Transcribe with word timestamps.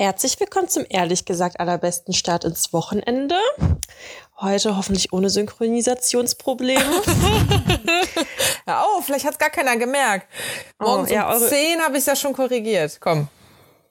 Herzlich 0.00 0.40
willkommen 0.40 0.66
zum 0.66 0.86
ehrlich 0.88 1.26
gesagt 1.26 1.60
allerbesten 1.60 2.14
Start 2.14 2.44
ins 2.44 2.72
Wochenende. 2.72 3.34
Heute 4.40 4.78
hoffentlich 4.78 5.12
ohne 5.12 5.28
Synchronisationsprobleme. 5.28 6.80
ja, 8.66 8.82
oh, 8.82 9.02
vielleicht 9.02 9.26
hat 9.26 9.32
es 9.32 9.38
gar 9.38 9.50
keiner 9.50 9.76
gemerkt. 9.76 10.26
Oh, 10.78 10.84
Morgens 10.84 11.10
oh, 11.10 11.14
ja, 11.14 11.30
um 11.30 11.38
10 11.38 11.82
habe 11.82 11.92
ich 11.96 11.98
es 11.98 12.06
ja 12.06 12.16
schon 12.16 12.32
korrigiert. 12.32 12.96
Komm. 12.98 13.28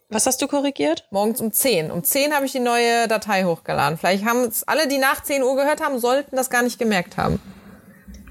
Was 0.10 0.26
hast 0.26 0.42
du 0.42 0.48
korrigiert? 0.48 1.06
Morgens 1.12 1.42
um 1.42 1.54
10. 1.54 1.92
Um 1.92 2.04
10 2.04 2.34
habe 2.34 2.48
ich 2.48 2.54
die 2.54 2.60
neue 2.60 3.08
Datei 3.08 3.44
hochgeladen. 3.44 4.00
Vielleicht 4.00 4.26
haben 4.26 4.46
es 4.46 4.68
alle, 4.68 4.88
die 4.88 4.98
nach 4.98 5.22
10 5.22 5.44
Uhr 5.44 5.56
gehört 5.56 5.80
haben, 5.80 6.00
sollten 6.00 6.36
das 6.36 6.50
gar 6.50 6.64
nicht 6.64 6.80
gemerkt 6.80 7.18
haben. 7.18 7.40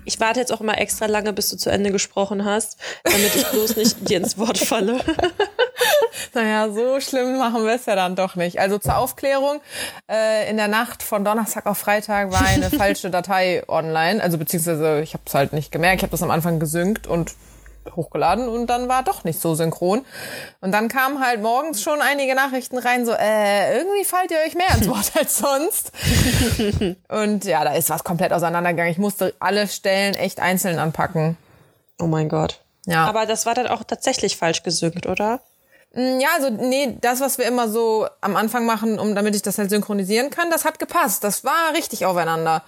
Ich 0.05 0.19
warte 0.19 0.41
jetzt 0.41 0.53
auch 0.53 0.61
immer 0.61 0.79
extra 0.79 1.07
lange, 1.07 1.33
bis 1.33 1.51
du 1.51 1.57
zu 1.57 1.71
Ende 1.71 1.93
gesprochen 1.93 2.45
hast, 2.45 2.77
damit 3.05 3.37
ich 3.37 3.47
bloß 3.47 3.77
nicht 3.77 4.09
dir 4.09 4.17
ins 4.17 4.37
Wort 4.37 4.59
falle. 4.59 4.99
naja, 6.35 6.71
so 6.71 7.01
schlimm 7.01 7.39
machen 7.39 7.64
wir 7.64 7.75
es 7.75 7.87
ja 7.87 7.96
dann 7.96 8.17
doch 8.17 8.37
nicht. 8.37 8.61
Also 8.61 8.79
zur 8.79 8.96
Aufklärung, 8.96 9.61
äh, 10.11 10.49
in 10.50 10.57
der 10.57 10.68
Nacht 10.68 11.03
von 11.03 11.25
Donnerstag 11.25 11.67
auf 11.67 11.79
Freitag 11.79 12.32
war 12.32 12.46
eine 12.46 12.71
falsche 12.77 13.11
Datei 13.11 13.63
online. 13.68 14.22
Also 14.22 14.39
beziehungsweise 14.39 15.00
ich 15.00 15.14
habe 15.14 15.25
es 15.27 15.35
halt 15.35 15.53
nicht 15.53 15.72
gemerkt. 15.72 15.96
Ich 15.96 16.03
habe 16.03 16.11
das 16.11 16.22
am 16.22 16.31
Anfang 16.31 16.58
gesynkt 16.58 17.07
und 17.07 17.35
hochgeladen 17.96 18.49
und 18.49 18.67
dann 18.67 18.89
war 18.89 19.03
doch 19.03 19.25
nicht 19.25 19.41
so 19.41 19.55
synchron. 19.55 20.05
Und 20.61 20.72
dann 20.72 20.89
kamen 20.89 21.25
halt 21.25 21.43
morgens 21.43 21.82
schon 21.82 22.00
einige 22.00 22.35
Nachrichten 22.35 22.79
rein, 22.79 23.07
so, 23.07 23.13
äh, 23.13 23.79
irgendwie 23.79 24.05
fallt 24.05 24.30
ihr 24.30 24.39
euch 24.46 24.55
mehr 24.55 24.75
ins 24.77 24.89
Wort 24.89 25.13
als 25.19 25.39
sonst. 25.39 25.93
und 27.08 27.44
ja, 27.44 27.64
da 27.64 27.75
ist 27.75 27.91
was 27.91 28.05
komplett 28.05 28.33
auseinandergegangen. 28.33 28.93
Ich 28.93 28.99
musste 28.99 29.35
alle 29.41 29.67
Stellen 29.69 30.14
echt 30.14 30.41
einzeln 30.41 30.79
anpacken. 30.79 31.36
Oh 32.00 32.06
mein 32.06 32.28
Gott. 32.28 32.61
Ja. 32.86 33.06
Aber 33.06 33.27
das 33.27 33.44
war 33.44 33.55
dann 33.55 33.67
auch 33.67 33.84
tatsächlich 33.84 34.36
falsch 34.36 34.62
gesynkt, 34.62 35.06
oder? 35.06 35.41
Mm, 35.95 36.20
ja, 36.20 36.28
also 36.37 36.51
nee, 36.51 36.97
das, 37.01 37.20
was 37.20 37.39
wir 37.39 37.47
immer 37.47 37.69
so 37.69 38.06
am 38.20 38.37
Anfang 38.37 38.67
machen, 38.67 38.98
um 38.98 39.15
damit 39.15 39.34
ich 39.34 39.42
das 39.42 39.59
halt 39.59 39.70
synchronisieren 39.70 40.31
kann, 40.31 40.51
das 40.51 40.64
hat 40.64 40.78
gepasst. 40.78 41.25
Das 41.25 41.45
war 41.45 41.75
richtig 41.75 42.06
aufeinander. 42.06 42.62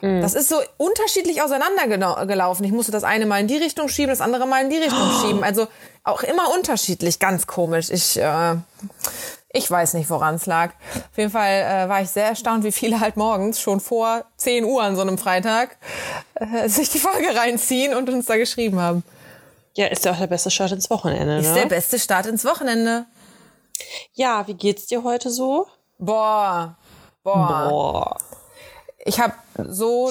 Mhm. 0.00 0.22
Das 0.22 0.34
ist 0.34 0.48
so 0.48 0.56
unterschiedlich 0.76 1.42
auseinandergelaufen. 1.42 2.64
Ich 2.64 2.72
musste 2.72 2.92
das 2.92 3.04
eine 3.04 3.26
mal 3.26 3.40
in 3.40 3.48
die 3.48 3.56
Richtung 3.56 3.88
schieben, 3.88 4.10
das 4.10 4.20
andere 4.20 4.46
mal 4.46 4.62
in 4.62 4.70
die 4.70 4.78
Richtung 4.78 4.98
oh. 5.02 5.20
schieben. 5.26 5.44
Also 5.44 5.66
auch 6.04 6.22
immer 6.22 6.54
unterschiedlich, 6.54 7.18
ganz 7.18 7.46
komisch. 7.46 7.90
Ich, 7.90 8.18
äh, 8.18 8.56
ich 9.52 9.70
weiß 9.70 9.94
nicht, 9.94 10.08
woran 10.08 10.36
es 10.36 10.46
lag. 10.46 10.70
Auf 10.94 11.18
jeden 11.18 11.30
Fall 11.30 11.50
äh, 11.50 11.88
war 11.88 12.00
ich 12.02 12.10
sehr 12.10 12.26
erstaunt, 12.26 12.64
wie 12.64 12.72
viele 12.72 13.00
halt 13.00 13.16
morgens 13.16 13.60
schon 13.60 13.80
vor 13.80 14.24
10 14.36 14.64
Uhr 14.64 14.82
an 14.82 14.96
so 14.96 15.02
einem 15.02 15.18
Freitag 15.18 15.76
äh, 16.34 16.68
sich 16.68 16.88
die 16.90 16.98
Folge 16.98 17.34
reinziehen 17.34 17.94
und 17.94 18.08
uns 18.08 18.26
da 18.26 18.36
geschrieben 18.36 18.80
haben. 18.80 19.02
Ja, 19.74 19.86
ist 19.86 20.04
ja 20.04 20.12
auch 20.12 20.18
der 20.18 20.26
beste 20.26 20.50
Start 20.50 20.72
ins 20.72 20.90
Wochenende, 20.90 21.26
ne? 21.26 21.40
Ist 21.40 21.54
der 21.54 21.66
beste 21.66 21.98
Start 21.98 22.26
ins 22.26 22.44
Wochenende. 22.44 23.06
Ja, 24.12 24.46
wie 24.46 24.54
geht's 24.54 24.86
dir 24.86 25.04
heute 25.04 25.30
so? 25.30 25.66
Boah. 25.98 26.76
Boah. 27.22 27.68
Boah 27.68 28.16
ich 29.04 29.20
habe 29.20 29.34
so 29.68 30.10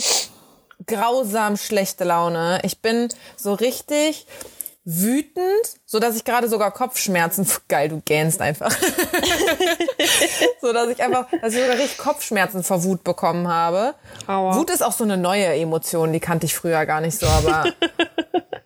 grausam 0.85 1.57
schlechte 1.57 2.03
Laune. 2.03 2.59
Ich 2.63 2.81
bin 2.81 3.09
so 3.35 3.53
richtig 3.53 4.25
wütend, 4.85 5.45
so 5.85 5.99
dass 5.99 6.15
ich 6.15 6.23
gerade 6.23 6.49
sogar 6.49 6.71
Kopfschmerzen, 6.71 7.47
geil, 7.67 7.89
du 7.89 8.01
gähnst 8.03 8.41
einfach, 8.41 8.71
so 10.61 10.73
dass 10.73 10.89
ich 10.89 11.03
einfach, 11.03 11.27
dass 11.41 11.53
ich 11.53 11.61
sogar 11.61 11.77
richtig 11.77 11.97
Kopfschmerzen 11.99 12.63
vor 12.63 12.83
Wut 12.83 13.03
bekommen 13.03 13.47
habe. 13.47 13.93
Aua. 14.25 14.55
Wut 14.55 14.71
ist 14.71 14.81
auch 14.81 14.93
so 14.93 15.03
eine 15.03 15.17
neue 15.17 15.45
Emotion, 15.45 16.11
die 16.11 16.19
kannte 16.19 16.47
ich 16.47 16.55
früher 16.55 16.85
gar 16.87 17.01
nicht 17.01 17.19
so, 17.19 17.27
aber 17.27 17.65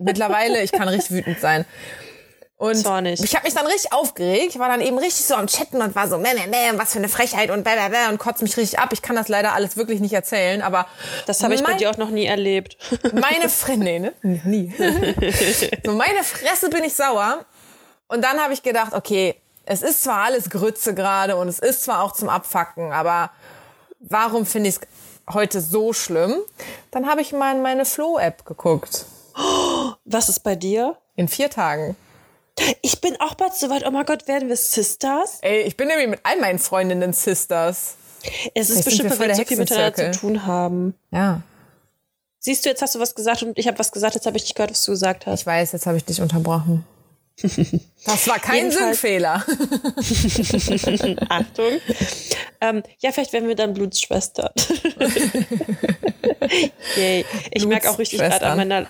mittlerweile, 0.04 0.62
ich 0.62 0.72
kann 0.72 0.88
richtig 0.88 1.12
wütend 1.12 1.40
sein. 1.40 1.66
Und 2.64 2.78
Zornig. 2.78 3.22
ich 3.22 3.36
habe 3.36 3.46
mich 3.46 3.54
dann 3.54 3.66
richtig 3.66 3.92
aufgeregt. 3.92 4.52
Ich 4.52 4.60
war 4.60 4.70
dann 4.70 4.80
eben 4.80 4.98
richtig 4.98 5.26
so 5.26 5.36
am 5.36 5.48
Chatten 5.48 5.82
und 5.82 5.96
war 5.96 6.08
so, 6.08 6.18
meh, 6.18 6.34
meh, 6.34 6.48
meh, 6.48 6.78
was 6.78 6.94
für 6.94 7.00
eine 7.00 7.10
Frechheit 7.10 7.50
und 7.50 7.64
bäh, 7.66 7.76
bäh, 7.76 7.90
bäh, 7.90 8.10
und 8.10 8.20
kotzt 8.20 8.42
mich 8.42 8.56
richtig 8.56 8.80
ab. 8.80 8.90
Ich 8.94 9.02
kann 9.02 9.18
das 9.18 9.28
leider 9.28 9.54
alles 9.54 9.76
wirklich 9.76 10.00
nicht 10.00 10.14
erzählen, 10.14 10.62
aber 10.62 10.88
das 11.26 11.44
habe 11.44 11.56
ich 11.56 11.64
bei 11.64 11.74
dir 11.74 11.90
auch 11.90 11.98
noch 11.98 12.10
nie 12.10 12.26
erlebt. 12.26 12.78
Meine 13.14 13.50
Fresse, 13.50 13.80
nee, 13.80 14.00
ne? 14.00 14.14
Nie. 14.22 14.74
so 15.84 15.92
meine 15.92 16.24
Fresse 16.24 16.70
bin 16.70 16.86
ich 16.86 16.94
sauer. 16.94 17.44
Und 18.08 18.24
dann 18.24 18.40
habe 18.40 18.54
ich 18.54 18.64
gedacht, 18.64 18.94
okay, 18.94 19.36
es 19.66 19.82
ist 19.82 20.04
zwar 20.04 20.24
alles 20.24 20.50
Grütze 20.50 20.94
gerade 20.94 21.36
und 21.36 21.48
es 21.48 21.60
ist 21.60 21.84
zwar 21.84 22.02
auch 22.02 22.14
zum 22.14 22.30
Abfacken, 22.30 22.92
aber 22.92 23.32
warum 24.00 24.46
finde 24.46 24.70
ich 24.70 24.76
es 24.76 24.82
heute 25.34 25.62
so 25.62 25.94
schlimm? 25.94 26.36
Dann 26.92 27.10
habe 27.10 27.22
ich 27.22 27.32
mal 27.34 27.56
in 27.56 27.62
meine 27.62 27.86
Flow-App 27.86 28.46
geguckt. 28.46 29.06
Was 30.06 30.30
ist 30.30 30.42
bei 30.42 30.56
dir? 30.56 30.98
In 31.16 31.28
vier 31.28 31.50
Tagen. 31.50 31.96
Ich 32.82 33.02
bin 33.02 33.20
auch 33.20 33.34
bald 33.36 33.54
so 33.54 33.70
weit. 33.70 33.84
Oh 33.86 33.92
mein 33.92 34.06
Gott, 34.06 34.28
werden 34.28 34.50
wir 34.50 34.58
Sisters? 34.58 35.40
Ey, 35.42 35.62
ich 35.62 35.76
bin 35.76 35.88
nämlich 35.88 36.08
mit 36.08 36.20
all 36.24 36.40
meinen 36.40 36.60
Freundinnen 36.60 37.14
Sisters. 37.14 37.96
Es 38.54 38.70
ist 38.70 38.84
Vielleicht 38.84 38.86
bestimmt, 38.86 39.20
weil 39.20 39.30
wir 39.30 39.36
so 39.36 39.44
viel 39.44 39.58
miteinander 39.58 40.12
zu 40.12 40.20
tun 40.20 40.46
haben. 40.46 40.94
Ja. 41.12 41.42
Siehst 42.40 42.66
du, 42.66 42.70
jetzt 42.70 42.82
hast 42.82 42.96
du 42.96 43.00
was 43.00 43.16
gesagt 43.16 43.44
und 43.44 43.58
ich 43.58 43.68
habe 43.68 43.80
was 43.80 43.92
gesagt, 43.92 44.16
jetzt 44.16 44.26
habe 44.26 44.38
ich 44.38 44.44
nicht 44.44 44.56
gehört, 44.56 44.72
was 44.72 44.84
du 44.84 44.92
gesagt 44.92 45.26
hast. 45.26 45.42
Ich 45.42 45.46
weiß, 45.46 45.72
jetzt 45.72 45.86
habe 45.86 45.98
ich 45.98 46.06
dich 46.06 46.22
unterbrochen. 46.22 46.86
Das 48.06 48.28
war 48.28 48.38
kein 48.38 48.70
Sinnfehler. 48.70 49.36
Achtung. 51.30 51.80
Ähm, 52.60 52.84
ja, 53.00 53.14
vielleicht 53.14 53.32
werden 53.32 53.48
wir 53.48 53.56
dann 53.56 53.74
Blutsschwestern. 53.74 54.50
Yay. 56.98 57.26
Ich 57.52 57.66
merke 57.66 57.90
auch 57.90 57.98
richtig 57.98 58.20
gerade 58.20 58.46
an 58.46 58.58
meiner 58.58 58.86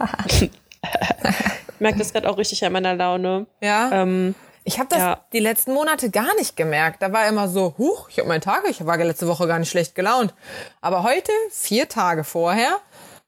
merke 1.79 1.99
das 1.99 2.13
gerade 2.13 2.29
auch 2.29 2.37
richtig 2.37 2.65
an 2.65 2.73
meiner 2.73 2.95
Laune. 2.95 3.45
Ja. 3.61 3.91
Ähm, 3.91 4.35
ich 4.63 4.79
habe 4.79 4.89
das 4.89 4.99
ja. 4.99 5.25
die 5.33 5.39
letzten 5.39 5.73
Monate 5.73 6.09
gar 6.09 6.33
nicht 6.35 6.55
gemerkt. 6.55 7.01
Da 7.01 7.11
war 7.11 7.27
immer 7.27 7.49
so, 7.49 7.75
huch, 7.77 8.07
ich 8.09 8.19
habe 8.19 8.29
meinen 8.29 8.41
Tag, 8.41 8.63
ich 8.69 8.85
war 8.85 8.97
letzte 8.97 9.27
Woche 9.27 9.47
gar 9.47 9.59
nicht 9.59 9.69
schlecht 9.69 9.93
gelaunt. 9.93 10.33
Aber 10.81 11.03
heute, 11.03 11.31
vier 11.51 11.89
Tage 11.89 12.23
vorher, 12.23 12.79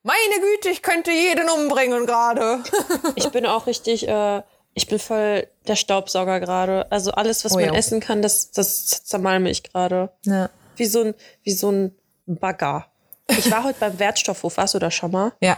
meine 0.03 0.39
Güte, 0.39 0.69
ich 0.69 0.81
könnte 0.81 1.11
jeden 1.11 1.49
umbringen 1.49 2.05
gerade. 2.05 2.63
ich 3.15 3.29
bin 3.29 3.45
auch 3.45 3.67
richtig, 3.67 4.07
äh, 4.07 4.43
ich 4.73 4.87
bin 4.87 4.99
voll 4.99 5.47
der 5.67 5.75
Staubsauger 5.75 6.39
gerade. 6.39 6.89
Also 6.91 7.11
alles, 7.11 7.43
was 7.43 7.53
oh, 7.53 7.55
man 7.55 7.65
ja. 7.65 7.73
essen 7.73 7.99
kann, 7.99 8.21
das, 8.21 8.51
das 8.51 9.03
zermalme 9.03 9.49
ich 9.49 9.63
gerade. 9.63 10.11
Ja. 10.23 10.49
Wie 10.77 10.85
so 10.85 11.01
ein, 11.01 11.15
wie 11.43 11.53
so 11.53 11.71
ein 11.71 11.95
Bagger. 12.27 12.87
Ich 13.27 13.51
war 13.51 13.63
heute 13.63 13.79
beim 13.79 13.99
Wertstoffhof, 13.99 14.57
warst 14.57 14.75
du 14.75 14.79
da 14.79 14.91
schon 14.91 15.11
mal? 15.11 15.33
Ja. 15.41 15.57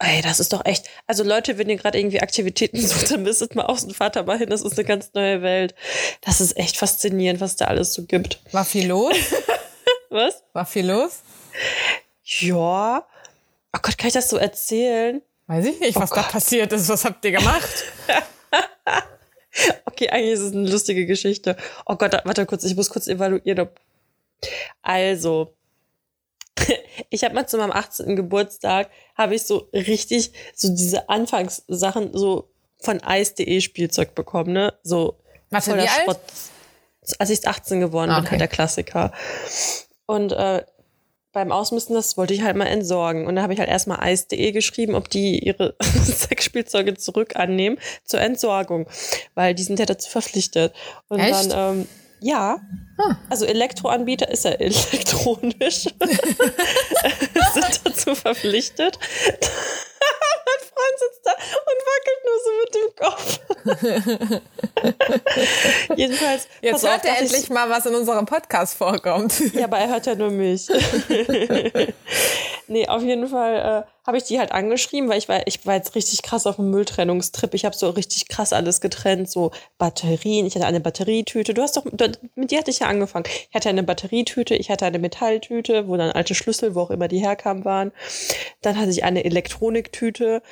Ey, 0.00 0.22
das 0.22 0.40
ist 0.40 0.52
doch 0.52 0.64
echt. 0.64 0.86
Also 1.06 1.22
Leute, 1.22 1.56
wenn 1.56 1.70
ihr 1.70 1.76
gerade 1.76 1.98
irgendwie 1.98 2.20
Aktivitäten 2.20 2.80
sucht, 2.86 3.10
dann 3.10 3.22
müsstet 3.22 3.54
mal 3.54 3.66
Außenvater 3.66 4.24
mal 4.24 4.38
hin. 4.38 4.50
Das 4.50 4.62
ist 4.62 4.78
eine 4.78 4.86
ganz 4.86 5.12
neue 5.14 5.42
Welt. 5.42 5.74
Das 6.20 6.40
ist 6.40 6.56
echt 6.56 6.76
faszinierend, 6.76 7.40
was 7.40 7.56
da 7.56 7.66
alles 7.66 7.94
so 7.94 8.04
gibt. 8.04 8.40
War 8.52 8.64
viel 8.64 8.88
los? 8.88 9.14
was? 10.10 10.42
War 10.52 10.66
viel 10.66 10.86
los? 10.86 11.20
Ja. 12.24 13.06
Oh 13.72 13.78
Gott, 13.82 13.98
kann 13.98 14.08
ich 14.08 14.14
das 14.14 14.28
so 14.28 14.36
erzählen? 14.36 15.22
Weiß 15.46 15.66
ich 15.66 15.78
nicht, 15.78 15.96
oh 15.96 16.00
was 16.00 16.10
Gott. 16.10 16.24
da 16.24 16.28
passiert 16.28 16.72
ist. 16.72 16.88
Was 16.88 17.04
habt 17.04 17.24
ihr 17.24 17.32
gemacht? 17.32 17.84
okay, 19.84 20.08
eigentlich 20.08 20.32
ist 20.32 20.40
es 20.40 20.52
eine 20.52 20.68
lustige 20.68 21.06
Geschichte. 21.06 21.56
Oh 21.86 21.96
Gott, 21.96 22.12
warte 22.24 22.46
kurz, 22.46 22.64
ich 22.64 22.76
muss 22.76 22.90
kurz 22.90 23.06
evaluieren. 23.08 23.68
Also, 24.82 25.54
ich 27.10 27.24
habe 27.24 27.34
mal 27.34 27.46
zu 27.46 27.58
meinem 27.58 27.72
18. 27.72 28.16
Geburtstag, 28.16 28.90
habe 29.16 29.34
ich 29.34 29.42
so 29.42 29.68
richtig 29.72 30.32
so 30.54 30.68
diese 30.74 31.08
Anfangssachen 31.08 32.16
so 32.16 32.50
von 32.80 33.02
Eis.de 33.02 33.60
Spielzeug 33.60 34.14
bekommen, 34.14 34.52
ne? 34.52 34.74
So 34.82 35.18
Was 35.50 35.66
voller 35.66 35.88
Schrott. 35.88 36.20
Als 37.18 37.30
ich 37.30 37.46
18 37.46 37.80
geworden 37.80 38.10
okay. 38.10 38.20
bin, 38.20 38.30
halt 38.30 38.40
der 38.40 38.48
Klassiker. 38.48 39.12
Und 40.06 40.32
äh, 40.32 40.64
beim 41.32 41.52
Ausmisten, 41.52 41.94
das 41.94 42.16
wollte 42.16 42.32
ich 42.32 42.42
halt 42.42 42.56
mal 42.56 42.66
entsorgen. 42.66 43.26
Und 43.26 43.36
da 43.36 43.42
habe 43.42 43.52
ich 43.52 43.58
halt 43.58 43.68
erstmal 43.68 44.00
Eis.de 44.00 44.52
geschrieben, 44.52 44.94
ob 44.94 45.10
die 45.10 45.40
ihre 45.40 45.74
Sexspielzeuge 45.82 46.94
zurück 46.94 47.36
annehmen 47.36 47.78
zur 48.04 48.20
Entsorgung. 48.20 48.86
Weil 49.34 49.54
die 49.54 49.64
sind 49.64 49.78
ja 49.78 49.84
dazu 49.86 50.08
verpflichtet. 50.08 50.72
Und 51.08 51.18
Echt? 51.18 51.52
dann 51.52 51.78
ähm, 51.78 51.88
ja. 52.24 52.58
Ah. 52.96 53.16
Also 53.28 53.44
Elektroanbieter 53.44 54.28
ist 54.28 54.44
ja 54.44 54.50
elektronisch. 54.58 55.84
Sind 57.54 57.80
dazu 57.84 58.14
verpflichtet. 58.14 58.98
mein 59.30 60.60
Freund 60.72 60.98
sitzt 60.98 61.20
da 61.24 61.32
und 61.60 61.80
wackelt 61.90 62.20
nur 62.24 62.38
so 62.44 62.50
mit 62.62 62.74
dem 62.74 62.90
Kopf. 63.02 63.40
Jedenfalls. 65.96 66.48
Jetzt 66.62 66.86
hört 66.88 67.04
er 67.04 67.18
endlich 67.20 67.50
mal, 67.50 67.68
was 67.68 67.84
in 67.86 67.94
unserem 67.94 68.26
Podcast 68.26 68.76
vorkommt. 68.76 69.38
ja, 69.54 69.64
aber 69.64 69.78
er 69.78 69.88
hört 69.88 70.06
ja 70.06 70.14
nur 70.14 70.30
mich. 70.30 70.68
Nee, 72.68 72.88
auf 72.88 73.02
jeden 73.02 73.28
Fall 73.28 73.84
äh, 73.84 74.06
habe 74.06 74.16
ich 74.16 74.24
die 74.24 74.38
halt 74.38 74.52
angeschrieben, 74.52 75.08
weil 75.08 75.18
ich 75.18 75.28
war, 75.28 75.46
ich 75.46 75.64
war 75.66 75.74
jetzt 75.74 75.94
richtig 75.94 76.22
krass 76.22 76.46
auf 76.46 76.56
dem 76.56 76.70
Mülltrennungstrip. 76.70 77.54
Ich 77.54 77.64
habe 77.64 77.76
so 77.76 77.90
richtig 77.90 78.28
krass 78.28 78.52
alles 78.52 78.80
getrennt, 78.80 79.30
so 79.30 79.50
Batterien. 79.78 80.46
Ich 80.46 80.54
hatte 80.54 80.66
eine 80.66 80.80
Batterietüte. 80.80 81.54
Du 81.54 81.62
hast 81.62 81.76
doch, 81.76 81.84
mit 82.34 82.50
dir 82.50 82.58
hatte 82.58 82.70
ich 82.70 82.80
ja 82.80 82.88
angefangen. 82.88 83.26
Ich 83.48 83.54
hatte 83.54 83.68
eine 83.68 83.82
Batterietüte, 83.82 84.54
ich 84.54 84.70
hatte 84.70 84.86
eine 84.86 84.98
Metalltüte, 84.98 85.88
wo 85.88 85.96
dann 85.96 86.10
alte 86.10 86.34
Schlüssel, 86.34 86.74
wo 86.74 86.80
auch 86.80 86.90
immer 86.90 87.08
die 87.08 87.20
herkamen, 87.20 87.64
waren. 87.64 87.92
Dann 88.62 88.78
hatte 88.78 88.90
ich 88.90 89.04
eine 89.04 89.24
Elektroniktüte. 89.24 90.42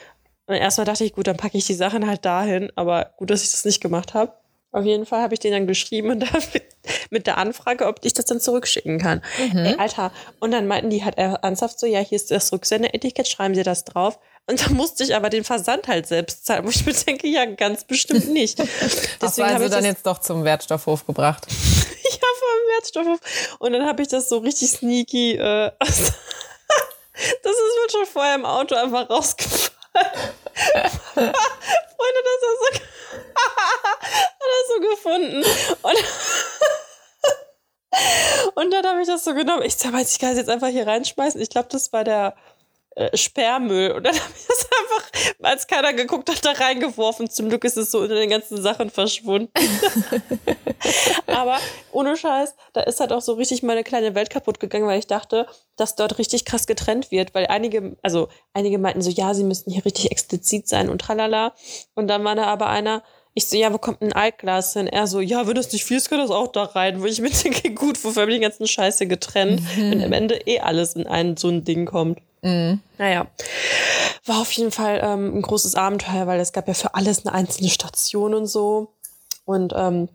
Und 0.47 0.55
erstmal 0.57 0.85
dachte 0.87 1.05
ich, 1.05 1.15
gut, 1.15 1.27
dann 1.27 1.37
packe 1.37 1.59
ich 1.59 1.67
die 1.67 1.75
Sachen 1.75 2.07
halt 2.07 2.25
dahin. 2.25 2.73
Aber 2.77 3.13
gut, 3.17 3.31
dass 3.31 3.43
ich 3.43 3.51
das 3.51 3.65
nicht 3.65 3.81
gemacht 3.81 4.15
habe. 4.15 4.33
Auf 4.73 4.87
jeden 4.87 5.05
Fall 5.05 5.21
habe 5.21 5.35
ich 5.35 5.41
den 5.41 5.53
dann 5.53 5.67
geschrieben 5.67 6.11
und 6.11 6.25
mit 7.11 7.27
der 7.27 7.37
Anfrage, 7.37 7.87
ob 7.87 8.01
ich 8.03 8.15
das 8.15 8.25
dann 8.25 8.41
zurückschicken 8.41 8.99
kann. 8.99 9.23
Mhm. 9.39 9.59
Ey, 9.59 9.75
Alter. 9.77 10.13
Und 10.41 10.51
dann 10.51 10.67
meinten 10.67 10.89
die 10.89 11.05
halt 11.05 11.19
ernsthaft 11.19 11.79
so, 11.79 11.87
ja, 11.87 12.01
hier 12.01 12.17
ist 12.17 12.31
das 12.31 12.51
Rücksendeetikett, 12.53 13.29
schreiben 13.29 13.55
Sie 13.55 13.63
das 13.63 13.85
drauf. 13.85 14.19
Und 14.49 14.67
da 14.67 14.71
musste 14.71 15.05
ich 15.05 15.15
aber 15.15 15.31
den 15.31 15.45
Versand 15.45 15.87
halt 15.89 16.07
selbst 16.07 16.47
zahlen, 16.47 16.65
wo 16.65 16.71
ich 16.71 16.85
mir 16.85 16.95
denke, 16.95 17.29
ja, 17.29 17.45
ganz 17.45 17.85
bestimmt 17.85 18.29
nicht. 18.29 18.59
Deswegen 19.23 19.51
habe 19.51 19.65
ich 19.67 19.71
dann 19.71 19.85
jetzt 19.85 20.07
doch 20.07 20.19
zum 20.19 20.43
Wertstoffhof 20.45 21.07
gebracht. 21.07 21.47
ja, 21.51 21.55
vom 21.55 22.75
Wertstoffhof. 22.75 23.21
Und 23.59 23.73
dann 23.73 23.87
habe 23.87 24.03
ich 24.03 24.09
das 24.09 24.29
so 24.29 24.39
richtig 24.39 24.71
sneaky, 24.71 25.35
äh, 25.35 25.71
das 25.79 27.53
ist 27.53 27.77
mir 27.85 27.91
schon 27.91 28.07
vorher 28.07 28.35
im 28.35 28.47
Auto 28.47 28.75
einfach 28.75 29.09
rausgefallen. 29.09 29.71
Freunde, 31.15 32.21
das 32.25 32.41
ist 32.43 32.59
so, 32.59 32.81
so 34.69 34.81
gefunden. 34.91 35.45
Und, 35.83 35.99
und 38.55 38.71
dann 38.73 38.87
habe 38.87 39.01
ich 39.03 39.07
das 39.07 39.25
so 39.25 39.35
genommen. 39.35 39.63
Ich 39.63 39.77
sag 39.77 39.93
ich 39.95 40.19
kann 40.19 40.31
es 40.31 40.39
jetzt 40.39 40.51
einfach 40.51 40.69
hier 40.69 40.87
reinschmeißen. 40.87 41.41
Ich 41.41 41.51
glaube, 41.51 41.69
das 41.71 41.93
war 41.93 42.05
der 42.05 42.35
äh, 42.95 43.17
Sperrmüll. 43.17 43.93
Und 43.93 44.05
dann 44.05 44.15
habe 44.21 44.33
ich 44.37 44.47
das 44.47 44.69
einfach, 44.81 45.33
als 45.43 45.67
keiner 45.67 45.93
geguckt 45.93 46.31
hat, 46.31 46.45
da 46.45 46.53
reingeworfen. 46.53 47.31
Zum 47.31 47.49
Glück 47.49 47.65
ist 47.65 47.77
es 47.77 47.91
so 47.91 48.01
unter 48.01 48.15
den 48.15 48.31
ganzen 48.31 48.61
Sachen 48.61 48.91
verschwunden. 48.91 49.53
Aber 51.27 51.59
ohne 51.93 52.17
Scheiß, 52.17 52.55
da 52.73 52.83
ist 52.83 53.01
halt 53.01 53.13
auch 53.13 53.23
so 53.23 53.35
richtig 53.35 53.63
meine 53.63 53.85
kleine 53.85 54.15
Welt 54.15 54.31
kaputt 54.31 54.61
gegangen, 54.61 54.87
weil 54.87 54.99
ich 54.99 55.07
dachte, 55.07 55.47
dass 55.77 55.97
dort 55.97 56.19
richtig 56.19 56.45
krass 56.45 56.67
getrennt 56.67 57.11
wird, 57.11 57.35
weil 57.35 57.47
einige, 57.47 57.97
also 58.03 58.29
einige 58.53 58.79
meinten 58.79 59.03
so, 59.03 59.11
ja, 59.11 59.35
sie 59.35 59.45
müssten 59.45 59.71
hier 59.71 59.85
richtig 59.85 60.11
explizit 60.11 60.69
sein 60.69 60.89
und 60.89 61.01
tralala. 61.01 61.55
Und 61.95 62.09
dann 62.09 62.25
war 62.25 62.35
da 62.35 62.45
aber 62.45 62.69
einer, 62.69 63.03
ich 63.35 63.47
so, 63.47 63.57
ja, 63.57 63.73
wo 63.73 63.79
kommt 63.79 64.03
ein 64.03 64.13
Altglas 64.13 64.75
hin? 64.75 64.87
Er 64.87 65.07
so, 65.07 65.21
ja, 65.21 65.47
wenn 65.47 65.55
das 65.55 65.73
nicht 65.73 65.85
viel 65.85 65.97
ist, 65.97 66.11
kann 66.11 66.19
das 66.19 66.31
auch 66.31 66.49
da 66.49 66.65
rein. 66.65 67.01
Wo 67.01 67.07
ich 67.07 67.21
mir 67.21 67.31
denke, 67.31 67.71
gut, 67.75 68.03
wofür 68.05 68.23
haben 68.23 68.31
die 68.31 68.41
ganzen 68.41 68.67
Scheiße 68.67 69.07
getrennt, 69.07 69.63
mhm. 69.77 69.91
wenn 69.91 70.05
am 70.05 70.13
Ende 70.13 70.35
eh 70.47 70.61
alles 70.61 70.95
in 70.95 71.07
ein 71.07 71.37
so 71.37 71.49
ein 71.49 71.65
Ding 71.65 71.87
kommt. 71.87 72.19
Mhm. 72.43 72.81
Naja, 72.99 73.27
war 74.27 74.41
auf 74.41 74.53
jeden 74.53 74.73
Fall 74.73 75.01
ähm, 75.03 75.37
ein 75.39 75.43
großes 75.43 75.75
Abenteuer, 75.75 76.27
weil 76.27 76.41
es 76.41 76.53
gab 76.53 76.69
ja 76.69 76.75
für 76.75 76.95
alles 76.95 77.25
eine 77.25 77.35
einzelne 77.35 77.71
Station 77.71 78.35
und 78.35 78.47
so. 78.47 78.93
Und 79.45 79.73
ähm, 79.77 80.09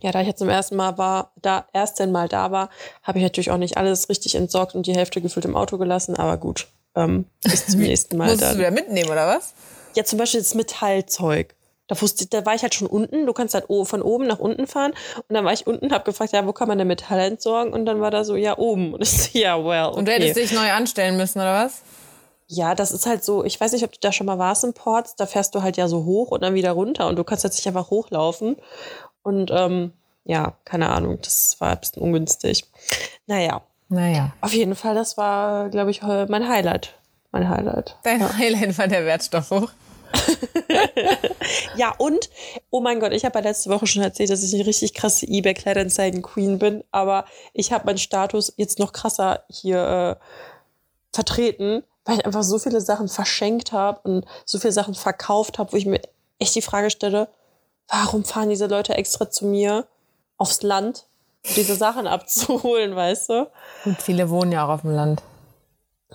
ja, 0.00 0.12
da 0.12 0.20
ich 0.20 0.26
jetzt 0.26 0.38
zum 0.38 0.48
ersten 0.48 0.76
Mal 0.76 0.98
war, 0.98 1.32
da 1.40 1.66
erst 1.72 2.00
einmal 2.00 2.28
da 2.28 2.50
war, 2.50 2.70
habe 3.02 3.18
ich 3.18 3.22
natürlich 3.22 3.50
auch 3.50 3.58
nicht 3.58 3.76
alles 3.76 4.08
richtig 4.08 4.34
entsorgt 4.34 4.74
und 4.74 4.86
die 4.86 4.94
Hälfte 4.94 5.20
gefüllt 5.20 5.46
im 5.46 5.56
Auto 5.56 5.78
gelassen. 5.78 6.16
Aber 6.16 6.36
gut, 6.36 6.68
ähm, 6.94 7.26
bis 7.42 7.66
zum 7.66 7.80
nächsten 7.80 8.16
Mal. 8.16 8.24
Musstest 8.24 8.42
dann. 8.42 8.52
du 8.52 8.58
wieder 8.58 8.70
mitnehmen 8.70 9.10
oder 9.10 9.26
was? 9.26 9.54
Ja, 9.94 10.04
zum 10.04 10.18
Beispiel 10.18 10.40
das 10.40 10.54
Metallzeug. 10.54 11.54
Da, 11.86 12.00
wusste, 12.00 12.26
da 12.26 12.46
war 12.46 12.54
ich 12.54 12.62
halt 12.62 12.74
schon 12.74 12.86
unten. 12.86 13.26
Du 13.26 13.32
kannst 13.32 13.54
halt 13.54 13.66
von 13.66 14.02
oben 14.02 14.26
nach 14.26 14.38
unten 14.38 14.66
fahren. 14.66 14.92
Und 15.16 15.34
dann 15.34 15.44
war 15.44 15.52
ich 15.52 15.66
unten, 15.66 15.92
hab 15.92 16.04
gefragt, 16.04 16.32
ja, 16.32 16.46
wo 16.46 16.52
kann 16.52 16.68
man 16.68 16.78
denn 16.78 16.86
Metall 16.86 17.20
entsorgen? 17.20 17.72
Und 17.72 17.84
dann 17.84 18.00
war 18.00 18.10
da 18.10 18.24
so, 18.24 18.36
ja, 18.36 18.56
oben. 18.56 18.94
Und 18.94 19.02
ich 19.02 19.10
so, 19.10 19.38
ja, 19.38 19.62
well. 19.62 19.88
Okay. 19.88 19.98
Und 19.98 20.08
du 20.08 20.12
hättest 20.12 20.36
dich 20.36 20.52
neu 20.52 20.72
anstellen 20.72 21.16
müssen, 21.16 21.40
oder 21.40 21.64
was? 21.64 21.82
Ja, 22.46 22.74
das 22.74 22.92
ist 22.92 23.06
halt 23.06 23.24
so, 23.24 23.44
ich 23.44 23.60
weiß 23.60 23.72
nicht, 23.72 23.84
ob 23.84 23.92
du 23.92 23.98
da 24.00 24.12
schon 24.12 24.26
mal 24.26 24.38
warst 24.38 24.64
in 24.64 24.74
Ports, 24.74 25.16
da 25.16 25.26
fährst 25.26 25.54
du 25.54 25.62
halt 25.62 25.76
ja 25.76 25.88
so 25.88 26.04
hoch 26.04 26.30
und 26.30 26.42
dann 26.42 26.54
wieder 26.54 26.72
runter 26.72 27.08
und 27.08 27.16
du 27.16 27.24
kannst 27.24 27.42
jetzt 27.42 27.56
nicht 27.56 27.66
einfach 27.66 27.90
hochlaufen. 27.90 28.56
Und 29.22 29.50
ähm, 29.50 29.92
ja, 30.24 30.54
keine 30.64 30.90
Ahnung, 30.90 31.18
das 31.22 31.56
war 31.58 31.70
ein 31.70 31.80
bisschen 31.80 32.02
ungünstig. 32.02 32.64
Naja. 33.26 33.62
Naja. 33.88 34.34
Auf 34.40 34.52
jeden 34.52 34.74
Fall, 34.74 34.94
das 34.94 35.16
war, 35.16 35.68
glaube 35.70 35.90
ich, 35.90 36.02
mein 36.02 36.48
Highlight. 36.48 36.94
Mein 37.32 37.48
Highlight. 37.48 37.96
Dein 38.02 38.20
ja. 38.20 38.36
Highlight 38.36 38.78
war 38.78 38.88
der 38.88 39.04
Wertstoffhoch. 39.04 39.70
ja, 41.76 41.94
und, 41.98 42.30
oh 42.70 42.80
mein 42.80 43.00
Gott, 43.00 43.12
ich 43.12 43.24
habe 43.24 43.38
ja 43.38 43.44
letzte 43.44 43.70
Woche 43.70 43.86
schon 43.86 44.02
erzählt, 44.02 44.30
dass 44.30 44.42
ich 44.42 44.54
eine 44.54 44.66
richtig 44.66 44.94
krasse 44.94 45.26
eBay 45.26 45.54
Kleinanzeigen 45.54 46.22
Queen 46.22 46.58
bin, 46.58 46.84
aber 46.90 47.24
ich 47.52 47.72
habe 47.72 47.86
meinen 47.86 47.98
Status 47.98 48.52
jetzt 48.56 48.78
noch 48.78 48.92
krasser 48.92 49.44
hier 49.48 50.18
äh, 50.20 50.24
vertreten, 51.14 51.82
weil 52.04 52.18
ich 52.18 52.26
einfach 52.26 52.42
so 52.42 52.58
viele 52.58 52.80
Sachen 52.80 53.08
verschenkt 53.08 53.72
habe 53.72 54.00
und 54.04 54.26
so 54.44 54.58
viele 54.58 54.72
Sachen 54.72 54.94
verkauft 54.94 55.58
habe, 55.58 55.72
wo 55.72 55.76
ich 55.76 55.86
mir 55.86 56.00
echt 56.38 56.54
die 56.54 56.62
Frage 56.62 56.90
stelle, 56.90 57.28
warum 57.88 58.24
fahren 58.24 58.50
diese 58.50 58.66
Leute 58.66 58.94
extra 58.94 59.30
zu 59.30 59.46
mir 59.46 59.86
aufs 60.36 60.62
Land, 60.62 61.06
diese 61.56 61.76
Sachen 61.76 62.06
abzuholen, 62.06 62.94
weißt 62.96 63.30
du? 63.30 63.50
Und 63.84 64.00
viele 64.00 64.30
wohnen 64.30 64.52
ja 64.52 64.66
auch 64.66 64.70
auf 64.70 64.80
dem 64.82 64.94
Land. 64.94 65.22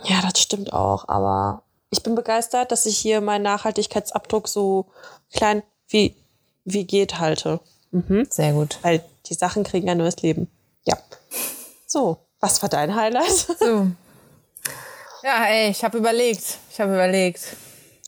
Ja, 0.04 0.22
das 0.22 0.42
stimmt 0.42 0.72
auch, 0.72 1.08
aber 1.08 1.64
ich 1.92 2.04
bin 2.04 2.16
begeistert, 2.16 2.72
dass 2.72 2.86
ich 2.86 2.98
hier 2.98 3.22
meinen 3.22 3.44
Nachhaltigkeitsabdruck 3.44 4.48
so 4.48 4.86
klein 5.34 5.64
wie, 5.88 6.16
wie 6.66 6.86
geht 6.86 7.20
halte. 7.20 7.60
Mhm. 7.92 8.28
Sehr 8.30 8.54
gut. 8.54 8.78
Weil 8.82 9.04
die 9.26 9.34
Sachen 9.34 9.64
kriegen 9.64 9.90
ein 9.90 9.98
neues 9.98 10.22
Leben. 10.22 10.50
Ja. 10.84 10.98
So, 11.88 12.18
was 12.40 12.62
war 12.62 12.70
dein 12.70 12.96
Highlight? 12.96 13.48
So. 13.60 13.88
Ja, 15.22 15.44
ey, 15.48 15.70
ich 15.70 15.84
habe 15.84 15.98
überlegt. 15.98 16.60
Ich 16.72 16.80
habe 16.80 16.94
überlegt. 16.94 17.42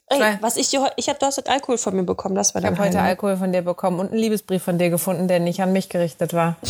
Ey, 0.08 0.38
was 0.40 0.56
ich 0.56 0.70
dir 0.70 0.92
ich 0.96 1.10
habe 1.10 1.20
du 1.20 1.26
hast 1.26 1.38
heute 1.38 1.52
Alkohol 1.52 1.78
von 1.78 1.94
mir 1.94 2.04
bekommen, 2.04 2.36
das 2.36 2.56
war 2.56 2.62
Ich 2.62 2.68
habe 2.68 2.80
heute 2.80 3.02
Alkohol 3.02 3.36
von 3.36 3.52
dir 3.52 3.62
bekommen 3.62 4.00
und 4.00 4.12
einen 4.12 4.20
Liebesbrief 4.20 4.64
von 4.64 4.78
dir 4.78 4.90
gefunden, 4.90 5.28
der 5.28 5.42
nicht 5.42 5.62
an 5.62 5.74
mich 5.74 5.90
gerichtet 5.90 6.34
war. 6.34 6.56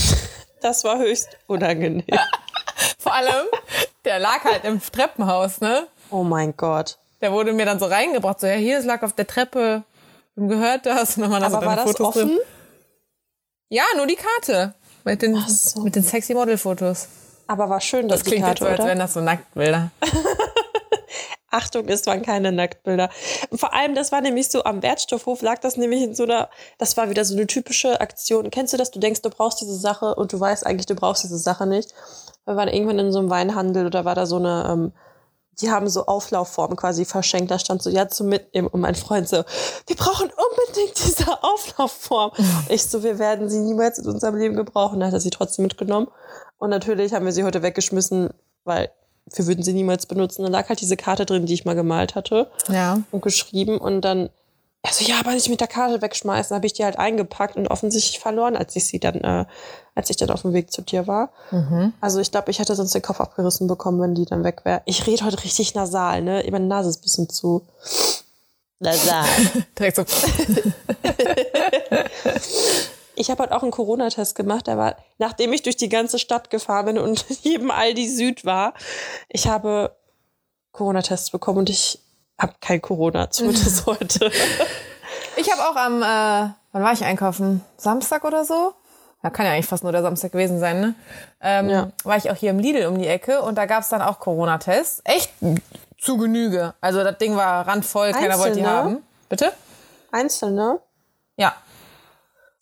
Das 0.62 0.84
war 0.84 1.00
höchst 1.00 1.38
unangenehm. 1.48 2.06
Vor 3.00 3.16
allem, 3.16 3.48
der 4.06 4.20
lag 4.20 4.44
halt 4.44 4.64
im 4.64 4.80
Treppenhaus, 4.80 5.60
ne? 5.60 5.88
Oh 6.12 6.24
mein 6.24 6.56
Gott. 6.56 6.98
Der 7.22 7.32
wurde 7.32 7.54
mir 7.54 7.66
dann 7.66 7.80
so 7.80 7.86
reingebracht, 7.86 8.40
so, 8.40 8.48
ja, 8.48 8.54
hier, 8.54 8.80
es 8.80 8.86
lag 8.86 9.02
auf 9.04 9.14
der 9.14 9.28
Treppe. 9.28 9.84
Du 10.36 10.48
gehört 10.48 10.86
das. 10.86 11.18
Und 11.18 11.24
dann 11.24 11.32
waren 11.32 11.44
Aber 11.44 11.62
so 11.62 11.66
war 11.66 11.76
das 11.76 11.86
Fotos 11.86 12.08
offen? 12.08 12.28
Drin. 12.28 12.40
Ja, 13.70 13.84
nur 13.96 14.08
die 14.08 14.18
Karte. 14.18 14.76
Mit 15.04 15.22
den, 15.22 15.38
so. 15.48 15.82
mit 15.82 15.96
den 15.96 16.04
sexy 16.04 16.34
Model-Fotos. 16.34 17.08
Aber 17.48 17.70
war 17.70 17.82
schön, 17.82 18.08
dass 18.08 18.20
das 18.20 18.28
klingt 18.28 18.46
Karte, 18.46 18.66
jetzt 18.66 18.78
so, 18.78 18.82
als 18.82 18.88
wären 18.88 19.00
das 19.00 19.14
so 19.14 19.22
Nacktbilder. 19.22 19.92
Achtung, 21.52 21.88
es 21.90 22.06
waren 22.08 22.22
keine 22.22 22.52
Nacktbilder. 22.52 23.10
vor 23.54 23.74
allem, 23.74 23.94
das 23.94 24.12
war 24.12 24.22
nämlich 24.22 24.50
so, 24.50 24.64
am 24.64 24.82
Wertstoffhof 24.82 25.42
lag 25.42 25.60
das 25.60 25.76
nämlich 25.76 26.02
in 26.02 26.16
so 26.16 26.24
einer, 26.24 26.50
das 26.78 26.96
war 26.96 27.10
wieder 27.10 27.26
so 27.26 27.36
eine 27.36 27.46
typische 27.46 28.00
Aktion. 28.00 28.50
Kennst 28.52 28.74
du 28.74 28.78
das? 28.78 28.92
Du 28.92 29.00
denkst, 29.00 29.22
du 29.22 29.30
brauchst 29.30 29.60
diese 29.60 29.76
Sache 29.76 30.16
und 30.16 30.32
du 30.32 30.40
weißt 30.40 30.66
eigentlich, 30.66 30.86
du 30.86 30.96
brauchst 30.96 31.24
diese 31.24 31.38
Sache 31.38 31.68
nicht. 31.68 31.94
Wir 32.46 32.56
waren 32.56 32.70
irgendwann 32.70 33.00
in 33.00 33.12
so 33.12 33.20
einem 33.20 33.30
Weinhandel 33.30 33.86
oder 33.86 34.06
war 34.06 34.16
da 34.16 34.26
so 34.26 34.38
eine, 34.38 34.68
ähm, 34.72 34.94
die 35.60 35.70
haben 35.70 35.90
so 35.90 36.06
Auflaufformen 36.06 36.78
quasi 36.78 37.06
verschenkt. 37.06 37.52
Da 37.52 37.60
stand 37.60 37.84
so, 37.84 37.90
ja, 37.90 38.08
zum 38.08 38.28
Mitnehmen. 38.28 38.68
Und 38.68 38.82
mein 38.82 38.96
Freund 38.96 39.28
so, 39.28 39.44
wir 39.88 39.96
brauchen 39.96 40.30
unbedingt 40.30 40.98
diese 41.04 41.28
Auflaufform. 41.44 42.32
ich 42.70 42.86
so, 42.86 43.04
wir 43.04 43.20
werden 43.20 43.50
sie 43.50 43.60
niemals 43.60 44.00
in 44.00 44.08
unserem 44.08 44.36
Leben 44.36 44.56
gebrauchen. 44.56 45.00
Da 45.00 45.08
hat 45.08 45.14
er 45.14 45.20
sie 45.20 45.30
trotzdem 45.30 45.64
mitgenommen. 45.64 46.08
Und 46.58 46.70
natürlich 46.70 47.14
haben 47.14 47.26
wir 47.26 47.34
sie 47.34 47.44
heute 47.44 47.62
weggeschmissen, 47.64 48.30
weil 48.64 48.92
wir 49.34 49.48
würden 49.48 49.64
sie 49.64 49.74
niemals 49.74 50.06
benutzen. 50.06 50.44
Da 50.44 50.50
lag 50.50 50.70
halt 50.70 50.82
diese 50.82 50.98
Karte 50.98 51.26
drin, 51.26 51.46
die 51.46 51.54
ich 51.54 51.66
mal 51.66 51.76
gemalt 51.76 52.16
hatte. 52.16 52.50
Ja. 52.70 53.02
Und 53.12 53.22
geschrieben. 53.22 53.78
Und 53.78 54.02
dann 54.02 54.30
also 54.84 55.06
ja, 55.06 55.20
aber 55.20 55.34
nicht 55.34 55.50
mit 55.50 55.60
der 55.60 55.68
Karte 55.68 56.02
wegschmeißen, 56.02 56.56
habe 56.56 56.66
ich 56.66 56.74
die 56.74 56.84
halt 56.84 56.98
eingepackt 56.98 57.56
und 57.56 57.68
offensichtlich 57.68 58.20
verloren, 58.20 58.58
als 58.58 58.76
ich 58.76 58.86
sie 58.86 59.00
dann, 59.00 59.16
äh, 59.22 59.46
als 60.02 60.10
ich 60.10 60.18
dann 60.18 60.32
auf 60.32 60.42
dem 60.42 60.54
Weg 60.54 60.72
zu 60.72 60.82
dir 60.82 61.06
war. 61.06 61.30
Mhm. 61.52 61.94
Also 62.02 62.20
ich 62.20 62.32
glaube, 62.32 62.50
ich 62.50 62.58
hätte 62.58 62.76
sonst 62.76 62.96
den 62.96 63.04
Kopf 63.04 63.22
abgerissen 63.22 63.68
bekommen, 63.68 64.02
wenn 64.02 64.16
die 64.16 64.26
dann 64.26 64.44
weg 64.44 64.62
wäre. 64.64 64.82
Ich 64.86 65.06
rede 65.06 65.24
heute 65.24 65.44
richtig 65.44 65.76
nasal, 65.76 66.24
ne? 66.24 66.44
Meine 66.50 66.66
Nase 66.66 66.90
ist 66.90 66.98
ein 67.00 67.04
bisschen 67.04 67.30
zu 67.30 67.62
nasal. 68.80 69.28
Direkt 69.80 69.98
so. 69.98 70.04
ich 73.16 73.30
habe 73.30 73.44
halt 73.44 73.52
auch 73.52 73.62
einen 73.62 73.72
Corona-Test 73.72 74.34
gemacht. 74.34 74.66
War, 74.66 74.96
nachdem 75.20 75.54
ich 75.54 75.62
durch 75.62 75.78
die 75.78 75.90
ganze 75.90 76.18
Stadt 76.18 76.50
gefahren 76.50 76.88
bin 76.88 76.98
und 76.98 77.24
jedem 77.44 77.70
Aldi 77.70 78.10
Süd 78.10 78.44
war, 78.44 78.74
ich 79.30 79.48
habe 79.48 79.96
Corona-Tests 80.72 81.30
bekommen 81.30 81.60
und 81.60 81.70
ich 81.70 82.00
habe 82.40 82.56
kein 82.60 82.82
Corona, 82.82 83.30
zumindest 83.30 83.86
heute. 83.86 84.32
Ich 85.36 85.52
habe 85.52 85.62
auch 85.70 85.76
am, 85.76 86.02
äh, 86.02 86.54
wann 86.72 86.84
war 86.84 86.92
ich 86.92 87.04
einkaufen? 87.04 87.62
Samstag 87.78 88.24
oder 88.24 88.46
so? 88.46 88.74
Ja, 89.24 89.30
kann 89.30 89.46
ja 89.46 89.52
eigentlich 89.52 89.68
fast 89.68 89.84
nur 89.84 89.92
der 89.92 90.02
Samstag 90.02 90.32
gewesen 90.32 90.60
sein, 90.60 90.82
ne? 90.82 90.96
Ähm, 91.42 91.70
ja. 91.70 91.92
War 92.04 92.18
ich 92.18 92.32
auch 92.32 92.36
hier 92.36 92.50
im 92.50 92.60
Lidl 92.60 92.88
um 92.88 92.98
die 92.98 93.08
Ecke 93.08 93.42
und 93.42 93.56
da 93.56 93.66
gab's 93.66 93.90
dann 93.90 94.02
auch 94.02 94.20
Corona-Tests. 94.20 95.02
Echt 95.04 95.32
zu 96.00 96.18
Genüge. 96.18 96.74
Also 96.82 97.04
das 97.04 97.18
Ding 97.20 97.36
war 97.36 97.68
randvoll, 97.68 98.12
keiner 98.12 98.40
wollte 98.40 98.58
die 98.58 98.66
haben. 98.66 99.04
Bitte? 99.30 99.54
Einzelne? 100.12 100.80
Ja. 101.38 101.54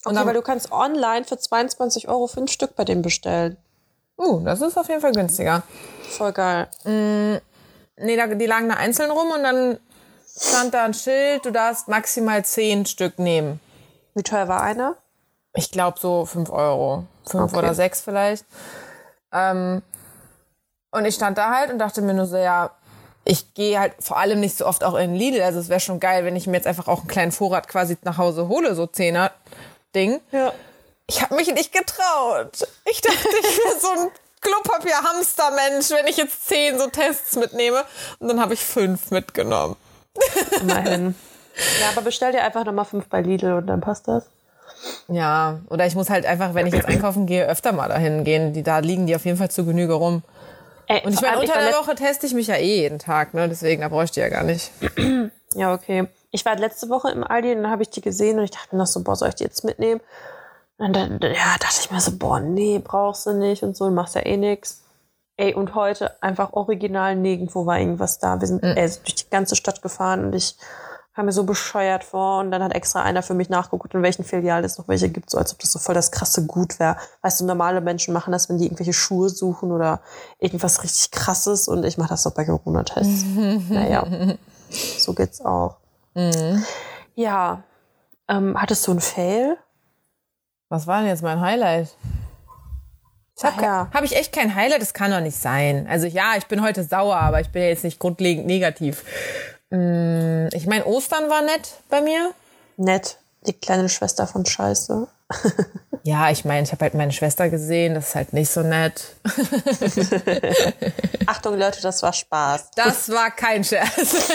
Und 0.04 0.12
okay, 0.12 0.16
dann, 0.16 0.28
weil 0.28 0.34
du 0.34 0.42
kannst 0.42 0.72
online 0.72 1.26
für 1.26 1.38
22 1.38 2.10
Euro 2.10 2.28
fünf 2.28 2.52
Stück 2.52 2.76
bei 2.76 2.84
dem 2.84 3.02
bestellen. 3.02 3.58
Uh, 4.18 4.42
das 4.44 4.62
ist 4.62 4.78
auf 4.78 4.90
jeden 4.90 5.02
Fall 5.02 5.14
günstiger. 5.14 5.64
Voll 6.10 6.34
geil. 6.34 6.68
Mm, 6.84 7.38
nee, 7.98 8.18
da, 8.18 8.28
die 8.28 8.46
lagen 8.46 8.68
da 8.68 8.76
einzeln 8.76 9.12
rum 9.12 9.32
und 9.32 9.44
dann 9.44 9.80
stand 10.38 10.74
da 10.74 10.84
ein 10.84 10.94
Schild, 10.94 11.46
du 11.46 11.52
darfst 11.52 11.88
maximal 11.88 12.44
zehn 12.44 12.86
Stück 12.86 13.18
nehmen. 13.18 13.60
Wie 14.14 14.24
teuer 14.24 14.48
war 14.48 14.62
einer? 14.62 14.98
Ich 15.54 15.72
glaube 15.72 16.00
so 16.00 16.26
fünf 16.26 16.50
Euro. 16.50 17.06
Fünf 17.26 17.52
okay. 17.52 17.58
oder 17.58 17.74
sechs 17.74 18.02
vielleicht. 18.02 18.46
Ähm, 19.32 19.82
und 20.92 21.06
ich 21.06 21.16
stand 21.16 21.38
da 21.38 21.56
halt 21.56 21.72
und 21.72 21.80
dachte 21.80 22.02
mir 22.02 22.14
nur 22.14 22.26
so, 22.26 22.38
ja, 22.38 22.72
ich 23.26 23.54
gehe 23.54 23.80
halt 23.80 23.94
vor 24.00 24.18
allem 24.18 24.40
nicht 24.40 24.58
so 24.58 24.66
oft 24.66 24.84
auch 24.84 24.96
in 24.96 25.16
Lidl. 25.16 25.42
Also 25.42 25.60
es 25.60 25.70
wäre 25.70 25.80
schon 25.80 26.00
geil, 26.00 26.26
wenn 26.26 26.36
ich 26.36 26.48
mir 26.48 26.58
jetzt 26.58 26.68
einfach 26.68 26.88
auch 26.88 27.00
einen 27.00 27.08
kleinen 27.08 27.32
Vorrat 27.32 27.68
quasi 27.68 27.98
nach 28.04 28.18
Hause 28.18 28.48
hole, 28.48 28.76
so 28.76 28.88
Zehner. 28.88 29.32
Ding. 29.94 30.20
Ja. 30.32 30.54
Ich 31.08 31.22
habe 31.22 31.36
mich 31.36 31.52
nicht 31.54 31.74
getraut. 31.74 32.68
Ich 32.86 33.02
dachte, 33.02 33.28
ich 33.42 33.58
wäre 33.58 33.80
so 33.80 33.88
ein 33.88 34.12
Klopapier-Hamster-Mensch, 34.42 35.90
wenn 35.90 36.08
ich 36.08 36.18
jetzt 36.18 36.48
zehn 36.48 36.78
so 36.78 36.88
Tests 36.88 37.36
mitnehme. 37.36 37.84
Und 38.20 38.28
dann 38.28 38.40
habe 38.40 38.54
ich 38.54 38.64
fünf 38.64 39.12
mitgenommen. 39.12 39.76
Immerhin. 40.62 41.16
Ja, 41.82 41.90
aber 41.90 42.04
bestell 42.04 42.32
dir 42.32 42.42
einfach 42.42 42.64
nochmal 42.64 42.86
fünf 42.86 43.10
bei 43.10 43.20
Lidl 43.20 43.52
und 43.52 43.68
dann 43.68 43.82
passt 43.82 44.08
das. 44.08 44.24
Ja, 45.08 45.60
oder 45.70 45.86
ich 45.86 45.96
muss 45.96 46.10
halt 46.10 46.26
einfach, 46.26 46.54
wenn 46.54 46.68
ich 46.68 46.74
jetzt 46.74 46.86
einkaufen 46.88 47.26
gehe, 47.26 47.46
öfter 47.48 47.72
mal 47.72 47.90
dahin 47.90 48.24
gehen. 48.24 48.54
Die, 48.54 48.64
da 48.64 48.80
liegen 48.80 49.08
die 49.08 49.16
auf 49.16 49.26
jeden 49.26 49.38
Fall 49.38 49.50
zu 49.52 49.66
Genüge 49.66 49.94
rum. 49.94 50.24
Ey, 50.88 51.02
Und 51.06 51.14
ich 51.14 51.22
meine, 51.22 51.40
unter 51.40 51.54
der 51.54 51.74
war 51.74 51.82
Woche 51.84 51.96
teste 51.96 52.26
ich 52.26 52.34
mich 52.34 52.48
ja 52.48 52.56
eh 52.56 52.82
jeden 52.82 53.00
Tag, 53.00 53.34
ne? 53.34 53.48
Deswegen, 53.50 53.82
da 53.82 53.90
brauche 53.90 54.06
ich 54.06 54.12
die 54.12 54.20
ja 54.22 54.30
gar 54.30 54.44
nicht. 54.44 54.72
Ja, 55.56 55.74
okay. 55.74 56.08
Ich 56.32 56.46
war 56.46 56.56
letzte 56.56 56.90
Woche 56.90 57.10
im 57.10 57.24
Aldi 57.24 57.52
und 57.56 57.64
dann 57.64 57.72
habe 57.72 57.82
ich 57.84 57.90
die 57.90 58.02
gesehen 58.02 58.38
und 58.38 58.46
ich 58.46 58.52
dachte 58.52 58.76
mir 58.76 58.80
noch 58.80 58.88
so, 58.88 59.04
boah, 59.04 59.16
soll 59.16 59.30
ich 59.30 59.36
die 59.36 59.44
jetzt 59.44 59.64
mitnehmen? 59.64 60.02
Und 60.78 60.96
dann 60.96 61.20
ja, 61.22 61.56
dachte 61.60 61.80
ich 61.82 61.92
mir 61.92 62.00
so, 62.00 62.18
boah, 62.18 62.40
nee, 62.40 62.80
brauchst 62.84 63.26
du 63.26 63.34
nicht 63.34 63.64
und 63.64 63.76
so, 63.76 63.86
du 63.90 63.92
machst 63.92 64.16
ja 64.16 64.26
eh 64.26 64.38
nix. 64.38 64.84
Ey, 65.38 65.54
und 65.54 65.74
heute 65.76 66.22
einfach 66.22 66.54
original 66.54 67.16
nirgendwo 67.16 67.66
war 67.66 67.80
irgendwas 67.80 68.20
da. 68.20 68.40
Wir 68.40 68.48
sind 68.48 68.62
Mhm. 68.64 68.76
ey, 68.78 68.88
durch 69.04 69.16
die 69.16 69.30
ganze 69.30 69.56
Stadt 69.56 69.82
gefahren 69.82 70.26
und 70.26 70.36
ich 70.36 70.56
kam 71.16 71.26
mir 71.26 71.32
so 71.32 71.44
bescheuert 71.44 72.04
vor 72.04 72.40
und 72.40 72.52
dann 72.52 72.64
hat 72.64 72.74
extra 72.74 73.02
einer 73.02 73.24
für 73.24 73.34
mich 73.34 73.50
nachgeguckt, 73.50 73.94
in 73.94 74.04
welchen 74.04 74.24
Filialen 74.24 74.64
es 74.64 74.78
noch 74.78 74.88
welche 74.88 75.10
gibt, 75.10 75.30
so 75.30 75.38
als 75.38 75.52
ob 75.52 75.60
das 75.60 75.72
so 75.72 75.80
voll 75.80 75.96
das 75.96 76.12
krasse 76.12 76.46
Gut 76.46 76.80
wäre. 76.80 76.98
Weißt 77.22 77.42
du, 77.42 77.46
normale 77.46 77.82
Menschen 77.82 78.14
machen 78.14 78.32
das, 78.32 78.48
wenn 78.50 78.58
die 78.58 78.66
irgendwelche 78.66 78.94
Schuhe 78.94 79.30
suchen 79.30 79.72
oder 79.72 80.02
irgendwas 80.40 80.84
richtig 80.84 81.12
krasses 81.12 81.68
und 81.68 81.84
ich 81.84 81.98
mache 81.98 82.10
das 82.10 82.24
doch 82.24 82.34
bei 82.34 82.46
Corona-Tests. 82.46 83.26
naja, 83.70 84.06
so 84.70 85.14
geht's 85.14 85.42
auch. 85.42 85.78
Mhm. 86.14 86.64
Ja, 87.16 87.64
ähm, 88.28 88.56
hattest 88.60 88.86
du 88.88 88.92
einen 88.92 89.02
Fail? 89.02 89.58
Was 90.70 90.86
war 90.86 91.00
denn 91.00 91.10
jetzt 91.10 91.24
mein 91.24 91.42
Highlight? 91.42 91.90
Ich 93.36 93.44
habe 93.44 93.56
Ach 93.58 93.64
ja. 93.64 93.88
hab 93.94 94.04
ich 94.04 94.16
echt 94.16 94.34
kein 94.34 94.54
Highlight, 94.54 94.82
das 94.82 94.94
kann 94.94 95.12
doch 95.12 95.22
nicht 95.22 95.38
sein. 95.38 95.88
Also 95.90 96.06
ja, 96.06 96.34
ich 96.38 96.46
bin 96.48 96.62
heute 96.62 96.84
sauer, 96.84 97.16
aber 97.16 97.42
ich 97.42 97.50
bin 97.50 97.62
ja 97.62 97.70
jetzt 97.70 97.84
nicht 97.84 97.98
grundlegend 97.98 98.46
negativ. 98.46 99.04
Mm, 99.72 100.48
Ich 100.54 100.66
meine, 100.68 100.86
Ostern 100.86 101.30
war 101.30 101.42
nett 101.42 101.70
bei 101.90 102.02
mir. 102.02 102.32
Nett, 102.78 103.18
die 103.46 103.54
kleine 103.54 103.90
Schwester 103.90 104.28
von 104.28 104.46
Scheiße. 104.46 105.08
Ja, 106.04 106.32
ich 106.32 106.46
meine, 106.46 106.64
ich 106.64 106.72
habe 106.72 106.86
halt 106.86 106.94
meine 106.94 107.12
Schwester 107.12 107.50
gesehen, 107.50 107.94
das 107.94 108.10
ist 108.10 108.16
halt 108.16 108.32
nicht 108.32 108.50
so 108.50 108.62
nett. 108.62 109.16
Achtung, 111.28 111.60
Leute, 111.60 111.82
das 111.82 112.02
war 112.02 112.14
Spaß. 112.14 112.72
Das 112.76 113.10
war 113.10 113.30
kein 113.32 113.64
Scherz. 113.66 113.90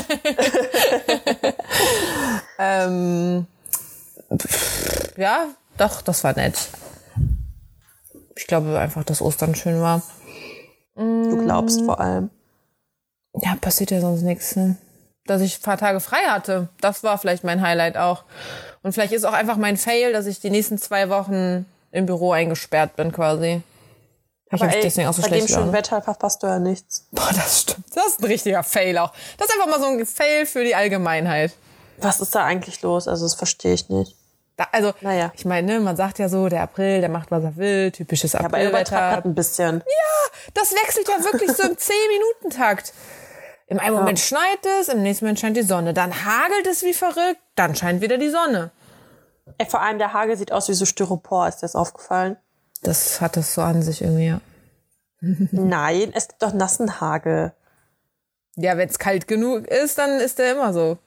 ähm, 2.58 3.46
pff, 4.36 5.16
ja, 5.16 5.46
doch, 5.78 6.02
das 6.02 6.22
war 6.22 6.34
nett. 6.34 6.54
Ich 8.36 8.46
glaube 8.46 8.78
einfach, 8.78 9.04
dass 9.04 9.22
Ostern 9.22 9.54
schön 9.54 9.80
war. 9.80 10.02
Du 10.96 11.38
glaubst 11.42 11.80
vor 11.80 11.98
allem. 11.98 12.28
Ja, 13.40 13.56
passiert 13.60 13.90
ja 13.90 14.00
sonst 14.02 14.20
nichts. 14.22 14.54
Ne? 14.54 14.76
Dass 15.26 15.40
ich 15.40 15.58
ein 15.58 15.62
paar 15.62 15.78
Tage 15.78 16.00
frei 16.00 16.18
hatte, 16.28 16.68
das 16.80 17.02
war 17.02 17.16
vielleicht 17.18 17.44
mein 17.44 17.62
Highlight 17.62 17.96
auch. 17.96 18.24
Und 18.82 18.92
vielleicht 18.92 19.12
ist 19.12 19.24
auch 19.24 19.32
einfach 19.32 19.56
mein 19.56 19.76
Fail, 19.78 20.12
dass 20.12 20.26
ich 20.26 20.40
die 20.40 20.50
nächsten 20.50 20.76
zwei 20.78 21.08
Wochen 21.08 21.64
im 21.92 22.06
Büro 22.06 22.32
eingesperrt 22.32 22.96
bin 22.96 23.10
quasi. 23.12 23.62
Ich 24.48 24.52
Aber 24.52 24.66
habe 24.66 24.76
ey, 24.76 24.82
deswegen 24.82 25.08
auch 25.08 25.14
so 25.14 25.22
bei 25.22 25.28
dem 25.28 25.36
schlecht 25.38 25.48
schönen 25.50 25.60
Laune. 25.66 25.72
Wetter 25.72 26.02
verpasst 26.02 26.42
du 26.42 26.46
ja 26.46 26.58
nichts. 26.58 27.06
Boah, 27.10 27.30
das 27.34 27.62
stimmt. 27.62 27.86
Das 27.94 28.06
ist 28.08 28.20
ein 28.20 28.26
richtiger 28.26 28.62
Fail 28.62 28.98
auch. 28.98 29.12
Das 29.38 29.48
ist 29.48 29.54
einfach 29.54 29.68
mal 29.70 29.80
so 29.80 29.86
ein 29.88 30.04
Fail 30.04 30.44
für 30.44 30.62
die 30.62 30.74
Allgemeinheit. 30.74 31.52
Was 31.98 32.20
ist 32.20 32.34
da 32.34 32.44
eigentlich 32.44 32.82
los? 32.82 33.08
Also, 33.08 33.24
das 33.24 33.34
verstehe 33.34 33.72
ich 33.72 33.88
nicht. 33.88 34.14
Da, 34.56 34.66
also, 34.72 34.92
Naja. 35.00 35.32
ich 35.34 35.44
meine, 35.46 35.66
ne, 35.74 35.80
man 35.80 35.96
sagt 35.96 36.18
ja 36.18 36.28
so, 36.28 36.48
der 36.48 36.62
April, 36.62 37.00
der 37.00 37.08
macht, 37.08 37.30
was 37.30 37.42
er 37.42 37.56
will, 37.56 37.90
typisches 37.92 38.34
Aber 38.34 38.58
er 38.58 38.68
übertreibt 38.68 38.92
Aprilwetter. 38.92 39.14
grad 39.14 39.24
ein 39.24 39.34
bisschen. 39.34 39.82
Das 40.52 40.72
wechselt 40.72 41.08
ja 41.08 41.24
wirklich 41.24 41.50
so 41.52 41.62
im 41.62 41.72
10-Minuten-Takt. 41.76 42.92
Im 43.74 43.80
einen 43.80 43.96
Moment 43.96 44.20
schneit 44.20 44.64
es, 44.80 44.88
im 44.88 45.02
nächsten 45.02 45.24
Moment 45.24 45.40
scheint 45.40 45.56
die 45.56 45.62
Sonne. 45.62 45.94
Dann 45.94 46.24
hagelt 46.24 46.64
es 46.70 46.84
wie 46.84 46.94
verrückt, 46.94 47.40
dann 47.56 47.74
scheint 47.74 48.00
wieder 48.02 48.18
die 48.18 48.30
Sonne. 48.30 48.70
Ey, 49.58 49.66
vor 49.66 49.82
allem 49.82 49.98
der 49.98 50.12
Hagel 50.12 50.36
sieht 50.36 50.52
aus 50.52 50.68
wie 50.68 50.74
so 50.74 50.84
Styropor. 50.84 51.48
Ist 51.48 51.56
dir 51.56 51.62
das 51.62 51.74
aufgefallen? 51.74 52.36
Das 52.82 53.20
hat 53.20 53.36
es 53.36 53.52
so 53.52 53.62
an 53.62 53.82
sich 53.82 54.02
irgendwie, 54.02 54.28
ja. 54.28 54.40
Nein, 55.20 56.12
es 56.14 56.28
gibt 56.28 56.40
doch 56.40 56.52
nassen 56.52 57.00
Hagel. 57.00 57.52
Ja, 58.54 58.76
wenn 58.76 58.88
es 58.88 59.00
kalt 59.00 59.26
genug 59.26 59.66
ist, 59.66 59.98
dann 59.98 60.20
ist 60.20 60.38
der 60.38 60.52
immer 60.52 60.72
so. 60.72 60.98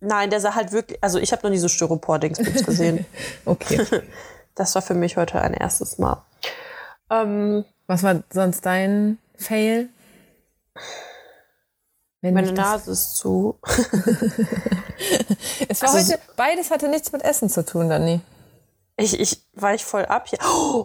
Nein, 0.00 0.28
der 0.28 0.40
sah 0.40 0.54
halt 0.54 0.72
wirklich. 0.72 1.02
Also, 1.02 1.18
ich 1.18 1.32
habe 1.32 1.42
noch 1.44 1.50
nie 1.50 1.58
so 1.58 1.68
Styropor-Dingsbums 1.68 2.66
gesehen. 2.66 3.06
Okay. 3.46 3.86
das 4.54 4.74
war 4.74 4.82
für 4.82 4.94
mich 4.94 5.16
heute 5.16 5.40
ein 5.40 5.54
erstes 5.54 5.96
Mal. 5.96 6.22
Ähm, 7.08 7.64
Was 7.86 8.02
war 8.02 8.22
sonst 8.30 8.66
dein 8.66 9.16
Fail? 9.38 9.88
Wenn 12.20 12.34
meine 12.34 12.52
Nase 12.52 12.92
ist 12.92 13.16
zu. 13.16 13.58
Es 15.68 15.82
war 15.82 15.92
Also 15.92 16.12
heute, 16.12 16.20
beides 16.36 16.70
hatte 16.70 16.88
nichts 16.88 17.10
mit 17.10 17.22
Essen 17.22 17.48
zu 17.48 17.64
tun, 17.64 17.88
Dani. 17.88 18.20
Ich, 18.96 19.18
ich 19.18 19.42
weich 19.54 19.84
voll 19.84 20.04
ab 20.04 20.28
hier. 20.28 20.38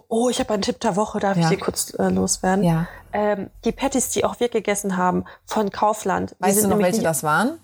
Oh, 0.08 0.28
ich 0.28 0.40
habe 0.40 0.52
einen 0.54 0.62
Tipp 0.62 0.80
der 0.80 0.96
Woche, 0.96 1.20
darf 1.20 1.36
Ja. 1.36 1.44
ich 1.44 1.48
hier 1.50 1.60
kurz 1.60 1.94
äh, 1.98 2.08
loswerden? 2.08 2.64
Ja. 2.64 2.88
Ähm, 3.12 3.50
die 3.64 3.70
Patties, 3.70 4.08
die 4.10 4.24
auch 4.24 4.40
wir 4.40 4.48
gegessen 4.48 4.96
haben, 4.96 5.24
von 5.46 5.70
Kaufland. 5.70 6.34
Weißt 6.40 6.64
du 6.64 6.68
noch, 6.68 6.78
welche 6.78 7.02
das 7.02 7.22
waren? 7.22 7.60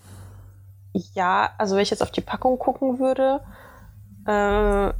Ja, 0.93 1.49
also 1.57 1.75
wenn 1.75 1.83
ich 1.83 1.89
jetzt 1.89 2.01
auf 2.03 2.11
die 2.11 2.21
Packung 2.21 2.57
gucken 2.57 2.99
würde. 2.99 3.41
Äh, 4.27 4.87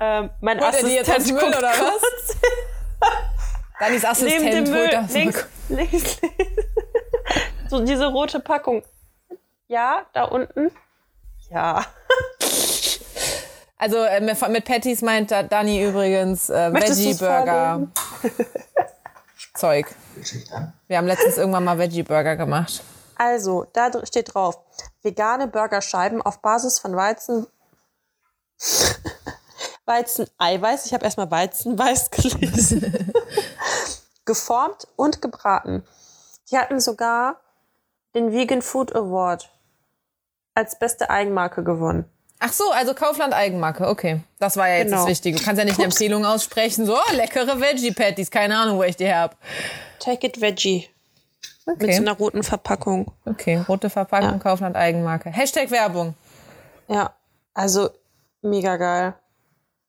ähm, 0.00 0.30
mein 0.40 0.60
Holt 0.60 0.74
er 0.74 0.84
die 0.84 0.94
jetzt 0.94 1.10
Assistent 1.10 1.40
Müll 1.40 1.48
oder 1.58 1.70
was? 1.72 2.36
Neben 3.92 4.04
Assistent 4.04 4.52
dem 4.52 4.64
Müll, 4.64 4.80
holt 4.82 4.92
das. 4.92 5.12
links, 5.12 5.46
links, 5.68 6.18
so 7.68 7.84
diese 7.84 8.06
rote 8.06 8.40
Packung. 8.40 8.82
Ja, 9.68 10.06
da 10.12 10.24
unten. 10.24 10.70
Ja. 11.50 11.84
Also 13.76 13.98
äh, 13.98 14.20
mit, 14.20 14.48
mit 14.48 14.64
Patties 14.64 15.02
meint 15.02 15.30
da 15.30 15.42
Dani 15.42 15.82
übrigens 15.82 16.48
äh, 16.48 16.70
Möchtest 16.70 17.04
du's 17.04 17.20
Veggie-Burger. 17.20 17.88
Zeug. 19.54 19.86
Wir 20.88 20.96
haben 20.98 21.06
letztens 21.06 21.36
irgendwann 21.36 21.64
mal 21.64 21.78
Veggie-Burger 21.78 22.36
gemacht. 22.36 22.82
Also, 23.16 23.66
da 23.72 23.90
steht 24.04 24.34
drauf: 24.34 24.58
vegane 25.02 25.46
Burgerscheiben 25.48 26.22
auf 26.22 26.40
Basis 26.40 26.78
von 26.78 26.96
Weizen. 26.96 27.46
Weizen-Eiweiß. 29.86 30.86
Ich 30.86 30.94
habe 30.94 31.04
erstmal 31.04 31.30
Weizenweiß 31.30 32.10
gelesen. 32.10 33.12
Geformt 34.24 34.86
und 34.96 35.20
gebraten. 35.22 35.84
Die 36.50 36.58
hatten 36.58 36.80
sogar 36.80 37.36
den 38.14 38.32
Vegan 38.32 38.62
Food 38.62 38.94
Award 38.94 39.50
als 40.54 40.78
beste 40.78 41.10
Eigenmarke 41.10 41.62
gewonnen. 41.64 42.04
Ach 42.40 42.52
so, 42.52 42.70
also 42.72 42.94
Kaufland 42.94 43.32
Eigenmarke, 43.32 43.88
okay. 43.88 44.20
Das 44.38 44.56
war 44.56 44.68
ja 44.68 44.76
jetzt 44.76 44.86
Genau. 44.90 44.98
das 44.98 45.08
Wichtige. 45.08 45.38
Du 45.38 45.44
kannst 45.44 45.58
ja 45.58 45.64
nicht 45.64 45.76
eine. 45.78 45.84
Empfehlung 45.86 46.24
aussprechen, 46.26 46.84
so 46.86 46.94
oh, 46.96 47.12
leckere 47.14 47.60
Veggie-Patties, 47.60 48.30
keine 48.30 48.56
Ahnung, 48.58 48.78
wo 48.78 48.82
ich 48.82 48.96
die 48.96 49.12
hab. 49.12 49.36
Take 49.98 50.26
it 50.26 50.40
Veggie. 50.40 50.88
Mit 51.66 51.80
so 51.80 51.86
Okay, 51.86 51.96
einer 51.96 52.12
roten 52.12 52.42
Verpackung. 52.42 53.10
okay. 53.24 53.64
rote 53.68 53.88
Verpackung, 53.88 54.32
Ja. 54.32 54.38
Kaufland 54.38 54.76
Eigenmarke. 54.76 55.30
Hashtag 55.30 55.70
Werbung. 55.70 56.14
Ja, 56.88 57.14
also 57.54 57.88
mega 58.42 58.76
geil. 58.76 59.14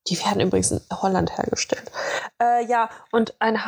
Die 0.08 0.18
werden 0.24 0.40
übrigens 0.42 0.72
in 0.72 0.82
Holland 0.94 1.38
hergestellt. 1.38 1.92
Äh, 2.42 2.64
ja, 2.66 2.90
und 3.12 3.34
ein 3.40 3.66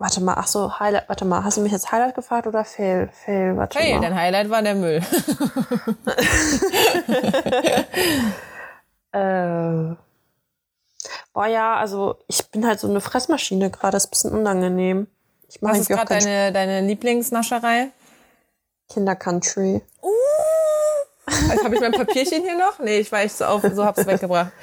Warte 0.00 0.20
mal, 0.20 0.34
ach 0.36 0.46
so, 0.46 0.78
Highlight, 0.78 1.08
warte 1.08 1.24
mal, 1.24 1.42
hast 1.42 1.56
du 1.56 1.60
mich 1.60 1.72
jetzt 1.72 1.90
Highlight 1.90 2.14
gefragt 2.14 2.46
oder 2.46 2.64
Fail? 2.64 3.08
Fail, 3.24 3.56
warte 3.56 3.78
Hey, 3.80 3.94
mal. 3.94 4.00
dein 4.02 4.14
Highlight 4.14 4.48
war 4.48 4.62
der 4.62 4.74
Müll. 4.76 5.02
Äh, 9.10 9.94
boah, 11.32 11.46
ja, 11.46 11.76
also 11.76 12.18
ich 12.28 12.46
bin 12.50 12.66
halt 12.66 12.78
so 12.78 12.88
eine 12.90 13.00
Fressmaschine 13.00 13.70
gerade, 13.70 13.96
ist 13.96 14.08
ein 14.08 14.10
bisschen 14.10 14.32
unangenehm. 14.32 15.06
Ich 15.48 15.56
Was 15.62 15.78
ist 15.78 15.88
gerade 15.88 16.18
deine, 16.18 16.52
deine 16.52 16.82
Lieblingsnascherei? 16.86 17.88
Kinder-Country. 18.92 19.80
Also, 21.24 21.64
Habe 21.64 21.74
ich 21.74 21.80
mein 21.80 21.92
Papierchen 21.92 22.42
hier 22.42 22.58
noch? 22.58 22.78
Nee, 22.80 22.98
ich 22.98 23.10
weiß, 23.10 23.38
so, 23.38 23.46
auf, 23.46 23.62
so 23.72 23.84
hab's 23.84 24.06
weggebracht. 24.06 24.52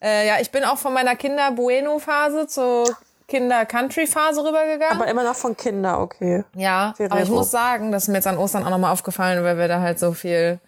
Äh, 0.00 0.28
ja, 0.28 0.38
ich 0.40 0.52
bin 0.52 0.62
auch 0.62 0.78
von 0.78 0.92
meiner 0.92 1.16
Kinder-Bueno-Phase 1.16 2.46
zur 2.46 2.84
Kinder-Country-Phase 3.28 4.42
rübergegangen. 4.42 5.00
Aber 5.00 5.08
immer 5.08 5.22
noch 5.22 5.34
von 5.34 5.56
Kinder, 5.56 6.00
okay. 6.00 6.44
ja, 6.54 6.94
aber 6.98 7.04
ich 7.04 7.08
Ferrero. 7.08 7.34
muss 7.34 7.50
sagen, 7.50 7.92
das 7.92 8.04
ist 8.04 8.08
mir 8.08 8.16
jetzt 8.16 8.26
an 8.26 8.38
Ostern 8.38 8.64
auch 8.64 8.70
nochmal 8.70 8.92
aufgefallen, 8.92 9.44
weil 9.44 9.58
wir 9.58 9.68
da 9.68 9.80
halt 9.80 9.98
so 9.98 10.12
viel 10.12 10.58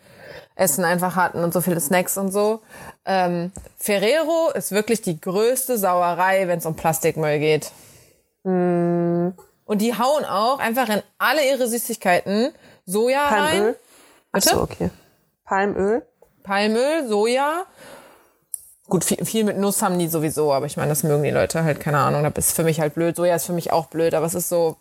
Essen 0.55 0.85
einfach 0.85 1.17
hatten 1.17 1.43
und 1.43 1.53
so 1.53 1.63
viele 1.63 1.81
Snacks 1.81 2.19
und 2.19 2.31
so. 2.31 2.61
Ähm, 3.07 3.51
Ferrero 3.79 4.51
ist 4.55 4.73
wirklich 4.73 5.01
die 5.01 5.21
größte 5.21 5.79
Sauerei, 5.79 6.47
wenn 6.49 6.59
es 6.59 6.67
um 6.67 6.77
Plastikmüll 6.77 7.39
geht. 7.39 7.73
Hm. 8.45 9.35
Und 9.65 9.79
die 9.79 9.97
hauen 9.97 10.25
auch 10.25 10.59
einfach 10.59 10.89
in 10.89 11.03
alle 11.19 11.49
ihre 11.49 11.67
Süßigkeiten 11.67 12.53
Soja 12.85 13.25
rein. 13.27 13.39
Palmöl. 13.39 13.77
Achso, 14.33 14.63
okay. 14.63 14.91
Palmöl. 15.45 16.07
Palmöl, 16.43 17.09
Soja. 17.09 17.65
Gut, 18.91 19.05
viel, 19.05 19.25
viel 19.25 19.45
mit 19.45 19.57
Nuss 19.57 19.83
haben 19.83 20.01
die 20.01 20.09
sowieso, 20.09 20.53
aber 20.53 20.67
ich 20.67 20.77
meine, 20.77 20.89
das 20.89 21.05
mögen 21.05 21.23
die 21.23 21.31
Leute 21.31 21.63
halt, 21.63 21.79
keine 21.79 21.99
Ahnung. 21.99 22.29
Das 22.35 22.49
ist 22.49 22.57
für 22.57 22.65
mich 22.65 22.81
halt 22.81 22.95
blöd. 22.95 23.15
Soja 23.15 23.37
ist 23.37 23.47
für 23.47 23.53
mich 23.53 23.73
auch 23.73 23.87
blöd, 23.87 24.15
aber 24.15 24.27
es 24.27 24.35
ist 24.35 24.49
so, 24.49 24.77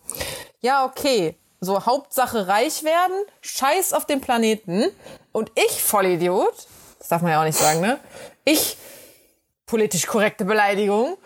ja, 0.62 0.84
okay. 0.84 1.38
So, 1.62 1.86
Hauptsache 1.86 2.48
reich 2.48 2.84
werden, 2.84 3.16
scheiß 3.42 3.94
auf 3.94 4.06
den 4.06 4.20
Planeten. 4.20 4.86
Und 5.32 5.52
ich, 5.54 5.84
Vollidiot, 5.84 6.54
das 6.98 7.10
darf 7.10 7.22
man 7.22 7.32
ja 7.32 7.40
auch 7.40 7.46
nicht 7.46 7.58
sagen, 7.58 7.82
ne? 7.82 8.00
Ich, 8.46 8.78
politisch 9.68 10.08
korrekte 10.08 10.44
Beleidigung, 10.44 11.18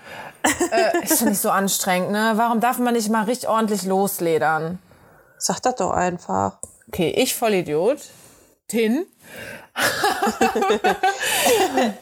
äh, 0.72 1.04
ist 1.04 1.20
schon 1.20 1.30
nicht 1.30 1.42
so 1.42 1.52
anstrengend, 1.52 2.12
ne? 2.12 2.34
Warum 2.36 2.60
darf 2.60 2.80
man 2.80 2.96
nicht 2.96 3.10
mal 3.10 3.24
richtig 3.24 3.48
ordentlich 3.48 3.84
losledern? 3.84 4.80
Sag 5.38 5.62
das 5.62 5.76
doch 5.76 5.92
einfach. 5.92 6.58
Okay, 6.90 7.14
ich 7.16 7.34
Vollidiot. 7.34 8.00
Tin. 8.68 9.06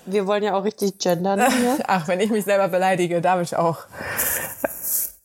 Wir 0.05 0.27
wollen 0.27 0.43
ja 0.43 0.53
auch 0.53 0.63
richtig 0.63 0.97
gendern 0.99 1.51
hier. 1.51 1.77
Ach, 1.87 2.07
wenn 2.07 2.19
ich 2.19 2.29
mich 2.29 2.45
selber 2.45 2.67
beleidige, 2.67 3.21
darf 3.21 3.41
ich 3.41 3.55
auch 3.55 3.79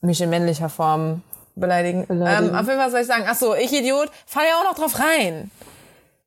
mich 0.00 0.21
in 0.21 0.31
männlicher 0.31 0.69
Form 0.69 1.23
beleidigen. 1.55 2.07
beleidigen. 2.07 2.50
Ähm, 2.50 2.55
auf 2.55 2.66
jeden 2.66 2.78
Fall 2.78 2.90
soll 2.90 3.00
ich 3.00 3.07
sagen, 3.07 3.25
ach 3.26 3.35
so, 3.35 3.55
ich 3.55 3.73
Idiot, 3.73 4.11
fall 4.26 4.45
ja 4.47 4.57
auch 4.61 4.64
noch 4.64 4.75
drauf 4.78 4.99
rein. 5.00 5.50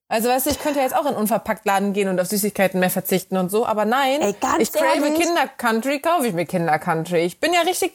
Also 0.10 0.28
weißt 0.28 0.48
du, 0.48 0.50
ich 0.50 0.60
könnte 0.60 0.80
ja 0.80 0.86
jetzt 0.86 0.96
auch 0.96 1.06
in 1.06 1.16
unverpackt 1.16 1.66
Laden 1.66 1.94
gehen 1.94 2.10
und 2.10 2.20
auf 2.20 2.28
Süßigkeiten 2.28 2.80
mehr 2.80 2.90
verzichten 2.90 3.38
und 3.38 3.52
so, 3.52 3.66
aber 3.66 3.86
nein, 3.86 4.22
Ey, 4.22 4.36
ich 4.58 4.74
crave 4.74 5.06
ehrlich? 5.06 5.20
Kinder 5.20 5.48
Country, 5.58 6.00
kaufe 6.00 6.28
ich 6.28 6.34
mir 6.34 6.48
Kinder 6.48 6.80
Country. 6.80 7.20
Ich 7.20 7.40
bin 7.40 7.54
ja 7.54 7.62
richtig, 7.62 7.94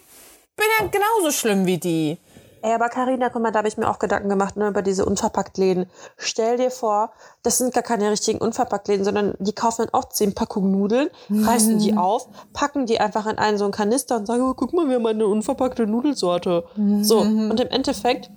bin 0.56 0.66
ja 0.78 0.86
genauso 0.86 1.32
schlimm 1.32 1.66
wie 1.66 1.78
die. 1.78 2.18
Ey, 2.64 2.72
aber 2.72 2.88
Carina, 2.88 3.28
guck 3.28 3.42
mal, 3.42 3.50
da 3.50 3.58
habe 3.58 3.68
ich 3.68 3.76
mir 3.76 3.90
auch 3.90 3.98
Gedanken 3.98 4.30
gemacht 4.30 4.56
ne, 4.56 4.68
über 4.68 4.80
diese 4.80 5.04
Unverpacktläden. 5.04 5.84
Stell 6.16 6.56
dir 6.56 6.70
vor, 6.70 7.12
das 7.42 7.58
sind 7.58 7.74
gar 7.74 7.82
keine 7.82 8.10
richtigen 8.10 8.38
Unverpacktläden, 8.38 9.04
sondern 9.04 9.34
die 9.38 9.52
kaufen 9.52 9.82
dann 9.84 9.92
auch 9.92 10.08
zehn 10.08 10.34
Packungen 10.34 10.70
Nudeln, 10.70 11.10
reißen 11.28 11.78
die 11.78 11.94
auf, 11.94 12.26
packen 12.54 12.86
die 12.86 13.00
einfach 13.00 13.26
in 13.26 13.36
einen 13.36 13.58
so 13.58 13.64
einen 13.64 13.72
Kanister 13.74 14.16
und 14.16 14.24
sagen, 14.24 14.40
oh, 14.42 14.54
guck 14.54 14.72
mal, 14.72 14.88
wir 14.88 14.94
haben 14.94 15.04
eine 15.04 15.26
unverpackte 15.26 15.86
Nudelsorte. 15.86 16.64
So, 17.02 17.18
und 17.18 17.60
im 17.60 17.68
Endeffekt 17.68 18.30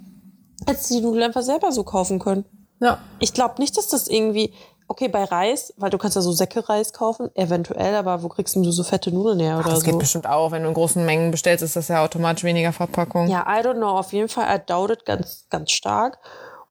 hättest 0.65 0.89
du 0.89 0.95
die 0.95 1.01
Nudeln 1.03 1.23
einfach 1.23 1.41
selber 1.41 1.71
so 1.71 1.85
kaufen 1.85 2.19
können. 2.19 2.43
Ja. 2.81 2.97
Ich 3.19 3.33
glaube 3.33 3.55
nicht, 3.59 3.77
dass 3.77 3.87
das 3.87 4.09
irgendwie, 4.09 4.53
okay, 4.87 5.07
bei 5.07 5.23
Reis, 5.23 5.73
weil 5.77 5.89
du 5.89 5.97
kannst 5.97 6.15
ja 6.15 6.21
so 6.21 6.31
Säcke 6.31 6.67
Reis 6.67 6.93
kaufen, 6.93 7.29
eventuell, 7.35 7.95
aber 7.95 8.23
wo 8.23 8.29
kriegst 8.29 8.55
du 8.55 8.71
so 8.71 8.83
fette 8.83 9.11
Nudeln 9.11 9.39
her 9.39 9.59
oder 9.59 9.69
Das 9.69 9.79
so? 9.79 9.85
geht 9.85 9.99
bestimmt 9.99 10.27
auch. 10.27 10.51
Wenn 10.51 10.63
du 10.63 10.69
in 10.69 10.73
großen 10.73 11.05
Mengen 11.05 11.31
bestellst, 11.31 11.63
ist 11.63 11.75
das 11.75 11.87
ja 11.89 12.03
automatisch 12.03 12.43
weniger 12.43 12.71
Verpackung. 12.71 13.27
Ja, 13.27 13.45
I 13.47 13.61
don't 13.61 13.75
know. 13.75 13.97
Auf 13.97 14.13
jeden 14.13 14.29
Fall, 14.29 14.45
I 14.55 14.59
doubt 14.65 14.91
it 14.91 15.05
ganz, 15.05 15.45
ganz 15.49 15.71
stark. 15.71 16.19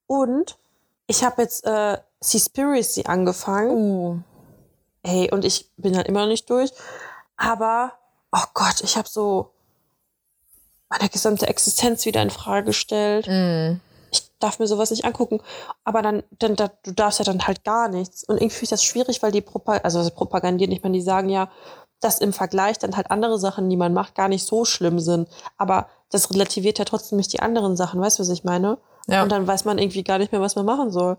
Und 0.06 0.56
ich 1.06 1.22
habe 1.24 1.42
jetzt 1.42 1.64
äh, 1.66 1.98
Seaspiracy 2.20 3.04
angefangen. 3.06 3.70
Uh. 3.70 4.18
Hey, 5.04 5.30
und 5.30 5.44
ich 5.44 5.70
bin 5.76 5.96
halt 5.96 6.08
immer 6.08 6.20
noch 6.20 6.28
nicht 6.28 6.48
durch. 6.50 6.72
Aber, 7.36 7.92
oh 8.32 8.44
Gott, 8.54 8.80
ich 8.82 8.96
habe 8.96 9.08
so 9.08 9.50
meine 10.88 11.08
gesamte 11.08 11.46
Existenz 11.46 12.06
wieder 12.06 12.22
in 12.22 12.30
Frage 12.30 12.66
gestellt. 12.66 13.26
Ich 13.26 13.32
darf 14.38 14.58
mir 14.58 14.66
sowas 14.66 14.90
nicht 14.90 15.04
angucken. 15.04 15.40
Aber 15.84 16.02
dann, 16.02 16.22
dann 16.38 16.56
da, 16.56 16.70
du 16.82 16.92
darfst 16.92 17.18
ja 17.18 17.24
dann 17.24 17.46
halt 17.46 17.64
gar 17.64 17.88
nichts. 17.88 18.24
Und 18.24 18.36
irgendwie 18.36 18.54
finde 18.54 18.64
ich 18.64 18.70
das 18.70 18.84
schwierig, 18.84 19.22
weil 19.22 19.32
die 19.32 19.40
Propag 19.40 19.80
also 19.84 19.98
das 19.98 20.10
propagandieren, 20.10 20.72
ich 20.72 20.82
meine, 20.82 20.96
die 20.96 21.02
sagen 21.02 21.28
ja, 21.28 21.50
dass 22.00 22.20
im 22.20 22.32
Vergleich 22.32 22.78
dann 22.78 22.96
halt 22.96 23.10
andere 23.10 23.38
Sachen, 23.38 23.70
die 23.70 23.76
man 23.76 23.94
macht, 23.94 24.14
gar 24.14 24.28
nicht 24.28 24.46
so 24.46 24.64
schlimm 24.64 25.00
sind. 25.00 25.28
Aber 25.56 25.88
das 26.10 26.30
relativiert 26.30 26.78
ja 26.78 26.84
trotzdem 26.84 27.16
nicht 27.16 27.32
die 27.32 27.40
anderen 27.40 27.76
Sachen. 27.76 28.00
Weißt 28.00 28.18
du, 28.18 28.22
was 28.22 28.28
ich 28.28 28.44
meine? 28.44 28.78
Ja. 29.06 29.22
Und 29.22 29.32
dann 29.32 29.46
weiß 29.46 29.64
man 29.64 29.78
irgendwie 29.78 30.04
gar 30.04 30.18
nicht 30.18 30.32
mehr, 30.32 30.40
was 30.40 30.56
man 30.56 30.66
machen 30.66 30.90
soll. 30.90 31.16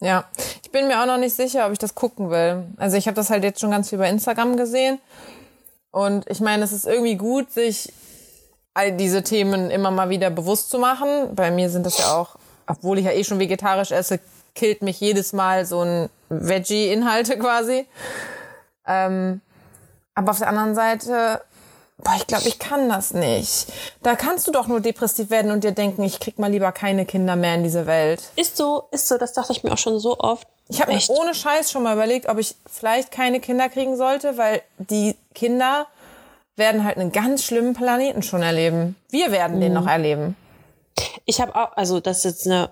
Ja, 0.00 0.24
ich 0.62 0.70
bin 0.70 0.88
mir 0.88 1.00
auch 1.00 1.06
noch 1.06 1.18
nicht 1.18 1.34
sicher, 1.34 1.66
ob 1.66 1.72
ich 1.72 1.78
das 1.78 1.94
gucken 1.94 2.30
will. 2.30 2.64
Also 2.76 2.96
ich 2.96 3.06
habe 3.06 3.14
das 3.14 3.30
halt 3.30 3.44
jetzt 3.44 3.60
schon 3.60 3.70
ganz 3.70 3.90
viel 3.90 3.98
bei 3.98 4.08
Instagram 4.08 4.56
gesehen. 4.56 4.98
Und 5.90 6.28
ich 6.28 6.40
meine, 6.40 6.64
es 6.64 6.72
ist 6.72 6.86
irgendwie 6.86 7.16
gut, 7.16 7.52
sich 7.52 7.92
all 8.74 8.92
diese 8.92 9.22
Themen 9.22 9.70
immer 9.70 9.90
mal 9.90 10.10
wieder 10.10 10.30
bewusst 10.30 10.70
zu 10.70 10.78
machen. 10.78 11.34
Bei 11.34 11.50
mir 11.50 11.70
sind 11.70 11.86
das 11.86 11.98
ja 11.98 12.16
auch, 12.16 12.36
obwohl 12.66 12.98
ich 12.98 13.04
ja 13.04 13.12
eh 13.12 13.24
schon 13.24 13.38
vegetarisch 13.38 13.90
esse, 13.90 14.20
killt 14.54 14.82
mich 14.82 15.00
jedes 15.00 15.32
Mal 15.32 15.66
so 15.66 15.82
ein 15.82 16.08
Veggie-Inhalte 16.28 17.38
quasi. 17.38 17.86
Ähm, 18.86 19.40
aber 20.14 20.30
auf 20.30 20.38
der 20.38 20.48
anderen 20.48 20.74
Seite, 20.74 21.40
boah, 21.98 22.14
ich 22.16 22.26
glaube, 22.26 22.46
ich 22.46 22.58
kann 22.58 22.88
das 22.88 23.14
nicht. 23.14 23.66
Da 24.02 24.14
kannst 24.14 24.46
du 24.46 24.52
doch 24.52 24.66
nur 24.68 24.80
depressiv 24.80 25.30
werden 25.30 25.50
und 25.50 25.64
dir 25.64 25.72
denken, 25.72 26.02
ich 26.02 26.20
krieg 26.20 26.38
mal 26.38 26.50
lieber 26.50 26.72
keine 26.72 27.04
Kinder 27.06 27.36
mehr 27.36 27.56
in 27.56 27.64
diese 27.64 27.86
Welt. 27.86 28.22
Ist 28.36 28.56
so, 28.56 28.84
ist 28.90 29.08
so, 29.08 29.18
das 29.18 29.32
dachte 29.32 29.52
ich 29.52 29.64
mir 29.64 29.72
auch 29.72 29.78
schon 29.78 29.98
so 29.98 30.18
oft. 30.18 30.46
Ich 30.68 30.80
habe 30.80 30.92
mir 30.92 30.98
Echt? 30.98 31.10
ohne 31.10 31.34
Scheiß 31.34 31.70
schon 31.70 31.82
mal 31.82 31.94
überlegt, 31.94 32.28
ob 32.28 32.38
ich 32.38 32.54
vielleicht 32.66 33.10
keine 33.10 33.40
Kinder 33.40 33.68
kriegen 33.68 33.96
sollte, 33.96 34.38
weil 34.38 34.62
die 34.78 35.16
Kinder 35.34 35.86
werden 36.56 36.84
halt 36.84 36.96
einen 36.96 37.12
ganz 37.12 37.44
schlimmen 37.44 37.74
Planeten 37.74 38.22
schon 38.22 38.42
erleben. 38.42 38.96
Wir 39.10 39.32
werden 39.32 39.60
den 39.60 39.72
noch 39.72 39.86
erleben. 39.86 40.36
Ich 41.24 41.40
habe 41.40 41.54
auch, 41.54 41.76
also 41.76 42.00
das 42.00 42.18
ist 42.18 42.24
jetzt 42.24 42.46
eine, 42.46 42.70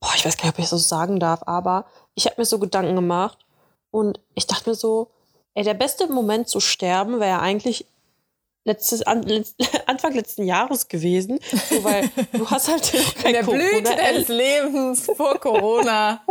boah, 0.00 0.10
ich 0.14 0.24
weiß 0.24 0.36
gar 0.36 0.44
nicht, 0.44 0.54
ob 0.54 0.58
ich 0.58 0.64
das 0.64 0.70
so 0.70 0.76
sagen 0.78 1.20
darf, 1.20 1.42
aber 1.46 1.86
ich 2.14 2.26
habe 2.26 2.36
mir 2.38 2.44
so 2.44 2.58
Gedanken 2.58 2.94
gemacht 2.94 3.38
und 3.90 4.20
ich 4.34 4.46
dachte 4.46 4.70
mir 4.70 4.76
so, 4.76 5.10
ey, 5.54 5.64
der 5.64 5.74
beste 5.74 6.06
Moment 6.06 6.48
zu 6.48 6.60
sterben 6.60 7.20
wäre 7.20 7.30
ja 7.30 7.40
eigentlich 7.40 7.86
letztes, 8.64 9.02
an, 9.02 9.22
letz, 9.22 9.54
Anfang 9.86 10.14
letzten 10.14 10.44
Jahres 10.44 10.88
gewesen, 10.88 11.40
so, 11.68 11.82
weil 11.82 12.08
du 12.32 12.48
hast 12.48 12.68
halt 12.68 12.92
noch 12.94 13.14
kein 13.14 13.34
In 13.34 13.46
der 13.46 13.52
Blüte 13.52 13.82
Corona 13.82 13.96
deines 13.96 14.28
Lebens 14.28 15.10
vor 15.16 15.38
Corona. 15.38 16.20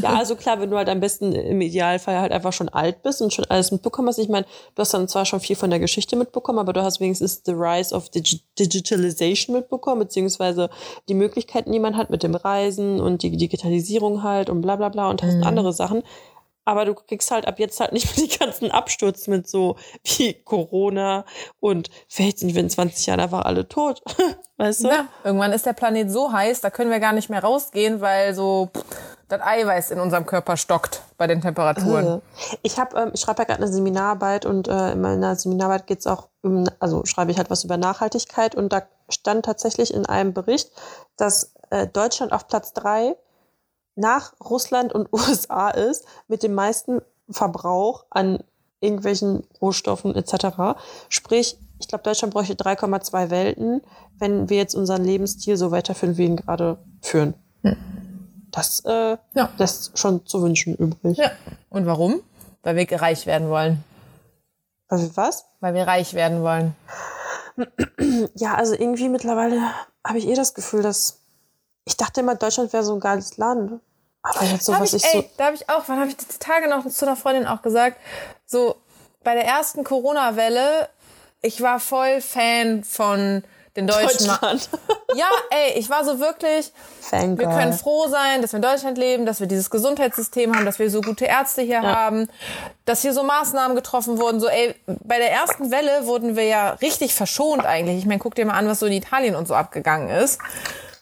Ja, 0.00 0.14
also 0.14 0.34
klar, 0.34 0.60
wenn 0.60 0.70
du 0.70 0.76
halt 0.76 0.88
am 0.88 0.98
besten 0.98 1.32
im 1.32 1.60
Idealfall 1.60 2.18
halt 2.18 2.32
einfach 2.32 2.52
schon 2.52 2.68
alt 2.68 3.04
bist 3.04 3.22
und 3.22 3.32
schon 3.32 3.44
alles 3.44 3.70
mitbekommen 3.70 4.08
hast. 4.08 4.18
Ich 4.18 4.28
meine, 4.28 4.46
du 4.74 4.80
hast 4.80 4.92
dann 4.92 5.06
zwar 5.06 5.24
schon 5.24 5.38
viel 5.38 5.54
von 5.54 5.70
der 5.70 5.78
Geschichte 5.78 6.16
mitbekommen, 6.16 6.58
aber 6.58 6.72
du 6.72 6.82
hast 6.82 6.98
wenigstens 6.98 7.42
the 7.44 7.52
rise 7.52 7.94
of 7.94 8.08
Digi 8.08 8.40
Digitalization 8.58 9.54
mitbekommen, 9.54 10.00
beziehungsweise 10.00 10.70
die 11.08 11.14
Möglichkeiten, 11.14 11.70
die 11.70 11.78
man 11.78 11.96
hat 11.96 12.10
mit 12.10 12.24
dem 12.24 12.34
Reisen 12.34 13.00
und 13.00 13.22
die 13.22 13.36
Digitalisierung 13.36 14.24
halt 14.24 14.50
und 14.50 14.60
bla 14.60 14.74
bla 14.74 14.88
bla 14.88 15.08
und 15.08 15.22
hast 15.22 15.42
andere 15.44 15.72
Sachen. 15.72 16.02
Aber 16.64 16.84
du 16.84 16.94
kriegst 16.94 17.30
halt 17.30 17.46
ab 17.46 17.58
jetzt 17.58 17.80
halt 17.80 17.92
nicht 17.92 18.16
mehr 18.16 18.26
die 18.26 18.38
ganzen 18.38 18.70
Absturz 18.70 19.26
mit 19.26 19.48
so 19.48 19.76
wie 20.04 20.34
Corona 20.44 21.24
und 21.60 21.90
vielleicht 22.08 22.38
sind 22.38 22.54
wir 22.54 22.60
in 22.60 22.70
20 22.70 23.06
Jahren 23.06 23.20
einfach 23.20 23.44
alle 23.44 23.68
tot. 23.68 24.02
Weißt 24.56 24.84
du? 24.84 24.88
Ja, 24.88 25.08
irgendwann 25.24 25.52
ist 25.52 25.66
der 25.66 25.72
Planet 25.72 26.10
so 26.10 26.32
heiß, 26.32 26.60
da 26.60 26.70
können 26.70 26.90
wir 26.90 27.00
gar 27.00 27.12
nicht 27.12 27.28
mehr 27.28 27.42
rausgehen, 27.42 28.00
weil 28.00 28.34
so 28.34 28.70
pff, 28.72 28.84
das 29.28 29.40
Eiweiß 29.40 29.90
in 29.90 30.00
unserem 30.00 30.26
Körper 30.26 30.56
stockt 30.56 31.02
bei 31.16 31.26
den 31.26 31.40
Temperaturen. 31.40 32.22
Ich 32.62 32.78
habe, 32.78 32.96
ähm, 32.98 33.10
ich 33.14 33.20
schreibe 33.20 33.42
ja 33.42 33.46
gerade 33.46 33.62
eine 33.62 33.72
Seminararbeit 33.72 34.46
und 34.46 34.68
äh, 34.68 34.92
in 34.92 35.00
meiner 35.00 35.34
Seminararbeit 35.34 35.86
geht's 35.86 36.06
auch, 36.06 36.28
um, 36.42 36.68
also 36.78 37.04
schreibe 37.04 37.30
ich 37.30 37.38
halt 37.38 37.50
was 37.50 37.64
über 37.64 37.76
Nachhaltigkeit 37.76 38.54
und 38.54 38.72
da 38.72 38.82
stand 39.08 39.44
tatsächlich 39.44 39.92
in 39.92 40.06
einem 40.06 40.32
Bericht, 40.34 40.70
dass 41.16 41.54
äh, 41.70 41.86
Deutschland 41.86 42.32
auf 42.32 42.46
Platz 42.46 42.72
drei 42.72 43.16
nach 43.96 44.34
Russland 44.40 44.92
und 44.92 45.08
USA 45.12 45.70
ist 45.70 46.04
mit 46.28 46.42
dem 46.42 46.54
meisten 46.54 47.00
Verbrauch 47.30 48.04
an 48.10 48.42
irgendwelchen 48.80 49.44
Rohstoffen 49.62 50.14
etc. 50.14 50.76
Sprich, 51.08 51.58
ich 51.78 51.88
glaube, 51.88 52.04
Deutschland 52.04 52.34
bräuchte 52.34 52.54
3,2 52.54 53.30
Welten, 53.30 53.80
wenn 54.18 54.48
wir 54.50 54.58
jetzt 54.58 54.74
unseren 54.74 55.04
Lebensstil 55.04 55.56
so 55.56 55.70
weiterführen, 55.70 56.14
wie 56.14 56.18
wir 56.18 56.26
ihn 56.26 56.36
gerade 56.36 56.78
führen. 57.02 57.34
Das 58.50 58.80
äh, 58.84 59.16
Ja. 59.34 59.48
lässt 59.56 59.98
schon 59.98 60.24
zu 60.26 60.42
wünschen 60.42 60.74
übrig. 60.76 61.16
Ja. 61.18 61.30
Und 61.70 61.86
warum? 61.86 62.20
Weil 62.62 62.76
wir 62.76 63.00
reich 63.00 63.26
werden 63.26 63.48
wollen. 63.48 63.82
Also 64.88 65.16
was? 65.16 65.46
Weil 65.60 65.74
wir 65.74 65.86
reich 65.86 66.14
werden 66.14 66.42
wollen. 66.42 66.76
Ja, 68.34 68.54
also 68.54 68.74
irgendwie 68.74 69.08
mittlerweile 69.08 69.60
habe 70.06 70.18
ich 70.18 70.26
eh 70.28 70.34
das 70.34 70.54
Gefühl, 70.54 70.82
dass 70.82 71.20
ich 71.84 71.96
dachte 71.96 72.20
immer, 72.20 72.34
Deutschland 72.34 72.72
wäre 72.72 72.84
so 72.84 72.94
ein 72.94 73.00
geiles 73.00 73.36
Land. 73.36 73.80
Aber 74.22 74.44
jetzt 74.44 74.64
so, 74.64 74.72
was 74.72 74.94
ich, 74.94 75.04
ich, 75.04 75.10
so. 75.10 75.18
ey, 75.18 75.30
da 75.36 75.46
habe 75.46 75.56
ich 75.56 75.68
auch, 75.68 75.82
wann 75.86 76.00
habe 76.00 76.08
ich 76.08 76.16
die 76.16 76.38
Tage 76.38 76.68
noch 76.68 76.86
zu 76.88 77.06
einer 77.06 77.16
Freundin 77.16 77.46
auch 77.46 77.60
gesagt, 77.60 77.98
so 78.46 78.76
bei 79.22 79.34
der 79.34 79.44
ersten 79.44 79.84
Corona-Welle, 79.84 80.88
ich 81.42 81.60
war 81.60 81.78
voll 81.78 82.20
Fan 82.22 82.84
von 82.84 83.44
den 83.76 83.86
Deutschen. 83.86 84.28
Deutschland. 84.28 84.68
Ja, 85.16 85.30
ey, 85.50 85.78
ich 85.78 85.88
war 85.90 86.04
so 86.04 86.18
wirklich, 86.18 86.72
Fangirl. 87.00 87.38
wir 87.38 87.46
können 87.46 87.72
froh 87.72 88.08
sein, 88.08 88.42
dass 88.42 88.52
wir 88.52 88.56
in 88.56 88.62
Deutschland 88.62 88.98
leben, 88.98 89.26
dass 89.26 89.38
wir 89.38 89.46
dieses 89.46 89.70
Gesundheitssystem 89.70 90.52
haben, 90.52 90.64
dass 90.64 90.80
wir 90.80 90.90
so 90.90 91.00
gute 91.02 91.24
Ärzte 91.24 91.62
hier 91.62 91.82
haben, 91.82 92.28
dass 92.84 93.02
hier 93.02 93.12
so 93.12 93.22
Maßnahmen 93.22 93.76
getroffen 93.76 94.18
wurden. 94.18 94.40
So, 94.40 94.48
ey, 94.48 94.74
bei 94.86 95.18
der 95.18 95.30
ersten 95.30 95.70
Welle 95.70 96.06
wurden 96.06 96.34
wir 96.34 96.46
ja 96.46 96.70
richtig 96.70 97.14
verschont 97.14 97.64
eigentlich. 97.64 97.98
Ich 97.98 98.06
meine, 98.06 98.18
guck 98.18 98.34
dir 98.34 98.44
mal 98.44 98.54
an, 98.54 98.66
was 98.66 98.80
so 98.80 98.86
in 98.86 98.92
Italien 98.92 99.36
und 99.36 99.46
so 99.46 99.54
abgegangen 99.54 100.08
ist. 100.08 100.40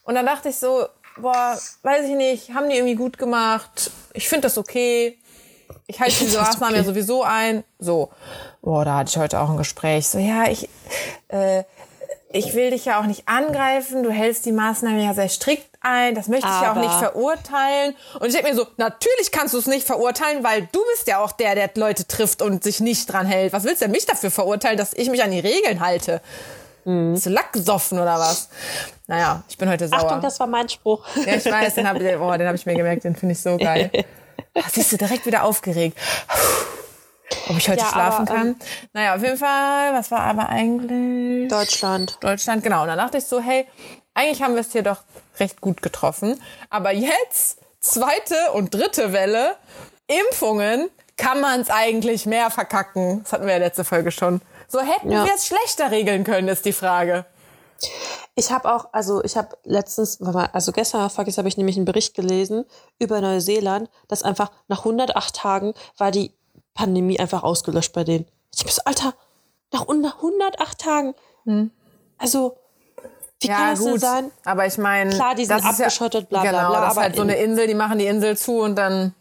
Und 0.05 0.15
dann 0.15 0.27
dachte 0.27 0.49
ich 0.49 0.57
so, 0.57 0.87
boah, 1.17 1.59
weiß 1.83 2.07
ich 2.07 2.17
nicht, 2.17 2.55
haben 2.55 2.69
die 2.69 2.77
irgendwie 2.77 2.97
gut 2.97 3.19
gemacht. 3.19 3.91
Ich 4.15 4.29
finde 4.29 4.43
das 4.43 4.59
okay. 4.59 5.19
Ich 5.87 6.01
halte 6.01 6.15
diese 6.21 6.39
Maßnahmen 6.39 6.75
ja 6.75 6.81
okay. 6.83 6.91
sowieso 6.91 7.23
ein. 7.23 7.65
So, 7.79 8.11
boah, 8.63 8.85
da 8.85 8.97
hatte 8.99 9.11
ich 9.11 9.17
heute 9.17 9.41
auch 9.41 9.51
ein 9.51 9.57
Gespräch. 9.57 10.09
So, 10.09 10.19
ja, 10.19 10.49
ich, 10.49 10.69
äh, 11.29 11.65
ich 12.33 12.55
will 12.55 12.71
dich 12.71 12.87
ja 12.87 13.01
auch 13.01 13.05
nicht 13.07 13.29
angreifen, 13.29 14.03
du 14.03 14.11
hältst 14.11 14.47
die 14.47 14.53
Maßnahmen 14.53 15.01
ja 15.01 15.13
sehr 15.15 15.29
strikt 15.29 15.69
ein, 15.83 16.15
das 16.15 16.29
möchte 16.29 16.47
ich 16.47 16.63
ja 16.63 16.73
auch 16.73 16.77
nicht 16.77 16.95
verurteilen. 16.95 17.95
Und 18.21 18.29
ich 18.29 18.35
denke 18.35 18.51
mir 18.51 18.57
so, 18.57 18.67
natürlich 18.77 19.33
kannst 19.33 19.55
du 19.55 19.59
es 19.59 19.67
nicht 19.67 19.87
verurteilen, 19.87 20.45
weil 20.45 20.69
du 20.73 20.81
bist 20.93 21.09
ja 21.09 21.19
auch 21.19 21.33
der, 21.33 21.55
der 21.55 21.71
Leute 21.75 22.07
trifft 22.07 22.41
und 22.41 22.63
sich 22.63 22.81
nicht 22.81 23.13
dran 23.13 23.27
hält. 23.27 23.53
Was 23.53 23.65
willst 23.65 23.83
du 23.83 23.87
denn 23.87 23.93
mich 23.93 24.07
dafür 24.07 24.31
verurteilen, 24.31 24.79
dass 24.79 24.95
ich 24.95 25.11
mich 25.11 25.23
an 25.23 25.31
die 25.31 25.41
Regeln 25.41 25.81
halte? 25.81 26.21
Mhm. 26.85 27.15
Bist 27.15 27.27
du 27.27 27.31
Lack 27.31 27.53
gesoffen 27.53 27.99
oder 27.99 28.19
was? 28.19 28.49
Naja, 29.07 29.43
ich 29.49 29.59
bin 29.59 29.69
heute 29.69 29.89
sauer. 29.89 30.05
Achtung, 30.05 30.21
das 30.21 30.39
war 30.41 30.47
mein 30.47 30.69
Spruch. 30.69 31.05
Ja, 31.27 31.35
ich 31.35 31.45
weiß, 31.45 31.75
den 31.75 31.89
habe 31.89 32.19
oh, 32.19 32.33
hab 32.33 32.55
ich 32.55 32.67
mir 32.67 32.75
gemerkt, 32.75 33.05
den 33.05 33.15
finde 33.15 33.33
ich 33.33 33.41
so 33.41 33.57
geil. 33.57 33.91
siehst 34.71 34.93
du, 34.93 34.97
direkt 34.97 35.27
wieder 35.27 35.45
aufgeregt. 35.45 35.99
Ob 37.49 37.57
ich 37.57 37.69
heute 37.69 37.81
ja, 37.81 37.87
schlafen 37.87 38.29
aber, 38.29 38.35
kann? 38.35 38.47
Ähm, 38.49 38.57
naja, 38.93 39.15
auf 39.15 39.23
jeden 39.23 39.39
Fall, 39.39 39.95
was 39.95 40.11
war 40.11 40.21
aber 40.21 40.49
eigentlich? 40.49 41.49
Deutschland. 41.49 42.19
Deutschland, 42.21 42.63
genau. 42.63 42.83
Und 42.83 42.89
dann 42.89 42.99
dachte 42.99 43.19
ich 43.19 43.25
so, 43.25 43.41
hey, 43.41 43.67
eigentlich 44.15 44.43
haben 44.43 44.55
wir 44.55 44.61
es 44.61 44.73
hier 44.73 44.83
doch 44.83 44.99
recht 45.41 45.61
gut 45.61 45.83
getroffen. 45.83 46.41
Aber 46.71 46.93
jetzt, 46.93 47.59
zweite 47.81 48.53
und 48.55 48.75
dritte 48.75 49.13
Welle, 49.13 49.57
Impfungen, 50.07 50.91
kann 51.17 51.41
man 51.41 51.61
es 51.61 51.71
eigentlich 51.71 52.27
mehr 52.27 52.51
verkacken. 52.51 53.23
Das 53.23 53.33
hatten 53.33 53.47
wir 53.47 53.53
ja 53.53 53.59
letzte 53.59 53.85
Folge 53.85 54.11
schon. 54.11 54.41
So 54.73 54.81
hätten 54.81 55.13
ja. 55.13 55.27
wir 55.27 55.35
es 55.35 55.47
schlechter 55.47 55.91
regeln 55.91 56.25
können, 56.25 56.49
ist 56.49 56.65
die 56.65 56.73
Frage. 56.73 57.27
Ich 58.35 58.51
habe 58.51 58.73
auch, 58.75 58.89
also 58.93 59.23
ich 59.23 59.37
habe 59.37 59.59
letztens, 59.65 60.19
also 60.23 60.73
gestern 60.73 61.11
vergessen 61.11 61.39
habe 61.39 61.49
ich 61.49 61.59
nämlich 61.59 61.77
einen 61.77 61.85
Bericht 61.85 62.15
gelesen 62.15 62.65
über 62.99 63.21
Neuseeland, 63.21 63.91
dass 64.09 64.23
einfach 64.23 64.51
nach 64.69 64.79
108 64.79 65.37
Tagen 65.37 65.75
war 65.99 66.11
die 66.11 66.33
Pandemie 66.73 67.21
einfach 67.21 67.43
ausgelöscht 67.43 67.93
bei 67.93 68.03
denen. 68.03 68.27
Ich 68.55 68.65
bin 68.65 68.73
so, 68.73 68.81
Alter, 68.87 69.13
nach 69.73 69.83
108 69.83 70.79
Tagen. 70.79 71.15
Hm. 71.45 71.71
Also, 72.17 72.57
wie 73.43 73.49
ja, 73.49 73.57
kann 73.57 73.71
das 73.73 73.81
gut. 73.81 73.93
denn 73.93 73.99
sein? 73.99 74.31
Aber 74.47 74.67
ich 74.67 74.79
meine, 74.79 75.11
klar, 75.11 75.35
die 75.35 75.45
sind 75.45 75.63
abgeschottet, 75.63 76.31
bla 76.31 76.41
bla 76.41 76.51
genau, 76.51 76.69
bla. 76.71 76.81
Das 76.81 76.95
ist 76.95 77.03
halt 77.03 77.17
so 77.17 77.23
eine 77.23 77.37
Insel, 77.37 77.67
die 77.67 77.75
machen 77.75 77.99
die 77.99 78.07
Insel 78.07 78.39
zu 78.39 78.61
und 78.61 78.77
dann. 78.77 79.15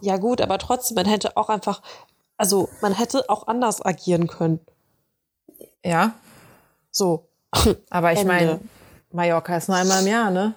Ja, 0.00 0.16
gut, 0.16 0.40
aber 0.40 0.58
trotzdem, 0.58 0.96
man 0.96 1.06
hätte 1.06 1.36
auch 1.36 1.48
einfach, 1.48 1.80
also 2.38 2.70
man 2.80 2.94
hätte 2.94 3.28
auch 3.28 3.46
anders 3.46 3.84
agieren 3.84 4.26
können. 4.28 4.60
Ja. 5.84 6.12
So. 6.90 7.28
Aber 7.90 8.12
ich 8.12 8.24
meine, 8.24 8.60
Mallorca 9.12 9.56
ist 9.56 9.68
nur 9.68 9.76
einmal 9.76 10.00
im 10.00 10.06
Jahr, 10.06 10.30
ne? 10.30 10.54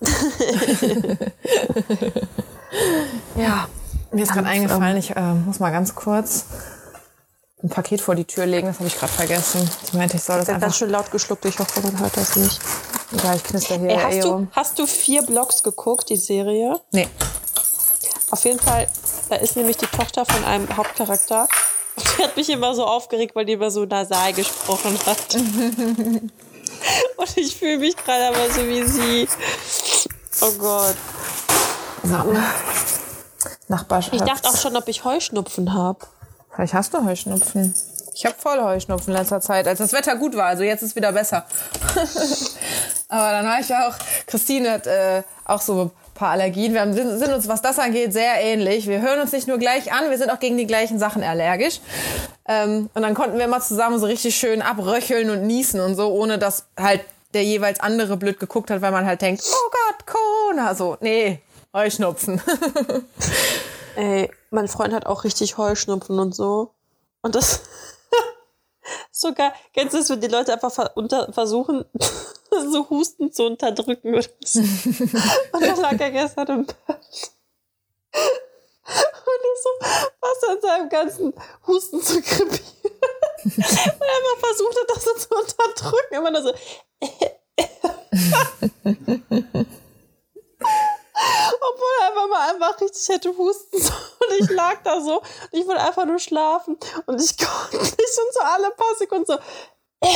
ja. 3.36 3.68
Mir 4.10 4.22
ist 4.22 4.32
gerade 4.32 4.46
eingefallen, 4.46 4.96
ich 4.96 5.14
äh, 5.16 5.34
muss 5.34 5.60
mal 5.60 5.70
ganz 5.70 5.94
kurz 5.94 6.46
ein 7.62 7.68
Paket 7.68 8.00
vor 8.00 8.14
die 8.14 8.24
Tür 8.24 8.46
legen. 8.46 8.68
Das 8.68 8.78
habe 8.78 8.86
ich 8.86 8.96
gerade 8.96 9.12
vergessen. 9.12 9.68
Ich 9.84 9.92
meinte, 9.92 10.16
ich 10.16 10.22
soll 10.22 10.36
das, 10.36 10.46
das 10.46 10.54
einfach... 10.54 10.66
ganz 10.66 10.76
schön 10.76 10.90
laut 10.90 11.10
geschluckt. 11.10 11.44
Ich 11.44 11.58
hoffe, 11.58 11.80
man 11.80 11.98
hört 11.98 12.16
das 12.16 12.36
nicht. 12.36 12.60
Ja, 13.22 13.34
ich 13.34 13.42
knister 13.42 13.78
hier 13.78 13.90
Ey, 13.90 13.96
hast, 13.96 14.14
eh 14.14 14.20
du, 14.20 14.46
hast 14.52 14.78
du 14.78 14.86
vier 14.86 15.22
Blogs 15.22 15.62
geguckt, 15.62 16.08
die 16.10 16.16
Serie? 16.16 16.80
Nee. 16.92 17.08
Auf 18.30 18.44
jeden 18.44 18.60
Fall, 18.60 18.88
da 19.30 19.36
ist 19.36 19.56
nämlich 19.56 19.76
die 19.76 19.86
Tochter 19.86 20.24
von 20.26 20.44
einem 20.44 20.76
Hauptcharakter. 20.76 21.48
Die 21.96 22.22
hat 22.22 22.36
mich 22.36 22.48
immer 22.50 22.74
so 22.74 22.84
aufgeregt, 22.84 23.34
weil 23.34 23.44
die 23.44 23.54
immer 23.54 23.70
so 23.70 23.84
nasal 23.84 24.32
gesprochen 24.32 24.98
hat. 25.06 25.34
Und 27.16 27.36
ich 27.36 27.56
fühle 27.56 27.78
mich 27.78 27.96
gerade 27.96 28.28
aber 28.28 28.50
so 28.50 28.66
wie 28.68 28.84
sie. 28.84 29.28
Oh 30.40 30.52
Gott. 30.58 30.94
So. 32.04 32.36
Nachbarschaft. 33.68 34.14
Ich 34.14 34.22
dachte 34.22 34.48
auch 34.48 34.56
schon, 34.56 34.76
ob 34.76 34.88
ich 34.88 35.04
Heuschnupfen 35.04 35.74
habe. 35.74 36.06
Vielleicht 36.54 36.74
hast 36.74 36.94
du 36.94 37.04
Heuschnupfen. 37.04 37.74
Ich 38.14 38.26
habe 38.26 38.34
voll 38.36 38.60
Heuschnupfen 38.60 39.12
in 39.12 39.18
letzter 39.20 39.40
Zeit, 39.40 39.68
als 39.68 39.78
das 39.78 39.92
Wetter 39.92 40.16
gut 40.16 40.36
war. 40.36 40.46
Also 40.46 40.64
jetzt 40.64 40.82
ist 40.82 40.96
wieder 40.96 41.12
besser. 41.12 41.46
Aber 43.08 43.30
dann 43.30 43.46
war 43.46 43.60
ich 43.60 43.72
auch, 43.74 43.94
Christine 44.26 44.72
hat 44.72 44.86
äh, 44.86 45.22
auch 45.44 45.60
so 45.60 45.92
paar 46.18 46.30
Allergien. 46.30 46.74
Wir 46.74 46.92
sind, 46.92 47.18
sind 47.18 47.32
uns, 47.32 47.48
was 47.48 47.62
das 47.62 47.78
angeht, 47.78 48.12
sehr 48.12 48.40
ähnlich. 48.40 48.86
Wir 48.86 49.00
hören 49.00 49.20
uns 49.20 49.32
nicht 49.32 49.48
nur 49.48 49.58
gleich 49.58 49.92
an, 49.92 50.10
wir 50.10 50.18
sind 50.18 50.30
auch 50.30 50.40
gegen 50.40 50.58
die 50.58 50.66
gleichen 50.66 50.98
Sachen 50.98 51.22
allergisch. 51.22 51.80
Ähm, 52.46 52.90
und 52.92 53.02
dann 53.02 53.14
konnten 53.14 53.38
wir 53.38 53.46
mal 53.46 53.60
zusammen 53.60 53.98
so 53.98 54.06
richtig 54.06 54.36
schön 54.36 54.60
abröcheln 54.60 55.30
und 55.30 55.46
niesen 55.46 55.80
und 55.80 55.94
so, 55.94 56.10
ohne 56.10 56.38
dass 56.38 56.66
halt 56.78 57.02
der 57.34 57.44
jeweils 57.44 57.80
andere 57.80 58.16
blöd 58.16 58.40
geguckt 58.40 58.70
hat, 58.70 58.82
weil 58.82 58.90
man 58.90 59.06
halt 59.06 59.22
denkt, 59.22 59.42
oh 59.46 59.70
Gott, 59.70 60.06
Corona. 60.06 60.74
So, 60.74 60.96
nee, 61.00 61.40
Heuschnupfen. 61.72 62.40
Ey, 63.96 64.30
mein 64.50 64.68
Freund 64.68 64.92
hat 64.92 65.06
auch 65.06 65.24
richtig 65.24 65.56
Heuschnupfen 65.56 66.18
und 66.18 66.34
so. 66.34 66.72
Und 67.22 67.34
das 67.34 67.62
sogar, 69.12 69.52
kennst 69.72 69.94
du 69.94 69.98
das, 69.98 70.10
wenn 70.10 70.20
die 70.20 70.28
Leute 70.28 70.52
einfach 70.52 70.96
unter, 70.96 71.32
versuchen, 71.32 71.84
so 72.60 72.88
Husten 72.90 73.32
zu 73.32 73.44
unterdrücken 73.44 74.14
oder 74.14 74.26
so. 74.44 74.60
Und 75.52 75.60
dann 75.60 75.80
lag 75.80 75.98
er 75.98 76.10
gestern 76.10 76.46
im 76.48 76.66
Bett. 76.66 77.32
Und 78.88 79.42
ist 79.54 79.62
so 79.62 79.70
was 80.20 80.48
an 80.48 80.60
seinem 80.60 80.88
ganzen 80.88 81.34
Husten 81.66 82.02
zu 82.02 82.20
krepieren. 82.22 82.62
Und 83.44 83.58
er 83.58 83.74
einfach 83.74 84.38
versucht 84.40 84.76
hat, 84.80 84.96
das 84.96 85.04
so 85.04 85.14
zu 85.14 85.28
unterdrücken. 85.34 86.14
Immer 86.14 86.30
nur 86.30 86.42
so. 86.42 86.52
Obwohl 91.60 91.88
er 92.00 92.08
einfach 92.08 92.28
mal 92.28 92.54
einfach 92.54 92.80
richtig 92.80 93.08
hätte 93.08 93.36
husten 93.36 93.80
sollen. 93.80 93.98
Und 94.20 94.40
ich 94.40 94.50
lag 94.50 94.82
da 94.82 95.00
so 95.00 95.18
und 95.18 95.52
ich 95.52 95.66
wollte 95.66 95.82
einfach 95.82 96.04
nur 96.06 96.18
schlafen. 96.18 96.78
Und 97.06 97.20
ich 97.20 97.36
konnte 97.36 97.76
nicht 97.76 97.98
und 97.98 98.34
so 98.34 98.40
alle 98.40 98.70
paar 98.70 98.94
Sekunden 98.96 99.26
so. 99.26 99.38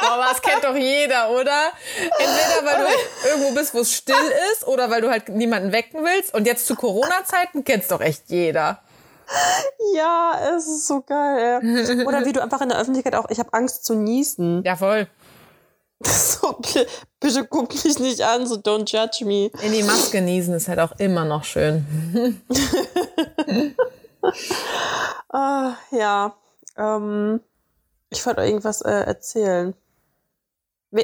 Boah, 0.00 0.26
das 0.28 0.42
kennt 0.42 0.64
doch 0.64 0.76
jeder, 0.76 1.30
oder? 1.30 1.72
Entweder 2.18 2.64
weil 2.64 2.84
du 2.84 3.28
irgendwo 3.28 3.54
bist, 3.54 3.74
wo 3.74 3.80
es 3.80 3.92
still 3.92 4.32
ist, 4.52 4.66
oder 4.66 4.90
weil 4.90 5.00
du 5.00 5.10
halt 5.10 5.28
niemanden 5.30 5.72
wecken 5.72 6.04
willst. 6.04 6.34
Und 6.34 6.46
jetzt 6.46 6.66
zu 6.66 6.74
Corona-Zeiten 6.76 7.64
kennt's 7.64 7.88
doch 7.88 8.00
echt 8.00 8.24
jeder. 8.28 8.80
Ja, 9.94 10.38
es 10.56 10.66
ist 10.66 10.86
so 10.86 11.00
geil. 11.00 11.60
Oder 12.06 12.26
wie 12.26 12.32
du 12.32 12.42
einfach 12.42 12.60
in 12.60 12.68
der 12.68 12.78
Öffentlichkeit 12.78 13.14
auch, 13.14 13.30
ich 13.30 13.38
habe 13.38 13.52
Angst 13.52 13.84
zu 13.84 13.94
niesen. 13.94 14.62
Ja, 14.64 14.76
voll. 14.76 15.08
So, 16.06 16.58
bitte 17.20 17.46
guck 17.46 17.72
mich 17.72 17.98
nicht 17.98 18.20
an, 18.20 18.46
so 18.46 18.56
don't 18.56 18.90
judge 18.90 19.24
me. 19.24 19.50
In 19.62 19.72
die 19.72 19.82
Maske 19.82 20.20
niesen 20.20 20.52
ist 20.54 20.68
halt 20.68 20.78
auch 20.78 20.92
immer 20.98 21.24
noch 21.24 21.44
schön. 21.44 22.42
ah, 25.30 25.76
ja. 25.90 26.36
Ähm, 26.76 27.40
ich 28.10 28.24
wollte 28.24 28.42
irgendwas 28.42 28.80
äh, 28.82 28.90
erzählen. 28.90 29.74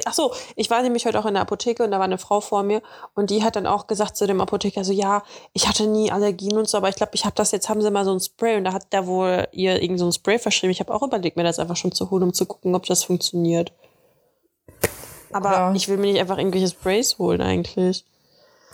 Ach 0.05 0.13
so, 0.13 0.33
ich 0.55 0.69
war 0.69 0.81
nämlich 0.81 1.05
heute 1.05 1.19
auch 1.19 1.25
in 1.25 1.33
der 1.33 1.41
Apotheke 1.41 1.83
und 1.83 1.91
da 1.91 1.97
war 1.97 2.05
eine 2.05 2.17
Frau 2.17 2.39
vor 2.39 2.63
mir 2.63 2.81
und 3.13 3.29
die 3.29 3.43
hat 3.43 3.57
dann 3.57 3.67
auch 3.67 3.87
gesagt 3.87 4.15
zu 4.15 4.25
dem 4.25 4.39
Apotheker 4.39 4.85
so, 4.85 4.93
ja, 4.93 5.21
ich 5.51 5.67
hatte 5.67 5.85
nie 5.85 6.11
Allergien 6.11 6.57
und 6.57 6.69
so, 6.69 6.77
aber 6.77 6.87
ich 6.87 6.95
glaube, 6.95 7.11
ich 7.13 7.25
habe 7.25 7.35
das 7.35 7.51
jetzt, 7.51 7.67
haben 7.67 7.81
sie 7.81 7.91
mal 7.91 8.05
so 8.05 8.13
ein 8.13 8.21
Spray 8.21 8.55
und 8.55 8.63
da 8.63 8.71
hat 8.71 8.93
der 8.93 9.05
wohl 9.05 9.49
ihr 9.51 9.81
irgend 9.81 9.99
so 9.99 10.05
ein 10.05 10.13
Spray 10.13 10.39
verschrieben. 10.39 10.71
Ich 10.71 10.79
habe 10.79 10.93
auch 10.93 11.03
überlegt, 11.03 11.35
mir 11.35 11.43
das 11.43 11.59
einfach 11.59 11.75
schon 11.75 11.91
zu 11.91 12.09
holen, 12.09 12.23
um 12.23 12.33
zu 12.33 12.45
gucken, 12.45 12.73
ob 12.73 12.85
das 12.85 13.03
funktioniert. 13.03 13.73
Aber 15.33 15.51
ja. 15.51 15.73
ich 15.73 15.89
will 15.89 15.97
mir 15.97 16.11
nicht 16.11 16.21
einfach 16.21 16.37
irgendwelche 16.37 16.69
Sprays 16.69 17.17
holen 17.17 17.41
eigentlich. 17.41 18.05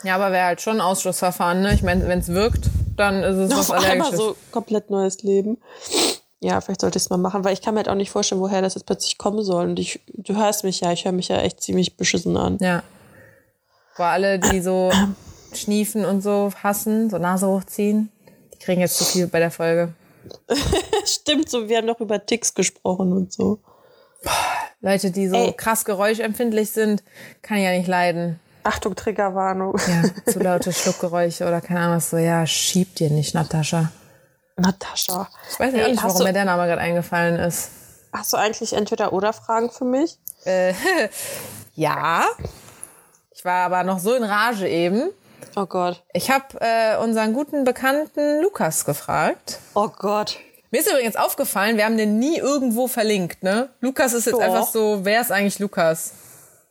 Ja, 0.04 0.14
aber 0.14 0.30
wäre 0.30 0.46
halt 0.46 0.60
schon 0.60 0.76
ein 0.76 0.80
Ausschlussverfahren, 0.80 1.60
ne? 1.60 1.74
Ich 1.74 1.82
meine, 1.82 2.06
wenn 2.06 2.20
es 2.20 2.28
wirkt, 2.28 2.70
dann 2.96 3.22
ist 3.22 3.36
es 3.36 3.58
was 3.58 3.70
Allergisches. 3.70 4.16
so 4.16 4.36
komplett 4.52 4.90
neues 4.90 5.22
Leben. 5.22 5.58
Ja, 6.40 6.60
vielleicht 6.60 6.82
sollte 6.82 6.98
ich 6.98 7.04
es 7.04 7.10
mal 7.10 7.16
machen, 7.16 7.44
weil 7.44 7.52
ich 7.52 7.62
kann 7.62 7.74
mir 7.74 7.78
halt 7.78 7.88
auch 7.88 7.94
nicht 7.94 8.10
vorstellen, 8.10 8.40
woher 8.40 8.62
das 8.62 8.74
jetzt 8.74 8.86
plötzlich 8.86 9.18
kommen 9.18 9.42
soll. 9.42 9.66
Und 9.66 9.78
ich, 9.78 10.00
du 10.06 10.36
hörst 10.36 10.62
mich 10.62 10.80
ja, 10.80 10.92
ich 10.92 11.04
höre 11.04 11.12
mich 11.12 11.28
ja 11.28 11.40
echt 11.40 11.60
ziemlich 11.60 11.96
beschissen 11.96 12.36
an. 12.36 12.58
Ja. 12.60 12.82
Vor 13.94 14.06
alle, 14.06 14.38
die 14.38 14.60
so 14.60 14.92
schniefen 15.52 16.04
und 16.04 16.22
so 16.22 16.52
hassen, 16.62 17.10
so 17.10 17.18
Nase 17.18 17.48
hochziehen, 17.48 18.12
die 18.54 18.58
kriegen 18.58 18.80
jetzt 18.80 18.98
zu 18.98 19.04
viel 19.04 19.26
bei 19.26 19.40
der 19.40 19.50
Folge. 19.50 19.94
Stimmt, 21.04 21.48
so, 21.48 21.68
wir 21.68 21.78
haben 21.78 21.86
noch 21.86 22.00
über 22.00 22.24
Ticks 22.24 22.54
gesprochen 22.54 23.12
und 23.12 23.32
so. 23.32 23.58
Leute, 24.80 25.10
die 25.10 25.28
so 25.28 25.36
Ey. 25.36 25.52
krass 25.52 25.84
geräuschempfindlich 25.84 26.70
sind, 26.70 27.02
kann 27.42 27.58
ich 27.58 27.64
ja 27.64 27.72
nicht 27.72 27.88
leiden. 27.88 28.38
Achtung, 28.62 28.94
Triggerwarnung. 28.94 29.76
Ja, 29.88 30.32
zu 30.32 30.40
laute 30.40 30.72
Schluckgeräusche 30.72 31.46
oder 31.46 31.60
keine 31.60 31.80
Ahnung 31.80 31.96
was 31.96 32.10
so. 32.10 32.18
Ja, 32.18 32.46
schieb 32.46 32.94
dir 32.96 33.10
nicht, 33.10 33.34
Natascha. 33.34 33.90
Natascha. 34.58 35.28
Ich 35.50 35.60
weiß 35.60 35.72
nicht, 35.72 36.02
warum 36.02 36.18
du, 36.18 36.24
mir 36.24 36.32
der 36.32 36.44
Name 36.44 36.66
gerade 36.66 36.80
eingefallen 36.80 37.38
ist. 37.38 37.70
Hast 38.12 38.32
du 38.32 38.36
eigentlich 38.36 38.72
entweder 38.72 39.12
oder 39.12 39.32
Fragen 39.32 39.70
für 39.70 39.84
mich? 39.84 40.18
Äh, 40.44 40.74
ja. 41.74 42.24
Ich 43.30 43.44
war 43.44 43.66
aber 43.66 43.84
noch 43.84 43.98
so 43.98 44.14
in 44.14 44.24
Rage 44.24 44.68
eben. 44.68 45.10
Oh 45.56 45.66
Gott. 45.66 46.02
Ich 46.12 46.30
habe 46.30 46.44
äh, 46.60 46.96
unseren 46.98 47.32
guten 47.32 47.64
Bekannten 47.64 48.42
Lukas 48.42 48.84
gefragt. 48.84 49.58
Oh 49.74 49.88
Gott. 49.88 50.38
Mir 50.70 50.80
ist 50.80 50.90
übrigens 50.90 51.16
aufgefallen, 51.16 51.76
wir 51.76 51.84
haben 51.84 51.96
den 51.96 52.18
nie 52.18 52.36
irgendwo 52.36 52.88
verlinkt, 52.88 53.42
ne? 53.42 53.70
Lukas 53.80 54.12
ist 54.12 54.26
jetzt 54.26 54.34
Doch. 54.34 54.40
einfach 54.42 54.66
so, 54.66 55.00
wer 55.02 55.20
ist 55.20 55.32
eigentlich 55.32 55.58
Lukas? 55.58 56.12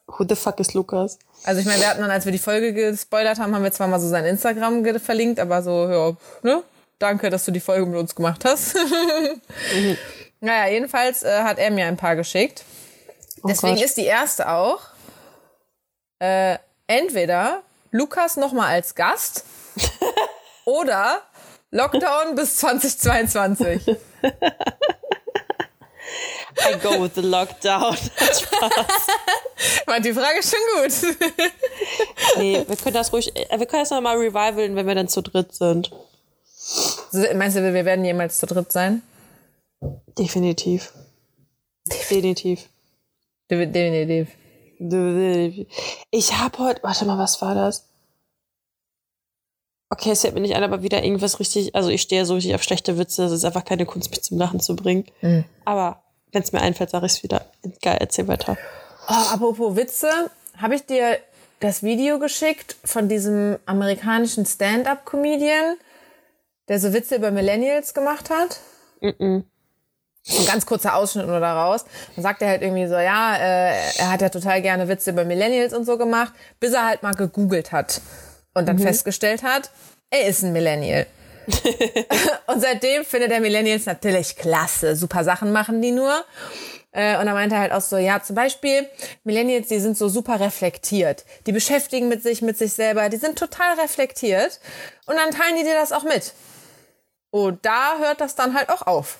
Who 0.05 0.25
the 0.27 0.35
fuck 0.35 0.59
ist 0.59 0.73
Lukas? 0.73 1.17
Also 1.43 1.61
ich 1.61 1.65
meine, 1.65 1.79
wir 1.79 1.89
hatten 1.89 2.01
dann, 2.01 2.11
als 2.11 2.25
wir 2.25 2.31
die 2.31 2.37
Folge 2.37 2.73
gespoilert 2.73 3.39
haben, 3.39 3.55
haben 3.55 3.63
wir 3.63 3.71
zwar 3.71 3.87
mal 3.87 3.99
so 3.99 4.07
sein 4.07 4.25
Instagram 4.25 4.85
verlinkt, 4.99 5.39
aber 5.39 5.63
so, 5.63 5.89
ja, 5.89 6.11
ne? 6.43 6.63
Danke, 6.99 7.29
dass 7.29 7.45
du 7.45 7.51
die 7.51 7.59
Folge 7.59 7.85
mit 7.85 7.99
uns 7.99 8.15
gemacht 8.15 8.43
hast. 8.45 8.75
mhm. 8.75 9.97
Naja, 10.39 10.71
jedenfalls 10.71 11.23
äh, 11.23 11.41
hat 11.41 11.57
er 11.57 11.71
mir 11.71 11.87
ein 11.87 11.97
paar 11.97 12.15
geschickt. 12.15 12.63
Oh 13.41 13.47
Deswegen 13.47 13.75
Gott. 13.75 13.85
ist 13.85 13.97
die 13.97 14.05
erste 14.05 14.49
auch 14.51 14.81
äh, 16.19 16.57
entweder 16.85 17.63
Lukas 17.91 18.37
nochmal 18.37 18.67
als 18.67 18.93
Gast 18.93 19.45
oder 20.65 21.23
Lockdown 21.71 22.35
bis 22.35 22.57
2022. 22.57 23.87
I 26.59 26.75
go 26.81 27.01
with 27.01 27.15
the 27.15 27.21
lockdown. 27.21 27.97
War 29.85 29.99
die 29.99 30.13
Frage 30.13 30.39
ist 30.39 30.55
schon 30.55 30.59
gut. 30.81 31.17
nee, 32.37 32.63
wir 32.67 32.75
können 32.75 32.93
das 32.93 33.11
ruhig, 33.11 33.35
äh, 33.35 33.59
wir 33.59 33.65
können 33.65 33.83
das 33.83 33.89
nochmal 33.91 34.17
revivalen, 34.17 34.75
wenn 34.75 34.87
wir 34.87 34.95
dann 34.95 35.07
zu 35.07 35.21
dritt 35.21 35.53
sind. 35.53 35.91
Meinst 37.35 37.57
du, 37.57 37.73
wir 37.73 37.85
werden 37.85 38.05
jemals 38.05 38.39
zu 38.39 38.45
dritt 38.45 38.71
sein? 38.71 39.01
Definitiv. 40.17 40.93
Definitiv. 41.91 42.67
Definitiv. 43.49 44.35
Ich 46.11 46.33
habe 46.37 46.57
heute, 46.59 46.83
warte 46.83 47.05
mal, 47.05 47.17
was 47.17 47.41
war 47.41 47.55
das? 47.55 47.87
Okay, 49.89 50.11
es 50.11 50.21
fällt 50.21 50.33
mir 50.33 50.41
nicht 50.41 50.55
ein, 50.55 50.63
aber 50.63 50.83
wieder 50.83 51.01
irgendwas 51.03 51.39
richtig, 51.39 51.73
also 51.73 51.89
ich 51.89 52.01
stehe 52.01 52.25
so 52.25 52.33
richtig 52.33 52.53
auf 52.55 52.63
schlechte 52.63 52.97
Witze, 52.97 53.21
das 53.23 53.31
ist 53.31 53.45
einfach 53.45 53.63
keine 53.63 53.85
Kunst, 53.85 54.11
mich 54.11 54.21
zum 54.21 54.37
Lachen 54.37 54.59
zu 54.59 54.75
bringen. 54.75 55.05
Mhm. 55.21 55.45
Aber 55.63 56.03
wenn 56.33 56.43
es 56.43 56.51
mir 56.51 56.61
einfällt, 56.61 56.89
sage 56.89 57.05
ich 57.05 57.13
es 57.13 57.23
wieder. 57.23 57.45
Geil, 57.81 57.97
erzähl 58.01 58.27
weiter. 58.27 58.57
Oh, 59.07 59.33
apropos 59.33 59.77
Witze, 59.77 60.09
habe 60.57 60.75
ich 60.75 60.85
dir 60.85 61.17
das 61.61 61.83
Video 61.83 62.19
geschickt 62.19 62.75
von 62.83 63.07
diesem 63.07 63.57
amerikanischen 63.65 64.45
Stand-up-Comedian, 64.45 65.77
der 66.67 66.79
so 66.79 66.93
Witze 66.93 67.15
über 67.15 67.31
Millennials 67.31 67.93
gemacht 67.93 68.29
hat? 68.29 68.59
Mm 69.01 69.39
So 70.23 70.39
ein 70.41 70.45
ganz 70.45 70.65
kurzer 70.65 70.95
Ausschnitt 70.95 71.27
nur 71.27 71.39
daraus. 71.39 71.85
Dann 72.15 72.23
sagt 72.23 72.41
er 72.41 72.49
halt 72.49 72.61
irgendwie 72.61 72.87
so, 72.87 72.95
ja, 72.95 73.35
äh, 73.37 73.73
er 73.97 74.11
hat 74.11 74.21
ja 74.21 74.29
total 74.29 74.61
gerne 74.61 74.87
Witze 74.89 75.11
über 75.11 75.23
Millennials 75.23 75.73
und 75.73 75.85
so 75.85 75.97
gemacht, 75.97 76.33
bis 76.59 76.73
er 76.73 76.85
halt 76.85 77.03
mal 77.03 77.13
gegoogelt 77.13 77.71
hat 77.71 78.01
und 78.53 78.67
dann 78.67 78.79
festgestellt 78.79 79.43
hat, 79.43 79.69
er 80.09 80.27
ist 80.27 80.43
ein 80.43 80.51
Millennial. 80.51 81.05
und 82.47 82.59
seitdem 82.59 83.05
findet 83.05 83.31
er 83.31 83.39
Millennials 83.39 83.85
natürlich 83.85 84.35
klasse. 84.35 84.95
Super 84.95 85.23
Sachen 85.23 85.51
machen 85.53 85.81
die 85.81 85.91
nur. 85.91 86.25
Äh, 86.91 87.17
Und 87.19 87.25
dann 87.27 87.35
meinte 87.35 87.55
er 87.55 87.61
halt 87.61 87.71
auch 87.71 87.81
so, 87.81 87.97
ja, 87.97 88.21
zum 88.21 88.35
Beispiel, 88.35 88.87
Millennials, 89.23 89.67
die 89.67 89.79
sind 89.79 89.97
so 89.97 90.09
super 90.09 90.39
reflektiert. 90.39 91.25
Die 91.45 91.51
beschäftigen 91.51 92.09
mit 92.09 92.23
sich, 92.23 92.41
mit 92.41 92.57
sich 92.57 92.73
selber. 92.73 93.07
Die 93.09 93.17
sind 93.17 93.37
total 93.37 93.79
reflektiert. 93.79 94.59
Und 95.05 95.15
dann 95.15 95.31
teilen 95.31 95.55
die 95.57 95.63
dir 95.63 95.75
das 95.75 95.91
auch 95.91 96.03
mit. 96.03 96.33
Und 97.29 97.65
da 97.65 97.97
hört 97.99 98.21
das 98.21 98.35
dann 98.35 98.55
halt 98.55 98.69
auch 98.69 98.83
auf. 98.83 99.17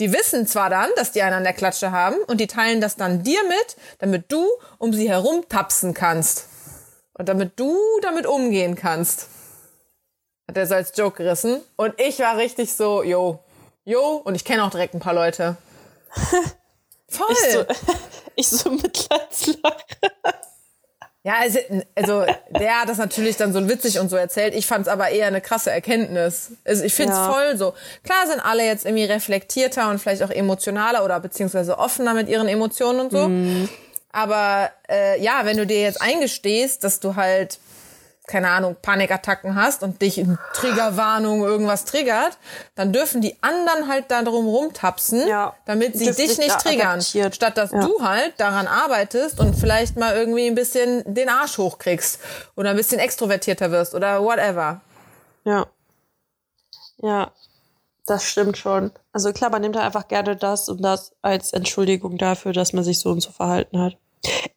Die 0.00 0.12
wissen 0.12 0.46
zwar 0.46 0.70
dann, 0.70 0.90
dass 0.96 1.12
die 1.12 1.22
einen 1.22 1.36
an 1.36 1.44
der 1.44 1.52
Klatsche 1.52 1.92
haben 1.92 2.16
und 2.26 2.40
die 2.40 2.46
teilen 2.46 2.80
das 2.80 2.96
dann 2.96 3.22
dir 3.22 3.42
mit, 3.44 3.76
damit 3.98 4.32
du 4.32 4.48
um 4.78 4.92
sie 4.92 5.08
herum 5.08 5.44
tapsen 5.48 5.94
kannst. 5.94 6.48
Und 7.14 7.28
damit 7.28 7.60
du 7.60 7.78
damit 8.00 8.26
umgehen 8.26 8.74
kannst. 8.74 9.28
Hat 10.48 10.56
er 10.56 10.66
so 10.66 10.74
als 10.74 10.92
Joke 10.96 11.22
gerissen. 11.22 11.60
Und 11.76 12.00
ich 12.00 12.18
war 12.20 12.36
richtig 12.36 12.74
so, 12.74 13.02
yo, 13.02 13.44
yo, 13.84 14.16
und 14.24 14.34
ich 14.34 14.44
kenne 14.44 14.64
auch 14.64 14.70
direkt 14.70 14.94
ein 14.94 15.00
paar 15.00 15.14
Leute. 15.14 15.56
Voll. 17.08 17.26
Ich 17.30 17.52
so, 17.52 17.64
ich 18.36 18.48
so 18.48 18.70
Mitleidslache. 18.70 19.84
Ja, 21.24 21.34
also, 21.40 21.60
also 21.94 22.24
der 22.58 22.80
hat 22.80 22.88
das 22.88 22.98
natürlich 22.98 23.36
dann 23.36 23.52
so 23.52 23.68
witzig 23.68 24.00
und 24.00 24.08
so 24.08 24.16
erzählt. 24.16 24.54
Ich 24.56 24.66
fand 24.66 24.86
es 24.88 24.92
aber 24.92 25.10
eher 25.10 25.28
eine 25.28 25.40
krasse 25.40 25.70
Erkenntnis. 25.70 26.50
Also 26.64 26.82
ich 26.82 26.94
finde 26.94 27.12
es 27.12 27.18
Ja. 27.18 27.32
voll 27.32 27.56
so. 27.56 27.74
Klar 28.02 28.26
sind 28.26 28.40
alle 28.44 28.64
jetzt 28.66 28.84
irgendwie 28.84 29.04
reflektierter 29.04 29.88
und 29.90 30.00
vielleicht 30.00 30.24
auch 30.24 30.30
emotionaler 30.30 31.04
oder 31.04 31.20
beziehungsweise 31.20 31.78
offener 31.78 32.14
mit 32.14 32.28
ihren 32.28 32.48
Emotionen 32.48 32.98
und 33.00 33.12
so. 33.12 33.30
Aber 34.10 34.70
äh, 34.90 35.22
ja, 35.22 35.42
wenn 35.44 35.56
du 35.56 35.66
dir 35.66 35.80
jetzt 35.82 36.02
eingestehst, 36.02 36.82
dass 36.82 36.98
du 36.98 37.14
halt 37.14 37.60
keine 38.32 38.48
Ahnung, 38.48 38.76
Panikattacken 38.80 39.54
hast 39.54 39.82
und 39.82 40.00
dich 40.00 40.16
in 40.16 40.38
Triggerwarnung 40.54 41.42
irgendwas 41.42 41.84
triggert, 41.84 42.38
dann 42.74 42.90
dürfen 42.92 43.20
die 43.20 43.36
anderen 43.42 43.88
halt 43.88 44.06
da 44.10 44.22
drum 44.22 44.46
rumtapsen, 44.46 45.28
Ja. 45.28 45.54
damit 45.66 45.98
sie 45.98 46.10
dich 46.10 46.38
nicht 46.38 46.58
triggern. 46.58 46.92
adaptiert. 47.00 47.36
Statt 47.36 47.58
dass 47.58 47.70
Ja. 47.72 47.80
du 47.80 48.02
halt 48.02 48.32
daran 48.38 48.66
arbeitest 48.66 49.38
und 49.38 49.54
vielleicht 49.54 49.96
mal 49.98 50.16
irgendwie 50.16 50.46
ein 50.46 50.54
bisschen 50.54 51.02
den 51.14 51.28
Arsch 51.28 51.58
hochkriegst 51.58 52.18
oder 52.56 52.70
ein 52.70 52.76
bisschen 52.76 52.98
extrovertierter 52.98 53.70
wirst 53.70 53.94
oder 53.94 54.22
whatever. 54.22 54.80
Ja. 55.44 55.66
Ja, 56.98 57.32
das 58.06 58.24
stimmt 58.24 58.56
schon. 58.56 58.92
Also 59.12 59.32
klar, 59.32 59.50
man 59.50 59.60
nimmt 59.60 59.76
halt 59.76 59.84
einfach 59.86 60.08
gerne 60.08 60.36
das 60.36 60.68
und 60.70 60.80
das 60.82 61.12
als 61.20 61.52
Entschuldigung 61.52 62.16
dafür, 62.16 62.52
dass 62.54 62.72
man 62.72 62.82
sich 62.84 62.98
so 62.98 63.10
und 63.10 63.20
so 63.20 63.30
verhalten 63.30 63.78
hat. 63.80 63.96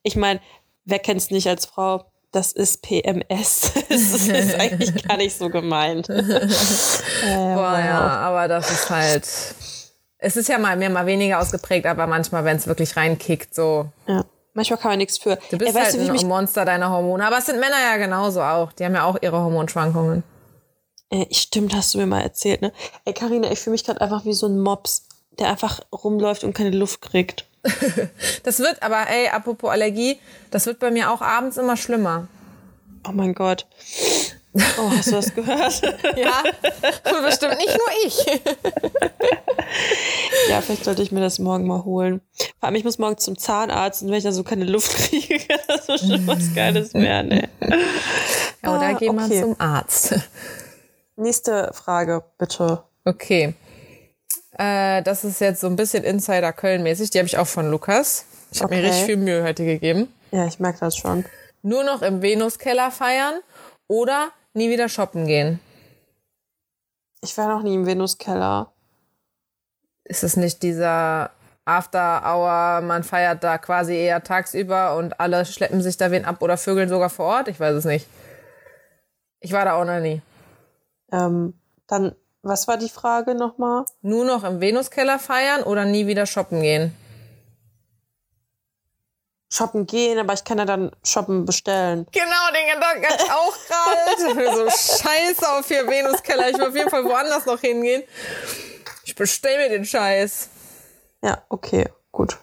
Ich 0.04 0.16
meine, 0.16 0.40
wer 0.86 1.00
kennt's 1.00 1.30
nicht 1.30 1.48
als 1.50 1.66
Frau? 1.66 2.06
Das 2.36 2.52
ist 2.52 2.82
PMS. 2.82 3.72
Das 3.88 4.28
ist 4.28 4.60
eigentlich 4.60 4.94
gar 5.08 5.16
nicht 5.16 5.38
so 5.38 5.50
gemeint. 5.50 6.10
Äh, 6.10 6.22
Boah, 7.56 7.80
ja, 7.80 8.02
aber 8.02 8.50
das 8.50 8.70
ist 8.72 8.90
halt. 8.90 9.26
Es 10.18 10.36
ist 10.36 10.50
ja 10.50 10.58
mal 10.58 10.76
mehr, 10.76 10.90
mal 10.90 11.06
weniger 11.06 11.40
ausgeprägt, 11.40 11.86
aber 11.86 12.08
manchmal, 12.08 12.44
wenn 12.44 12.58
es 12.58 12.68
wirklich 12.68 12.98
reinkickt, 12.98 13.56
so. 13.56 13.90
ja. 14.08 14.26
Manchmal 14.54 14.80
kann 14.80 14.92
man 14.92 14.98
nichts 14.98 15.18
für. 15.18 15.38
Du 15.50 15.58
bist 15.58 15.70
Ey, 15.70 15.82
weißt 15.82 15.98
halt 15.98 16.14
ich 16.14 16.22
ein 16.24 16.28
Monster 16.28 16.66
deiner 16.66 16.90
Hormone. 16.90 17.26
Aber 17.26 17.38
es 17.38 17.46
sind 17.46 17.60
Männer 17.60 17.80
ja 17.90 17.98
genauso 17.98 18.42
auch. 18.42 18.74
Die 18.74 18.84
haben 18.84 18.96
ja 18.96 19.06
auch 19.06 19.18
ihre 19.22 19.38
Hormonschwankungen. 19.38 20.24
Ey, 21.10 21.28
stimmt, 21.32 21.74
hast 21.74 21.94
du 21.94 22.00
mir 22.00 22.06
mal 22.06 22.22
erzählt, 22.22 22.62
ne? 22.62 22.74
Ey, 23.06 23.14
Karina, 23.14 23.50
ich 23.52 23.60
fühle 23.60 23.74
mich 23.74 23.86
gerade 23.86 24.02
einfach 24.02 24.26
wie 24.26 24.34
so 24.34 24.48
ein 24.48 24.60
Mops, 24.60 25.08
der 25.40 25.50
einfach 25.50 25.80
rumläuft 25.92 26.44
und 26.44 26.54
keine 26.54 26.72
Luft 26.72 27.02
kriegt. 27.02 27.46
Das 28.44 28.60
wird 28.60 28.82
aber, 28.84 29.08
ey, 29.10 29.28
apropos 29.30 29.70
Allergie, 29.72 30.20
das 30.52 30.66
wird 30.68 30.80
bei 30.80 30.92
mir 30.92 31.12
auch 31.12 31.22
abends 31.22 31.58
immer 31.58 31.76
schlimmer. 31.78 32.28
Oh 33.08 33.12
mein 33.12 33.34
Gott. 33.34 33.66
Oh, 34.78 34.90
hast 34.90 35.08
du 35.08 35.12
das 35.12 35.34
gehört? 35.36 35.82
Ja, 36.16 36.44
bestimmt 37.24 37.58
nicht 37.58 37.78
nur 37.78 38.06
ich. 38.06 38.26
Ja, 40.50 40.62
vielleicht 40.62 40.86
sollte 40.86 41.02
ich 41.02 41.12
mir 41.12 41.20
das 41.22 41.40
morgen 41.40 41.66
mal 41.68 41.84
holen. 41.86 42.22
Vor 42.60 42.68
allem, 42.68 42.76
ich 42.76 42.84
muss 42.84 42.98
morgen 43.00 43.18
zum 43.18 43.38
Zahnarzt 43.38 44.04
und 44.04 44.10
wenn 44.10 44.18
ich 44.18 44.24
da 44.24 44.32
so 44.32 44.44
keine 44.44 44.66
Luft 44.66 44.96
kriege, 44.96 45.40
kann 45.40 45.60
das 45.68 45.88
bestimmt 45.88 46.28
was 46.28 46.54
Geiles 46.54 46.94
werden, 46.94 47.32
ey. 47.32 47.48
Ja, 48.64 48.76
oder 48.78 48.88
Ah, 48.88 48.94
geh 48.94 49.10
mal 49.12 49.26
okay. 49.26 49.42
zum 49.42 49.56
Arzt. 49.60 50.16
Nächste 51.16 51.72
Frage, 51.74 52.24
bitte. 52.38 52.84
Okay. 53.06 53.54
Äh, 54.58 55.02
das 55.04 55.24
ist 55.24 55.42
jetzt 55.42 55.62
so 55.62 55.68
ein 55.68 55.76
bisschen 55.76 56.04
Insider 56.04 56.54
Köln-mäßig. 56.54 57.10
Die 57.10 57.18
habe 57.20 57.28
ich 57.28 57.38
auch 57.38 57.48
von 57.48 57.70
Lukas. 57.70 58.26
Ich 58.52 58.62
habe 58.62 58.74
mir 58.74 58.80
Okay. 58.80 58.88
richtig 58.90 59.06
viel 59.06 59.18
Mühe 59.18 59.44
heute 59.44 59.66
gegeben. 59.66 60.14
Ja, 60.32 60.46
ich 60.46 60.60
merke 60.60 60.80
das 60.80 60.96
schon. 60.96 61.26
Nur 61.62 61.84
noch 61.84 62.02
im 62.02 62.22
Venuskeller 62.22 62.92
feiern 62.92 63.40
oder 63.88 64.30
nie 64.54 64.70
wieder 64.70 64.88
shoppen 64.90 65.28
gehen. 65.28 65.60
Ich 67.22 67.38
war 67.38 67.48
noch 67.48 67.64
nie 67.64 67.74
im 67.76 67.86
Venuskeller. 67.86 68.72
Ist 70.04 70.24
es 70.24 70.38
nicht 70.38 70.62
dieser 70.62 71.32
After 71.66 72.22
Hour, 72.24 72.82
man 72.82 73.04
feiert 73.04 73.44
da 73.44 73.58
quasi 73.58 73.96
eher 73.96 74.22
tagsüber 74.24 74.96
und 74.98 75.20
alle 75.20 75.46
schleppen 75.46 75.82
sich 75.82 75.98
da 75.98 76.12
wen 76.12 76.24
ab 76.24 76.42
oder 76.44 76.58
vögeln 76.58 76.90
sogar 76.90 77.10
vor 77.10 77.26
Ort? 77.26 77.48
Ich 77.48 77.60
weiß 77.60 77.74
es 77.76 77.86
nicht. 77.86 78.08
Ich 79.40 79.52
war 79.52 79.66
da 79.66 79.74
auch 79.74 79.86
noch 79.86 80.00
nie. 80.00 80.22
Ähm, 81.12 81.60
dann, 81.88 82.14
was 82.46 82.68
war 82.68 82.78
die 82.78 82.90
Frage 82.90 83.34
nochmal? 83.34 83.86
Nur 84.02 84.24
noch 84.24 84.44
im 84.44 84.62
Venuskeller 84.62 85.18
feiern 85.18 85.64
oder 85.64 85.84
nie 85.84 86.06
wieder 86.06 86.28
shoppen 86.28 86.62
gehen? 86.62 86.96
Shoppen 89.52 89.88
gehen, 89.88 90.20
aber 90.20 90.34
ich 90.34 90.44
kann 90.44 90.60
ja 90.60 90.66
dann 90.66 90.92
shoppen 91.04 91.46
bestellen. 91.46 92.06
Genau, 92.12 92.52
den 92.54 92.76
Gedanken 92.76 93.06
hatte 93.06 93.24
ich 93.24 93.32
auch 93.32 93.58
gerade. 93.68 94.56
so 94.56 94.70
scheiße 94.70 95.50
auf 95.50 95.68
hier 95.68 95.88
Venuskeller. 95.88 96.50
Ich 96.50 96.58
will 96.58 96.68
auf 96.68 96.76
jeden 96.76 96.90
Fall 96.90 97.04
woanders 97.06 97.46
noch 97.46 97.60
hingehen. 97.60 98.04
Ich 99.06 99.16
bestell 99.16 99.58
mir 99.58 99.70
den 99.70 99.86
Scheiß. 99.86 100.50
Ja, 101.24 101.44
okay, 101.50 101.90
gut. 102.12 102.38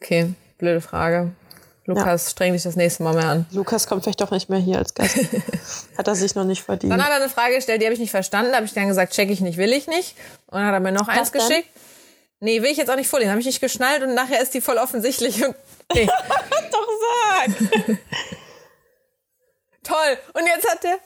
Okay, 0.00 0.34
blöde 0.58 0.80
Frage. 0.80 1.32
Lukas, 1.84 2.30
streng 2.30 2.52
dich 2.52 2.62
das 2.62 2.76
nächste 2.76 3.02
Mal 3.02 3.14
mehr 3.14 3.26
an. 3.26 3.46
Lukas 3.50 3.88
kommt 3.88 4.04
vielleicht 4.04 4.20
doch 4.20 4.30
nicht 4.30 4.48
mehr 4.48 4.60
hier 4.60 4.78
als 4.78 4.94
Gast. 4.94 5.16
Hat 5.98 6.06
er 6.06 6.14
sich 6.14 6.34
noch 6.36 6.44
nicht 6.44 6.62
verdient. 6.62 6.92
Dann 6.92 7.02
hat 7.02 7.10
er 7.10 7.16
eine 7.16 7.28
Frage 7.28 7.56
gestellt, 7.56 7.80
die 7.82 7.86
habe 7.86 7.94
ich 7.94 8.00
nicht 8.00 8.12
verstanden. 8.12 8.52
Da 8.52 8.58
habe 8.58 8.66
ich 8.66 8.72
dann 8.72 8.86
gesagt, 8.86 9.12
check 9.12 9.30
ich 9.30 9.40
nicht, 9.40 9.58
will 9.58 9.72
ich 9.72 9.88
nicht. 9.88 10.16
Und 10.46 10.58
dann 10.58 10.66
hat 10.66 10.74
er 10.74 10.80
mir 10.80 10.92
noch 10.92 11.08
eins 11.08 11.32
denn? 11.32 11.40
geschickt. 11.40 11.68
Nee, 12.38 12.62
will 12.62 12.70
ich 12.70 12.76
jetzt 12.76 12.90
auch 12.90 12.96
nicht 12.96 13.08
vorlesen. 13.08 13.30
Habe 13.30 13.40
ich 13.40 13.46
nicht 13.46 13.60
geschnallt 13.60 14.02
und 14.02 14.14
nachher 14.14 14.40
ist 14.40 14.54
die 14.54 14.60
voll 14.60 14.78
offensichtlich. 14.78 15.44
Und, 15.44 15.56
nee. 15.92 16.06
doch 16.70 16.88
sag! 17.00 17.50
Toll. 19.82 20.18
Und 20.34 20.46
jetzt 20.46 20.70
hat 20.70 20.84
er. 20.84 20.98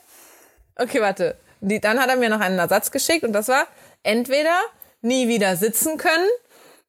Okay, 0.76 1.00
warte. 1.00 1.36
Die, 1.60 1.80
dann 1.80 1.98
hat 1.98 2.10
er 2.10 2.16
mir 2.16 2.28
noch 2.28 2.40
einen 2.40 2.58
Ersatz 2.58 2.90
geschickt 2.90 3.24
und 3.24 3.32
das 3.32 3.48
war 3.48 3.66
entweder 4.02 4.60
nie 5.00 5.28
wieder 5.28 5.56
sitzen 5.56 5.96
können 5.96 6.28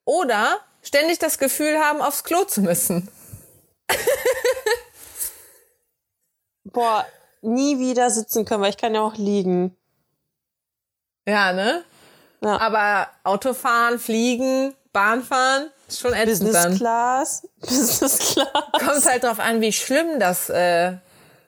oder 0.03 0.59
ständig 0.81 1.19
das 1.19 1.37
Gefühl 1.39 1.77
haben, 1.79 2.01
aufs 2.01 2.23
Klo 2.23 2.43
zu 2.43 2.61
müssen. 2.61 3.09
Boah, 6.65 7.05
nie 7.41 7.79
wieder 7.79 8.09
sitzen 8.09 8.45
können, 8.45 8.61
weil 8.61 8.71
ich 8.71 8.77
kann 8.77 8.93
ja 8.95 9.01
auch 9.01 9.15
liegen. 9.15 9.75
Ja, 11.27 11.53
ne? 11.53 11.83
Ja. 12.43 12.59
Aber 12.59 13.07
Autofahren, 13.23 13.99
Fliegen, 13.99 14.73
Bahnfahren, 14.93 15.69
schon 15.89 16.13
ätzend 16.13 16.27
Business 16.29 16.53
dann. 16.53 16.75
Class. 16.77 17.47
Business 17.61 18.19
Class. 18.33 18.47
Kommt 18.73 19.05
halt 19.05 19.23
drauf 19.23 19.39
an, 19.39 19.61
wie 19.61 19.71
schlimm 19.73 20.19
das, 20.19 20.49
äh, 20.49 20.93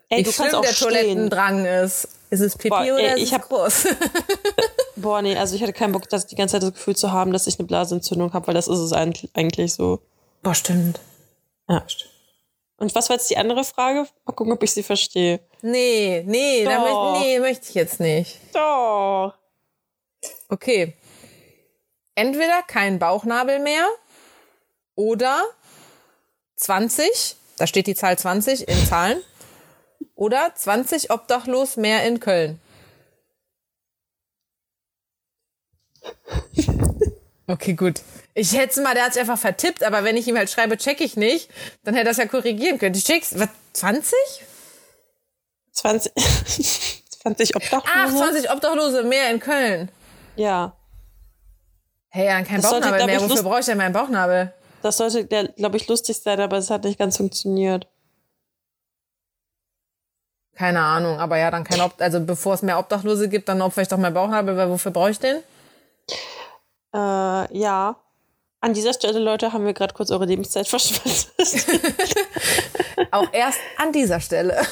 Ey, 0.09 0.25
wie 0.25 0.31
schlimm 0.31 0.61
der 0.61 0.69
stehen. 0.73 0.87
Toilettendrang 0.87 1.65
ist. 1.65 2.07
Ist 2.31 2.41
es 2.41 2.55
Pipi 2.55 2.69
Boah, 2.69 2.83
ey, 2.83 2.91
oder 2.91 3.15
ist 3.15 3.23
ich 3.23 3.31
es 3.31 3.33
hab- 3.33 3.47
groß? 3.49 3.87
Boah, 4.95 5.21
nee, 5.21 5.35
also 5.37 5.55
ich 5.55 5.61
hatte 5.63 5.73
keinen 5.73 5.93
Bock, 5.93 6.07
das 6.09 6.27
die 6.27 6.35
ganze 6.35 6.53
Zeit 6.53 6.63
das 6.63 6.73
Gefühl 6.73 6.95
zu 6.95 7.11
haben, 7.11 7.31
dass 7.31 7.47
ich 7.47 7.57
eine 7.57 7.67
Blasenentzündung 7.67 8.33
habe, 8.33 8.47
weil 8.47 8.53
das 8.53 8.67
ist 8.67 8.79
es 8.79 8.91
eigentlich 8.93 9.73
so. 9.73 10.01
Boah, 10.43 10.53
stimmt. 10.53 10.99
Ja. 11.67 11.83
Und 12.79 12.95
was 12.95 13.09
war 13.09 13.17
jetzt 13.17 13.29
die 13.29 13.37
andere 13.37 13.63
Frage? 13.65 14.07
Mal 14.25 14.33
gucken, 14.33 14.53
ob 14.53 14.63
ich 14.63 14.71
sie 14.71 14.83
verstehe. 14.83 15.41
Nee, 15.61 16.23
nee, 16.25 16.63
da 16.63 16.77
Doch. 16.77 17.13
möchte, 17.13 17.25
nee, 17.25 17.39
möchte 17.39 17.69
ich 17.69 17.75
jetzt 17.75 17.99
nicht. 17.99 18.39
Doch. 18.53 19.33
Okay. 20.47 20.95
Entweder 22.15 22.63
kein 22.63 22.97
Bauchnabel 22.97 23.59
mehr 23.59 23.85
oder 24.95 25.43
20, 26.55 27.35
da 27.57 27.67
steht 27.67 27.87
die 27.87 27.95
Zahl 27.95 28.17
20 28.17 28.67
in 28.67 28.85
Zahlen, 28.85 29.21
oder 30.15 30.53
20 30.55 31.11
obdachlos 31.11 31.77
mehr 31.77 32.05
in 32.05 32.19
Köln. 32.19 32.59
Okay, 37.49 37.73
gut. 37.73 38.01
Ich 38.35 38.55
hätte 38.55 38.79
mal, 38.81 38.93
der 38.93 39.05
hat 39.05 39.13
sich 39.13 39.21
einfach 39.21 39.39
vertippt, 39.39 39.83
aber 39.83 40.03
wenn 40.03 40.15
ich 40.15 40.27
ihm 40.27 40.37
halt 40.37 40.51
schreibe, 40.51 40.77
check 40.77 41.01
ich 41.01 41.17
nicht, 41.17 41.49
dann 41.83 41.95
hätte 41.95 42.05
er 42.07 42.11
das 42.11 42.17
ja 42.17 42.27
korrigieren 42.27 42.77
können. 42.77 42.93
Du 42.93 42.99
checkst, 42.99 43.39
was, 43.39 43.49
20? 43.73 44.13
20, 45.71 47.03
20 47.23 47.55
Obdachlose? 47.55 47.91
Ach, 47.91 48.09
20 48.09 48.51
Obdachlose 48.51 49.03
mehr 49.03 49.31
in 49.31 49.39
Köln. 49.39 49.89
Ja. 50.35 50.73
Hey, 52.09 52.27
dann 52.27 52.45
kein 52.45 52.61
Das 52.61 52.69
sollte, 52.69 52.87
Bauchnabel 52.87 53.07
glaub 53.07 53.21
mehr. 53.21 53.29
Wofür 53.29 53.43
brauche 53.43 53.59
ich 53.61 53.65
denn 53.65 53.77
meinen 53.79 53.93
Bauchnabel? 53.93 54.53
Das 54.83 54.97
sollte, 54.97 55.25
glaube 55.25 55.77
ich, 55.77 55.87
lustig 55.87 56.19
sein, 56.19 56.39
aber 56.39 56.57
es 56.57 56.69
hat 56.69 56.83
nicht 56.83 56.99
ganz 56.99 57.17
funktioniert. 57.17 57.87
Keine 60.55 60.81
Ahnung, 60.81 61.19
aber 61.19 61.37
ja, 61.37 61.49
dann 61.49 61.63
kein 61.63 61.81
Ob 61.81 61.99
also 61.99 62.19
bevor 62.19 62.53
es 62.53 62.61
mehr 62.61 62.77
Obdachlose 62.77 63.27
gibt, 63.27 63.49
dann 63.49 63.61
opfer 63.63 63.81
ich 63.81 63.87
doch 63.87 63.97
meinen 63.97 64.13
Bauchnabel, 64.13 64.55
weil 64.55 64.69
wofür 64.69 64.91
brauche 64.91 65.09
ich 65.09 65.19
den? 65.19 65.41
Äh, 66.93 67.57
ja. 67.57 67.97
An 68.61 68.73
dieser 68.73 68.91
Stelle, 68.93 69.19
Leute, 69.19 69.53
haben 69.53 69.65
wir 69.65 69.73
gerade 69.73 69.93
kurz 69.93 70.11
eure 70.11 70.25
Lebenszeit 70.25 70.67
verschwendet. 70.67 71.29
Auch 73.11 73.31
erst 73.31 73.59
an 73.77 73.93
dieser 73.93 74.19
Stelle. 74.19 74.61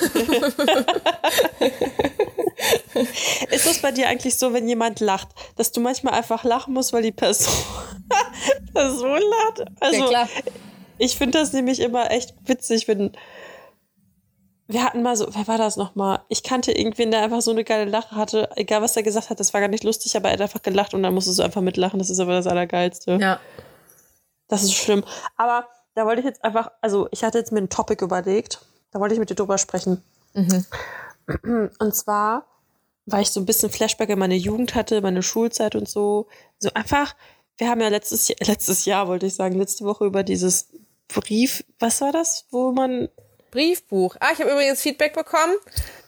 Ist 3.50 3.66
das 3.66 3.80
bei 3.82 3.92
dir 3.92 4.10
eigentlich 4.10 4.36
so, 4.36 4.54
wenn 4.54 4.68
jemand 4.68 5.00
lacht, 5.00 5.30
dass 5.56 5.72
du 5.72 5.80
manchmal 5.80 6.16
einfach 6.16 6.44
lachen 6.44 6.74
musst, 6.74 6.92
weil 6.92 7.04
die 7.04 7.14
Person, 7.14 7.54
Person 8.74 9.22
lacht? 9.22 9.64
Also, 9.80 10.04
ja, 10.04 10.08
klar. 10.08 10.28
ich 10.98 11.16
finde 11.16 11.40
das 11.40 11.54
nämlich 11.54 11.80
immer 11.80 12.12
echt 12.12 12.34
witzig, 12.46 12.88
wenn. 12.88 13.14
Wir 14.68 14.84
hatten 14.84 15.02
mal 15.02 15.16
so, 15.16 15.28
wer 15.30 15.48
war 15.48 15.58
das 15.58 15.78
nochmal? 15.78 16.20
Ich 16.28 16.44
kannte 16.44 16.72
irgendwen, 16.72 17.12
der 17.12 17.22
einfach 17.22 17.42
so 17.42 17.52
eine 17.52 17.64
geile 17.64 17.90
Lache 17.90 18.16
hatte. 18.16 18.50
Egal, 18.56 18.82
was 18.82 18.98
er 18.98 19.04
gesagt 19.04 19.30
hat, 19.30 19.40
das 19.40 19.54
war 19.54 19.62
gar 19.62 19.70
nicht 19.70 19.86
lustig, 19.86 20.16
aber 20.18 20.30
er 20.30 20.34
hat 20.34 20.42
einfach 20.42 20.62
gelacht 20.62 20.94
und 20.94 21.04
dann 21.04 21.14
musstest 21.14 21.40
du 21.40 21.44
einfach 21.44 21.62
mitlachen. 21.62 22.00
Das 22.00 22.10
ist 22.10 22.20
aber 22.20 22.34
das 22.34 22.48
Allergeilste. 22.48 23.18
Ja. 23.22 23.40
Das 24.50 24.64
ist 24.64 24.74
schlimm. 24.74 25.04
Aber 25.38 25.68
da 25.96 26.06
wollte 26.06 26.20
ich 26.20 26.26
jetzt 26.26 26.44
einfach, 26.44 26.72
also 26.82 27.08
ich 27.12 27.24
hatte 27.24 27.38
jetzt 27.38 27.52
mir 27.52 27.60
ein 27.60 27.70
Topic 27.70 28.04
überlegt. 28.04 28.62
Da 28.92 29.00
wollte 29.00 29.14
ich 29.14 29.20
mit 29.20 29.30
dir 29.30 29.36
drüber 29.36 29.58
sprechen. 29.58 30.04
Und 31.80 31.96
zwar, 31.96 32.46
weil 33.06 33.22
ich 33.22 33.32
so 33.32 33.40
ein 33.40 33.46
bisschen 33.46 33.70
Flashback 33.70 34.10
in 34.10 34.20
meine 34.20 34.36
Jugend 34.36 34.76
hatte, 34.76 35.02
meine 35.02 35.24
Schulzeit 35.24 35.76
und 35.76 35.88
so. 35.88 36.28
So 36.60 36.70
einfach, 36.74 37.16
wir 37.58 37.70
haben 37.70 37.82
ja 37.82 37.88
letztes, 37.88 38.30
letztes 38.40 38.86
Jahr, 38.86 39.08
wollte 39.08 39.26
ich 39.26 39.36
sagen, 39.36 39.58
letzte 39.58 39.86
Woche 39.86 40.06
über 40.06 40.24
dieses 40.24 40.70
Brief, 41.08 41.64
was 41.80 42.02
war 42.02 42.12
das, 42.12 42.46
wo 42.52 42.72
man, 42.72 43.10
Briefbuch. 43.58 44.16
Ah, 44.20 44.28
ich 44.34 44.40
habe 44.40 44.52
übrigens 44.52 44.82
Feedback 44.82 45.16
bekommen, 45.16 45.56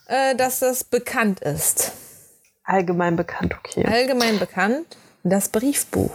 äh, 0.06 0.36
dass 0.36 0.60
das 0.60 0.84
bekannt 0.84 1.40
ist. 1.40 1.94
allgemein 2.64 3.16
bekannt, 3.16 3.56
okay. 3.58 3.84
Allgemein 3.88 4.38
bekannt, 4.38 4.86
das 5.24 5.50
Briefbuch. 5.50 6.12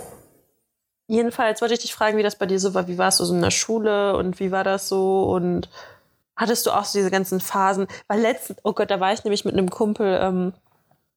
Jedenfalls 1.09 1.61
wollte 1.61 1.75
ich 1.75 1.81
dich 1.81 1.93
fragen, 1.93 2.17
wie 2.17 2.23
das 2.23 2.37
bei 2.37 2.47
dir 2.47 2.61
so 2.61 2.73
war. 2.73 2.87
Wie 2.87 2.99
warst 2.99 3.19
du 3.19 3.25
so 3.25 3.35
in 3.35 3.43
der 3.43 3.51
Schule 3.51 4.17
und 4.17 4.39
wie 4.39 4.53
war 4.53 4.63
das 4.63 4.89
so? 4.89 5.25
Und 5.25 5.69
hattest 6.37 6.67
du 6.67 6.71
auch 6.71 6.85
so 6.85 7.01
diese 7.01 7.11
ganzen 7.11 7.41
Phasen? 7.41 7.89
Weil 8.07 8.21
letztens, 8.21 8.61
oh 8.63 8.73
Gott, 8.73 8.93
da 8.93 9.01
war 9.01 9.13
ich 9.13 9.25
nämlich 9.25 9.45
mit 9.45 9.55
einem 9.55 9.71
Kumpel 9.71 10.21
ähm, 10.23 10.53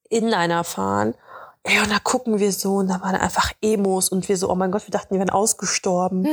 Inliner 0.10 0.64
fahren. 0.64 1.14
Ey, 1.62 1.80
und 1.80 1.92
da 1.92 2.00
gucken 2.00 2.40
wir 2.40 2.52
so 2.52 2.78
und 2.78 2.88
da 2.88 3.02
waren 3.02 3.16
einfach 3.16 3.52
Emos 3.62 4.10
und 4.10 4.28
wir 4.28 4.38
so, 4.38 4.50
oh 4.50 4.56
mein 4.56 4.72
Gott, 4.72 4.88
wir 4.88 4.92
dachten, 4.92 5.14
die 5.14 5.20
wären 5.20 5.30
ausgestorben. 5.30 6.26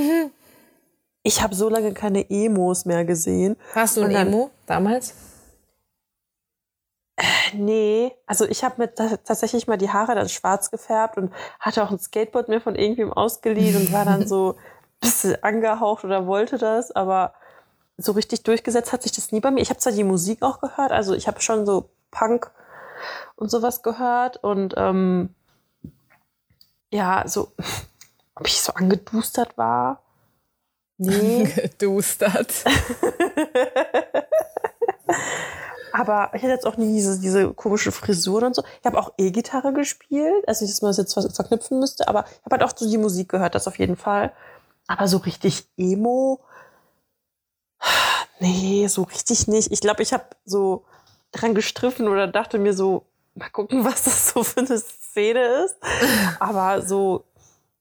Ich 1.27 1.43
habe 1.43 1.55
so 1.55 1.69
lange 1.71 1.93
keine 1.95 2.29
Emos 2.31 2.85
mehr 2.85 3.05
gesehen. 3.05 3.57
Warst 3.73 3.97
du 3.97 4.03
ein 4.03 4.13
dann- 4.13 4.29
Emo 4.29 4.51
damals? 4.67 5.15
Nee, 7.55 8.13
also 8.27 8.45
ich 8.45 8.65
habe 8.65 8.75
mir 8.83 8.93
ta- 8.95 9.17
tatsächlich 9.19 9.67
mal 9.69 9.79
die 9.79 9.91
Haare 9.91 10.15
dann 10.17 10.29
schwarz 10.29 10.71
gefärbt 10.73 11.17
und 11.17 11.33
hatte 11.61 11.83
auch 11.85 11.91
ein 11.91 11.99
Skateboard 11.99 12.49
mir 12.49 12.61
von 12.61 12.75
irgendwem 12.75 13.13
ausgeliehen 13.13 13.77
und 13.77 13.93
war 13.93 14.05
dann 14.05 14.27
so 14.29 14.53
ein 14.55 14.59
bisschen 15.01 15.43
angehaucht 15.43 16.05
oder 16.05 16.27
wollte 16.27 16.59
das, 16.59 16.91
aber 16.91 17.35
so 17.97 18.13
richtig 18.13 18.43
durchgesetzt 18.43 18.93
hat 18.93 19.03
sich 19.05 19.13
das 19.13 19.31
nie 19.31 19.39
bei 19.41 19.53
mir. 19.53 19.61
Ich 19.61 19.71
habe 19.71 19.79
zwar 19.79 19.93
die 19.93 20.03
Musik 20.05 20.43
auch 20.43 20.61
gehört, 20.61 20.91
also 20.91 21.15
ich 21.15 21.29
habe 21.29 21.41
schon 21.41 21.65
so 21.65 21.89
Punk 22.11 22.51
und 23.37 23.49
sowas 23.51 23.83
gehört 23.83 24.43
und 24.43 24.75
ähm, 24.77 25.33
ja, 26.93 27.23
so 27.27 27.53
ob 28.35 28.47
ich 28.49 28.61
so 28.61 28.73
angedustert 28.75 29.57
war. 29.57 30.03
Nee. 30.99 31.45
Gedustert. 31.79 32.65
Aber 35.93 36.31
ich 36.35 36.43
hatte 36.43 36.53
jetzt 36.53 36.67
auch 36.67 36.77
nie 36.77 36.93
diese, 36.93 37.21
diese 37.21 37.55
komische 37.55 37.93
Frisuren 37.93 38.47
und 38.47 38.57
so. 38.57 38.65
Ich 38.81 38.87
habe 38.87 38.99
auch 38.99 39.13
E-Gitarre 39.17 39.73
gespielt, 39.73 40.43
also 40.49 40.67
dass 40.67 40.83
man 40.83 40.89
das 40.89 40.97
jetzt 40.97 41.17
was 41.17 41.33
verknüpfen 41.37 41.79
müsste, 41.79 42.09
aber 42.09 42.25
ich 42.25 42.45
habe 42.45 42.57
halt 42.57 42.65
auch 42.65 42.77
so 42.77 42.91
die 42.91 42.99
Musik 42.99 43.29
gehört, 43.29 43.55
das 43.55 43.69
auf 43.69 43.79
jeden 43.79 43.97
Fall. 43.97 44.33
Aber 44.89 45.07
so 45.07 45.19
richtig 45.19 45.69
Emo, 45.77 46.41
nee, 48.41 48.89
so 48.89 49.05
richtig 49.05 49.47
nicht. 49.47 49.71
Ich 49.71 49.81
glaube, 49.81 50.03
ich 50.03 50.13
habe 50.13 50.25
so 50.45 50.85
dran 51.31 51.55
gestriffen 51.55 52.09
oder 52.09 52.27
dachte 52.27 52.59
mir 52.59 52.75
so, 52.75 53.07
mal 53.37 53.51
gucken, 53.51 53.85
was 53.85 54.03
das 54.03 54.31
so 54.31 54.43
für 54.43 54.61
eine 54.61 54.79
Szene 54.79 55.65
ist. 55.65 55.77
Aber 56.41 56.83
so, 56.83 57.25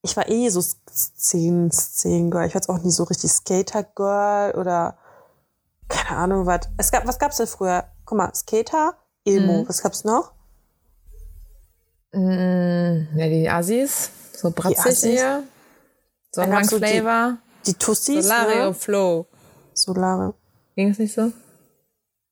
ich 0.04 0.16
war 0.18 0.28
eh 0.30 0.50
so 0.50 0.62
Szenen, 0.62 1.72
Szenen-Girl. 1.72 2.46
Ich 2.46 2.54
war 2.54 2.62
jetzt 2.62 2.70
auch 2.70 2.80
nie 2.80 2.92
so 2.92 3.04
richtig 3.04 3.32
Skater-Girl 3.32 4.54
oder 4.60 4.98
keine 5.88 6.18
Ahnung, 6.20 6.46
was. 6.46 6.70
Es 6.78 6.92
gab, 6.92 7.08
was 7.08 7.18
gab's 7.20 7.38
denn 7.38 7.48
früher? 7.48 7.86
Guck 8.06 8.18
mal, 8.18 8.34
Skater, 8.36 8.96
Emo, 9.26 9.68
was 9.68 9.82
gab's 9.82 10.04
noch? 10.04 10.34
Mm, 12.12 13.08
ja, 13.18 13.28
die 13.30 13.50
Assis. 13.50 14.10
So 14.34 14.52
bratzig 14.52 14.78
Assis. 14.80 15.04
eher. 15.06 15.44
Dann 16.34 16.52
gab's 16.52 16.70
so 16.70 16.80
die- 16.80 16.86
Sonnenflavor. 16.86 17.38
Die 17.66 17.74
Tussis, 17.76 18.26
Solario 18.26 18.66
ne? 18.68 18.74
Flow. 18.74 19.26
Solare. 19.74 20.34
Ging 20.76 20.90
es 20.90 21.00
nicht 21.00 21.14
so? 21.14 21.32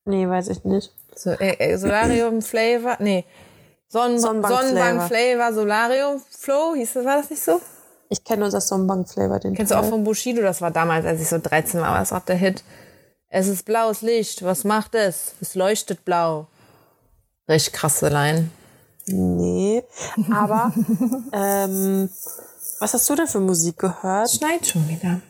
Nee, 0.05 0.27
weiß 0.27 0.49
ich 0.49 0.63
nicht. 0.65 0.91
so 1.15 1.29
äh, 1.31 1.53
äh, 1.57 1.77
Solarium 1.77 2.41
Flavor. 2.41 2.97
Nee. 2.99 3.25
Sonnen 3.91 4.19
Sonnenbank 4.19 4.53
Sonnenbank, 4.53 5.03
Flavor. 5.03 5.07
Flavor, 5.07 5.53
Solarium 5.53 6.21
Flow. 6.29 6.75
Hieß 6.75 6.93
das, 6.93 7.05
war 7.05 7.17
das 7.17 7.29
nicht 7.29 7.43
so? 7.43 7.59
Ich 8.07 8.23
kenne 8.23 8.41
nur 8.41 8.49
das 8.49 8.67
Sonnenbank-Flavor, 8.69 9.39
den 9.39 9.53
Kennst 9.53 9.71
du 9.71 9.75
auch 9.75 9.81
Teil. 9.81 9.89
von 9.89 10.03
Bushido? 10.05 10.41
Das 10.41 10.61
war 10.61 10.71
damals, 10.71 11.05
als 11.05 11.21
ich 11.21 11.27
so 11.27 11.39
13 11.39 11.81
war, 11.81 11.91
war 11.91 11.99
das 11.99 12.13
auch 12.13 12.21
der 12.21 12.35
Hit. 12.37 12.63
Es 13.27 13.47
ist 13.47 13.65
blaues 13.65 14.01
Licht. 14.01 14.43
Was 14.43 14.63
macht 14.63 14.95
es? 14.95 15.33
Es 15.41 15.55
leuchtet 15.55 16.05
blau. 16.05 16.47
Richtig 17.49 17.73
krasse 17.73 18.07
Line. 18.09 18.49
Nee, 19.07 19.83
aber 20.31 20.71
ähm, 21.33 22.09
was 22.79 22.93
hast 22.93 23.09
du 23.09 23.15
denn 23.15 23.27
für 23.27 23.39
Musik 23.39 23.77
gehört? 23.77 24.31
Schneit 24.31 24.65
schon 24.67 24.87
wieder. 24.87 25.09
Hab 25.11 25.21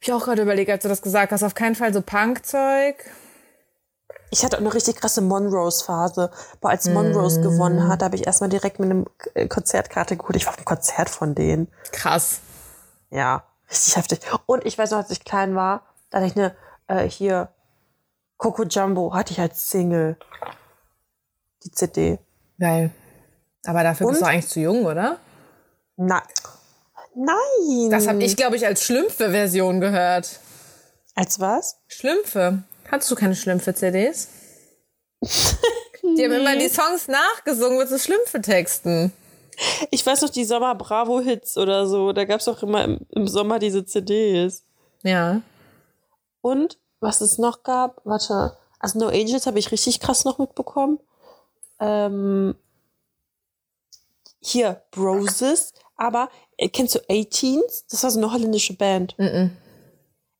ich 0.00 0.12
auch 0.12 0.24
gerade 0.24 0.42
überlegt, 0.42 0.70
als 0.70 0.82
du 0.82 0.88
das 0.88 1.02
gesagt 1.02 1.32
hast. 1.32 1.42
Auf 1.42 1.54
keinen 1.54 1.74
Fall 1.74 1.92
so 1.92 2.00
Punkzeug. 2.00 2.96
Ich 4.32 4.42
hatte 4.44 4.56
auch 4.56 4.60
eine 4.60 4.72
richtig 4.72 4.96
krasse 4.96 5.20
Monrose-Phase. 5.20 6.30
Boah, 6.62 6.70
als 6.70 6.88
Monrose 6.88 7.40
Mm. 7.40 7.42
gewonnen 7.42 7.88
hat, 7.88 8.02
habe 8.02 8.16
ich 8.16 8.26
erstmal 8.26 8.48
direkt 8.48 8.78
mit 8.80 8.88
einem 8.90 9.04
äh, 9.34 9.46
Konzertkarte 9.46 10.16
geholt. 10.16 10.36
Ich 10.36 10.46
war 10.46 10.52
auf 10.54 10.58
einem 10.58 10.64
Konzert 10.64 11.10
von 11.10 11.34
denen. 11.34 11.68
Krass. 11.92 12.40
Ja, 13.10 13.44
richtig 13.70 13.94
heftig. 13.96 14.20
Und 14.46 14.64
ich 14.64 14.78
weiß 14.78 14.90
noch, 14.92 14.98
als 14.98 15.10
ich 15.10 15.22
klein 15.24 15.54
war, 15.54 15.82
da 16.08 16.18
hatte 16.18 16.28
ich 16.28 16.36
eine, 16.36 16.56
äh, 16.86 17.06
hier, 17.06 17.50
Coco 18.38 18.62
Jumbo 18.64 19.12
hatte 19.14 19.32
ich 19.34 19.38
als 19.40 19.68
Single. 19.68 20.16
Die 21.64 21.70
CD. 21.70 22.18
Geil. 22.58 22.90
Aber 23.66 23.82
dafür 23.82 24.06
bist 24.08 24.22
Und? 24.22 24.26
du 24.26 24.30
eigentlich 24.32 24.48
zu 24.48 24.60
jung, 24.60 24.86
oder? 24.86 25.18
Nein. 25.96 26.22
Nein. 27.14 27.90
Das 27.90 28.08
habe 28.08 28.22
ich, 28.24 28.34
glaube 28.34 28.56
ich, 28.56 28.64
als 28.64 28.82
Schlümpfe-Version 28.82 29.80
gehört. 29.82 30.40
Als 31.14 31.38
was? 31.38 31.76
Schlümpfe. 31.86 32.62
Hattest 32.92 33.10
du 33.10 33.14
keine 33.14 33.34
Schlümpfe-CDs? 33.34 34.28
Die 35.22 36.24
haben 36.24 36.32
immer 36.32 36.56
die 36.56 36.68
Songs 36.68 37.08
nachgesungen 37.08 37.78
mit 37.78 37.88
so 37.88 37.96
Schlümpfe-Texten. 37.96 39.12
Ich 39.90 40.04
weiß 40.04 40.20
noch, 40.20 40.28
die 40.28 40.44
Sommer 40.44 40.74
Bravo 40.74 41.20
Hits 41.20 41.56
oder 41.56 41.86
so, 41.86 42.12
da 42.12 42.24
gab 42.26 42.40
es 42.40 42.48
auch 42.48 42.62
immer 42.62 42.84
im, 42.84 43.00
im 43.10 43.28
Sommer 43.28 43.58
diese 43.58 43.86
CDs. 43.86 44.64
Ja. 45.02 45.40
Und 46.42 46.78
was 47.00 47.22
es 47.22 47.38
noch 47.38 47.62
gab, 47.62 48.02
warte, 48.04 48.58
also 48.78 48.98
No 48.98 49.06
Angels 49.06 49.46
habe 49.46 49.58
ich 49.58 49.72
richtig 49.72 50.00
krass 50.00 50.26
noch 50.26 50.38
mitbekommen. 50.38 51.00
Ähm, 51.80 52.54
hier, 54.40 54.82
Broses, 54.90 55.72
aber 55.96 56.28
äh, 56.58 56.68
kennst 56.68 56.94
du 56.96 56.98
18s? 57.08 57.84
Das 57.90 58.02
war 58.02 58.10
so 58.10 58.18
eine 58.18 58.32
holländische 58.32 58.74
Band. 58.74 59.18
Mm 59.18 59.22
-mm. 59.22 59.50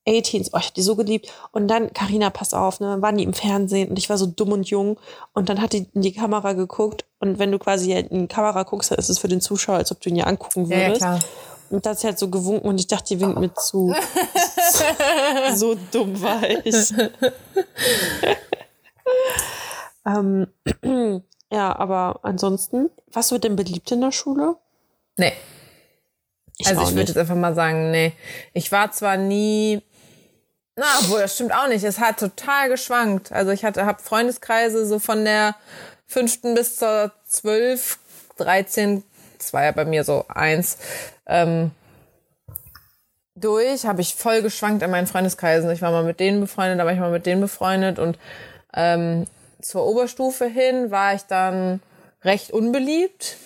18s, 0.06 0.50
oh, 0.52 0.58
ich 0.58 0.66
hab 0.66 0.74
die 0.74 0.82
so 0.82 0.96
geliebt. 0.96 1.32
Und 1.52 1.68
dann, 1.68 1.92
Karina, 1.92 2.30
pass 2.30 2.54
auf, 2.54 2.80
ne, 2.80 3.00
waren 3.00 3.16
die 3.16 3.24
im 3.24 3.34
Fernsehen 3.34 3.90
und 3.90 3.98
ich 3.98 4.10
war 4.10 4.18
so 4.18 4.26
dumm 4.26 4.52
und 4.52 4.68
jung. 4.68 4.98
Und 5.32 5.48
dann 5.48 5.60
hat 5.60 5.72
die 5.72 5.86
in 5.94 6.02
die 6.02 6.12
Kamera 6.12 6.52
geguckt. 6.54 7.04
Und 7.20 7.38
wenn 7.38 7.52
du 7.52 7.58
quasi 7.58 7.92
in 7.92 8.22
die 8.22 8.26
Kamera 8.28 8.64
guckst, 8.64 8.90
dann 8.90 8.98
ist 8.98 9.08
es 9.08 9.18
für 9.18 9.28
den 9.28 9.40
Zuschauer, 9.40 9.76
als 9.76 9.92
ob 9.92 10.00
du 10.00 10.08
ihn 10.08 10.16
ja 10.16 10.24
angucken 10.24 10.68
würdest. 10.68 11.02
Ja, 11.02 11.14
ja, 11.14 11.18
klar. 11.18 11.20
Und 11.70 11.86
das 11.86 11.98
hat 11.98 12.04
halt 12.04 12.18
so 12.18 12.28
gewunken 12.28 12.68
und 12.68 12.78
ich 12.78 12.86
dachte, 12.86 13.14
die 13.14 13.20
winkt 13.20 13.38
mit 13.38 13.58
zu. 13.58 13.94
so 15.54 15.74
dumm 15.90 16.20
war 16.20 16.42
ich. 16.42 16.92
ähm, 20.06 20.48
ja, 21.50 21.74
aber 21.74 22.20
ansonsten, 22.24 22.90
was 23.10 23.32
wird 23.32 23.44
denn 23.44 23.56
beliebt 23.56 23.90
in 23.90 24.02
der 24.02 24.12
Schule? 24.12 24.56
Nee. 25.16 25.32
Ich 26.58 26.66
also 26.66 26.82
ich 26.82 26.90
würde 26.90 27.08
jetzt 27.08 27.16
einfach 27.16 27.36
mal 27.36 27.54
sagen, 27.54 27.90
nee. 27.90 28.12
Ich 28.52 28.70
war 28.70 28.92
zwar 28.92 29.16
nie 29.16 29.80
na, 30.76 30.86
obwohl, 31.00 31.20
das 31.20 31.34
stimmt 31.34 31.54
auch 31.54 31.68
nicht. 31.68 31.84
Es 31.84 31.98
hat 31.98 32.18
total 32.18 32.68
geschwankt. 32.68 33.32
Also 33.32 33.50
ich 33.50 33.64
hatte, 33.64 33.84
habe 33.84 34.02
Freundeskreise 34.02 34.86
so 34.86 34.98
von 34.98 35.24
der 35.24 35.54
fünften 36.06 36.54
bis 36.54 36.76
zur 36.76 37.12
zwölf, 37.26 37.98
dreizehn, 38.36 39.02
das 39.38 39.52
war 39.52 39.64
ja 39.64 39.72
bei 39.72 39.84
mir 39.84 40.04
so 40.04 40.24
eins, 40.28 40.78
ähm, 41.26 41.72
durch, 43.34 43.86
habe 43.86 44.00
ich 44.02 44.14
voll 44.14 44.42
geschwankt 44.42 44.82
in 44.82 44.90
meinen 44.90 45.06
Freundeskreisen. 45.06 45.70
Ich 45.70 45.82
war 45.82 45.90
mal 45.90 46.04
mit 46.04 46.20
denen 46.20 46.40
befreundet, 46.40 46.78
da 46.78 46.84
war 46.84 46.92
ich 46.92 47.00
mal 47.00 47.10
mit 47.10 47.26
denen 47.26 47.40
befreundet 47.40 47.98
und 47.98 48.18
ähm, 48.74 49.26
zur 49.60 49.84
Oberstufe 49.86 50.46
hin 50.46 50.90
war 50.90 51.14
ich 51.14 51.22
dann 51.22 51.80
recht 52.24 52.50
unbeliebt. 52.50 53.36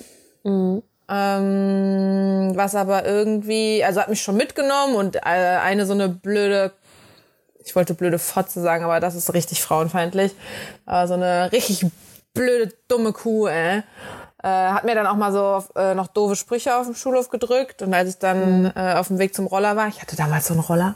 Mhm. 0.45 0.83
Ähm, 1.09 2.53
was 2.57 2.74
aber 2.74 3.05
irgendwie, 3.05 3.85
also 3.85 4.01
hat 4.01 4.09
mich 4.09 4.22
schon 4.22 4.37
mitgenommen 4.37 4.97
und 4.97 5.16
äh, 5.16 5.20
eine 5.20 5.87
so 5.87 5.93
eine 5.93 6.09
blöde 6.09 6.72
ich 7.67 7.75
wollte 7.75 7.95
blöde 7.95 8.19
Fotze 8.19 8.62
sagen, 8.62 8.85
aber 8.85 9.01
das 9.01 9.17
ist 9.17 9.35
richtig 9.35 9.61
frauenfeindlich. 9.61 10.33
Äh, 10.87 11.07
so 11.09 11.14
eine 11.14 11.51
richtig 11.51 11.85
blöde, 12.33 12.73
dumme 12.87 13.12
Kuh, 13.12 13.49
ey. 13.49 13.83
Äh, 14.43 14.49
hat 14.49 14.85
mir 14.85 14.95
dann 14.95 15.09
auch 15.09 15.17
mal 15.17 15.33
so 15.33 15.64
äh, 15.75 15.95
noch 15.95 16.07
doofe 16.07 16.37
Sprüche 16.37 16.77
auf 16.77 16.87
dem 16.87 16.95
Schulhof 16.95 17.31
gedrückt. 17.31 17.83
Und 17.83 17.93
als 17.93 18.11
ich 18.11 18.19
dann 18.19 18.64
mhm. 18.64 18.73
äh, 18.77 18.95
auf 18.95 19.09
dem 19.09 19.19
Weg 19.19 19.35
zum 19.35 19.49
Roller 19.49 19.75
war, 19.75 19.89
ich 19.89 20.01
hatte 20.01 20.14
damals 20.14 20.47
so 20.47 20.55
einen 20.55 20.62
Roller. 20.62 20.95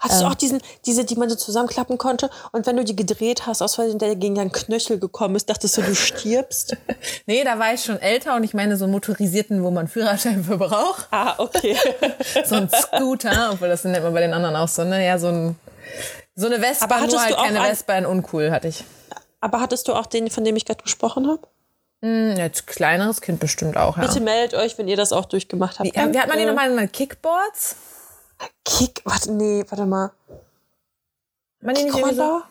Hattest 0.00 0.20
ähm, 0.20 0.26
du 0.26 0.32
auch 0.32 0.34
diesen, 0.34 0.60
diese, 0.84 1.06
die 1.06 1.16
man 1.16 1.30
so 1.30 1.36
zusammenklappen 1.36 1.96
konnte? 1.96 2.28
Und 2.50 2.66
wenn 2.66 2.76
du 2.76 2.84
die 2.84 2.94
gedreht 2.94 3.46
hast, 3.46 3.62
aus 3.62 3.76
Versehen 3.76 3.98
der 3.98 4.14
gegen 4.16 4.34
deinen 4.34 4.52
Knöchel 4.52 4.98
gekommen 4.98 5.36
ist, 5.36 5.48
dachtest 5.48 5.78
du, 5.78 5.82
du 5.82 5.94
stirbst? 5.94 6.76
nee, 7.26 7.42
da 7.42 7.58
war 7.58 7.72
ich 7.72 7.82
schon 7.82 7.98
älter 7.98 8.36
und 8.36 8.44
ich 8.44 8.52
meine 8.52 8.76
so 8.76 8.84
einen 8.84 8.92
motorisierten, 8.92 9.62
wo 9.62 9.70
man 9.70 9.88
Führerschein 9.88 10.44
für 10.44 10.58
braucht. 10.58 11.06
Ah, 11.10 11.36
okay. 11.38 11.74
so 12.44 12.56
ein 12.56 12.68
Scooter, 12.68 13.52
obwohl 13.52 13.68
das 13.68 13.84
nennt 13.84 14.04
man 14.04 14.12
bei 14.12 14.20
den 14.20 14.34
anderen 14.34 14.56
auch 14.56 14.68
so, 14.68 14.84
ne? 14.84 15.06
Ja, 15.06 15.18
so 15.18 15.28
ein 15.28 15.56
so 16.34 16.46
eine 16.46 16.60
Vespa, 16.60 16.84
aber 16.84 17.06
nur 17.06 17.22
halt 17.22 17.36
keine 17.36 17.60
Vespa 17.60 17.96
in 17.98 18.06
uncool 18.06 18.50
hatte 18.50 18.68
ich. 18.68 18.84
Aber 19.40 19.60
hattest 19.60 19.88
du 19.88 19.94
auch 19.94 20.06
den, 20.06 20.30
von 20.30 20.44
dem 20.44 20.56
ich 20.56 20.64
gerade 20.64 20.82
gesprochen 20.82 21.26
habe? 21.28 21.42
Mm, 22.00 22.36
jetzt 22.36 22.66
kleineres 22.66 23.20
Kind 23.20 23.40
bestimmt 23.40 23.76
auch, 23.76 23.96
ja. 23.96 24.06
Bitte 24.06 24.20
meldet 24.20 24.58
euch, 24.58 24.78
wenn 24.78 24.88
ihr 24.88 24.96
das 24.96 25.12
auch 25.12 25.24
durchgemacht 25.24 25.78
habt. 25.78 25.88
Wie, 25.88 25.94
wie 25.94 26.18
hat 26.18 26.28
man 26.28 26.38
die 26.38 26.44
nochmal 26.44 26.68
genannt? 26.68 26.92
Kickboards? 26.92 27.76
Kick, 28.64 29.02
warte, 29.04 29.32
nee, 29.32 29.64
warte 29.68 29.86
mal. 29.86 30.10
Man 31.60 31.74
die 31.74 31.84
nicht 31.84 32.14
so? 32.14 32.42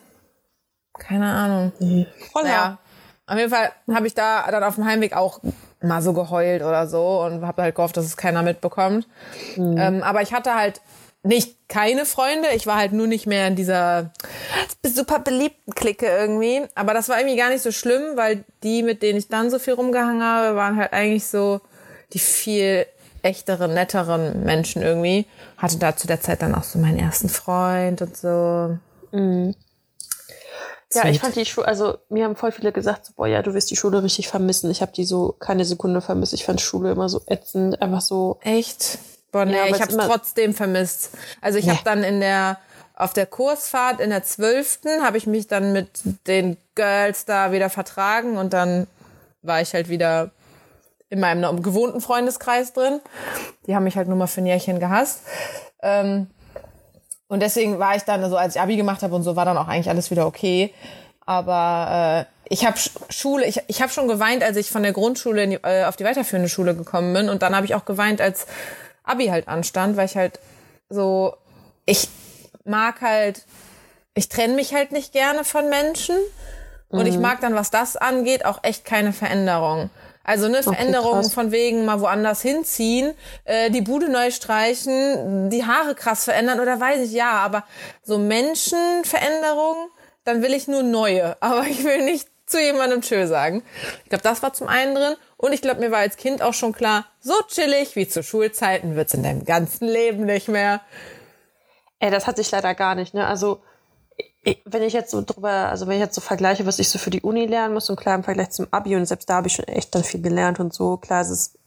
Keine 0.98 1.30
Ahnung. 1.30 1.72
Nee. 1.78 2.06
Roller. 2.34 2.48
Naja, 2.48 2.78
auf 3.26 3.38
jeden 3.38 3.50
Fall 3.50 3.72
habe 3.92 4.06
ich 4.06 4.14
da 4.14 4.50
dann 4.50 4.64
auf 4.64 4.76
dem 4.76 4.84
Heimweg 4.84 5.14
auch 5.14 5.40
mal 5.82 6.02
so 6.02 6.12
geheult 6.12 6.62
oder 6.62 6.86
so 6.86 7.22
und 7.22 7.46
habe 7.46 7.62
halt 7.62 7.74
gehofft, 7.74 7.96
dass 7.96 8.04
es 8.04 8.16
keiner 8.16 8.42
mitbekommt. 8.42 9.06
Mhm. 9.56 9.76
Ähm, 9.78 10.02
aber 10.02 10.22
ich 10.22 10.32
hatte 10.32 10.54
halt 10.54 10.80
nicht 11.22 11.68
keine 11.68 12.04
Freunde. 12.04 12.48
Ich 12.54 12.66
war 12.66 12.76
halt 12.76 12.92
nur 12.92 13.06
nicht 13.06 13.26
mehr 13.26 13.46
in 13.46 13.56
dieser 13.56 14.10
super 14.82 15.20
beliebten 15.20 15.74
Clique 15.74 16.06
irgendwie. 16.06 16.62
Aber 16.74 16.94
das 16.94 17.08
war 17.08 17.18
irgendwie 17.18 17.36
gar 17.36 17.50
nicht 17.50 17.62
so 17.62 17.72
schlimm, 17.72 18.16
weil 18.16 18.44
die, 18.62 18.82
mit 18.82 19.02
denen 19.02 19.18
ich 19.18 19.28
dann 19.28 19.50
so 19.50 19.58
viel 19.58 19.74
rumgehangen 19.74 20.22
habe, 20.22 20.56
waren 20.56 20.76
halt 20.76 20.92
eigentlich 20.92 21.26
so 21.26 21.60
die 22.12 22.18
viel 22.18 22.86
echteren, 23.22 23.72
netteren 23.72 24.42
Menschen 24.44 24.82
irgendwie. 24.82 25.26
Hatte 25.56 25.78
da 25.78 25.96
zu 25.96 26.06
der 26.06 26.20
Zeit 26.20 26.42
dann 26.42 26.54
auch 26.54 26.64
so 26.64 26.78
meinen 26.78 26.98
ersten 26.98 27.28
Freund 27.28 28.02
und 28.02 28.16
so. 28.16 28.76
Mhm. 29.12 29.54
Ja, 30.94 31.08
ich 31.08 31.20
fand 31.20 31.36
die 31.36 31.46
Schule, 31.46 31.66
also 31.66 31.96
mir 32.10 32.24
haben 32.24 32.36
voll 32.36 32.52
viele 32.52 32.70
gesagt, 32.70 33.06
so, 33.06 33.12
boah, 33.16 33.26
ja, 33.26 33.40
du 33.40 33.54
wirst 33.54 33.70
die 33.70 33.76
Schule 33.76 34.02
richtig 34.02 34.28
vermissen. 34.28 34.70
Ich 34.70 34.82
habe 34.82 34.92
die 34.92 35.04
so 35.04 35.34
keine 35.38 35.64
Sekunde 35.64 36.02
vermisst. 36.02 36.34
Ich 36.34 36.44
fand 36.44 36.60
Schule 36.60 36.90
immer 36.90 37.08
so 37.08 37.22
ätzend, 37.26 37.80
einfach 37.80 38.02
so. 38.02 38.38
Echt? 38.42 38.98
Boah, 39.32 39.46
nee, 39.46 39.56
ja, 39.56 39.66
ich 39.66 39.80
habe 39.80 39.90
es 39.90 39.96
trotzdem 39.96 40.54
vermisst. 40.54 41.10
Also 41.40 41.58
ich 41.58 41.64
nee. 41.64 41.72
habe 41.72 41.80
dann 41.84 42.04
in 42.04 42.20
der 42.20 42.58
auf 42.94 43.14
der 43.14 43.26
Kursfahrt 43.26 44.00
in 44.00 44.10
der 44.10 44.22
zwölften 44.22 45.02
habe 45.02 45.16
ich 45.16 45.26
mich 45.26 45.48
dann 45.48 45.72
mit 45.72 45.88
den 46.26 46.56
Girls 46.74 47.24
da 47.24 47.50
wieder 47.50 47.70
vertragen 47.70 48.36
und 48.36 48.52
dann 48.52 48.86
war 49.40 49.60
ich 49.60 49.74
halt 49.74 49.88
wieder 49.88 50.30
in 51.08 51.20
meinem 51.20 51.62
gewohnten 51.62 52.00
Freundeskreis 52.00 52.72
drin. 52.72 53.00
Die 53.66 53.74
haben 53.74 53.84
mich 53.84 53.96
halt 53.96 54.08
nur 54.08 54.16
mal 54.16 54.26
für 54.26 54.40
ein 54.40 54.46
Jährchen 54.46 54.78
gehasst. 54.78 55.22
Ähm, 55.82 56.28
und 57.28 57.40
deswegen 57.40 57.78
war 57.78 57.96
ich 57.96 58.02
dann, 58.02 58.28
so 58.30 58.36
als 58.36 58.56
ich 58.56 58.60
Abi 58.60 58.76
gemacht 58.76 59.02
habe 59.02 59.14
und 59.14 59.22
so, 59.22 59.36
war 59.36 59.44
dann 59.44 59.58
auch 59.58 59.68
eigentlich 59.68 59.88
alles 59.88 60.10
wieder 60.10 60.26
okay. 60.26 60.72
Aber 61.24 62.26
äh, 62.26 62.52
ich 62.52 62.66
habe 62.66 62.76
Schule, 63.10 63.46
ich, 63.46 63.60
ich 63.66 63.82
habe 63.82 63.92
schon 63.92 64.08
geweint, 64.08 64.42
als 64.42 64.56
ich 64.56 64.70
von 64.70 64.82
der 64.82 64.92
Grundschule 64.92 65.48
die, 65.48 65.54
äh, 65.62 65.84
auf 65.84 65.96
die 65.96 66.04
weiterführende 66.04 66.48
Schule 66.48 66.74
gekommen 66.74 67.12
bin. 67.12 67.28
Und 67.28 67.42
dann 67.42 67.56
habe 67.56 67.66
ich 67.66 67.74
auch 67.74 67.84
geweint, 67.84 68.20
als 68.20 68.46
Abi 69.04 69.26
halt 69.26 69.48
anstand, 69.48 69.96
weil 69.96 70.06
ich 70.06 70.16
halt 70.16 70.38
so, 70.88 71.34
ich 71.86 72.08
mag 72.64 73.00
halt, 73.00 73.44
ich 74.14 74.28
trenne 74.28 74.54
mich 74.54 74.74
halt 74.74 74.92
nicht 74.92 75.12
gerne 75.12 75.44
von 75.44 75.68
Menschen. 75.68 76.16
Und 76.88 77.06
ich 77.06 77.16
mhm. 77.16 77.22
mag 77.22 77.40
dann, 77.40 77.54
was 77.54 77.70
das 77.70 77.96
angeht, 77.96 78.44
auch 78.44 78.62
echt 78.62 78.84
keine 78.84 79.14
Veränderung. 79.14 79.88
Also 80.24 80.46
eine 80.46 80.58
okay, 80.58 80.74
Veränderung 80.74 81.22
krass. 81.22 81.32
von 81.34 81.50
wegen 81.50 81.84
mal 81.84 82.00
woanders 82.00 82.42
hinziehen, 82.42 83.14
äh, 83.44 83.70
die 83.70 83.80
Bude 83.80 84.08
neu 84.08 84.30
streichen, 84.30 85.50
die 85.50 85.64
Haare 85.64 85.94
krass 85.94 86.24
verändern 86.24 86.60
oder 86.60 86.78
weiß 86.78 87.00
ich, 87.00 87.12
ja, 87.12 87.32
aber 87.32 87.64
so 88.02 88.18
Menschenveränderung, 88.18 89.88
dann 90.24 90.42
will 90.42 90.52
ich 90.52 90.68
nur 90.68 90.84
neue. 90.84 91.36
Aber 91.40 91.66
ich 91.66 91.82
will 91.82 92.04
nicht 92.04 92.28
zu 92.46 92.60
jemandem 92.60 93.00
Tschö 93.00 93.26
sagen. 93.26 93.64
Ich 94.04 94.10
glaube, 94.10 94.22
das 94.22 94.42
war 94.42 94.52
zum 94.52 94.68
einen 94.68 94.94
drin. 94.94 95.14
Und 95.42 95.52
ich 95.52 95.60
glaube, 95.60 95.80
mir 95.80 95.90
war 95.90 95.98
als 95.98 96.16
Kind 96.16 96.40
auch 96.40 96.54
schon 96.54 96.72
klar, 96.72 97.04
so 97.20 97.34
chillig 97.48 97.96
wie 97.96 98.06
zu 98.06 98.22
Schulzeiten 98.22 98.94
wird's 98.94 99.12
in 99.12 99.24
deinem 99.24 99.44
ganzen 99.44 99.88
Leben 99.88 100.24
nicht 100.24 100.46
mehr. 100.46 100.80
Ey, 101.98 102.12
das 102.12 102.28
hatte 102.28 102.40
ich 102.40 102.50
leider 102.52 102.76
gar 102.76 102.94
nicht, 102.94 103.12
ne? 103.12 103.26
Also, 103.26 103.60
wenn 104.64 104.82
ich 104.82 104.92
jetzt 104.92 105.10
so 105.10 105.20
drüber, 105.20 105.50
also 105.50 105.88
wenn 105.88 105.94
ich 105.94 106.00
jetzt 106.00 106.14
so 106.14 106.20
vergleiche, 106.20 106.64
was 106.64 106.78
ich 106.78 106.88
so 106.88 107.00
für 107.00 107.10
die 107.10 107.22
Uni 107.22 107.46
lernen 107.46 107.74
muss 107.74 107.90
und 107.90 107.96
klar 107.96 108.14
im 108.14 108.22
Vergleich 108.22 108.50
zum 108.50 108.68
Abi 108.70 108.94
und 108.94 109.04
selbst 109.04 109.28
da 109.28 109.34
habe 109.34 109.48
ich 109.48 109.54
schon 109.54 109.66
echt 109.66 109.92
dann 109.96 110.04
viel 110.04 110.22
gelernt 110.22 110.60
und 110.60 110.72
so, 110.72 110.96
klar, 110.96 111.22
es 111.22 111.30
ist 111.30 111.58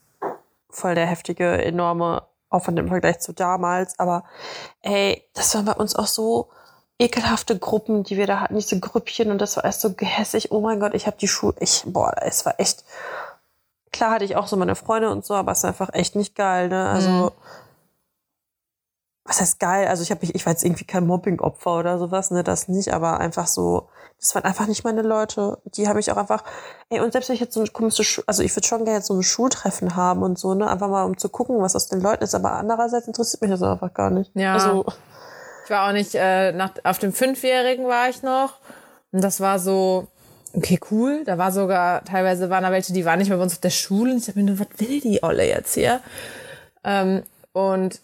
voll 0.70 0.96
der 0.96 1.08
heftige, 1.08 1.62
enorme 1.62 2.26
Aufwand 2.50 2.80
im 2.80 2.88
Vergleich 2.88 3.20
zu 3.20 3.34
damals, 3.34 4.00
aber 4.00 4.24
ey, 4.84 5.28
das 5.34 5.54
war 5.54 5.64
bei 5.64 5.74
uns 5.74 5.98
auch 5.98 6.08
so 6.08 6.50
ekelhafte 6.98 7.60
Gruppen, 7.60 8.04
die 8.04 8.16
wir 8.16 8.26
da 8.26 8.40
hatten, 8.40 8.56
diese 8.56 8.80
Grüppchen 8.80 9.32
und 9.32 9.42
das 9.42 9.58
war 9.58 9.66
erst 9.66 9.82
so 9.82 9.94
gehässig, 9.94 10.54
oh 10.54 10.62
mein 10.62 10.80
Gott, 10.80 10.94
ich 10.94 11.08
habe 11.08 11.18
die 11.18 11.28
Schule, 11.28 11.56
ich, 11.60 11.84
boah, 11.86 12.16
es 12.22 12.46
war 12.46 12.58
echt, 12.58 12.86
Klar 13.96 14.12
hatte 14.12 14.26
ich 14.26 14.36
auch 14.36 14.48
so 14.48 14.58
meine 14.58 14.76
Freunde 14.76 15.10
und 15.10 15.24
so, 15.24 15.36
aber 15.36 15.54
es 15.54 15.60
ist 15.60 15.66
einfach 15.66 15.90
echt 15.94 16.18
nicht 16.18 16.36
geil, 16.36 16.68
ne? 16.68 16.90
Also, 16.90 17.10
mhm. 17.10 17.32
was 19.24 19.40
heißt 19.40 19.58
geil? 19.58 19.88
Also 19.88 20.04
ich 20.04 20.12
habe 20.12 20.26
ich 20.26 20.46
war 20.46 20.52
jetzt 20.52 20.66
irgendwie 20.66 20.84
kein 20.84 21.08
Mobbing-Opfer 21.08 21.80
oder 21.80 21.98
sowas, 21.98 22.30
ne? 22.30 22.44
Das 22.44 22.68
nicht, 22.68 22.94
aber 22.94 23.22
einfach 23.22 23.48
so, 23.48 23.88
das 24.20 24.36
waren 24.36 24.44
einfach 24.44 24.68
nicht 24.68 24.84
meine 24.84 25.02
Leute. 25.02 25.60
Die 25.64 25.88
habe 25.88 26.02
ich 26.02 26.12
auch 26.12 26.18
einfach, 26.18 26.44
ey, 26.90 27.00
und 27.00 27.14
selbst 27.14 27.30
wenn 27.30 27.36
ich 27.36 27.40
jetzt 27.40 27.54
so 27.54 27.62
eine 27.62 27.70
komische, 27.70 28.22
also 28.28 28.44
ich 28.44 28.54
würde 28.54 28.68
schon 28.68 28.84
gerne 28.84 28.98
jetzt 28.98 29.08
so 29.08 29.14
ein 29.14 29.24
Schultreffen 29.24 29.96
haben 29.96 30.24
und 30.24 30.38
so, 30.38 30.56
ne? 30.56 30.70
Einfach 30.70 30.90
mal 30.90 31.06
um 31.06 31.18
zu 31.18 31.30
gucken, 31.30 31.62
was 31.62 31.78
aus 31.78 31.88
den 31.88 32.02
Leuten 32.02 32.26
ist, 32.26 32.36
aber 32.36 32.52
andererseits 32.52 33.08
interessiert 33.08 33.44
mich 33.44 33.52
das 33.52 33.64
einfach 33.64 33.94
gar 33.94 34.10
nicht. 34.10 34.30
Ja. 34.36 34.56
Also, 34.56 34.86
ich 35.64 35.70
war 35.70 35.88
auch 35.88 35.94
nicht, 35.94 36.16
äh, 36.16 36.52
nach, 36.52 36.72
auf 36.84 37.00
dem 37.00 37.14
Fünfjährigen 37.14 37.88
war 37.88 38.10
ich 38.10 38.24
noch. 38.24 38.56
Und 39.14 39.24
das 39.24 39.40
war 39.40 39.58
so, 39.58 40.10
okay, 40.56 40.80
cool. 40.92 41.24
Da 41.26 41.38
war 41.38 41.52
sogar, 41.52 42.04
teilweise 42.06 42.50
waren 42.50 42.64
da 42.64 42.72
welche, 42.72 42.94
die 42.94 43.06
waren 43.06 43.20
nicht 43.20 43.30
mehr 43.30 43.38
bei 43.38 43.44
uns 43.44 43.54
auf 43.54 43.62
der 43.62 43.70
Schule. 43.70 44.12
Und 44.12 44.18
ich 44.18 44.26
dachte 44.26 44.40
mir 44.40 44.46
nur, 44.46 44.60
was 44.60 44.68
will 44.78 45.02
die 45.02 45.24
Olle 45.24 45.48
jetzt 45.48 45.74
hier? 45.74 46.02
Ähm, 46.84 47.24
und 47.54 48.00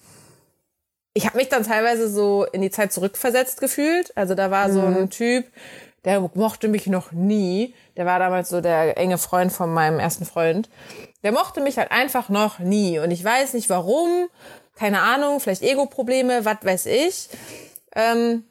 ich 1.14 1.26
habe 1.26 1.38
mich 1.38 1.50
dann 1.50 1.64
teilweise 1.64 2.10
so 2.10 2.46
in 2.46 2.62
die 2.62 2.72
Zeit 2.72 2.94
zurückversetzt 2.94 3.60
gefühlt. 3.60 4.16
Also 4.16 4.36
da 4.36 4.52
war 4.52 4.68
mhm. 4.68 4.74
so 4.74 4.82
ein 4.82 5.10
Typ, 5.10 5.46
der 6.06 6.22
mochte 6.34 6.68
mich 6.68 6.88
noch 6.88 7.12
nie. 7.12 7.74
Der 7.98 8.06
war 8.06 8.20
damals 8.20 8.50
so 8.50 8.62
der 8.62 8.98
enge 8.98 9.18
Freund 9.18 9.52
von 9.52 9.74
meinem 9.74 10.00
ersten 10.00 10.26
Freund. 10.26 10.70
Der 11.24 11.32
mochte 11.32 11.62
mich 11.62 11.78
halt 11.78 11.92
einfach 11.92 12.30
noch 12.30 12.60
nie. 12.60 13.00
Und 13.00 13.12
ich 13.12 13.24
weiß 13.24 13.54
nicht 13.54 13.70
warum. 13.70 14.28
Keine 14.76 15.02
Ahnung, 15.02 15.40
vielleicht 15.40 15.62
Ego-Probleme, 15.62 16.46
was 16.46 16.58
weiß 16.64 16.86
ich. 16.88 17.30
Ähm, 17.94 18.46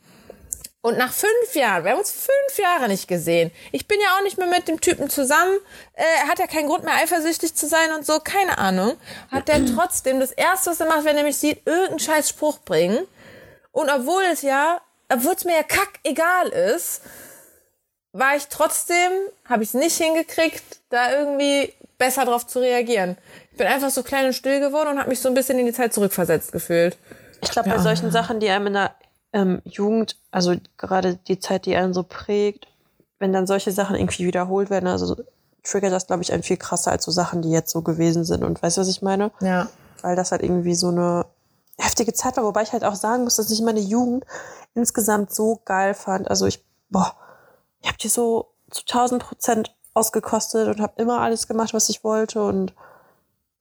und 0.83 0.97
nach 0.97 1.12
fünf 1.12 1.55
Jahren, 1.55 1.85
wir 1.85 1.93
haben 1.93 1.99
uns 1.99 2.11
fünf 2.11 2.59
Jahre 2.59 2.89
nicht 2.89 3.07
gesehen. 3.07 3.51
Ich 3.70 3.87
bin 3.87 4.01
ja 4.01 4.16
auch 4.16 4.22
nicht 4.22 4.39
mehr 4.39 4.47
mit 4.47 4.66
dem 4.66 4.81
Typen 4.81 5.11
zusammen. 5.11 5.59
Äh, 5.93 6.05
er 6.22 6.28
hat 6.28 6.39
ja 6.39 6.47
keinen 6.47 6.68
Grund 6.68 6.85
mehr 6.85 6.95
eifersüchtig 6.95 7.55
zu 7.55 7.66
sein 7.66 7.93
und 7.93 8.07
so, 8.07 8.18
keine 8.20 8.57
Ahnung. 8.57 8.97
Hat 9.31 9.49
der 9.49 9.66
trotzdem 9.66 10.20
das 10.20 10.33
erste, 10.33 10.70
was 10.70 10.81
er 10.81 10.87
macht, 10.87 11.05
wenn 11.05 11.18
er 11.18 11.24
mich 11.24 11.37
sieht, 11.37 11.66
irgendeinen 11.66 11.99
scheiß 11.99 12.31
Spruch 12.31 12.59
bringen. 12.61 13.07
Und 13.72 13.91
obwohl 13.91 14.22
es 14.33 14.41
ja, 14.41 14.81
obwohl 15.12 15.35
es 15.35 15.45
mir 15.45 15.57
ja 15.57 15.62
kack 15.62 16.01
egal 16.03 16.49
ist, 16.49 17.03
war 18.12 18.37
ich 18.37 18.49
trotzdem, 18.49 19.12
habe 19.49 19.62
ich 19.62 19.68
es 19.68 19.74
nicht 19.74 19.97
hingekriegt, 19.97 20.81
da 20.89 21.12
irgendwie 21.12 21.72
besser 21.99 22.24
drauf 22.24 22.47
zu 22.47 22.59
reagieren. 22.59 23.18
Ich 23.53 23.59
bin 23.59 23.66
einfach 23.66 23.91
so 23.91 24.03
klein 24.03 24.26
und 24.26 24.33
still 24.33 24.61
geworden 24.61 24.89
und 24.89 24.99
habe 24.99 25.11
mich 25.11 25.20
so 25.20 25.28
ein 25.28 25.35
bisschen 25.35 25.59
in 25.59 25.66
die 25.66 25.72
Zeit 25.72 25.93
zurückversetzt 25.93 26.53
gefühlt. 26.53 26.97
Ich 27.43 27.51
glaube, 27.51 27.68
bei 27.68 27.78
solchen 27.78 28.11
Sachen, 28.11 28.41
die 28.41 28.49
einem 28.49 28.68
in 28.68 28.72
der 28.72 28.95
ähm, 29.33 29.62
Jugend, 29.64 30.16
also 30.31 30.55
gerade 30.76 31.16
die 31.16 31.39
Zeit, 31.39 31.66
die 31.66 31.76
einen 31.76 31.95
so 31.95 32.03
prägt, 32.03 32.66
wenn 33.18 33.33
dann 33.33 33.47
solche 33.47 33.70
Sachen 33.72 33.97
irgendwie 33.97 34.26
wiederholt 34.26 34.70
werden, 34.70 34.87
also 34.87 35.16
triggert 35.62 35.93
das, 35.93 36.07
glaube 36.07 36.22
ich, 36.22 36.33
einen 36.33 36.43
viel 36.43 36.57
krasser 36.57 36.91
als 36.91 37.05
so 37.05 37.11
Sachen, 37.11 37.43
die 37.43 37.51
jetzt 37.51 37.70
so 37.70 37.83
gewesen 37.83 38.24
sind. 38.24 38.43
Und 38.45 38.62
weißt 38.62 38.76
du, 38.76 38.81
was 38.81 38.89
ich 38.89 39.03
meine? 39.03 39.31
Ja. 39.41 39.68
Weil 40.03 40.16
das 40.16 40.33
halt 40.33 40.43
irgendwie 40.43 40.74
so 40.74 40.89
eine 40.89 41.26
heftige 41.78 42.12
Zeit 42.12 42.37
war, 42.37 42.45
wobei 42.45 42.62
ich 42.62 42.72
halt 42.72 42.85
auch 42.85 42.95
sagen 42.95 43.24
muss, 43.24 43.37
dass 43.37 43.51
ich 43.51 43.61
meine 43.61 43.81
Jugend 43.81 44.24
insgesamt 44.74 45.33
so 45.33 45.61
geil 45.64 45.95
fand. 45.95 46.28
Also 46.28 46.47
ich, 46.47 46.64
boah, 46.89 47.14
ich 47.83 47.89
habe 47.89 47.99
die 47.99 48.09
so 48.09 48.53
zu 48.70 48.83
1000 48.83 49.22
Prozent 49.22 49.76
ausgekostet 49.95 50.68
und 50.68 50.81
habe 50.81 51.01
immer 51.01 51.20
alles 51.20 51.49
gemacht, 51.49 51.74
was 51.74 51.89
ich 51.89 52.05
wollte 52.05 52.43
und 52.43 52.74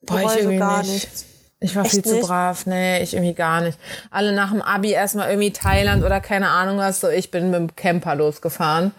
boah, 0.02 0.22
ich 0.22 0.44
so 0.44 0.50
gar 0.58 0.80
nicht. 0.80 0.92
nichts. 0.92 1.26
Ich 1.62 1.76
war 1.76 1.84
Echt 1.84 1.92
viel 1.92 2.02
nicht? 2.02 2.22
zu 2.22 2.28
brav, 2.28 2.66
nee, 2.66 3.02
ich 3.04 3.14
irgendwie 3.14 3.34
gar 3.34 3.62
nicht. 3.62 3.78
Alle 4.12 4.32
nach 4.32 4.52
dem 4.52 4.62
Abi 4.62 4.92
erstmal 4.92 5.30
irgendwie 5.30 5.52
Thailand 5.52 6.04
oder 6.06 6.22
keine 6.22 6.50
Ahnung 6.50 6.78
was, 6.78 7.02
so 7.02 7.10
ich 7.10 7.32
bin 7.32 7.52
mit 7.52 7.60
dem 7.60 7.76
Camper 7.76 8.16
losgefahren. 8.16 8.94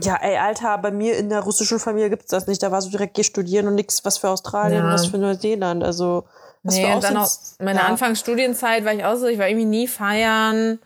Ja, 0.00 0.16
ey, 0.22 0.38
Alter, 0.38 0.78
bei 0.78 0.90
mir 0.90 1.18
in 1.18 1.28
der 1.28 1.40
russischen 1.40 1.78
Familie 1.78 2.08
gibt's 2.08 2.30
das 2.30 2.46
nicht. 2.46 2.62
Da 2.62 2.70
war 2.70 2.80
so 2.80 2.88
direkt 2.88 3.14
geh 3.14 3.24
studieren 3.24 3.66
und 3.66 3.74
nix 3.74 4.04
was 4.04 4.16
für 4.16 4.30
Australien 4.30 4.84
ja. 4.84 4.92
was 4.92 5.06
für 5.06 5.18
Neuseeland. 5.18 5.84
Also, 5.84 6.24
was 6.62 6.76
nee, 6.76 6.94
und 6.94 7.04
dann 7.04 7.16
auch 7.16 7.30
meine 7.58 7.80
ja. 7.80 7.86
Anfangsstudienzeit 7.86 8.84
war 8.84 8.94
ich 8.94 9.04
auch 9.04 9.16
so, 9.16 9.26
ich 9.26 9.38
war 9.38 9.48
irgendwie 9.48 9.66
nie 9.66 9.88
feiern 9.88 10.78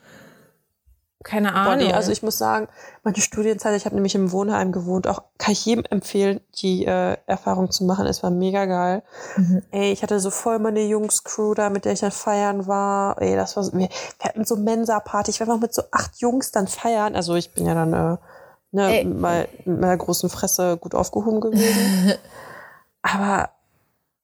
keine 1.23 1.55
Ahnung. 1.55 1.79
Body. 1.79 1.93
Also 1.93 2.13
ich 2.13 2.23
muss 2.23 2.39
sagen, 2.39 2.69
meine 3.05 3.21
Studienzeit, 3.21 3.77
ich 3.77 3.85
habe 3.85 3.97
nämlich 3.97 4.15
im 4.15 4.31
Wohnheim 4.31 4.71
gewohnt, 4.71 5.09
auch 5.09 5.23
kann 5.37 5.53
ich 5.53 5.67
jedem 5.67 5.85
empfehlen, 5.87 6.41
die 6.61 6.87
äh, 6.87 7.17
Erfahrung 7.27 7.71
zu 7.71 7.85
machen. 7.85 8.07
Es 8.07 8.23
war 8.23 8.31
mega 8.31 8.65
geil. 8.67 9.03
Mhm. 9.37 9.63
Ey, 9.73 9.93
ich 9.93 10.05
hatte 10.05 10.21
so 10.21 10.31
voll 10.31 10.61
meine 10.61 10.83
Jungs-Crew 10.83 11.55
da, 11.55 11.69
mit 11.69 11.85
der 11.85 11.93
ich 11.93 12.01
dann 12.01 12.13
feiern 12.13 12.69
war. 12.69 13.21
Ey, 13.21 13.35
das 13.35 13.57
war 13.57 13.65
so, 13.65 13.73
wir, 13.73 13.89
wir 13.89 14.29
hatten 14.29 14.45
so 14.45 14.55
Mensa-Party. 14.55 15.33
Ich 15.33 15.41
war 15.41 15.49
noch 15.49 15.59
mit 15.59 15.75
so 15.75 15.83
acht 15.91 16.21
Jungs 16.21 16.53
dann 16.53 16.69
feiern. 16.69 17.17
Also 17.17 17.35
ich 17.35 17.53
bin 17.55 17.67
ja 17.67 17.75
dann 17.75 17.93
äh, 17.93 18.17
ne, 18.71 19.05
mal 19.05 19.49
mit 19.65 19.81
meiner 19.81 19.97
großen 19.97 20.31
Fresse 20.31 20.77
gut 20.77 20.95
aufgehoben 20.95 21.41
gewesen. 21.41 22.15
Aber 23.03 23.51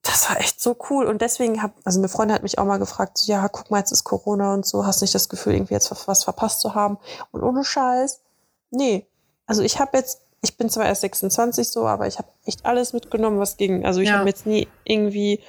das 0.02 0.30
war 0.30 0.38
echt 0.38 0.60
so 0.60 0.76
cool. 0.88 1.06
Und 1.06 1.20
deswegen 1.20 1.62
hab, 1.64 1.72
also 1.84 1.98
eine 1.98 2.08
Freundin 2.08 2.36
hat 2.36 2.44
mich 2.44 2.58
auch 2.58 2.64
mal 2.64 2.78
gefragt, 2.78 3.18
so, 3.18 3.30
ja, 3.30 3.48
guck 3.48 3.72
mal, 3.72 3.78
jetzt 3.78 3.90
ist 3.90 4.04
Corona 4.04 4.54
und 4.54 4.64
so, 4.64 4.86
hast 4.86 5.00
nicht 5.00 5.16
das 5.16 5.28
Gefühl, 5.28 5.54
irgendwie 5.54 5.74
jetzt 5.74 5.90
was 6.06 6.22
verpasst 6.22 6.60
zu 6.60 6.76
haben? 6.76 6.98
Und 7.32 7.42
ohne 7.42 7.64
Scheiß, 7.64 8.20
nee. 8.70 9.06
Also 9.46 9.62
ich 9.62 9.78
habe 9.78 9.96
jetzt, 9.96 10.20
ich 10.42 10.56
bin 10.56 10.68
zwar 10.68 10.86
erst 10.86 11.00
26 11.02 11.68
so, 11.68 11.86
aber 11.86 12.06
ich 12.06 12.18
habe 12.18 12.28
echt 12.44 12.66
alles 12.66 12.92
mitgenommen, 12.92 13.38
was 13.38 13.56
ging. 13.56 13.84
Also 13.84 14.00
ich 14.00 14.08
ja. 14.08 14.18
habe 14.18 14.28
jetzt 14.28 14.46
nie 14.46 14.68
irgendwie 14.84 15.40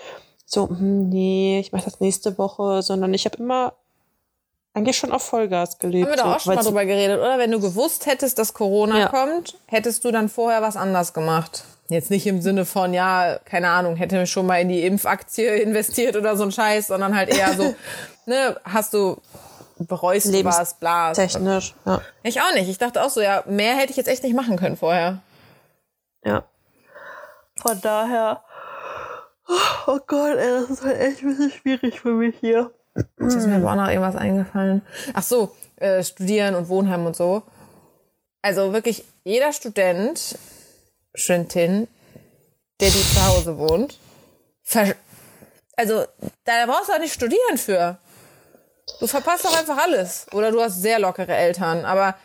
so, 0.46 0.70
hm, 0.70 1.10
nee, 1.10 1.60
ich 1.60 1.72
mache 1.72 1.86
das 1.86 2.00
nächste 2.00 2.38
Woche, 2.38 2.82
sondern 2.82 3.14
ich 3.14 3.26
habe 3.26 3.38
immer 3.38 3.74
eigentlich 4.74 4.98
schon 4.98 5.12
auf 5.12 5.24
Vollgas 5.24 5.80
gelebt. 5.80 6.06
Haben 6.06 6.18
wir 6.18 6.24
doch 6.24 6.36
auch 6.36 6.40
schon 6.40 6.56
mal 6.56 6.64
drüber 6.64 6.86
geredet, 6.86 7.20
oder? 7.20 7.38
Wenn 7.38 7.52
du 7.52 7.60
gewusst 7.60 8.06
hättest, 8.06 8.40
dass 8.40 8.54
Corona 8.54 9.00
ja. 9.00 9.08
kommt, 9.08 9.58
hättest 9.66 10.06
du 10.06 10.12
dann 10.12 10.30
vorher 10.30 10.62
was 10.62 10.76
anders 10.76 11.14
gemacht. 11.14 11.64
Jetzt 11.90 12.12
nicht 12.12 12.28
im 12.28 12.42
Sinne 12.42 12.66
von, 12.66 12.94
ja, 12.94 13.40
keine 13.46 13.70
Ahnung, 13.70 13.96
hätte 13.96 14.28
schon 14.28 14.46
mal 14.46 14.62
in 14.62 14.70
die 14.70 14.86
Impfaktie 14.86 15.48
investiert 15.62 16.16
oder 16.16 16.38
so 16.38 16.44
ein 16.44 16.52
Scheiß, 16.52 16.88
sondern 16.88 17.16
halt 17.16 17.30
eher 17.30 17.54
so, 17.54 17.76
ne, 18.26 18.56
hast 18.64 18.94
du, 18.94 19.18
bereust 19.88 20.28
du 20.28 20.44
was, 20.44 20.76
bla. 20.76 21.14
Technisch, 21.14 21.76
ja. 21.86 22.02
Ich 22.24 22.42
auch 22.42 22.54
nicht. 22.54 22.70
Ich 22.70 22.78
dachte 22.78 23.04
auch 23.04 23.10
so, 23.10 23.22
ja, 23.22 23.44
mehr 23.48 23.76
hätte 23.76 23.92
ich 23.92 23.98
jetzt 23.98 24.08
echt 24.08 24.24
nicht 24.24 24.36
machen 24.36 24.58
können 24.58 24.78
vorher. 24.78 25.22
Ja. 26.24 26.44
Von 27.62 27.80
daher, 27.82 28.44
oh 29.88 30.00
Gott, 30.06 30.38
ey, 30.38 30.62
das 30.62 30.70
ist 30.70 30.84
halt 30.84 31.00
echt 31.00 31.22
ein 31.22 31.30
bisschen 31.30 31.52
schwierig 31.52 32.00
für 32.00 32.12
mich 32.12 32.36
hier. 32.40 32.72
Jetzt 33.20 33.36
ist 33.36 33.48
mir 33.48 33.56
aber 33.56 33.72
auch 33.72 33.76
noch 33.76 33.88
irgendwas 33.88 34.16
eingefallen. 34.16 34.82
Ach 35.14 35.24
so, 35.24 35.56
äh, 35.78 36.04
Studieren 36.04 36.56
und 36.56 36.70
Wohnheim 36.70 37.06
und 37.06 37.16
so. 37.16 37.44
Also 38.42 38.74
wirklich, 38.74 39.04
jeder 39.24 39.54
Student 39.54 40.38
Studentin, 41.16 41.88
der 42.80 42.90
die 42.90 43.14
zu 43.14 43.26
Hause 43.26 43.58
wohnt. 43.58 43.98
also, 45.76 46.06
da 46.46 46.66
brauchst 46.66 46.90
du 46.90 46.94
auch 46.94 47.00
nicht 47.00 47.14
studieren 47.14 47.58
für. 47.58 47.98
Du 49.00 49.08
verpasst 49.08 49.46
doch 49.46 49.58
einfach 49.58 49.78
alles. 49.78 50.28
Oder 50.34 50.52
du 50.52 50.62
hast 50.62 50.82
sehr 50.82 51.00
lockere 51.00 51.36
Eltern. 51.36 51.86
Aber 51.86 52.16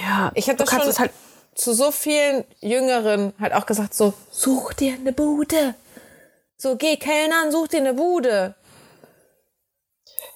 ja, 0.00 0.30
ich 0.34 0.48
habe 0.48 0.56
das 0.56 0.70
schon 0.70 0.98
halt 0.98 1.12
zu 1.54 1.74
so 1.74 1.90
vielen 1.90 2.44
Jüngeren 2.60 3.34
halt 3.40 3.52
auch 3.52 3.66
gesagt, 3.66 3.94
so, 3.94 4.14
such 4.30 4.74
dir 4.74 4.94
eine 4.94 5.12
Bude. 5.12 5.74
So, 6.56 6.76
geh 6.76 6.96
Kellnern, 6.96 7.50
such 7.50 7.68
dir 7.68 7.80
eine 7.80 7.94
Bude. 7.94 8.54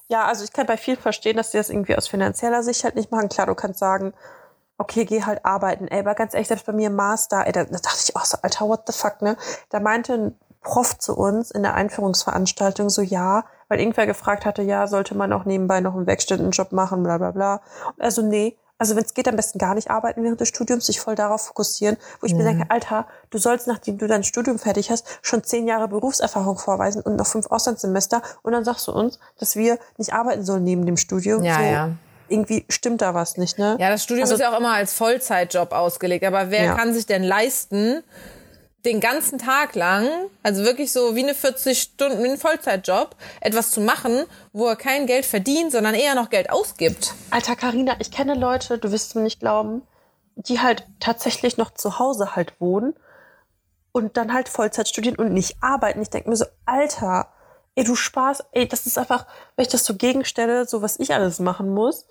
Ja, 0.09 0.27
also 0.27 0.45
ich 0.45 0.53
kann 0.53 0.67
bei 0.67 0.77
viel 0.77 0.97
verstehen, 0.97 1.37
dass 1.37 1.51
die 1.51 1.57
das 1.57 1.71
irgendwie 1.71 1.97
aus 1.97 2.09
finanzieller 2.09 2.63
Sicht 2.63 2.85
halt 2.85 2.97
nicht 2.97 3.11
machen. 3.11 3.29
Klar, 3.29 3.47
du 3.47 3.55
kannst 3.55 3.79
sagen, 3.79 4.13
okay, 4.79 5.05
geh 5.05 5.23
halt 5.23 5.45
arbeiten. 5.45 5.89
Ey, 5.89 6.01
aber 6.01 6.15
ganz 6.15 6.35
ehrlich, 6.35 6.49
selbst 6.49 6.67
bei 6.67 6.73
mir 6.73 6.89
im 6.89 6.97
Master, 6.97 7.47
ey, 7.47 7.53
da, 7.53 7.65
da 7.65 7.79
dachte 7.79 7.99
ich 8.05 8.17
auch 8.17 8.25
so, 8.25 8.39
Alter, 8.43 8.69
what 8.69 8.83
the 8.87 8.93
fuck, 8.93 9.23
ne? 9.23 9.37
Da 9.71 9.81
meinte 9.81 10.15
ein 10.15 10.39
Prof 10.61 10.99
zu 10.99 11.17
uns 11.17 11.51
in 11.51 11.63
der 11.63 11.75
Einführungsveranstaltung 11.75 12.91
so, 12.91 13.03
ja, 13.03 13.45
weil 13.73 13.81
irgendwer 13.81 14.07
gefragt 14.07 14.45
hatte, 14.45 14.61
ja, 14.61 14.87
sollte 14.87 15.15
man 15.15 15.33
auch 15.33 15.47
nebenbei 15.47 15.81
noch 15.81 15.97
einen 15.97 16.07
Werkstättenjob 16.07 16.73
machen, 16.73 17.03
bla 17.03 17.17
bla 17.17 17.31
bla. 17.31 17.63
Also 17.99 18.21
nee, 18.21 18.59
also 18.77 18.97
wenn 18.97 19.03
es 19.03 19.15
geht, 19.15 19.27
am 19.29 19.37
besten 19.37 19.59
gar 19.59 19.75
nicht 19.75 19.91
arbeiten 19.91 20.23
während 20.23 20.43
des 20.43 20.49
Studiums, 20.49 20.85
sich 20.85 21.01
voll 21.01 21.15
darauf 21.15 21.47
fokussieren, 21.47 21.97
wo 22.21 22.27
ich 22.27 22.33
mhm. 22.35 22.39
mir 22.41 22.45
denke, 22.45 22.67
Alter, 22.69 23.07
du 23.31 23.39
sollst, 23.39 23.67
nachdem 23.67 23.97
du 23.97 24.07
dein 24.07 24.25
Studium 24.25 24.59
fertig 24.59 24.91
hast, 24.91 25.07
schon 25.23 25.43
zehn 25.43 25.67
Jahre 25.67 25.89
Berufserfahrung 25.89 26.59
vorweisen 26.59 27.01
und 27.01 27.17
noch 27.17 27.27
fünf 27.27 27.47
Auslandssemester 27.47 28.21
und 28.43 28.53
dann 28.53 28.63
sagst 28.67 28.89
du 28.89 28.93
uns, 28.93 29.19
dass 29.39 29.57
wir 29.57 29.79
nicht 29.97 30.13
arbeiten 30.13 30.45
sollen 30.45 30.65
neben 30.65 30.85
dem 30.85 30.99
Studium. 30.99 31.43
Ja, 31.43 31.57
so, 31.57 31.63
ja 31.63 31.91
irgendwie 32.29 32.65
stimmt 32.69 33.03
da 33.03 33.15
was 33.15 33.37
nicht, 33.37 33.59
ne? 33.59 33.77
Ja, 33.79 33.91
das 33.91 34.05
Studium 34.05 34.25
also, 34.25 34.35
ist 34.35 34.41
ja 34.41 34.53
auch 34.53 34.59
immer 34.59 34.73
als 34.73 34.95
Vollzeitjob 34.95 35.73
ausgelegt. 35.73 36.25
Aber 36.25 36.51
wer 36.51 36.65
ja. 36.65 36.75
kann 36.75 36.95
sich 36.95 37.07
denn 37.07 37.23
leisten, 37.23 38.03
den 38.85 39.01
ganzen 39.01 39.39
Tag 39.39 39.75
lang, 39.75 40.09
also 40.43 40.65
wirklich 40.65 40.93
so 40.93 41.15
wie 41.15 41.23
eine 41.23 41.35
40 41.35 41.81
Stunden, 41.81 42.23
wie 42.23 42.31
ein 42.31 42.39
Vollzeitjob, 42.39 43.15
etwas 43.41 43.71
zu 43.71 43.81
machen, 43.81 44.25
wo 44.53 44.67
er 44.67 44.77
kein 44.77 45.07
Geld 45.07 45.25
verdient, 45.25 45.73
sondern 45.73 45.95
eher 45.95 46.15
noch 46.15 46.31
Geld 46.31 46.51
ausgibt? 46.51 47.15
Alter, 47.31 47.55
Karina, 47.55 47.95
ich 48.01 48.11
kenne 48.11 48.35
Leute, 48.35 48.79
du 48.79 48.91
wirst 48.91 49.15
mir 49.15 49.23
nicht 49.23 49.41
glauben, 49.41 49.83
die 50.35 50.61
halt 50.61 50.87
tatsächlich 50.99 51.57
noch 51.57 51.73
zu 51.75 51.99
Hause 51.99 52.35
halt 52.35 52.55
wohnen 52.61 52.95
und 53.93 54.17
dann 54.17 54.33
halt 54.33 54.49
Vollzeit 54.49 54.89
studieren 54.89 55.17
und 55.17 55.33
nicht 55.33 55.57
arbeiten. 55.61 56.03
Ich 56.03 56.11
denke 56.11 56.31
mir 56.31 56.37
so, 56.37 56.47
Alter, 56.65 57.29
ey, 57.75 57.85
du 57.85 57.95
Spaß, 57.95 58.45
ey, 58.53 58.67
das 58.67 58.87
ist 58.87 58.99
einfach, 58.99 59.27
wenn 59.55 59.65
ich 59.65 59.71
das 59.71 59.85
so 59.85 59.95
gegenstelle, 59.95 60.67
so 60.67 60.83
was 60.83 60.99
ich 60.99 61.15
alles 61.15 61.39
machen 61.39 61.73
muss, 61.73 62.07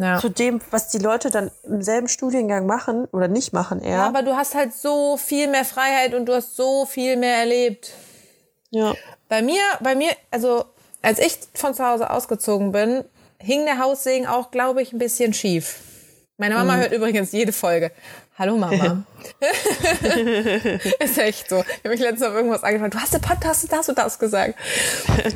ja. 0.00 0.18
zu 0.18 0.28
dem, 0.28 0.60
was 0.70 0.88
die 0.88 0.98
Leute 0.98 1.30
dann 1.30 1.50
im 1.64 1.82
selben 1.82 2.08
Studiengang 2.08 2.66
machen 2.66 3.06
oder 3.12 3.28
nicht 3.28 3.52
machen 3.52 3.80
eher. 3.80 3.96
Ja, 3.96 4.06
aber 4.06 4.22
du 4.22 4.36
hast 4.36 4.54
halt 4.54 4.72
so 4.72 5.16
viel 5.16 5.48
mehr 5.48 5.64
Freiheit 5.64 6.14
und 6.14 6.26
du 6.26 6.34
hast 6.34 6.56
so 6.56 6.86
viel 6.86 7.16
mehr 7.16 7.36
erlebt. 7.36 7.92
Ja. 8.70 8.94
Bei 9.28 9.42
mir, 9.42 9.60
bei 9.80 9.94
mir, 9.94 10.10
also 10.30 10.64
als 11.02 11.18
ich 11.18 11.38
von 11.54 11.74
zu 11.74 11.84
Hause 11.84 12.10
ausgezogen 12.10 12.72
bin, 12.72 13.04
hing 13.38 13.64
der 13.64 13.78
Haussegen 13.78 14.26
auch, 14.26 14.50
glaube 14.50 14.82
ich, 14.82 14.92
ein 14.92 14.98
bisschen 14.98 15.32
schief. 15.32 15.80
Meine 16.36 16.54
Mama 16.54 16.76
mhm. 16.76 16.80
hört 16.80 16.92
übrigens 16.92 17.32
jede 17.32 17.52
Folge. 17.52 17.92
Hallo 18.40 18.56
Mama. 18.56 19.04
ist 20.98 21.18
echt 21.18 21.50
so. 21.50 21.58
Ich 21.58 21.78
habe 21.84 21.90
mich 21.90 22.00
letztens 22.00 22.22
auf 22.22 22.32
irgendwas 22.32 22.62
angefangen. 22.62 22.90
Du 22.90 22.98
hast 22.98 23.12
den 23.12 23.20
Podcast 23.20 23.70
das 23.70 23.90
und 23.90 23.98
das 23.98 24.18
gesagt. 24.18 24.54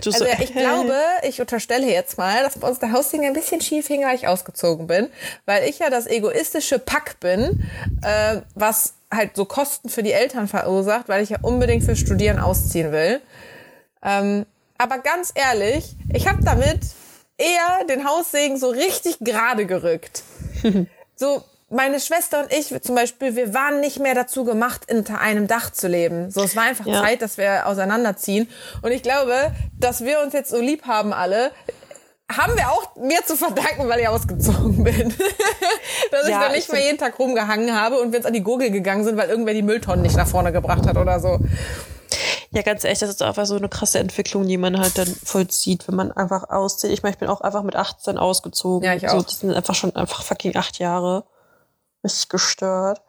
also 0.07 0.25
ich 0.41 0.55
glaube, 0.55 0.97
ich 1.23 1.39
unterstelle 1.39 1.87
jetzt 1.87 2.17
mal, 2.17 2.43
dass 2.43 2.59
bei 2.59 2.67
uns 2.67 2.79
der 2.79 2.93
Haussegen 2.93 3.27
ein 3.27 3.35
bisschen 3.35 3.61
schief 3.61 3.89
hing, 3.89 4.07
weil 4.07 4.17
ich 4.17 4.27
ausgezogen 4.27 4.87
bin. 4.87 5.11
Weil 5.45 5.69
ich 5.69 5.81
ja 5.81 5.91
das 5.91 6.07
egoistische 6.07 6.79
Pack 6.79 7.21
bin, 7.21 7.69
äh, 8.01 8.41
was 8.55 8.95
halt 9.13 9.37
so 9.37 9.45
Kosten 9.45 9.91
für 9.91 10.03
die 10.03 10.13
Eltern 10.13 10.49
verursacht, 10.49 11.11
weil 11.11 11.23
ich 11.23 11.29
ja 11.29 11.41
unbedingt 11.43 11.85
für 11.85 11.97
Studieren 11.97 12.39
ausziehen 12.39 12.91
will. 12.91 13.21
Ähm, 14.03 14.47
aber 14.79 14.97
ganz 15.01 15.31
ehrlich, 15.35 15.95
ich 16.11 16.27
habe 16.27 16.43
damit 16.43 16.81
eher 17.37 17.85
den 17.87 18.09
Haussegen 18.09 18.57
so 18.57 18.71
richtig 18.71 19.19
gerade 19.21 19.67
gerückt. 19.67 20.23
so, 21.17 21.45
meine 21.75 22.01
Schwester 22.01 22.41
und 22.41 22.53
ich 22.53 22.75
zum 22.83 22.95
Beispiel, 22.95 23.37
wir 23.37 23.53
waren 23.53 23.81
nicht 23.81 23.99
mehr 23.99 24.15
dazu 24.15 24.45
gemacht, 24.45 24.83
unter 24.91 25.21
einem 25.21 25.47
Dach 25.47 25.71
zu 25.71 25.89
leben. 25.89 26.31
So, 26.31 26.43
es 26.43 26.57
war 26.57 26.65
einfach 26.65 26.87
ja. 26.87 27.03
Zeit, 27.03 27.23
dass 27.23 27.37
wir 27.37 27.67
auseinanderziehen. 27.67 28.49
Und 28.83 28.93
ich 28.93 29.03
glaube, 29.03 29.53
dass 29.79 30.05
wir 30.05 30.21
uns 30.21 30.33
jetzt 30.33 30.51
so 30.51 30.61
lieb 30.61 30.87
haben 30.87 31.13
alle, 31.13 31.51
haben 32.33 32.57
wir 32.57 32.71
auch 32.71 32.97
mir 32.97 33.25
zu 33.27 33.37
verdanken, 33.37 33.89
weil 33.89 34.01
ich 34.01 34.09
ausgezogen 34.09 34.83
bin. 34.83 35.15
Dass 36.11 36.27
ja, 36.27 36.41
ich 36.41 36.47
da 36.47 36.53
nicht 36.53 36.73
mehr 36.73 36.83
jeden 36.83 36.99
Tag 36.99 37.19
rumgehangen 37.19 37.79
habe 37.79 37.99
und 37.99 38.13
wir 38.13 38.19
jetzt 38.19 38.27
an 38.27 38.33
die 38.33 38.43
Gurgel 38.43 38.71
gegangen 38.71 39.05
sind, 39.05 39.19
weil 39.19 39.29
irgendwer 39.29 39.53
die 39.53 39.63
Mülltonnen 39.63 40.03
nicht 40.03 40.17
nach 40.17 40.27
vorne 40.27 40.51
gebracht 40.51 40.87
hat 40.87 40.97
oder 40.97 41.21
so. 41.21 41.39
Ja, 42.51 42.63
ganz 42.63 42.85
ehrlich, 42.85 43.01
das 43.01 43.11
ist 43.11 43.23
einfach 43.23 43.47
so 43.47 43.57
eine 43.57 43.69
krasse 43.69 43.99
Entwicklung, 43.99 44.47
die 44.47 44.57
man 44.57 44.79
halt 44.79 44.97
dann 44.97 45.09
vollzieht, 45.09 45.87
wenn 45.89 45.97
man 45.97 46.13
einfach 46.13 46.49
auszieht. 46.51 46.93
Ich 46.93 47.03
meine, 47.03 47.15
ich 47.15 47.19
bin 47.19 47.29
auch 47.29 47.41
einfach 47.41 47.63
mit 47.63 47.77
18 47.77 48.17
ausgezogen. 48.17 48.87
Ja, 48.87 48.95
ich 48.95 49.09
auch. 49.09 49.17
So, 49.17 49.23
das 49.23 49.41
sind 49.41 49.53
einfach 49.53 49.75
schon 49.75 49.95
einfach 49.95 50.23
fucking 50.23 50.57
acht 50.57 50.79
Jahre. 50.79 51.25
Richtig 52.05 52.29
gestört. 52.29 53.01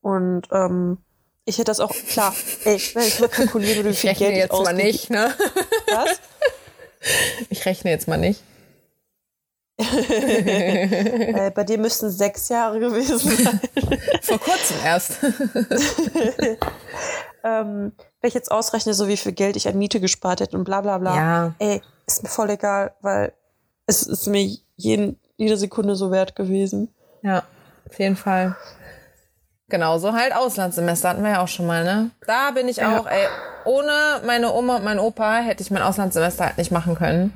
Und 0.00 0.48
ähm, 0.52 0.98
ich 1.46 1.56
hätte 1.58 1.70
das 1.70 1.80
auch, 1.80 1.92
klar, 2.08 2.34
ey, 2.64 2.80
wenn 2.94 3.06
ich 3.06 3.20
wirklich 3.20 3.30
kalkuliere, 3.30 3.84
wie 3.84 3.94
viel 3.94 4.14
Geld 4.14 4.32
ich 4.32 4.38
jetzt 4.38 4.52
mal 4.52 4.72
nicht, 4.72 5.10
ne? 5.10 5.34
Was? 5.92 6.20
Ich 7.50 7.66
rechne 7.66 7.90
jetzt 7.90 8.08
mal 8.08 8.16
nicht. 8.16 8.42
äh, 9.78 11.50
bei 11.54 11.62
dir 11.64 11.76
müssten 11.76 12.10
sechs 12.10 12.48
Jahre 12.48 12.80
gewesen 12.80 13.18
sein. 13.18 13.60
Vor 14.22 14.38
kurzem 14.38 14.76
erst. 14.82 15.18
ähm, 17.44 17.92
wenn 18.20 18.28
ich 18.28 18.32
jetzt 18.32 18.50
ausrechne, 18.50 18.94
so 18.94 19.06
wie 19.06 19.18
viel 19.18 19.32
Geld 19.32 19.56
ich 19.56 19.68
an 19.68 19.76
Miete 19.76 20.00
gespart 20.00 20.40
hätte 20.40 20.56
und 20.56 20.64
bla 20.64 20.80
bla 20.80 20.96
bla, 20.96 21.14
ja. 21.14 21.54
ey, 21.58 21.82
ist 22.06 22.22
mir 22.22 22.30
voll 22.30 22.48
egal, 22.48 22.94
weil 23.02 23.34
es 23.86 24.04
ist 24.04 24.26
mir 24.26 24.48
jeden, 24.76 25.20
jede 25.36 25.58
Sekunde 25.58 25.96
so 25.96 26.10
wert 26.10 26.36
gewesen. 26.36 26.88
Ja, 27.20 27.42
auf 27.88 27.98
jeden 27.98 28.16
Fall. 28.16 28.56
Genauso 29.68 30.12
halt 30.12 30.34
Auslandssemester 30.34 31.08
hatten 31.08 31.22
wir 31.22 31.30
ja 31.30 31.42
auch 31.42 31.48
schon 31.48 31.66
mal, 31.66 31.84
ne? 31.84 32.10
Da 32.26 32.50
bin 32.50 32.68
ich 32.68 32.76
ja. 32.76 32.98
auch, 32.98 33.06
ey, 33.06 33.26
ohne 33.64 34.20
meine 34.26 34.52
Oma 34.52 34.76
und 34.76 34.84
mein 34.84 34.98
Opa 34.98 35.38
hätte 35.38 35.62
ich 35.62 35.70
mein 35.70 35.82
Auslandssemester 35.82 36.46
halt 36.46 36.58
nicht 36.58 36.70
machen 36.70 36.94
können. 36.94 37.32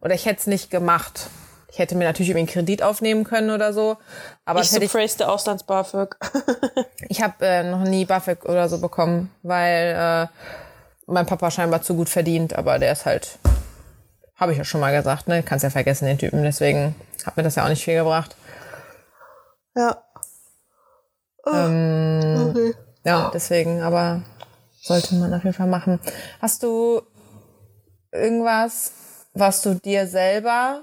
Oder 0.00 0.14
ich 0.14 0.26
hätte 0.26 0.40
es 0.40 0.46
nicht 0.46 0.70
gemacht. 0.70 1.28
Ich 1.70 1.78
hätte 1.78 1.94
mir 1.94 2.04
natürlich 2.04 2.30
irgendwie 2.30 2.50
einen 2.58 2.66
Kredit 2.66 2.82
aufnehmen 2.82 3.24
können 3.24 3.50
oder 3.50 3.72
so. 3.72 3.98
Aber 4.44 4.60
ich 4.60 4.70
so 4.70 4.80
praise 4.80 5.18
der 5.18 5.30
Auslands-BAföG. 5.30 6.16
ich 7.08 7.22
habe 7.22 7.46
äh, 7.46 7.62
noch 7.62 7.84
nie 7.84 8.04
BAföG 8.04 8.44
oder 8.46 8.68
so 8.68 8.80
bekommen, 8.80 9.30
weil 9.42 9.94
äh, 9.96 10.26
mein 11.06 11.26
Papa 11.26 11.50
scheinbar 11.50 11.82
zu 11.82 11.94
gut 11.94 12.08
verdient, 12.08 12.56
aber 12.56 12.78
der 12.78 12.92
ist 12.92 13.06
halt, 13.06 13.38
habe 14.36 14.52
ich 14.52 14.58
ja 14.58 14.64
schon 14.64 14.80
mal 14.80 14.92
gesagt, 14.92 15.28
ne? 15.28 15.42
Kannst 15.42 15.62
ja 15.62 15.70
vergessen, 15.70 16.06
den 16.06 16.18
Typen. 16.18 16.42
Deswegen 16.42 16.94
hat 17.24 17.36
mir 17.36 17.42
das 17.42 17.54
ja 17.54 17.64
auch 17.64 17.68
nicht 17.68 17.84
viel 17.84 17.98
gebracht. 17.98 18.34
Ja. 19.78 20.04
Oh, 21.44 21.50
ähm, 21.54 22.48
okay. 22.50 22.74
Ja, 23.04 23.30
deswegen, 23.32 23.80
aber 23.80 24.22
sollte 24.82 25.14
man 25.14 25.32
auf 25.32 25.44
jeden 25.44 25.56
Fall 25.56 25.68
machen. 25.68 26.00
Hast 26.42 26.62
du 26.62 27.00
irgendwas, 28.12 28.92
was 29.34 29.62
du 29.62 29.74
dir 29.74 30.06
selber 30.06 30.82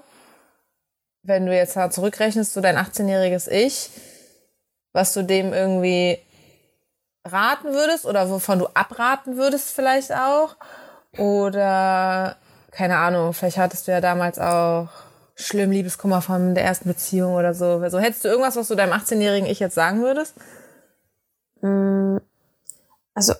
wenn 1.25 1.45
du 1.45 1.55
jetzt 1.55 1.77
zurückrechnest, 1.91 2.53
so 2.53 2.61
dein 2.61 2.77
18-jähriges 2.77 3.47
Ich, 3.47 3.89
was 4.93 5.13
du 5.13 5.23
dem 5.23 5.53
irgendwie 5.53 6.19
raten 7.25 7.73
würdest 7.73 8.05
oder 8.05 8.29
wovon 8.29 8.59
du 8.59 8.67
abraten 8.67 9.35
würdest 9.35 9.71
vielleicht 9.71 10.13
auch? 10.13 10.55
Oder, 11.17 12.35
keine 12.71 12.97
Ahnung, 12.97 13.33
vielleicht 13.33 13.57
hattest 13.57 13.87
du 13.87 13.91
ja 13.91 14.01
damals 14.01 14.37
auch 14.37 14.89
schlimm 15.35 15.71
Liebeskummer 15.71 16.21
von 16.21 16.55
der 16.55 16.63
ersten 16.63 16.87
Beziehung 16.87 17.35
oder 17.35 17.53
so. 17.53 17.65
Also 17.65 17.99
hättest 17.99 18.23
du 18.23 18.29
irgendwas, 18.29 18.55
was 18.55 18.69
du 18.69 18.75
deinem 18.75 18.93
18-jährigen 18.93 19.49
Ich 19.49 19.59
jetzt 19.59 19.75
sagen 19.75 20.01
würdest? 20.01 20.35
Mm, 21.61 22.17
also, 23.13 23.33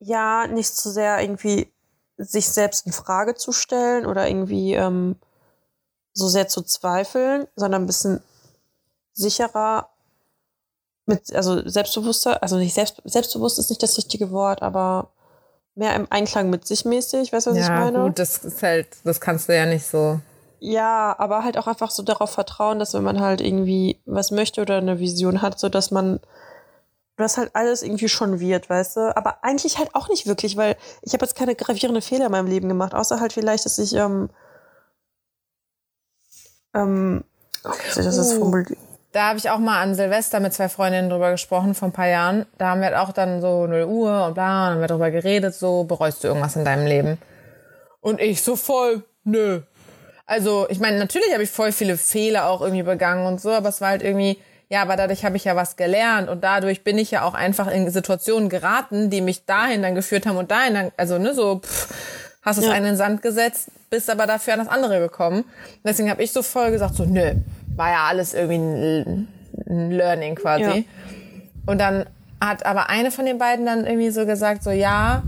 ja, 0.00 0.46
nicht 0.46 0.74
so 0.74 0.90
sehr 0.90 1.20
irgendwie 1.20 1.72
sich 2.16 2.48
selbst 2.48 2.86
in 2.86 2.92
Frage 2.92 3.34
zu 3.34 3.52
stellen 3.52 4.06
oder 4.06 4.28
irgendwie 4.28 4.74
ähm, 4.74 5.16
so 6.12 6.28
sehr 6.28 6.48
zu 6.48 6.62
zweifeln, 6.62 7.46
sondern 7.54 7.82
ein 7.82 7.86
bisschen 7.86 8.20
sicherer 9.12 9.88
mit, 11.06 11.34
also 11.34 11.66
selbstbewusster, 11.68 12.42
also 12.42 12.56
nicht 12.56 12.74
selbst, 12.74 13.00
selbstbewusst 13.04 13.58
ist 13.58 13.70
nicht 13.70 13.82
das 13.82 13.96
richtige 13.96 14.30
Wort, 14.30 14.62
aber 14.62 15.10
mehr 15.78 15.94
im 15.94 16.06
Einklang 16.10 16.50
mit 16.50 16.66
sich 16.66 16.84
mäßig, 16.84 17.32
weißt 17.32 17.46
du, 17.46 17.50
was 17.52 17.58
ja, 17.58 17.64
ich 17.64 17.70
meine? 17.70 17.98
Ja, 17.98 18.04
gut, 18.04 18.18
das 18.18 18.38
ist 18.38 18.62
halt, 18.62 18.88
das 19.04 19.20
kannst 19.20 19.48
du 19.48 19.56
ja 19.56 19.64
nicht 19.64 19.86
so. 19.86 20.20
Ja, 20.60 21.14
aber 21.18 21.44
halt 21.44 21.56
auch 21.56 21.68
einfach 21.68 21.90
so 21.90 22.02
darauf 22.02 22.30
vertrauen, 22.30 22.80
dass 22.80 22.94
wenn 22.94 23.04
man 23.04 23.20
halt 23.20 23.40
irgendwie 23.40 24.00
was 24.04 24.32
möchte 24.32 24.60
oder 24.60 24.78
eine 24.78 24.98
Vision 24.98 25.40
hat, 25.40 25.58
so 25.58 25.68
dass 25.68 25.90
man 25.90 26.20
das 27.16 27.36
halt 27.36 27.50
alles 27.54 27.82
irgendwie 27.82 28.08
schon 28.08 28.40
wird, 28.40 28.68
weißt 28.68 28.96
du? 28.96 29.16
Aber 29.16 29.42
eigentlich 29.42 29.78
halt 29.78 29.94
auch 29.94 30.08
nicht 30.08 30.26
wirklich, 30.26 30.56
weil 30.56 30.76
ich 31.02 31.12
habe 31.12 31.24
jetzt 31.24 31.36
keine 31.36 31.54
gravierenden 31.54 32.02
Fehler 32.02 32.26
in 32.26 32.32
meinem 32.32 32.48
Leben 32.48 32.68
gemacht, 32.68 32.94
außer 32.94 33.20
halt 33.20 33.32
vielleicht, 33.32 33.64
dass 33.64 33.78
ich 33.78 33.94
ähm, 33.94 34.30
ähm, 36.74 37.24
okay, 37.64 37.88
das 37.94 38.16
ist 38.16 38.38
uh, 38.38 38.64
da 39.12 39.28
habe 39.28 39.38
ich 39.38 39.48
auch 39.50 39.58
mal 39.58 39.80
an 39.80 39.94
Silvester 39.94 40.40
mit 40.40 40.52
zwei 40.52 40.68
Freundinnen 40.68 41.08
drüber 41.08 41.30
gesprochen 41.30 41.74
vor 41.74 41.88
ein 41.88 41.92
paar 41.92 42.08
Jahren. 42.08 42.46
Da 42.58 42.68
haben 42.68 42.80
wir 42.80 42.88
halt 42.88 42.96
auch 42.96 43.12
dann 43.12 43.40
so 43.40 43.66
0 43.66 43.84
Uhr 43.84 44.26
und 44.26 44.34
bla, 44.34 44.68
und 44.68 44.74
haben 44.74 44.80
wir 44.80 44.88
drüber 44.88 45.10
geredet, 45.10 45.54
so, 45.54 45.84
bereust 45.84 46.22
du 46.22 46.28
irgendwas 46.28 46.56
in 46.56 46.64
deinem 46.64 46.86
Leben? 46.86 47.18
Und 48.00 48.20
ich 48.20 48.42
so 48.42 48.56
voll, 48.56 49.02
nö. 49.24 49.62
Also, 50.26 50.66
ich 50.68 50.78
meine, 50.78 50.98
natürlich 50.98 51.32
habe 51.32 51.42
ich 51.42 51.50
voll 51.50 51.72
viele 51.72 51.96
Fehler 51.96 52.48
auch 52.48 52.60
irgendwie 52.60 52.82
begangen 52.82 53.26
und 53.26 53.40
so, 53.40 53.50
aber 53.50 53.70
es 53.70 53.80
war 53.80 53.88
halt 53.88 54.02
irgendwie, 54.02 54.38
ja, 54.68 54.82
aber 54.82 54.96
dadurch 54.96 55.24
habe 55.24 55.36
ich 55.38 55.44
ja 55.44 55.56
was 55.56 55.76
gelernt 55.76 56.28
und 56.28 56.44
dadurch 56.44 56.84
bin 56.84 56.98
ich 56.98 57.10
ja 57.10 57.22
auch 57.22 57.32
einfach 57.32 57.66
in 57.68 57.90
Situationen 57.90 58.50
geraten, 58.50 59.08
die 59.08 59.22
mich 59.22 59.46
dahin 59.46 59.80
dann 59.80 59.94
geführt 59.94 60.26
haben 60.26 60.36
und 60.36 60.50
dahin 60.50 60.74
dann, 60.74 60.92
also 60.98 61.16
ne, 61.16 61.32
so 61.34 61.60
pff, 61.60 61.88
hast 62.42 62.58
es 62.58 62.66
ja. 62.66 62.72
einen 62.72 62.84
in 62.84 62.92
den 62.92 62.96
Sand 62.98 63.22
gesetzt, 63.22 63.70
bist 63.88 64.10
aber 64.10 64.26
dafür 64.26 64.52
an 64.52 64.58
das 64.58 64.68
andere 64.68 65.00
gekommen. 65.00 65.44
Deswegen 65.82 66.10
habe 66.10 66.22
ich 66.22 66.32
so 66.32 66.42
voll 66.42 66.70
gesagt, 66.70 66.94
so 66.94 67.04
nö, 67.04 67.32
war 67.78 67.90
ja 67.90 68.04
alles 68.06 68.34
irgendwie 68.34 68.56
ein, 68.56 69.28
Learning 69.66 70.34
quasi. 70.34 70.62
Ja. 70.62 70.74
Und 71.66 71.78
dann 71.78 72.06
hat 72.40 72.64
aber 72.64 72.88
eine 72.88 73.10
von 73.10 73.26
den 73.26 73.38
beiden 73.38 73.66
dann 73.66 73.84
irgendwie 73.84 74.10
so 74.10 74.24
gesagt, 74.24 74.62
so 74.62 74.70
ja, 74.70 75.22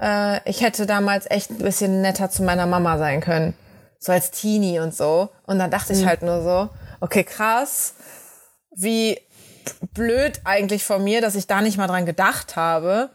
äh, 0.00 0.40
ich 0.48 0.62
hätte 0.62 0.86
damals 0.86 1.30
echt 1.30 1.50
ein 1.50 1.58
bisschen 1.58 2.00
netter 2.00 2.30
zu 2.30 2.42
meiner 2.42 2.66
Mama 2.66 2.96
sein 2.96 3.20
können. 3.20 3.54
So 3.98 4.12
als 4.12 4.30
Teenie 4.30 4.80
und 4.80 4.94
so. 4.94 5.30
Und 5.46 5.58
dann 5.58 5.70
dachte 5.70 5.92
mhm. 5.92 6.00
ich 6.00 6.06
halt 6.06 6.22
nur 6.22 6.42
so, 6.42 6.68
okay, 7.00 7.24
krass 7.24 7.94
wie 8.74 9.18
blöd 9.94 10.40
eigentlich 10.44 10.84
von 10.84 11.02
mir, 11.02 11.20
dass 11.20 11.34
ich 11.34 11.46
da 11.46 11.60
nicht 11.60 11.76
mal 11.76 11.86
dran 11.86 12.06
gedacht 12.06 12.56
habe. 12.56 13.10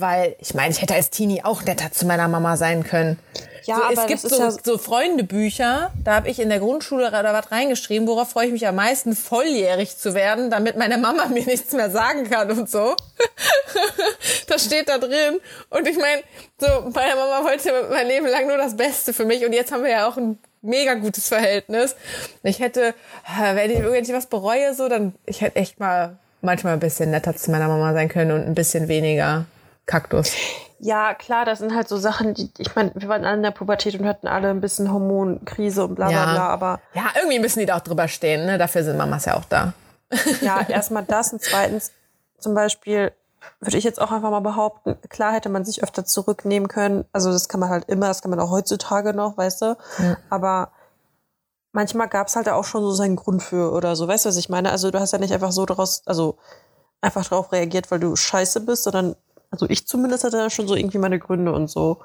Weil, 0.00 0.36
ich 0.38 0.54
meine, 0.54 0.70
ich 0.70 0.80
hätte 0.80 0.94
als 0.94 1.10
Teenie 1.10 1.42
auch 1.42 1.64
netter 1.64 1.90
zu 1.90 2.06
meiner 2.06 2.28
Mama 2.28 2.56
sein 2.56 2.84
können. 2.84 3.18
Ja, 3.64 3.76
so, 3.76 3.82
aber 3.82 3.92
es 3.94 4.06
gibt 4.06 4.20
so, 4.20 4.38
ja 4.38 4.50
so 4.50 4.78
Freundebücher, 4.78 5.90
da 6.04 6.14
habe 6.14 6.28
ich 6.28 6.38
in 6.38 6.48
der 6.50 6.60
Grundschule 6.60 7.08
oder 7.08 7.34
was 7.34 7.50
reingeschrieben, 7.50 8.06
worauf 8.06 8.30
freue 8.30 8.46
ich 8.46 8.52
mich 8.52 8.66
am 8.68 8.76
meisten, 8.76 9.16
volljährig 9.16 9.98
zu 9.98 10.14
werden, 10.14 10.50
damit 10.50 10.76
meine 10.76 10.98
Mama 10.98 11.26
mir 11.34 11.44
nichts 11.44 11.72
mehr 11.72 11.90
sagen 11.90 12.30
kann 12.30 12.48
und 12.50 12.70
so. 12.70 12.94
das 14.46 14.66
steht 14.66 14.88
da 14.88 14.98
drin. 14.98 15.40
Und 15.68 15.88
ich 15.88 15.98
meine, 15.98 16.22
so, 16.58 16.90
meine 16.94 17.16
Mama 17.16 17.44
wollte 17.44 17.72
mein 17.90 18.06
Leben 18.06 18.26
lang 18.28 18.46
nur 18.46 18.56
das 18.56 18.76
Beste 18.76 19.12
für 19.12 19.24
mich 19.24 19.44
und 19.44 19.52
jetzt 19.52 19.72
haben 19.72 19.82
wir 19.82 19.90
ja 19.90 20.08
auch 20.08 20.16
ein 20.16 20.38
mega 20.62 20.94
gutes 20.94 21.26
Verhältnis. 21.26 21.96
Ich 22.44 22.60
hätte, 22.60 22.94
äh, 23.26 23.56
wenn 23.56 23.72
ich 23.72 23.80
irgendwie 23.80 24.14
was 24.14 24.26
bereue, 24.26 24.74
so, 24.74 24.88
dann, 24.88 25.14
ich 25.26 25.40
hätte 25.40 25.56
echt 25.56 25.80
mal 25.80 26.18
manchmal 26.40 26.74
ein 26.74 26.80
bisschen 26.80 27.10
netter 27.10 27.34
zu 27.34 27.50
meiner 27.50 27.66
Mama 27.66 27.92
sein 27.94 28.08
können 28.08 28.30
und 28.30 28.46
ein 28.46 28.54
bisschen 28.54 28.86
weniger 28.86 29.44
Kaktus. 29.88 30.32
Ja, 30.78 31.14
klar, 31.14 31.44
das 31.44 31.58
sind 31.58 31.74
halt 31.74 31.88
so 31.88 31.96
Sachen, 31.96 32.34
die, 32.34 32.52
ich 32.58 32.76
meine, 32.76 32.92
wir 32.94 33.08
waren 33.08 33.24
alle 33.24 33.38
in 33.38 33.42
der 33.42 33.50
Pubertät 33.50 33.98
und 33.98 34.06
hatten 34.06 34.28
alle 34.28 34.50
ein 34.50 34.60
bisschen 34.60 34.92
Hormonkrise 34.92 35.84
und 35.84 35.96
bla 35.96 36.06
bla 36.06 36.24
ja. 36.26 36.32
bla, 36.32 36.48
aber. 36.48 36.80
Ja, 36.94 37.06
irgendwie 37.16 37.40
müssen 37.40 37.58
die 37.58 37.66
da 37.66 37.76
auch 37.76 37.80
drüber 37.80 38.06
stehen, 38.06 38.46
ne? 38.46 38.58
Dafür 38.58 38.84
sind 38.84 38.96
Mamas 38.96 39.24
ja 39.24 39.36
auch 39.36 39.44
da. 39.46 39.72
Ja, 40.40 40.60
erstmal 40.68 41.04
das 41.04 41.32
und 41.32 41.42
zweitens 41.42 41.90
zum 42.38 42.54
Beispiel, 42.54 43.12
würde 43.60 43.76
ich 43.76 43.84
jetzt 43.84 44.00
auch 44.00 44.12
einfach 44.12 44.30
mal 44.30 44.40
behaupten, 44.40 44.96
klar 45.08 45.32
hätte 45.32 45.48
man 45.48 45.64
sich 45.64 45.82
öfter 45.82 46.04
zurücknehmen 46.04 46.68
können. 46.68 47.04
Also 47.12 47.32
das 47.32 47.48
kann 47.48 47.60
man 47.60 47.70
halt 47.70 47.88
immer, 47.88 48.06
das 48.06 48.22
kann 48.22 48.30
man 48.30 48.40
auch 48.40 48.50
heutzutage 48.50 49.14
noch, 49.14 49.36
weißt 49.36 49.62
du. 49.62 49.76
Ja. 49.98 50.16
Aber 50.30 50.70
manchmal 51.72 52.08
gab 52.08 52.28
es 52.28 52.36
halt 52.36 52.48
auch 52.48 52.64
schon 52.64 52.82
so 52.82 52.92
seinen 52.92 53.16
Grund 53.16 53.42
für 53.42 53.72
oder 53.72 53.96
so, 53.96 54.06
weißt 54.06 54.24
du, 54.24 54.28
was 54.28 54.36
ich 54.36 54.48
meine? 54.48 54.70
Also 54.70 54.90
du 54.90 55.00
hast 55.00 55.12
ja 55.12 55.18
nicht 55.18 55.32
einfach 55.32 55.52
so 55.52 55.66
daraus, 55.66 56.02
also 56.06 56.38
einfach 57.00 57.24
darauf 57.26 57.52
reagiert, 57.52 57.90
weil 57.90 58.00
du 58.00 58.16
scheiße 58.16 58.60
bist, 58.60 58.84
sondern, 58.84 59.16
also 59.50 59.66
ich 59.68 59.86
zumindest 59.86 60.24
hatte 60.24 60.36
da 60.36 60.50
schon 60.50 60.68
so 60.68 60.74
irgendwie 60.74 60.98
meine 60.98 61.18
Gründe 61.18 61.52
und 61.52 61.68
so. 61.68 61.98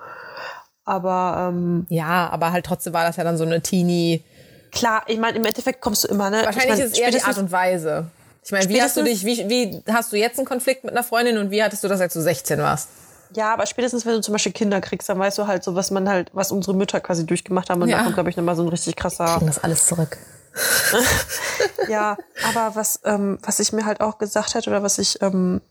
Aber 0.85 1.49
ähm, 1.49 1.85
ja, 1.89 2.29
aber 2.29 2.51
halt 2.51 2.65
trotzdem 2.65 2.93
war 2.93 3.05
das 3.05 3.15
ja 3.15 3.23
dann 3.23 3.37
so 3.37 3.43
eine 3.43 3.61
Teenie. 3.61 4.23
Klar, 4.71 5.03
ich 5.07 5.17
meine, 5.17 5.37
im 5.37 5.45
Endeffekt 5.45 5.81
kommst 5.81 6.03
du 6.03 6.07
immer, 6.07 6.29
ne? 6.29 6.41
Wahrscheinlich 6.43 6.63
ich 6.63 6.69
mein, 6.69 6.79
ist 6.79 6.93
es 6.93 6.99
eher 6.99 7.11
die 7.11 7.21
Art 7.21 7.37
und 7.37 7.51
Weise. 7.51 8.07
Ich 8.43 8.51
meine, 8.51 8.67
wie 8.67 8.81
hast 8.81 8.97
du 8.97 9.03
dich, 9.03 9.23
wie, 9.25 9.49
wie 9.49 9.81
hast 9.89 10.11
du 10.11 10.17
jetzt 10.17 10.37
einen 10.37 10.47
Konflikt 10.47 10.83
mit 10.83 10.93
einer 10.93 11.03
Freundin 11.03 11.37
und 11.37 11.51
wie 11.51 11.63
hattest 11.63 11.83
du 11.83 11.87
das, 11.87 12.01
als 12.01 12.13
du 12.13 12.21
16 12.21 12.59
warst? 12.59 12.89
Ja, 13.35 13.53
aber 13.53 13.65
spätestens, 13.65 14.05
wenn 14.05 14.13
du 14.13 14.21
zum 14.21 14.33
Beispiel 14.33 14.51
Kinder 14.51 14.81
kriegst, 14.81 15.07
dann 15.09 15.17
weißt 15.17 15.37
du 15.37 15.47
halt 15.47 15.63
so, 15.63 15.75
was 15.75 15.91
man 15.91 16.09
halt, 16.09 16.29
was 16.33 16.51
unsere 16.51 16.75
Mütter 16.75 16.99
quasi 16.99 17.25
durchgemacht 17.25 17.69
haben. 17.69 17.81
Und 17.81 17.89
ja. 17.89 17.97
da 17.97 18.03
kommt, 18.03 18.15
glaube 18.15 18.29
ich, 18.29 18.37
nochmal 18.37 18.55
so 18.55 18.63
ein 18.63 18.67
richtig 18.67 18.95
krasser. 18.95 19.25
Wir 19.25 19.33
kriegen 19.35 19.47
das 19.47 19.63
alles 19.63 19.85
zurück. 19.85 20.17
ja, 21.89 22.17
aber 22.47 22.75
was, 22.75 22.99
ähm, 23.05 23.39
was 23.41 23.59
ich 23.59 23.73
mir 23.73 23.85
halt 23.85 24.01
auch 24.01 24.19
gesagt 24.19 24.53
hätte 24.53 24.69
oder 24.69 24.83
was 24.83 24.99
ich 24.99 25.19
ähm, 25.21 25.61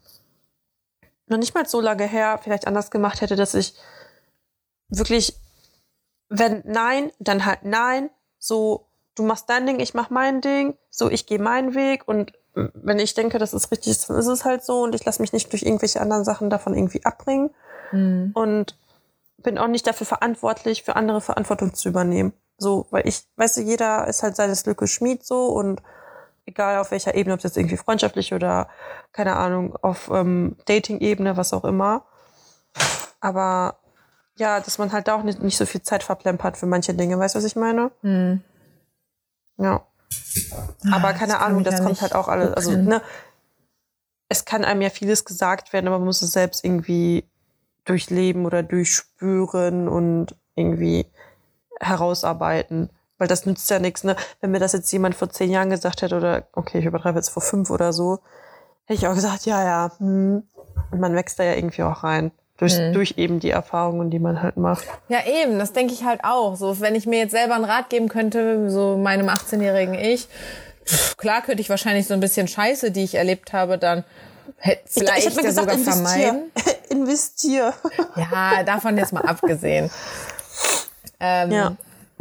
noch 1.32 1.38
nicht 1.38 1.54
mal 1.54 1.66
so 1.66 1.80
lange 1.80 2.06
her 2.06 2.38
vielleicht 2.42 2.66
anders 2.66 2.90
gemacht 2.90 3.20
hätte, 3.20 3.36
dass 3.36 3.54
ich 3.54 3.74
wirklich, 4.88 5.36
wenn 6.28 6.62
nein, 6.64 7.10
dann 7.18 7.44
halt 7.44 7.64
nein, 7.64 8.10
so 8.38 8.86
du 9.14 9.24
machst 9.24 9.48
dein 9.48 9.66
Ding, 9.66 9.80
ich 9.80 9.94
mach 9.94 10.10
mein 10.10 10.40
Ding, 10.40 10.76
so 10.90 11.10
ich 11.10 11.26
gehe 11.26 11.38
meinen 11.38 11.74
Weg. 11.74 12.06
Und 12.06 12.32
wenn 12.54 12.98
ich 12.98 13.14
denke, 13.14 13.38
das 13.38 13.52
ist 13.52 13.70
richtig, 13.70 14.06
dann 14.06 14.16
ist 14.16 14.26
es 14.26 14.44
halt 14.44 14.64
so. 14.64 14.82
Und 14.82 14.94
ich 14.94 15.04
lasse 15.04 15.20
mich 15.20 15.32
nicht 15.32 15.50
durch 15.52 15.62
irgendwelche 15.62 16.00
anderen 16.00 16.24
Sachen 16.24 16.50
davon 16.50 16.74
irgendwie 16.74 17.04
abbringen. 17.04 17.50
Mhm. 17.92 18.30
und 18.34 18.76
bin 19.42 19.58
auch 19.58 19.66
nicht 19.66 19.86
dafür 19.86 20.06
verantwortlich, 20.06 20.82
für 20.82 20.96
andere 20.96 21.20
Verantwortung 21.20 21.74
zu 21.74 21.88
übernehmen. 21.88 22.32
So, 22.58 22.86
weil 22.90 23.06
ich, 23.08 23.24
weißt 23.36 23.56
du, 23.56 23.60
jeder 23.62 24.06
ist 24.06 24.22
halt 24.22 24.36
seines 24.36 24.62
Glückes 24.62 24.90
Schmied 24.90 25.24
so. 25.24 25.46
Und 25.46 25.82
egal 26.46 26.78
auf 26.78 26.90
welcher 26.90 27.14
Ebene, 27.14 27.34
ob 27.34 27.38
es 27.38 27.44
jetzt 27.44 27.56
irgendwie 27.56 27.76
freundschaftlich 27.76 28.32
oder, 28.34 28.68
keine 29.12 29.36
Ahnung, 29.36 29.76
auf 29.82 30.10
ähm, 30.12 30.56
Dating-Ebene, 30.66 31.36
was 31.36 31.52
auch 31.52 31.64
immer. 31.64 32.04
Aber 33.20 33.78
ja, 34.36 34.60
dass 34.60 34.78
man 34.78 34.92
halt 34.92 35.08
da 35.08 35.14
auch 35.16 35.22
nicht, 35.22 35.42
nicht 35.42 35.56
so 35.56 35.66
viel 35.66 35.82
Zeit 35.82 36.02
verplempert 36.02 36.56
für 36.56 36.66
manche 36.66 36.94
Dinge, 36.94 37.18
weißt 37.18 37.34
du, 37.34 37.38
was 37.38 37.44
ich 37.44 37.56
meine? 37.56 37.90
Mhm. 38.02 38.42
Ja. 39.58 39.86
Aber 40.92 41.08
ah, 41.08 41.12
keine 41.12 41.40
Ahnung, 41.40 41.64
das 41.64 41.82
kommt 41.82 42.00
halt 42.00 42.14
auch 42.14 42.28
alles, 42.28 42.52
also, 42.54 42.72
ne, 42.72 43.02
es 44.28 44.44
kann 44.44 44.64
einem 44.64 44.80
ja 44.80 44.90
vieles 44.90 45.24
gesagt 45.24 45.72
werden, 45.72 45.86
aber 45.88 45.98
man 45.98 46.06
muss 46.06 46.22
es 46.22 46.32
selbst 46.32 46.64
irgendwie 46.64 47.28
durchleben 47.84 48.46
oder 48.46 48.62
durchspüren 48.62 49.88
und 49.88 50.36
irgendwie 50.54 51.06
herausarbeiten. 51.80 52.90
Weil 53.22 53.28
das 53.28 53.46
nützt 53.46 53.70
ja 53.70 53.78
nichts, 53.78 54.02
ne? 54.02 54.16
Wenn 54.40 54.50
mir 54.50 54.58
das 54.58 54.72
jetzt 54.72 54.90
jemand 54.90 55.14
vor 55.14 55.30
zehn 55.30 55.48
Jahren 55.48 55.70
gesagt 55.70 56.02
hätte, 56.02 56.16
oder 56.16 56.42
okay, 56.54 56.80
ich 56.80 56.86
übertreibe 56.86 57.20
jetzt 57.20 57.28
vor 57.28 57.40
fünf 57.40 57.70
oder 57.70 57.92
so, 57.92 58.18
hätte 58.86 58.98
ich 58.98 59.06
auch 59.06 59.14
gesagt, 59.14 59.46
ja, 59.46 59.62
ja. 59.62 59.92
Hm. 59.98 60.42
Und 60.90 61.00
man 61.00 61.14
wächst 61.14 61.38
da 61.38 61.44
ja 61.44 61.54
irgendwie 61.54 61.84
auch 61.84 62.02
rein. 62.02 62.32
Durch, 62.56 62.76
hm. 62.76 62.92
durch 62.92 63.14
eben 63.18 63.38
die 63.38 63.50
Erfahrungen, 63.50 64.10
die 64.10 64.18
man 64.18 64.42
halt 64.42 64.56
macht. 64.56 64.82
Ja, 65.06 65.20
eben, 65.24 65.60
das 65.60 65.72
denke 65.72 65.94
ich 65.94 66.02
halt 66.02 66.24
auch. 66.24 66.56
So, 66.56 66.80
wenn 66.80 66.96
ich 66.96 67.06
mir 67.06 67.20
jetzt 67.20 67.30
selber 67.30 67.54
einen 67.54 67.64
Rat 67.64 67.90
geben 67.90 68.08
könnte, 68.08 68.68
so 68.72 68.96
meinem 68.96 69.28
18-jährigen 69.28 69.94
Ich, 69.94 70.26
klar 71.16 71.42
könnte 71.42 71.60
ich 71.60 71.70
wahrscheinlich 71.70 72.08
so 72.08 72.14
ein 72.14 72.20
bisschen 72.20 72.48
Scheiße, 72.48 72.90
die 72.90 73.04
ich 73.04 73.14
erlebt 73.14 73.52
habe, 73.52 73.78
dann 73.78 74.02
vielleicht 74.84 75.18
ich, 75.18 75.26
ich 75.28 75.36
ja 75.36 75.42
gesagt, 75.42 75.70
sogar 75.70 75.94
vermeiden. 75.94 76.50
investier. 76.88 77.72
Ja, 78.16 78.64
davon 78.64 78.98
jetzt 78.98 79.12
mal 79.12 79.22
abgesehen. 79.22 79.92
Ähm, 81.20 81.52
ja. 81.52 81.76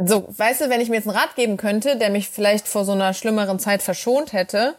So, 0.06 0.26
weißt 0.28 0.62
du, 0.62 0.70
wenn 0.70 0.80
ich 0.80 0.88
mir 0.88 0.96
jetzt 0.96 1.08
einen 1.08 1.16
Rat 1.16 1.34
geben 1.36 1.56
könnte, 1.56 1.96
der 1.96 2.10
mich 2.10 2.28
vielleicht 2.28 2.68
vor 2.68 2.84
so 2.84 2.92
einer 2.92 3.14
schlimmeren 3.14 3.58
Zeit 3.58 3.82
verschont 3.82 4.32
hätte, 4.32 4.74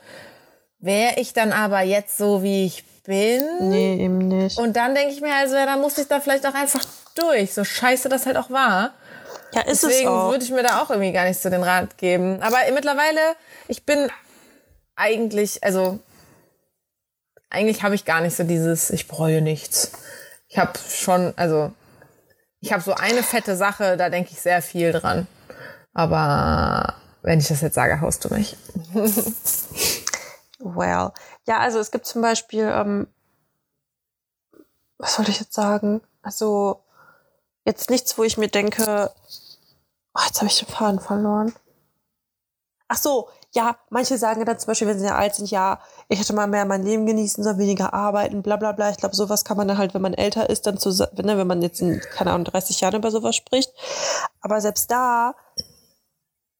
wäre 0.79 1.13
ich 1.17 1.33
dann 1.33 1.51
aber 1.51 1.81
jetzt 1.81 2.17
so, 2.17 2.43
wie 2.43 2.65
ich 2.65 2.83
bin. 3.03 3.41
Nee, 3.69 4.03
eben 4.03 4.27
nicht. 4.27 4.57
Und 4.57 4.75
dann 4.75 4.95
denke 4.95 5.13
ich 5.13 5.21
mir 5.21 5.35
also, 5.35 5.55
ja, 5.55 5.65
dann 5.65 5.81
muss 5.81 5.97
ich 5.97 6.07
da 6.07 6.19
vielleicht 6.19 6.45
auch 6.45 6.53
einfach 6.53 6.83
durch, 7.15 7.53
so 7.53 7.63
scheiße 7.63 8.09
das 8.09 8.25
halt 8.25 8.37
auch 8.37 8.49
war. 8.49 8.93
Ja, 9.53 9.61
ist 9.61 9.83
Deswegen 9.83 10.07
es 10.07 10.13
auch. 10.13 10.31
würde 10.31 10.43
ich 10.43 10.51
mir 10.51 10.63
da 10.63 10.81
auch 10.81 10.89
irgendwie 10.89 11.11
gar 11.11 11.25
nicht 11.25 11.39
so 11.39 11.49
den 11.49 11.63
Rat 11.63 11.97
geben. 11.97 12.41
Aber 12.41 12.57
mittlerweile, 12.73 13.19
ich 13.67 13.85
bin 13.85 14.09
eigentlich, 14.95 15.63
also 15.63 15.99
eigentlich 17.49 17.83
habe 17.83 17.95
ich 17.95 18.05
gar 18.05 18.21
nicht 18.21 18.35
so 18.35 18.43
dieses, 18.43 18.89
ich 18.89 19.07
bereue 19.07 19.41
nichts. 19.41 19.91
Ich 20.47 20.57
habe 20.57 20.73
schon, 20.89 21.33
also 21.35 21.71
ich 22.63 22.71
habe 22.71 22.81
so 22.81 22.93
eine 22.93 23.23
fette 23.23 23.57
Sache, 23.57 23.97
da 23.97 24.09
denke 24.09 24.31
ich 24.31 24.41
sehr 24.41 24.61
viel 24.61 24.93
dran. 24.93 25.27
Aber 25.93 26.93
wenn 27.21 27.39
ich 27.39 27.49
das 27.49 27.59
jetzt 27.59 27.75
sage, 27.75 27.99
haust 27.99 28.23
du 28.23 28.33
mich. 28.33 28.55
well. 30.59 31.11
Ja, 31.45 31.59
also 31.59 31.79
es 31.79 31.91
gibt 31.91 32.05
zum 32.05 32.21
Beispiel, 32.21 32.63
ähm, 32.63 33.07
was 34.97 35.15
soll 35.15 35.27
ich 35.27 35.41
jetzt 35.41 35.53
sagen? 35.53 36.01
Also 36.21 36.81
jetzt 37.65 37.89
nichts, 37.89 38.17
wo 38.17 38.23
ich 38.23 38.37
mir 38.37 38.47
denke, 38.47 39.11
oh, 40.13 40.21
jetzt 40.25 40.37
habe 40.37 40.47
ich 40.47 40.57
den 40.57 40.69
Faden 40.69 41.01
verloren. 41.01 41.53
Ach 42.87 42.97
so, 42.97 43.29
ja, 43.55 43.77
manche 43.89 44.17
sagen 44.17 44.43
dann 44.45 44.57
zum 44.57 44.67
Beispiel, 44.67 44.87
wenn 44.87 44.99
sie 44.99 45.05
ja 45.05 45.15
alt 45.15 45.35
sind, 45.35 45.51
ja, 45.51 45.79
ich 46.09 46.19
hätte 46.19 46.33
mal 46.33 46.47
mehr 46.47 46.65
mein 46.65 46.83
Leben 46.83 47.05
genießen 47.05 47.43
sollen, 47.43 47.59
weniger 47.59 47.93
arbeiten, 47.93 48.41
bla 48.41 48.55
bla 48.57 48.71
bla. 48.71 48.89
Ich 48.89 48.97
glaube, 48.97 49.15
sowas 49.15 49.45
kann 49.45 49.57
man 49.57 49.67
dann 49.67 49.77
halt, 49.77 49.93
wenn 49.93 50.01
man 50.01 50.13
älter 50.13 50.49
ist, 50.49 50.65
dann 50.65 50.77
zu, 50.77 50.89
ne, 50.89 51.37
wenn 51.37 51.47
man 51.47 51.61
jetzt 51.61 51.81
in, 51.81 52.01
keine 52.15 52.31
Ahnung, 52.31 52.45
30 52.45 52.81
Jahren 52.81 52.95
über 52.95 53.11
sowas 53.11 53.35
spricht. 53.35 53.71
Aber 54.41 54.59
selbst 54.59 54.89
da 54.89 55.35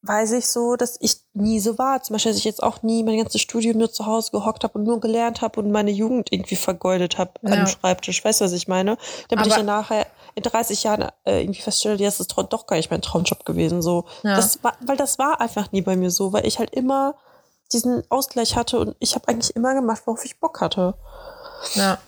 weiß 0.02 0.32
ich 0.32 0.46
so, 0.46 0.76
dass 0.76 0.98
ich 1.00 1.16
nie 1.32 1.60
so 1.60 1.78
war. 1.78 2.02
Zum 2.02 2.14
Beispiel, 2.14 2.32
dass 2.32 2.38
ich 2.38 2.44
jetzt 2.44 2.62
auch 2.62 2.82
nie 2.82 3.02
mein 3.02 3.16
ganzes 3.16 3.40
Studium 3.40 3.78
nur 3.78 3.90
zu 3.90 4.06
Hause 4.06 4.30
gehockt 4.30 4.62
habe 4.62 4.78
und 4.78 4.84
nur 4.84 5.00
gelernt 5.00 5.40
habe 5.40 5.60
und 5.60 5.72
meine 5.72 5.90
Jugend 5.90 6.30
irgendwie 6.30 6.56
vergeudet 6.56 7.18
habe 7.18 7.32
ja. 7.42 7.52
am 7.52 7.66
Schreibtisch. 7.66 8.24
Weißt 8.24 8.40
du, 8.40 8.44
was 8.44 8.52
ich 8.52 8.68
meine? 8.68 8.98
Damit 9.30 9.46
Aber 9.46 9.48
ich 9.48 9.54
dann 9.54 9.66
nachher 9.66 10.06
in 10.34 10.42
30 10.42 10.82
Jahren 10.82 11.10
äh, 11.24 11.42
irgendwie 11.42 11.62
feststelle, 11.62 11.96
ja, 11.96 12.06
das 12.06 12.20
ist 12.20 12.34
doch 12.36 12.66
gar 12.66 12.76
nicht 12.76 12.90
mein 12.90 13.02
Traumjob 13.02 13.44
gewesen. 13.44 13.82
So, 13.82 14.04
ja. 14.22 14.36
das 14.36 14.62
war, 14.62 14.74
weil 14.84 14.96
das 14.96 15.18
war 15.18 15.40
einfach 15.40 15.72
nie 15.72 15.82
bei 15.82 15.96
mir 15.96 16.10
so, 16.10 16.32
weil 16.32 16.46
ich 16.46 16.58
halt 16.58 16.70
immer 16.70 17.14
diesen 17.72 18.02
Ausgleich 18.10 18.56
hatte 18.56 18.78
und 18.78 18.96
ich 18.98 19.14
habe 19.14 19.28
eigentlich 19.28 19.54
immer 19.56 19.74
gemacht, 19.74 20.02
worauf 20.06 20.24
ich 20.24 20.40
Bock 20.40 20.60
hatte. 20.60 20.94
Ja. 21.74 21.98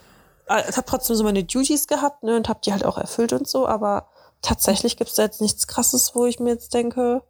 Äh, 0.49 0.69
ich 0.69 0.77
habe 0.77 0.87
trotzdem 0.87 1.17
so 1.17 1.25
meine 1.25 1.45
Duties 1.45 1.87
gehabt 1.87 2.23
ne, 2.23 2.37
und 2.37 2.49
habe 2.49 2.61
die 2.65 2.73
halt 2.73 2.85
auch 2.85 2.99
erfüllt 2.99 3.33
und 3.33 3.49
so, 3.49 3.67
aber 3.67 4.09
tatsächlich 4.43 4.97
gibt 4.97 5.11
es 5.11 5.17
da 5.17 5.23
jetzt 5.23 5.41
nichts 5.41 5.67
Krasses, 5.67 6.15
wo 6.15 6.27
ich 6.27 6.41
mir 6.41 6.51
jetzt 6.51 6.75
denke. 6.75 7.23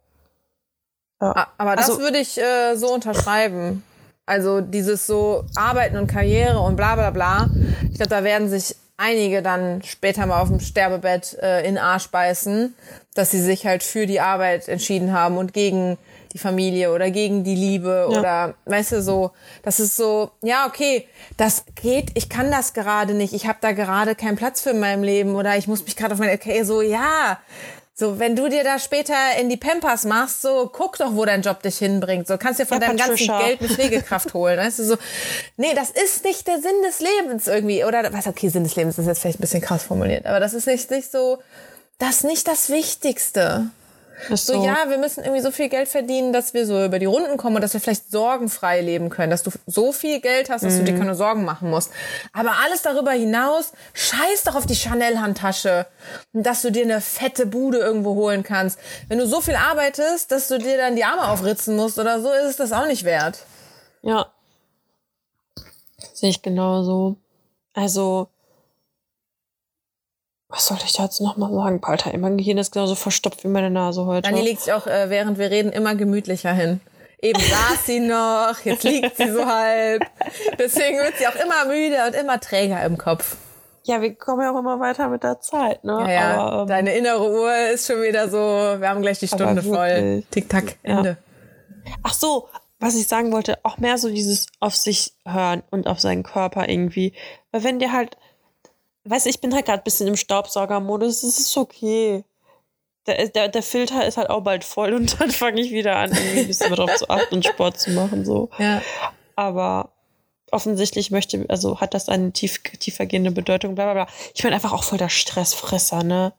Ja. 1.21 1.47
Aber 1.57 1.75
das 1.75 1.89
also, 1.89 2.01
würde 2.01 2.19
ich 2.19 2.37
äh, 2.37 2.75
so 2.75 2.93
unterschreiben. 2.93 3.83
Also 4.25 4.61
dieses 4.61 5.07
so 5.07 5.45
Arbeiten 5.55 5.97
und 5.97 6.07
Karriere 6.07 6.59
und 6.59 6.75
bla 6.75 6.95
bla 6.95 7.11
bla. 7.11 7.49
Ich 7.89 7.95
glaube, 7.95 8.09
da 8.09 8.23
werden 8.23 8.49
sich 8.49 8.75
einige 8.97 9.43
dann 9.43 9.83
später 9.83 10.25
mal 10.25 10.41
auf 10.41 10.49
dem 10.49 10.59
Sterbebett 10.59 11.37
äh, 11.41 11.65
in 11.67 11.77
Arsch 11.77 12.09
beißen, 12.09 12.75
dass 13.13 13.31
sie 13.31 13.41
sich 13.41 13.65
halt 13.65 13.83
für 13.83 14.07
die 14.07 14.19
Arbeit 14.19 14.67
entschieden 14.67 15.13
haben 15.13 15.37
und 15.37 15.53
gegen 15.53 15.97
die 16.33 16.39
Familie 16.39 16.91
oder 16.93 17.09
gegen 17.09 17.43
die 17.43 17.55
Liebe 17.55 18.09
ja. 18.11 18.19
oder 18.19 18.53
weißt 18.65 18.93
du 18.93 19.01
so, 19.01 19.31
das 19.63 19.79
ist 19.79 19.95
so, 19.95 20.31
ja, 20.41 20.67
okay, 20.67 21.07
das 21.37 21.63
geht, 21.75 22.11
ich 22.15 22.29
kann 22.29 22.51
das 22.51 22.73
gerade 22.73 23.13
nicht, 23.13 23.33
ich 23.33 23.47
habe 23.47 23.59
da 23.61 23.71
gerade 23.71 24.15
keinen 24.15 24.35
Platz 24.35 24.61
für 24.61 24.71
in 24.71 24.79
meinem 24.79 25.03
Leben 25.03 25.35
oder 25.35 25.57
ich 25.57 25.67
muss 25.67 25.83
mich 25.85 25.95
gerade 25.95 26.13
auf 26.13 26.19
meine 26.19 26.33
okay, 26.33 26.63
so 26.63 26.81
ja, 26.81 27.39
so, 27.99 28.19
wenn 28.19 28.35
du 28.35 28.47
dir 28.47 28.63
da 28.63 28.77
später 28.77 29.15
in 29.41 29.49
die 29.49 29.57
Pampers 29.57 30.05
machst, 30.05 30.43
so 30.43 30.69
guck 30.71 30.99
doch, 30.99 31.15
wo 31.15 31.25
dein 31.25 31.41
Job 31.41 31.63
dich 31.63 31.79
hinbringt. 31.79 32.27
So 32.27 32.37
kannst 32.37 32.59
dir 32.59 32.67
von 32.67 32.79
ja, 32.79 32.87
deinem 32.87 32.97
ganzen 32.97 33.27
Geld 33.39 33.59
eine 33.59 33.69
Pflegekraft 33.69 34.35
holen. 34.35 34.59
Weißt 34.59 34.77
du, 34.77 34.83
so, 34.83 34.97
nee, 35.57 35.73
das 35.73 35.89
ist 35.89 36.23
nicht 36.23 36.45
der 36.45 36.61
Sinn 36.61 36.83
des 36.85 36.99
Lebens 36.99 37.47
irgendwie. 37.47 37.83
Oder 37.83 38.13
was, 38.13 38.27
okay, 38.27 38.49
Sinn 38.49 38.63
des 38.63 38.75
Lebens 38.75 38.99
ist 38.99 39.07
jetzt 39.07 39.21
vielleicht 39.21 39.39
ein 39.39 39.41
bisschen 39.41 39.61
krass 39.61 39.83
formuliert, 39.83 40.27
aber 40.27 40.39
das 40.39 40.53
ist 40.53 40.67
nicht, 40.67 40.91
nicht 40.91 41.11
so, 41.11 41.39
das 41.97 42.17
ist 42.17 42.23
nicht 42.25 42.47
das 42.47 42.69
Wichtigste. 42.69 43.71
So. 44.29 44.35
so, 44.35 44.65
ja, 44.65 44.89
wir 44.89 44.97
müssen 44.97 45.23
irgendwie 45.23 45.41
so 45.41 45.51
viel 45.51 45.69
Geld 45.69 45.87
verdienen, 45.87 46.33
dass 46.33 46.53
wir 46.53 46.65
so 46.65 46.83
über 46.83 46.99
die 46.99 47.05
Runden 47.05 47.37
kommen 47.37 47.57
und 47.57 47.61
dass 47.61 47.73
wir 47.73 47.79
vielleicht 47.79 48.09
sorgenfrei 48.11 48.81
leben 48.81 49.09
können, 49.09 49.29
dass 49.29 49.43
du 49.43 49.51
so 49.67 49.91
viel 49.91 50.19
Geld 50.19 50.49
hast, 50.49 50.63
dass 50.63 50.73
mhm. 50.73 50.79
du 50.79 50.83
dir 50.85 50.93
mhm. 50.93 50.99
keine 50.99 51.15
Sorgen 51.15 51.45
machen 51.45 51.69
musst. 51.69 51.91
Aber 52.33 52.53
alles 52.65 52.81
darüber 52.81 53.11
hinaus, 53.11 53.73
scheiß 53.93 54.43
doch 54.45 54.55
auf 54.55 54.65
die 54.65 54.75
Chanel-Handtasche, 54.75 55.85
dass 56.33 56.61
du 56.63 56.71
dir 56.71 56.83
eine 56.83 56.99
fette 56.99 57.45
Bude 57.45 57.77
irgendwo 57.77 58.15
holen 58.15 58.43
kannst. 58.43 58.79
Wenn 59.07 59.19
du 59.19 59.27
so 59.27 59.39
viel 59.39 59.55
arbeitest, 59.55 60.31
dass 60.31 60.47
du 60.47 60.57
dir 60.57 60.77
dann 60.77 60.95
die 60.95 61.03
Arme 61.03 61.29
aufritzen 61.29 61.75
musst 61.75 61.99
oder 61.99 62.19
so, 62.19 62.31
ist 62.31 62.49
es 62.49 62.57
das 62.57 62.71
auch 62.71 62.87
nicht 62.87 63.03
wert. 63.03 63.39
Ja. 64.01 64.31
Sehe 66.13 66.29
ich 66.29 66.41
genauso. 66.41 67.17
Also, 67.73 68.29
was 70.49 70.67
soll 70.67 70.77
ich 70.85 70.93
da 70.93 71.03
jetzt 71.03 71.19
nochmal 71.19 71.51
sagen? 71.51 71.79
Alter, 71.83 72.17
mein 72.17 72.37
Gehirn 72.37 72.57
ist 72.57 72.71
genauso 72.71 72.95
verstopft 72.95 73.43
wie 73.43 73.49
meine 73.49 73.69
Nase 73.69 74.05
heute. 74.05 74.29
Dani 74.29 74.41
legt 74.41 74.61
sich 74.61 74.73
auch, 74.73 74.87
äh, 74.87 75.09
während 75.09 75.37
wir 75.37 75.51
reden, 75.51 75.71
immer 75.71 75.95
gemütlicher 75.95 76.53
hin. 76.53 76.79
Eben 77.19 77.39
saß 77.39 77.85
sie 77.85 77.99
noch, 77.99 78.59
jetzt 78.63 78.83
liegt 78.83 79.17
sie 79.17 79.31
so 79.31 79.45
halb. 79.45 80.05
Deswegen 80.59 80.99
wird 80.99 81.17
sie 81.17 81.27
auch 81.27 81.35
immer 81.35 81.65
müde 81.65 81.97
und 82.05 82.15
immer 82.15 82.39
träger 82.39 82.83
im 82.85 82.97
Kopf. 82.97 83.37
Ja, 83.83 84.01
wir 84.01 84.13
kommen 84.15 84.41
ja 84.41 84.53
auch 84.53 84.59
immer 84.59 84.79
weiter 84.79 85.07
mit 85.07 85.23
der 85.23 85.39
Zeit, 85.39 85.83
ne? 85.83 85.97
Ja, 86.01 86.11
ja. 86.11 86.37
Aber, 86.37 86.61
ähm, 86.61 86.67
deine 86.67 86.93
innere 86.95 87.31
Uhr 87.31 87.55
ist 87.73 87.87
schon 87.87 88.01
wieder 88.01 88.29
so, 88.29 88.37
wir 88.37 88.87
haben 88.87 89.01
gleich 89.01 89.19
die 89.19 89.27
Stunde 89.27 89.63
voll. 89.63 90.23
Tick-Tack, 90.29 90.77
Ende. 90.83 91.17
Ja. 91.85 91.93
Ach 92.03 92.13
so, 92.13 92.49
was 92.79 92.95
ich 92.95 93.07
sagen 93.07 93.31
wollte, 93.31 93.57
auch 93.63 93.77
mehr 93.77 93.97
so 93.97 94.09
dieses 94.09 94.47
auf 94.59 94.75
sich 94.75 95.13
hören 95.25 95.63
und 95.71 95.87
auf 95.87 95.99
seinen 95.99 96.23
Körper 96.23 96.69
irgendwie. 96.69 97.13
Weil 97.51 97.63
wenn 97.63 97.79
dir 97.79 97.93
halt 97.93 98.17
Weißt 99.09 99.25
du, 99.25 99.29
ich 99.29 99.41
bin 99.41 99.53
halt 99.53 99.65
gerade 99.65 99.81
ein 99.81 99.83
bisschen 99.83 100.07
im 100.07 100.15
Staubsaugermodus. 100.15 101.23
Es 101.23 101.39
ist 101.39 101.57
okay. 101.57 102.23
Der, 103.05 103.27
der, 103.29 103.47
der 103.47 103.63
Filter 103.63 104.05
ist 104.05 104.17
halt 104.17 104.29
auch 104.29 104.41
bald 104.41 104.63
voll 104.63 104.93
und 104.93 105.17
dann 105.19 105.31
fange 105.31 105.61
ich 105.61 105.71
wieder 105.71 105.95
an, 105.95 106.11
irgendwie 106.11 106.41
ein 106.41 106.47
bisschen 106.47 106.75
darauf 106.75 106.93
zu 106.95 107.09
achten 107.09 107.35
und 107.35 107.45
Sport 107.45 107.79
zu 107.79 107.91
machen. 107.91 108.25
So. 108.25 108.49
Ja. 108.57 108.81
Aber 109.35 109.91
offensichtlich 110.51 111.11
möchte, 111.11 111.45
also 111.49 111.79
hat 111.79 111.93
das 111.93 112.09
eine 112.09 112.31
tief, 112.31 112.61
tiefergehende 112.61 113.31
Bedeutung, 113.31 113.75
bla 113.75 113.85
bla 113.85 114.05
bla. 114.05 114.13
Ich 114.33 114.43
bin 114.43 114.53
einfach 114.53 114.73
auch 114.73 114.83
voll 114.83 114.97
der 114.97 115.09
Stressfresser, 115.09 116.03
ne? 116.03 116.33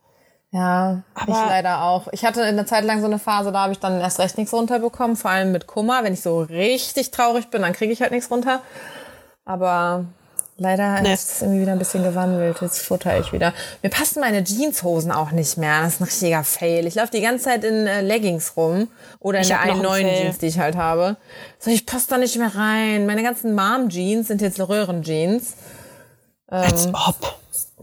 Ja, 0.51 1.03
aber 1.15 1.33
ich 1.33 1.39
leider 1.47 1.83
auch. 1.83 2.09
Ich 2.13 2.25
hatte 2.25 2.43
in 2.43 2.57
der 2.57 2.65
Zeit 2.65 2.85
lang 2.85 3.01
so 3.01 3.07
eine 3.07 3.19
Phase, 3.19 3.53
da 3.53 3.61
habe 3.61 3.73
ich 3.73 3.81
dann 3.81 4.01
erst 4.01 4.19
recht 4.19 4.39
nichts 4.39 4.55
runterbekommen, 4.55 5.17
vor 5.17 5.31
allem 5.31 5.53
mit 5.53 5.67
Kummer. 5.67 6.03
Wenn 6.05 6.15
ich 6.15 6.23
so 6.23 6.41
richtig 6.41 7.11
traurig 7.11 7.51
bin, 7.51 7.63
dann 7.63 7.75
kriege 7.75 7.93
ich 7.93 8.01
halt 8.01 8.13
nichts 8.13 8.31
runter. 8.31 8.63
Aber 9.45 10.07
leider 10.59 11.01
nee. 11.01 11.15
ist 11.15 11.33
es 11.33 11.43
irgendwie 11.43 11.63
wieder 11.63 11.73
ein 11.73 11.79
bisschen 11.79 12.03
gewandelt. 12.03 12.61
Jetzt 12.61 12.81
futter 12.81 13.19
ich 13.19 13.33
wieder. 13.33 13.55
Mir 13.83 13.89
passen 13.89 14.21
meine 14.21 14.45
Jeanshosen 14.45 15.11
auch 15.11 15.31
nicht 15.31 15.57
mehr. 15.57 15.83
Das 15.83 15.95
ist 15.95 16.01
ein 16.01 16.05
richtiger 16.05 16.45
Fail. 16.45 16.87
Ich 16.87 16.97
laufe 16.97 17.11
die 17.11 17.21
ganze 17.21 17.45
Zeit 17.45 17.65
in 17.65 17.87
äh, 17.87 18.03
Leggings 18.03 18.57
rum 18.57 18.89
oder 19.21 19.39
in 19.39 19.43
ich 19.43 19.49
der 19.49 19.61
einen 19.61 19.81
neuen 19.81 20.07
Fail. 20.07 20.23
Jeans, 20.23 20.39
die 20.39 20.47
ich 20.47 20.59
halt 20.59 20.77
habe. 20.77 21.17
So, 21.59 21.71
ich 21.71 21.87
passe 21.87 22.09
da 22.11 22.19
nicht 22.19 22.37
mehr 22.37 22.55
rein. 22.55 23.07
Meine 23.07 23.23
ganzen 23.23 23.55
Mom-Jeans 23.55 24.29
sind 24.29 24.43
jetzt 24.43 24.61
Röhrenjeans. 24.61 25.55
Ähm, 26.51 26.63
Als 26.63 26.89
ob. 26.89 27.39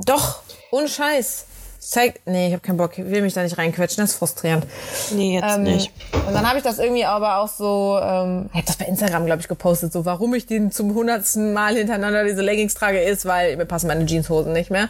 Doch, 0.06 0.42
ohne 0.72 0.88
Scheiß. 0.88 1.46
Zeig, 1.88 2.22
nee, 2.26 2.48
ich 2.48 2.54
habe 2.54 2.62
keinen 2.62 2.78
Bock. 2.78 2.98
Ich 2.98 3.06
will 3.06 3.22
mich 3.22 3.34
da 3.34 3.44
nicht 3.44 3.58
reinquetschen. 3.58 4.02
Das 4.02 4.12
ist 4.12 4.18
frustrierend. 4.18 4.66
Nee, 5.12 5.36
jetzt 5.40 5.56
ähm, 5.56 5.64
nicht. 5.64 5.92
Und 6.28 6.34
dann 6.34 6.48
habe 6.48 6.58
ich 6.58 6.64
das 6.64 6.80
irgendwie 6.80 7.06
aber 7.06 7.38
auch 7.38 7.48
so, 7.48 8.00
ähm, 8.02 8.50
ich 8.52 8.58
habe 8.58 8.66
das 8.66 8.78
bei 8.78 8.86
Instagram, 8.86 9.26
glaube 9.26 9.42
ich, 9.42 9.48
gepostet, 9.48 9.94
so 9.94 10.04
warum 10.04 10.34
ich 10.34 10.48
den 10.48 10.72
zum 10.72 10.96
hundertsten 10.96 11.54
Mal 11.54 11.76
hintereinander 11.76 12.24
diese 12.24 12.42
Leggings 12.42 12.74
trage, 12.74 13.00
ist, 13.02 13.26
weil 13.26 13.56
mir 13.56 13.66
passen 13.66 13.88
meine 13.88 14.06
Jeanshosen 14.06 14.52
nicht 14.52 14.72
mehr. 14.72 14.90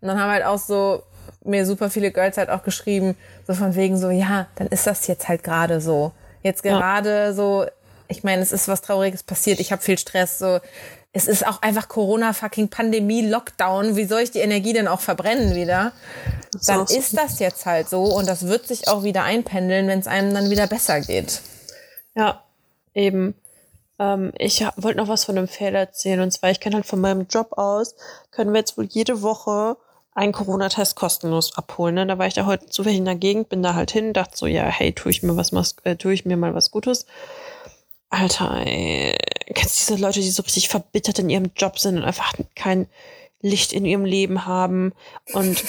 Und 0.00 0.08
dann 0.08 0.20
haben 0.20 0.30
halt 0.30 0.44
auch 0.44 0.58
so 0.58 1.02
mir 1.42 1.66
super 1.66 1.90
viele 1.90 2.12
Girls 2.12 2.36
halt 2.36 2.50
auch 2.50 2.62
geschrieben, 2.62 3.16
so 3.46 3.54
von 3.54 3.74
wegen 3.74 3.96
so, 3.96 4.10
ja, 4.10 4.46
dann 4.54 4.68
ist 4.68 4.86
das 4.86 5.06
jetzt 5.08 5.28
halt 5.28 5.42
gerade 5.42 5.80
so. 5.80 6.12
Jetzt 6.42 6.62
gerade 6.62 7.10
ja. 7.10 7.32
so, 7.32 7.66
ich 8.06 8.22
meine, 8.22 8.42
es 8.42 8.52
ist 8.52 8.68
was 8.68 8.80
Trauriges 8.80 9.24
passiert, 9.24 9.58
ich 9.58 9.72
habe 9.72 9.82
viel 9.82 9.98
Stress, 9.98 10.38
so 10.38 10.60
es 11.18 11.26
ist 11.26 11.44
auch 11.44 11.62
einfach 11.62 11.88
Corona, 11.88 12.32
fucking 12.32 12.68
Pandemie, 12.68 13.26
Lockdown. 13.26 13.96
Wie 13.96 14.04
soll 14.04 14.20
ich 14.20 14.30
die 14.30 14.38
Energie 14.38 14.72
denn 14.72 14.86
auch 14.86 15.00
verbrennen 15.00 15.56
wieder? 15.56 15.90
Dann 16.64 16.86
so. 16.86 16.96
ist 16.96 17.18
das 17.18 17.40
jetzt 17.40 17.66
halt 17.66 17.88
so 17.88 18.04
und 18.04 18.28
das 18.28 18.46
wird 18.46 18.68
sich 18.68 18.86
auch 18.86 19.02
wieder 19.02 19.24
einpendeln, 19.24 19.88
wenn 19.88 19.98
es 19.98 20.06
einem 20.06 20.32
dann 20.32 20.48
wieder 20.48 20.68
besser 20.68 21.00
geht. 21.00 21.40
Ja, 22.14 22.44
eben. 22.94 23.34
Ähm, 23.98 24.32
ich 24.38 24.64
wollte 24.76 24.98
noch 24.98 25.08
was 25.08 25.24
von 25.24 25.36
einem 25.36 25.48
Fehler 25.48 25.80
erzählen 25.80 26.20
und 26.20 26.30
zwar, 26.30 26.52
ich 26.52 26.60
kann 26.60 26.72
halt 26.72 26.86
von 26.86 27.00
meinem 27.00 27.26
Job 27.28 27.58
aus, 27.58 27.96
können 28.30 28.52
wir 28.52 28.60
jetzt 28.60 28.78
wohl 28.78 28.86
jede 28.86 29.20
Woche 29.20 29.76
einen 30.14 30.32
Corona-Test 30.32 30.94
kostenlos 30.94 31.58
abholen. 31.58 31.96
Ne? 31.96 32.06
Da 32.06 32.16
war 32.18 32.28
ich 32.28 32.34
da 32.34 32.46
heute 32.46 32.66
zufällig 32.66 32.98
in 32.98 33.06
der 33.06 33.16
Gegend, 33.16 33.48
bin 33.48 33.64
da 33.64 33.74
halt 33.74 33.90
hin, 33.90 34.12
dachte 34.12 34.36
so, 34.36 34.46
ja, 34.46 34.62
hey, 34.62 34.92
tue 34.92 35.10
ich 35.10 35.24
mir 35.24 35.36
was, 35.36 35.52
äh, 35.82 35.96
tue 35.96 36.12
ich 36.12 36.24
mir 36.24 36.36
mal 36.36 36.54
was 36.54 36.70
Gutes. 36.70 37.06
Alter, 38.08 38.62
ey, 38.64 39.16
kennst 39.54 39.76
du 39.76 39.94
diese 39.94 40.02
Leute, 40.02 40.20
die 40.20 40.30
so 40.30 40.42
richtig 40.42 40.68
verbittert 40.68 41.18
in 41.18 41.30
ihrem 41.30 41.50
Job 41.56 41.78
sind 41.78 41.96
und 41.96 42.04
einfach 42.04 42.34
kein 42.54 42.86
Licht 43.40 43.72
in 43.72 43.84
ihrem 43.84 44.04
Leben 44.04 44.46
haben 44.46 44.92
und 45.32 45.62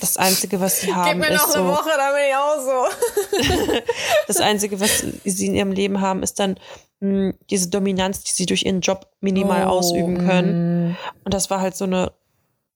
das 0.00 0.16
Einzige, 0.16 0.60
was 0.60 0.80
sie 0.80 0.92
haben, 0.92 1.20
Gib 1.20 1.28
mir 1.28 1.36
ist 1.36 1.46
noch 1.46 1.54
eine 1.54 1.68
Woche, 1.68 1.90
dann 1.96 2.14
bin 2.14 2.24
ich 2.28 2.34
auch 2.34 2.58
so. 2.60 2.86
das 4.26 4.40
Einzige, 4.40 4.80
was 4.80 5.04
sie 5.24 5.46
in 5.46 5.54
ihrem 5.54 5.70
Leben 5.70 6.00
haben, 6.00 6.24
ist 6.24 6.40
dann 6.40 6.58
mh, 6.98 7.08
hm, 7.08 7.38
diese 7.48 7.68
Dominanz, 7.68 8.24
die 8.24 8.32
sie 8.32 8.46
durch 8.46 8.64
ihren 8.64 8.80
Job 8.80 9.06
minimal 9.20 9.66
oh, 9.66 9.70
ausüben 9.70 10.26
können. 10.26 10.88
Mm. 10.88 10.96
Und 11.24 11.32
das 11.32 11.48
war 11.48 11.60
halt 11.60 11.76
so 11.76 11.84
eine 11.84 12.10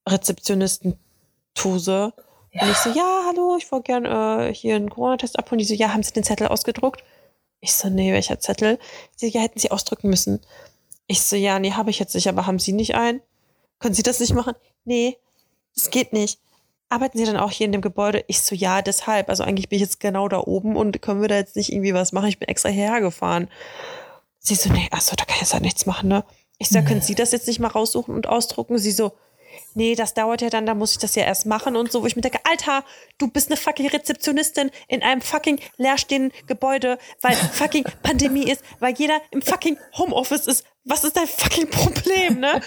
Rezeptionisten-Tuse. 0.09 2.13
Ja. 2.53 2.63
Und 2.63 2.71
ich 2.71 2.77
so, 2.77 2.91
ja, 2.91 3.25
hallo, 3.27 3.57
ich 3.59 3.73
wollte 3.73 3.87
gerne 3.87 4.49
äh, 4.49 4.55
hier 4.55 4.77
einen 4.77 4.91
Corona-Test 4.91 5.41
abholen. 5.41 5.59
Die 5.59 5.65
so, 5.65 5.75
ja, 5.75 5.93
haben 5.93 6.05
Sie 6.05 6.13
den 6.13 6.23
Zettel 6.23 6.47
ausgedruckt? 6.47 7.03
Ich 7.61 7.75
so, 7.75 7.89
nee, 7.89 8.13
welcher 8.13 8.39
Zettel? 8.39 8.79
Sie, 9.17 9.29
ja, 9.29 9.41
hätten 9.41 9.59
Sie 9.59 9.71
ausdrücken 9.71 10.09
müssen. 10.09 10.41
Ich 11.07 11.23
so, 11.23 11.37
ja, 11.37 11.59
nee, 11.59 11.73
habe 11.73 11.91
ich 11.91 11.99
jetzt 11.99 12.15
nicht, 12.15 12.29
aber 12.29 12.47
haben 12.47 12.59
Sie 12.59 12.73
nicht 12.73 12.95
einen? 12.95 13.21
Können 13.79 13.95
Sie 13.95 14.03
das 14.03 14.21
nicht 14.21 14.35
machen? 14.35 14.55
Nee, 14.85 15.19
das 15.75 15.91
geht 15.91 16.13
nicht. 16.13 16.41
Arbeiten 16.89 17.19
Sie 17.19 17.25
dann 17.25 17.37
auch 17.37 17.51
hier 17.51 17.67
in 17.67 17.73
dem 17.73 17.81
Gebäude? 17.81 18.25
Ich 18.29 18.41
so, 18.41 18.55
ja, 18.55 18.83
deshalb. 18.83 19.29
Also 19.29 19.43
eigentlich 19.43 19.69
bin 19.69 19.77
ich 19.77 19.83
jetzt 19.83 20.01
genau 20.01 20.29
da 20.29 20.39
oben 20.39 20.77
und 20.77 21.03
können 21.03 21.21
wir 21.21 21.29
da 21.29 21.37
jetzt 21.37 21.57
nicht 21.57 21.73
irgendwie 21.73 21.95
was 21.95 22.13
machen? 22.13 22.29
Ich 22.29 22.39
bin 22.39 22.49
extra 22.49 22.69
hergefahren. 22.69 23.49
Sie 24.39 24.55
so, 24.55 24.73
nee, 24.73 24.89
achso, 24.93 25.17
da 25.17 25.25
kann 25.25 25.37
ich 25.37 25.43
jetzt 25.43 25.55
halt 25.55 25.65
nichts 25.65 25.87
machen, 25.87 26.09
ne? 26.09 26.25
Ich 26.59 26.69
so, 26.69 26.81
können 26.83 27.03
Sie 27.03 27.15
das 27.15 27.33
jetzt 27.33 27.47
nicht 27.49 27.59
mal 27.59 27.69
raussuchen 27.69 28.15
und 28.15 28.29
ausdrucken? 28.29 28.79
Sie 28.79 28.93
so, 28.93 29.13
nee, 29.75 29.95
das 29.95 30.15
dauert 30.15 30.43
ja 30.43 30.51
dann, 30.51 30.67
da 30.67 30.75
muss 30.75 30.93
ich 30.93 30.99
das 30.99 31.15
ja 31.15 31.25
erst 31.25 31.47
machen 31.47 31.77
und 31.77 31.93
so, 31.93 32.03
wo 32.03 32.07
ich 32.07 32.17
mir 32.17 32.23
denke, 32.23 32.41
Alter, 32.45 32.85
du 33.19 33.29
bist 33.29 33.49
eine 33.51 33.57
fucking 33.57 33.89
Rezeptionistin 33.89 34.71
in 34.89 35.03
einem 35.03 35.21
fucking 35.21 35.61
leerstehenden 35.77 36.33
Gebäude, 36.47 36.99
weil 37.23 37.35
fucking 37.53 37.85
Pandemie 38.03 38.51
ist, 38.51 38.63
weil 38.81 38.95
jeder 38.95 39.21
im 39.31 39.43
fucking 39.43 39.79
Homeoffice 39.97 40.47
ist. 40.47 40.65
Was 40.85 41.03
ist 41.03 41.17
dein 41.17 41.27
fucking 41.27 41.69
Problem, 41.69 42.39
ne? 42.39 42.61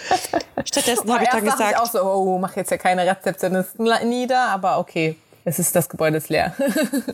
Stattdessen 0.64 1.10
habe 1.10 1.24
ich 1.24 1.30
dann 1.30 1.42
gesagt. 1.42 1.72
Ich 1.72 1.78
auch 1.78 1.90
so, 1.90 2.02
oh, 2.02 2.38
mach 2.38 2.54
jetzt 2.54 2.70
ja 2.70 2.76
keine 2.76 3.06
Rezeptionisten 3.06 3.88
nieder, 4.04 4.48
aber 4.48 4.78
okay. 4.78 5.16
Es 5.44 5.58
ist 5.58 5.74
das 5.74 5.88
Gebäude 5.88 6.18
ist 6.18 6.28
leer. 6.28 6.54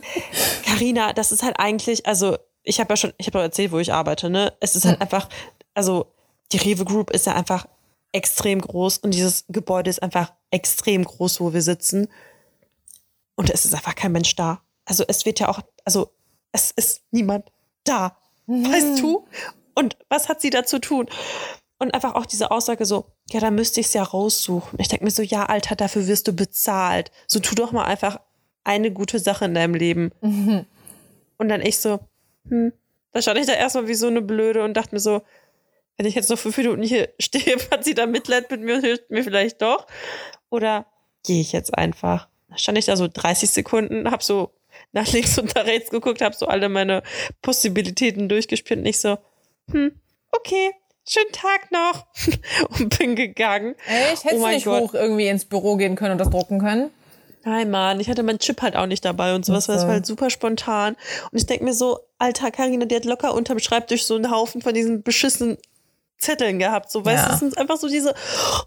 Carina, 0.65 1.13
das 1.13 1.31
ist 1.31 1.43
halt 1.43 1.57
eigentlich, 1.59 2.05
also 2.05 2.37
ich 2.63 2.79
habe 2.79 2.91
ja 2.91 2.97
schon, 2.97 3.13
ich 3.17 3.27
habe 3.27 3.39
ja 3.39 3.45
erzählt, 3.45 3.71
wo 3.71 3.79
ich 3.79 3.93
arbeite, 3.93 4.29
ne? 4.29 4.53
Es 4.59 4.75
ist 4.75 4.85
halt 4.85 4.95
hm. 4.95 5.01
einfach, 5.03 5.29
also 5.73 6.11
die 6.51 6.57
Rewe 6.57 6.85
Group 6.85 7.11
ist 7.11 7.25
ja 7.25 7.35
einfach 7.35 7.67
extrem 8.17 8.59
groß 8.59 8.97
und 8.97 9.13
dieses 9.13 9.45
Gebäude 9.47 9.91
ist 9.91 10.01
einfach 10.01 10.33
extrem 10.49 11.03
groß, 11.05 11.39
wo 11.39 11.53
wir 11.53 11.61
sitzen. 11.61 12.07
Und 13.35 13.51
es 13.51 13.63
ist 13.63 13.75
einfach 13.75 13.93
kein 13.93 14.11
Mensch 14.11 14.35
da. 14.35 14.61
Also 14.85 15.03
es 15.07 15.25
wird 15.25 15.39
ja 15.39 15.49
auch, 15.49 15.61
also 15.85 16.11
es 16.51 16.71
ist 16.71 17.03
niemand 17.11 17.45
da. 17.83 18.17
Mhm. 18.47 18.71
Weißt 18.71 18.99
du? 19.01 19.27
Und 19.75 19.97
was 20.09 20.29
hat 20.29 20.41
sie 20.41 20.49
da 20.49 20.65
zu 20.65 20.79
tun? 20.79 21.07
Und 21.77 21.93
einfach 21.93 22.15
auch 22.15 22.25
diese 22.25 22.49
Aussage 22.49 22.85
so, 22.85 23.05
ja, 23.29 23.39
da 23.39 23.51
müsste 23.51 23.81
ich 23.81 23.87
es 23.87 23.93
ja 23.93 24.01
raussuchen. 24.01 24.79
Ich 24.79 24.87
denke 24.87 25.05
mir 25.05 25.11
so, 25.11 25.21
ja, 25.21 25.45
Alter, 25.45 25.75
dafür 25.75 26.07
wirst 26.07 26.27
du 26.27 26.33
bezahlt. 26.33 27.11
So 27.27 27.39
tu 27.39 27.53
doch 27.53 27.71
mal 27.71 27.85
einfach 27.85 28.19
eine 28.63 28.91
gute 28.91 29.19
Sache 29.19 29.45
in 29.45 29.53
deinem 29.53 29.75
Leben. 29.75 30.11
Mhm. 30.21 30.65
Und 31.37 31.49
dann 31.49 31.61
ich 31.61 31.77
so, 31.77 31.99
hm, 32.49 32.73
da 33.11 33.21
stand 33.21 33.37
ich 33.37 33.45
da 33.45 33.53
erstmal 33.53 33.87
wie 33.87 33.93
so 33.93 34.07
eine 34.07 34.23
Blöde 34.23 34.63
und 34.63 34.73
dachte 34.73 34.95
mir 34.95 34.99
so, 34.99 35.21
wenn 35.97 36.05
ich 36.05 36.15
jetzt 36.15 36.29
noch 36.29 36.39
fünf 36.39 36.57
Minuten 36.57 36.83
hier 36.83 37.09
stehe, 37.19 37.57
hat 37.71 37.83
sie 37.83 37.93
da 37.93 38.05
Mitleid 38.05 38.49
mit 38.49 38.61
mir 38.61 38.75
und 38.75 38.81
hilft 38.81 39.09
mir 39.09 39.23
vielleicht 39.23 39.61
doch? 39.61 39.87
Oder 40.49 40.85
gehe 41.25 41.41
ich 41.41 41.51
jetzt 41.51 41.77
einfach? 41.77 42.27
Da 42.49 42.57
stand 42.57 42.77
ich 42.77 42.85
da 42.85 42.95
so 42.95 43.07
30 43.11 43.49
Sekunden, 43.49 44.09
hab 44.09 44.23
so 44.23 44.51
nach 44.93 45.11
links 45.11 45.37
und 45.37 45.53
nach 45.55 45.65
rechts 45.65 45.89
geguckt, 45.89 46.21
hab 46.21 46.35
so 46.35 46.47
alle 46.47 46.69
meine 46.69 47.03
Possibilitäten 47.41 48.29
durchgespielt 48.29 48.79
und 48.79 48.85
ich 48.85 48.99
so, 48.99 49.17
hm, 49.71 49.91
okay, 50.31 50.71
schönen 51.07 51.31
Tag 51.31 51.71
noch 51.71 52.05
und 52.79 52.97
bin 52.97 53.15
gegangen. 53.15 53.75
Echt? 53.87 54.23
Hättest 54.23 54.41
oh 54.41 54.45
du 54.45 54.51
nicht 54.51 54.65
Gott. 54.65 54.81
hoch 54.81 54.93
irgendwie 54.93 55.27
ins 55.27 55.45
Büro 55.45 55.75
gehen 55.75 55.95
können 55.95 56.13
und 56.13 56.17
das 56.19 56.29
drucken 56.29 56.59
können? 56.59 56.91
Nein, 57.43 57.69
Mann, 57.69 57.99
ich 58.01 58.09
hatte 58.09 58.23
meinen 58.23 58.39
Chip 58.39 58.61
halt 58.61 58.75
auch 58.75 58.87
nicht 58.87 59.05
dabei 59.05 59.33
und 59.33 59.45
sowas, 59.45 59.67
das 59.67 59.83
war 59.83 59.93
halt 59.93 60.05
super 60.05 60.29
spontan. 60.29 60.97
Und 61.31 61.37
ich 61.37 61.45
denke 61.45 61.63
mir 61.63 61.73
so, 61.73 61.99
alter 62.17 62.51
Karina, 62.51 62.85
die 62.85 62.95
hat 62.95 63.05
locker 63.05 63.33
unterm 63.33 63.59
Schreibtisch 63.59 64.03
so 64.03 64.15
einen 64.15 64.31
Haufen 64.31 64.61
von 64.61 64.73
diesen 64.73 65.01
beschissenen 65.01 65.57
Zetteln 66.17 66.59
gehabt. 66.59 66.91
So, 66.91 67.05
weißt 67.05 67.25
du, 67.25 67.27
ja. 67.27 67.33
es 67.33 67.39
sind 67.39 67.57
einfach 67.57 67.77
so 67.77 67.87
diese, 67.87 68.13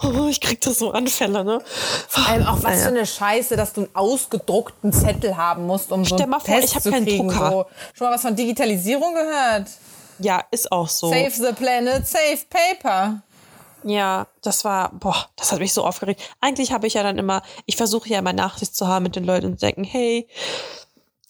oh, 0.03 0.27
ich 0.29 0.41
krieg 0.41 0.61
das 0.61 0.79
so 0.79 0.93
Anfälle, 0.93 1.45
ne? 1.45 1.61
Vor 2.09 2.27
allem 2.29 2.47
auch 2.47 2.63
was 2.63 2.83
für 2.83 2.89
eine 2.89 3.07
Scheiße, 3.07 3.57
dass 3.57 3.73
du 3.73 3.83
einen 3.83 3.95
ausgedruckten 3.95 4.93
Zettel 4.93 5.37
haben 5.37 5.67
musst, 5.67 5.91
um 5.91 6.05
so 6.05 6.17
Stell 6.17 6.27
mal 6.27 6.41
vor, 6.41 6.55
Test 6.55 6.69
ich 6.69 6.75
habe 6.77 6.91
keinen 6.91 7.07
kriegen, 7.07 7.29
Drucker. 7.29 7.51
So. 7.51 7.67
Schon 7.95 8.07
mal 8.07 8.15
was 8.15 8.23
von 8.23 8.37
Digitalisierung 8.37 9.15
gehört? 9.15 9.69
Ja, 10.21 10.45
ist 10.51 10.71
auch 10.71 10.89
so. 10.89 11.09
Save 11.09 11.31
the 11.31 11.53
planet, 11.53 12.07
save 12.07 12.41
paper. 12.49 13.23
Ja, 13.83 14.27
das 14.43 14.65
war, 14.65 14.91
boah, 14.93 15.27
das 15.37 15.53
hat 15.53 15.59
mich 15.59 15.73
so 15.73 15.85
aufgeregt. 15.85 16.21
Eigentlich 16.41 16.73
habe 16.73 16.87
ich 16.87 16.95
ja 16.95 17.03
dann 17.03 17.19
immer, 17.19 17.43
ich 17.67 17.77
versuche 17.77 18.09
ja 18.11 18.19
immer 18.19 18.33
Nachsicht 18.33 18.77
zu 18.77 18.87
haben 18.87 19.05
mit 19.05 19.17
den 19.17 19.25
Leuten 19.25 19.47
und 19.47 19.63
denken, 19.63 19.85
hey, 19.85 20.29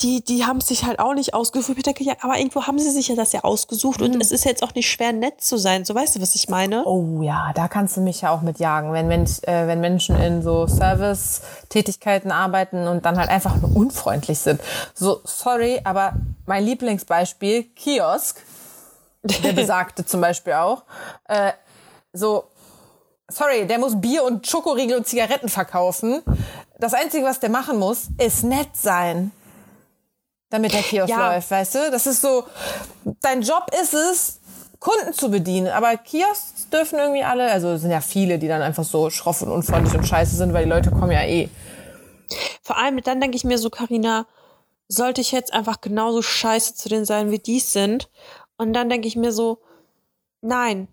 die, 0.02 0.24
die 0.24 0.46
haben 0.46 0.60
sich 0.60 0.84
halt 0.84 0.98
auch 0.98 1.14
nicht 1.14 1.34
ausgesucht. 1.34 1.76
Ich 1.76 1.82
denke, 1.82 2.04
ja, 2.04 2.14
aber 2.20 2.38
irgendwo 2.38 2.66
haben 2.66 2.78
sie 2.78 2.90
sich 2.90 3.08
ja 3.08 3.16
das 3.16 3.32
ja 3.32 3.44
ausgesucht 3.44 4.00
und 4.00 4.14
mhm. 4.14 4.20
es 4.20 4.32
ist 4.32 4.44
jetzt 4.44 4.62
auch 4.62 4.74
nicht 4.74 4.90
schwer, 4.90 5.12
nett 5.12 5.42
zu 5.42 5.58
sein. 5.58 5.84
So 5.84 5.94
weißt 5.94 6.16
du, 6.16 6.22
was 6.22 6.34
ich 6.34 6.48
meine? 6.48 6.84
Oh 6.86 7.20
ja, 7.22 7.52
da 7.54 7.68
kannst 7.68 7.96
du 7.96 8.00
mich 8.00 8.22
ja 8.22 8.30
auch 8.30 8.40
mitjagen. 8.40 8.92
Wenn, 8.92 9.08
Mensch, 9.08 9.42
äh, 9.42 9.66
wenn 9.66 9.80
Menschen 9.80 10.16
in 10.16 10.42
so 10.42 10.66
Service-Tätigkeiten 10.66 12.30
arbeiten 12.30 12.88
und 12.88 13.04
dann 13.04 13.18
halt 13.18 13.28
einfach 13.28 13.56
nur 13.56 13.74
unfreundlich 13.76 14.38
sind. 14.38 14.60
So, 14.94 15.20
sorry, 15.24 15.80
aber 15.84 16.14
mein 16.46 16.64
Lieblingsbeispiel, 16.64 17.64
Kiosk, 17.64 18.42
der 19.22 19.52
besagte 19.54 20.06
zum 20.06 20.22
Beispiel 20.22 20.54
auch, 20.54 20.84
äh, 21.28 21.52
so, 22.12 22.44
sorry, 23.28 23.66
der 23.66 23.78
muss 23.78 24.00
Bier 24.00 24.24
und 24.24 24.46
Schokoriegel 24.46 24.96
und 24.96 25.06
Zigaretten 25.06 25.48
verkaufen. 25.48 26.22
Das 26.78 26.94
Einzige, 26.94 27.26
was 27.26 27.38
der 27.38 27.50
machen 27.50 27.78
muss, 27.78 28.08
ist 28.18 28.44
nett 28.44 28.70
sein 28.72 29.32
damit 30.50 30.72
der 30.72 30.82
Kiosk 30.82 31.08
ja. 31.08 31.32
läuft, 31.32 31.50
weißt 31.50 31.74
du? 31.76 31.90
Das 31.90 32.06
ist 32.06 32.20
so, 32.20 32.44
dein 33.22 33.42
Job 33.42 33.70
ist 33.80 33.94
es, 33.94 34.40
Kunden 34.80 35.12
zu 35.12 35.30
bedienen, 35.30 35.68
aber 35.68 35.96
Kiosks 35.96 36.68
dürfen 36.70 36.98
irgendwie 36.98 37.22
alle, 37.22 37.50
also 37.50 37.68
es 37.72 37.82
sind 37.82 37.90
ja 37.90 38.00
viele, 38.00 38.38
die 38.38 38.48
dann 38.48 38.62
einfach 38.62 38.84
so 38.84 39.10
schroff 39.10 39.42
und 39.42 39.50
unfreundlich 39.50 39.94
und 39.94 40.06
scheiße 40.06 40.36
sind, 40.36 40.52
weil 40.52 40.64
die 40.64 40.70
Leute 40.70 40.90
kommen 40.90 41.12
ja 41.12 41.22
eh. 41.22 41.48
Vor 42.62 42.78
allem, 42.78 43.00
dann 43.02 43.20
denke 43.20 43.36
ich 43.36 43.44
mir 43.44 43.58
so, 43.58 43.70
Karina, 43.70 44.26
sollte 44.88 45.20
ich 45.20 45.32
jetzt 45.32 45.52
einfach 45.52 45.80
genauso 45.80 46.22
scheiße 46.22 46.74
zu 46.74 46.88
denen 46.88 47.04
sein, 47.04 47.30
wie 47.30 47.38
die 47.38 47.60
sind? 47.60 48.08
Und 48.56 48.72
dann 48.72 48.88
denke 48.88 49.06
ich 49.06 49.16
mir 49.16 49.32
so, 49.32 49.58
nein, 50.40 50.88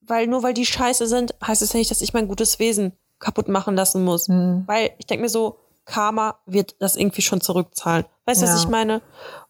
weil 0.00 0.26
nur 0.26 0.42
weil 0.42 0.54
die 0.54 0.66
scheiße 0.66 1.06
sind, 1.06 1.34
heißt 1.44 1.62
es 1.62 1.72
ja 1.72 1.78
nicht, 1.78 1.90
dass 1.90 2.00
ich 2.00 2.14
mein 2.14 2.28
gutes 2.28 2.58
Wesen 2.58 2.92
kaputt 3.18 3.48
machen 3.48 3.76
lassen 3.76 4.04
muss. 4.04 4.28
Mhm. 4.28 4.64
Weil 4.66 4.90
ich 4.98 5.06
denke 5.06 5.22
mir 5.22 5.28
so, 5.28 5.58
Karma 5.84 6.38
wird 6.46 6.76
das 6.80 6.96
irgendwie 6.96 7.22
schon 7.22 7.40
zurückzahlen. 7.40 8.04
Weißt 8.26 8.42
du, 8.42 8.46
ja. 8.46 8.52
was 8.52 8.62
ich 8.62 8.68
meine? 8.68 9.02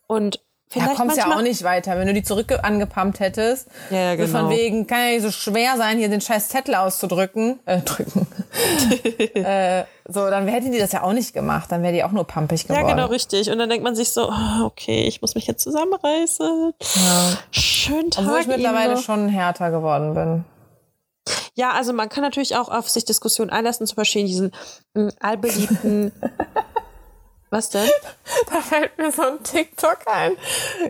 Und 0.06 0.40
Vielleicht 0.72 0.92
da 0.92 0.94
kommst 0.94 1.16
ja 1.18 1.36
auch 1.36 1.42
nicht 1.42 1.64
weiter, 1.64 1.98
wenn 1.98 2.06
du 2.06 2.14
die 2.14 2.22
zurück 2.22 2.50
angepumpt 2.62 3.20
hättest. 3.20 3.68
Ja, 3.90 3.98
ja 3.98 4.14
genau. 4.14 4.26
So 4.26 4.38
von 4.38 4.50
wegen, 4.50 4.86
kann 4.86 5.00
ja 5.00 5.06
nicht 5.10 5.22
so 5.22 5.30
schwer 5.30 5.76
sein, 5.76 5.98
hier 5.98 6.08
den 6.08 6.22
scheiß 6.22 6.48
Zettel 6.48 6.76
auszudrücken. 6.76 7.60
Äh, 7.66 7.82
drücken. 7.82 8.26
äh, 9.34 9.84
so, 10.08 10.30
dann 10.30 10.48
hätten 10.48 10.72
die 10.72 10.78
das 10.78 10.92
ja 10.92 11.02
auch 11.02 11.12
nicht 11.12 11.34
gemacht. 11.34 11.70
Dann 11.70 11.82
wäre 11.82 11.92
die 11.92 12.02
auch 12.02 12.12
nur 12.12 12.26
pumpig 12.26 12.66
geworden. 12.66 12.88
Ja, 12.88 12.94
genau, 12.94 13.06
richtig. 13.08 13.50
Und 13.50 13.58
dann 13.58 13.68
denkt 13.68 13.84
man 13.84 13.94
sich 13.94 14.10
so, 14.10 14.30
oh, 14.30 14.64
okay, 14.64 15.04
ich 15.06 15.20
muss 15.20 15.34
mich 15.34 15.46
jetzt 15.46 15.62
zusammenreißen. 15.62 16.72
Ja. 16.80 17.38
Schön 17.50 18.10
Tag. 18.10 18.24
Obwohl 18.24 18.40
ich 18.40 18.46
mittlerweile 18.46 18.96
schon 18.96 19.28
härter 19.28 19.70
geworden 19.70 20.14
bin. 20.14 20.44
Ja, 21.54 21.72
also 21.72 21.92
man 21.92 22.08
kann 22.08 22.22
natürlich 22.22 22.56
auch 22.56 22.68
auf 22.68 22.88
sich 22.88 23.04
Diskussionen 23.04 23.50
einlassen, 23.50 23.86
zum 23.86 23.96
Beispiel 23.96 24.22
in 24.22 24.26
diesen 24.26 24.52
äh, 24.94 25.08
allbeliebten 25.20 26.12
Was 27.52 27.68
denn? 27.68 27.86
Da 28.50 28.62
fällt 28.62 28.96
mir 28.96 29.12
so 29.12 29.20
ein 29.20 29.42
TikTok 29.42 29.98
ein. 30.06 30.32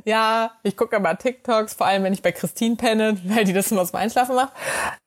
Ja, 0.04 0.52
ich 0.62 0.76
gucke 0.76 0.94
immer 0.94 1.18
TikToks, 1.18 1.74
vor 1.74 1.88
allem 1.88 2.04
wenn 2.04 2.12
ich 2.12 2.22
bei 2.22 2.30
Christine 2.30 2.76
penne, 2.76 3.18
weil 3.24 3.42
die 3.42 3.52
das 3.52 3.72
immer 3.72 3.84
zum 3.84 3.96
Einschlafen 3.96 4.36
macht. 4.36 4.52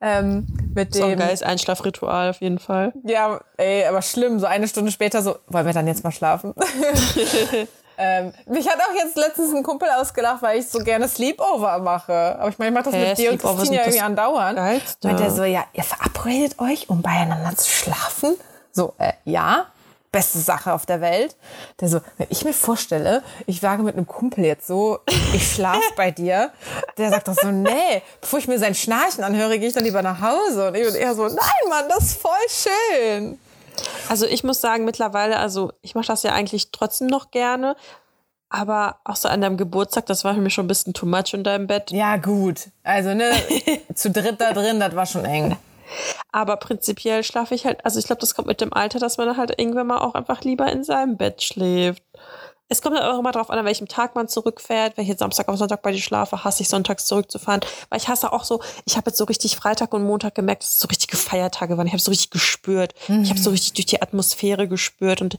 Ähm, 0.02 0.48
mit 0.76 0.94
dem, 0.94 1.02
so 1.02 1.08
ein 1.08 1.18
geiles 1.18 1.44
Einschlafritual 1.44 2.32
auf 2.32 2.42
jeden 2.42 2.60
Fall. 2.60 2.92
Ja, 3.06 3.40
ey, 3.56 3.86
aber 3.86 4.02
schlimm. 4.02 4.38
So 4.40 4.48
eine 4.48 4.68
Stunde 4.68 4.92
später 4.92 5.22
so, 5.22 5.38
wollen 5.48 5.66
wir 5.66 5.72
dann 5.72 5.88
jetzt 5.88 6.04
mal 6.04 6.12
schlafen? 6.12 6.54
ähm, 7.98 8.34
mich 8.48 8.68
hat 8.68 8.78
auch 8.80 8.94
jetzt 8.96 9.16
letztens 9.16 9.54
ein 9.54 9.64
Kumpel 9.64 9.90
ausgelacht, 9.90 10.42
weil 10.42 10.60
ich 10.60 10.68
so 10.68 10.80
gerne 10.80 11.08
Sleepover 11.08 11.80
mache. 11.80 12.38
Aber 12.40 12.50
ich 12.50 12.58
meine, 12.58 12.70
ich 12.70 12.76
mache 12.76 12.92
das 12.92 12.94
Hä, 12.94 13.10
mit 13.10 13.18
dir 13.18 13.32
und 13.32 13.42
Christine 13.42 13.76
ja 13.76 13.82
irgendwie 13.82 14.02
andauernd. 14.02 14.58
Geilste. 14.58 15.08
Meint 15.08 15.20
er 15.20 15.32
so, 15.32 15.44
ja, 15.44 15.66
ihr 15.74 15.84
verabredet 15.84 16.60
euch, 16.60 16.90
um 16.90 17.02
beieinander 17.02 17.56
zu 17.56 17.70
schlafen? 17.70 18.36
So, 18.72 18.94
äh, 18.98 19.14
ja 19.24 19.68
beste 20.16 20.40
Sache 20.40 20.72
auf 20.72 20.86
der 20.86 21.02
Welt. 21.02 21.36
Der 21.82 21.90
so, 21.90 22.00
wenn 22.18 22.28
ich 22.30 22.46
mir 22.46 22.54
vorstelle, 22.54 23.22
ich 23.48 23.62
wage 23.62 23.84
mit 23.84 23.98
einem 23.98 24.08
Kumpel 24.08 24.46
jetzt 24.46 24.66
so, 24.66 25.00
ich 25.34 25.56
schlaf 25.56 25.82
bei 25.98 26.10
dir, 26.24 26.52
der 26.98 27.10
sagt 27.10 27.28
doch 27.28 27.36
so, 27.36 27.52
nee, 27.52 28.02
bevor 28.22 28.40
ich 28.40 28.48
mir 28.48 28.58
sein 28.58 28.76
Schnarchen 28.76 29.26
anhöre, 29.26 29.60
gehe 29.60 29.68
ich 29.68 29.74
dann 29.74 29.84
lieber 29.84 30.02
nach 30.02 30.22
Hause. 30.22 30.70
Und 30.70 30.76
ich 30.76 30.86
bin 30.86 30.96
eher 30.96 31.14
so, 31.16 31.28
nein, 31.28 31.70
Mann, 31.70 31.90
das 31.90 32.06
ist 32.06 32.22
voll 32.22 32.32
schön. 32.48 33.38
Also 34.10 34.26
ich 34.26 34.44
muss 34.44 34.62
sagen, 34.62 34.86
mittlerweile, 34.86 35.38
also 35.38 35.72
ich 35.82 35.96
mache 35.96 36.08
das 36.08 36.24
ja 36.24 36.34
eigentlich 36.34 36.72
trotzdem 36.72 37.08
noch 37.08 37.32
gerne, 37.32 37.76
aber 38.50 39.00
auch 39.04 39.16
so 39.16 39.28
an 39.28 39.42
deinem 39.42 39.58
Geburtstag, 39.58 40.06
das 40.06 40.24
war 40.24 40.36
für 40.36 40.42
mich 40.42 40.54
schon 40.54 40.66
ein 40.66 40.70
bisschen 40.70 40.94
too 40.94 41.06
much 41.06 41.34
in 41.34 41.44
deinem 41.44 41.68
Bett. 41.68 41.92
Ja, 41.92 42.18
gut. 42.18 42.70
Also, 42.84 43.14
ne, 43.14 43.32
zu 43.96 44.12
dritt 44.12 44.40
da 44.40 44.54
drin, 44.54 44.80
das 44.80 44.96
war 44.96 45.06
schon 45.06 45.26
eng. 45.26 45.58
Aber 46.32 46.58
prinzipiell 46.58 47.24
schlafe 47.24 47.56
ich 47.56 47.66
halt, 47.66 47.84
also 47.86 48.00
ich 48.00 48.06
glaube, 48.06 48.20
das 48.20 48.36
kommt 48.36 48.48
mit 48.48 48.62
dem 48.62 48.74
Alter, 48.74 49.00
dass 49.00 49.18
man 49.18 49.38
halt 49.38 49.58
irgendwann 49.58 49.88
mal 49.88 50.00
auch 50.00 50.16
einfach 50.16 50.42
lieber 50.42 50.72
in 50.72 50.84
seinem 50.84 51.18
Bett 51.18 51.44
schläft. 51.44 52.04
Es 52.68 52.82
kommt 52.82 53.00
auch 53.00 53.20
immer 53.20 53.32
darauf 53.32 53.52
an, 53.52 53.60
an 53.60 53.66
welchem 53.66 53.88
Tag 53.88 54.16
man 54.16 54.28
zurückfährt. 54.28 54.98
Wenn 54.98 55.04
ich 55.04 55.10
jetzt 55.10 55.20
Samstag 55.20 55.48
auf 55.50 55.58
Sonntag 55.58 55.84
bei 55.84 55.92
dir 55.92 56.02
schlafe, 56.02 56.44
hasse 56.44 56.64
ich 56.64 56.70
sonntags 56.70 57.06
zurückzufahren. 57.06 57.62
Weil 57.90 58.00
ich 58.00 58.08
hasse 58.08 58.34
auch 58.34 58.44
so, 58.44 58.60
ich 58.86 58.98
habe 58.98 59.12
jetzt 59.12 59.18
so 59.18 59.26
richtig 59.26 59.56
Freitag 59.56 59.94
und 59.94 60.04
Montag 60.04 60.34
gemerkt, 60.34 60.64
dass 60.64 60.74
es 60.74 60.80
so 60.80 60.88
richtige 60.88 61.16
Feiertage 61.16 61.78
waren. 61.78 61.86
Ich 61.86 61.94
habe 61.94 62.02
so 62.02 62.10
richtig 62.10 62.32
gespürt. 62.32 62.96
Mhm. 63.08 63.22
Ich 63.22 63.30
habe 63.30 63.40
so 63.40 63.52
richtig 63.52 63.74
durch 63.74 63.86
die 63.86 64.02
Atmosphäre 64.02 64.68
gespürt. 64.68 65.22
Und 65.22 65.38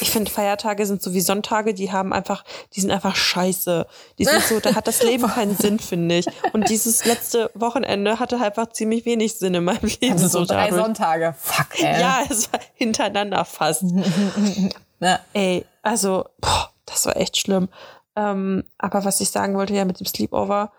ich 0.00 0.10
finde, 0.10 0.28
Feiertage 0.28 0.86
sind 0.86 1.02
so 1.02 1.14
wie 1.14 1.20
Sonntage, 1.20 1.72
die 1.72 1.92
haben 1.92 2.12
einfach, 2.12 2.42
die 2.74 2.80
sind 2.80 2.90
einfach 2.90 3.14
scheiße. 3.14 3.86
Die 4.18 4.24
sind 4.24 4.42
so, 4.42 4.58
da 4.58 4.74
hat 4.74 4.88
das 4.88 5.04
Leben 5.04 5.28
keinen 5.34 5.56
Sinn, 5.56 5.78
finde 5.78 6.18
ich. 6.18 6.26
Und 6.52 6.68
dieses 6.68 7.04
letzte 7.04 7.48
Wochenende 7.54 8.18
hatte 8.18 8.40
halt 8.40 8.58
einfach 8.58 8.72
ziemlich 8.72 9.04
wenig 9.04 9.34
Sinn 9.38 9.54
in 9.54 9.64
meinem 9.64 9.88
Leben. 10.00 10.12
Also 10.14 10.26
so 10.26 10.44
drei 10.44 10.68
dadurch. 10.70 10.82
Sonntage. 10.82 11.34
Fuck, 11.38 11.78
ey. 11.78 12.00
Ja, 12.00 12.20
es 12.28 12.52
war 12.52 12.60
hintereinander 12.74 13.44
fast. 13.44 13.84
Ja. 15.00 15.20
Ey, 15.32 15.64
also, 15.82 16.26
boah, 16.40 16.70
das 16.86 17.06
war 17.06 17.16
echt 17.16 17.36
schlimm. 17.36 17.68
Ähm, 18.14 18.64
aber 18.78 19.04
was 19.04 19.20
ich 19.20 19.30
sagen 19.30 19.54
wollte 19.54 19.74
ja 19.74 19.84
mit 19.84 20.00
dem 20.00 20.06
Sleepover, 20.06 20.72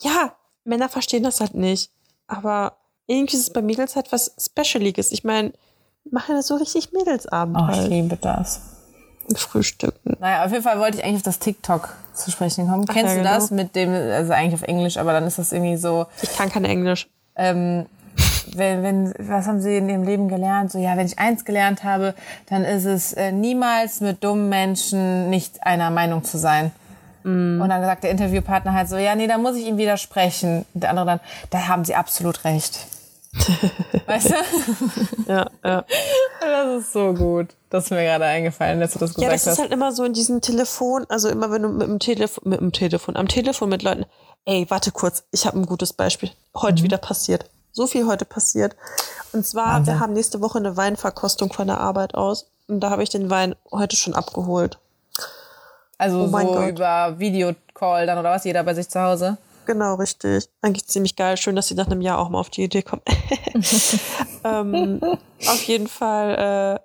ja, 0.00 0.34
Männer 0.64 0.88
verstehen 0.88 1.22
das 1.22 1.40
halt 1.40 1.54
nicht. 1.54 1.90
Aber 2.26 2.76
irgendwie 3.06 3.36
ist 3.36 3.42
es 3.42 3.52
bei 3.52 3.62
Mädels 3.62 3.96
halt 3.96 4.10
was 4.12 4.34
Specialiges. 4.38 5.12
Ich 5.12 5.24
meine, 5.24 5.52
machen 6.10 6.34
das 6.34 6.48
so 6.48 6.56
richtig 6.56 6.92
Mädelsabend. 6.92 7.56
Oh, 7.58 7.66
halt. 7.66 7.84
ich 7.84 7.88
liebe 7.88 8.16
das. 8.16 8.60
Frühstücken. 9.34 10.16
Naja, 10.20 10.44
auf 10.44 10.52
jeden 10.52 10.62
Fall 10.62 10.78
wollte 10.78 10.98
ich 10.98 11.04
eigentlich 11.04 11.16
auf 11.16 11.22
das 11.22 11.40
TikTok 11.40 11.88
zu 12.14 12.30
sprechen 12.30 12.68
kommen. 12.68 12.86
Ach, 12.88 12.94
Kennst 12.94 13.16
ja, 13.16 13.22
du 13.22 13.24
das 13.24 13.48
genau. 13.48 13.62
mit 13.62 13.74
dem, 13.74 13.92
also 13.92 14.32
eigentlich 14.32 14.54
auf 14.54 14.62
Englisch, 14.62 14.96
aber 14.98 15.12
dann 15.12 15.24
ist 15.24 15.38
das 15.38 15.52
irgendwie 15.52 15.76
so. 15.76 16.06
Ich 16.22 16.32
kann 16.36 16.48
kein 16.48 16.64
Englisch. 16.64 17.08
Ähm, 17.34 17.86
wenn, 18.54 18.82
wenn, 18.82 19.14
was 19.18 19.46
haben 19.46 19.60
Sie 19.60 19.76
in 19.76 19.88
Ihrem 19.88 20.04
Leben 20.04 20.28
gelernt? 20.28 20.70
So, 20.72 20.78
ja, 20.78 20.96
wenn 20.96 21.06
ich 21.06 21.18
eins 21.18 21.44
gelernt 21.44 21.84
habe, 21.84 22.14
dann 22.48 22.64
ist 22.64 22.84
es 22.84 23.12
äh, 23.12 23.32
niemals 23.32 24.00
mit 24.00 24.22
dummen 24.22 24.48
Menschen 24.48 25.30
nicht 25.30 25.64
einer 25.64 25.90
Meinung 25.90 26.24
zu 26.24 26.38
sein. 26.38 26.72
Mm. 27.24 27.60
Und 27.60 27.68
dann 27.68 27.82
sagt 27.82 28.04
der 28.04 28.10
Interviewpartner 28.10 28.72
halt 28.72 28.88
so, 28.88 28.96
ja, 28.96 29.14
nee, 29.14 29.26
da 29.26 29.38
muss 29.38 29.56
ich 29.56 29.66
ihm 29.66 29.78
widersprechen. 29.78 30.64
Und 30.74 30.82
der 30.82 30.90
andere 30.90 31.06
dann, 31.06 31.20
da 31.50 31.68
haben 31.68 31.84
Sie 31.84 31.94
absolut 31.94 32.44
recht. 32.44 32.86
weißt 34.06 34.30
du? 34.30 35.32
ja, 35.32 35.46
ja. 35.64 35.84
Das 36.40 36.80
ist 36.80 36.92
so 36.92 37.12
gut. 37.12 37.48
Das 37.68 37.84
ist 37.84 37.90
mir 37.90 38.02
gerade 38.02 38.24
eingefallen, 38.24 38.80
dass 38.80 38.92
du 38.92 38.98
das 38.98 39.14
gesagt 39.14 39.32
hast. 39.32 39.44
Ja, 39.44 39.50
das 39.50 39.58
ist 39.58 39.62
halt 39.62 39.72
immer 39.72 39.92
so 39.92 40.04
in 40.04 40.12
diesem 40.12 40.40
Telefon, 40.40 41.04
also 41.08 41.28
immer 41.28 41.50
wenn 41.50 41.62
du 41.62 41.68
mit 41.68 41.88
dem 41.88 41.98
Telefon, 41.98 42.48
mit 42.48 42.60
dem 42.60 42.72
Telefon, 42.72 43.16
am 43.16 43.28
Telefon 43.28 43.68
mit 43.68 43.82
Leuten, 43.82 44.06
ey, 44.46 44.64
warte 44.68 44.92
kurz, 44.92 45.24
ich 45.32 45.46
habe 45.46 45.58
ein 45.58 45.66
gutes 45.66 45.92
Beispiel. 45.92 46.30
Heute 46.54 46.80
mhm. 46.80 46.84
wieder 46.84 46.98
passiert 46.98 47.44
so 47.76 47.86
viel 47.86 48.06
heute 48.06 48.24
passiert. 48.24 48.74
Und 49.32 49.46
zwar, 49.46 49.74
Wahnsinn. 49.74 49.94
wir 49.94 50.00
haben 50.00 50.12
nächste 50.14 50.40
Woche 50.40 50.58
eine 50.58 50.76
Weinverkostung 50.76 51.52
von 51.52 51.66
der 51.66 51.78
Arbeit 51.78 52.14
aus. 52.14 52.46
Und 52.68 52.80
da 52.80 52.90
habe 52.90 53.02
ich 53.02 53.10
den 53.10 53.28
Wein 53.28 53.54
heute 53.70 53.96
schon 53.96 54.14
abgeholt. 54.14 54.78
Also 55.98 56.22
oh 56.22 56.26
so 56.26 56.32
Gott. 56.32 56.70
über 56.70 57.18
Videocall 57.18 58.06
dann 58.06 58.18
oder 58.18 58.30
was? 58.30 58.44
Jeder 58.44 58.64
bei 58.64 58.74
sich 58.74 58.88
zu 58.88 59.00
Hause? 59.00 59.36
Genau, 59.66 59.94
richtig. 59.96 60.48
Eigentlich 60.62 60.86
ziemlich 60.86 61.16
geil. 61.16 61.36
Schön, 61.36 61.54
dass 61.54 61.68
sie 61.68 61.74
nach 61.74 61.86
einem 61.86 62.00
Jahr 62.00 62.18
auch 62.18 62.30
mal 62.30 62.40
auf 62.40 62.50
die 62.50 62.64
Idee 62.64 62.82
kommen. 62.82 63.02
ähm, 64.44 65.00
auf 65.46 65.62
jeden 65.64 65.88
Fall 65.88 66.78
äh, 66.78 66.80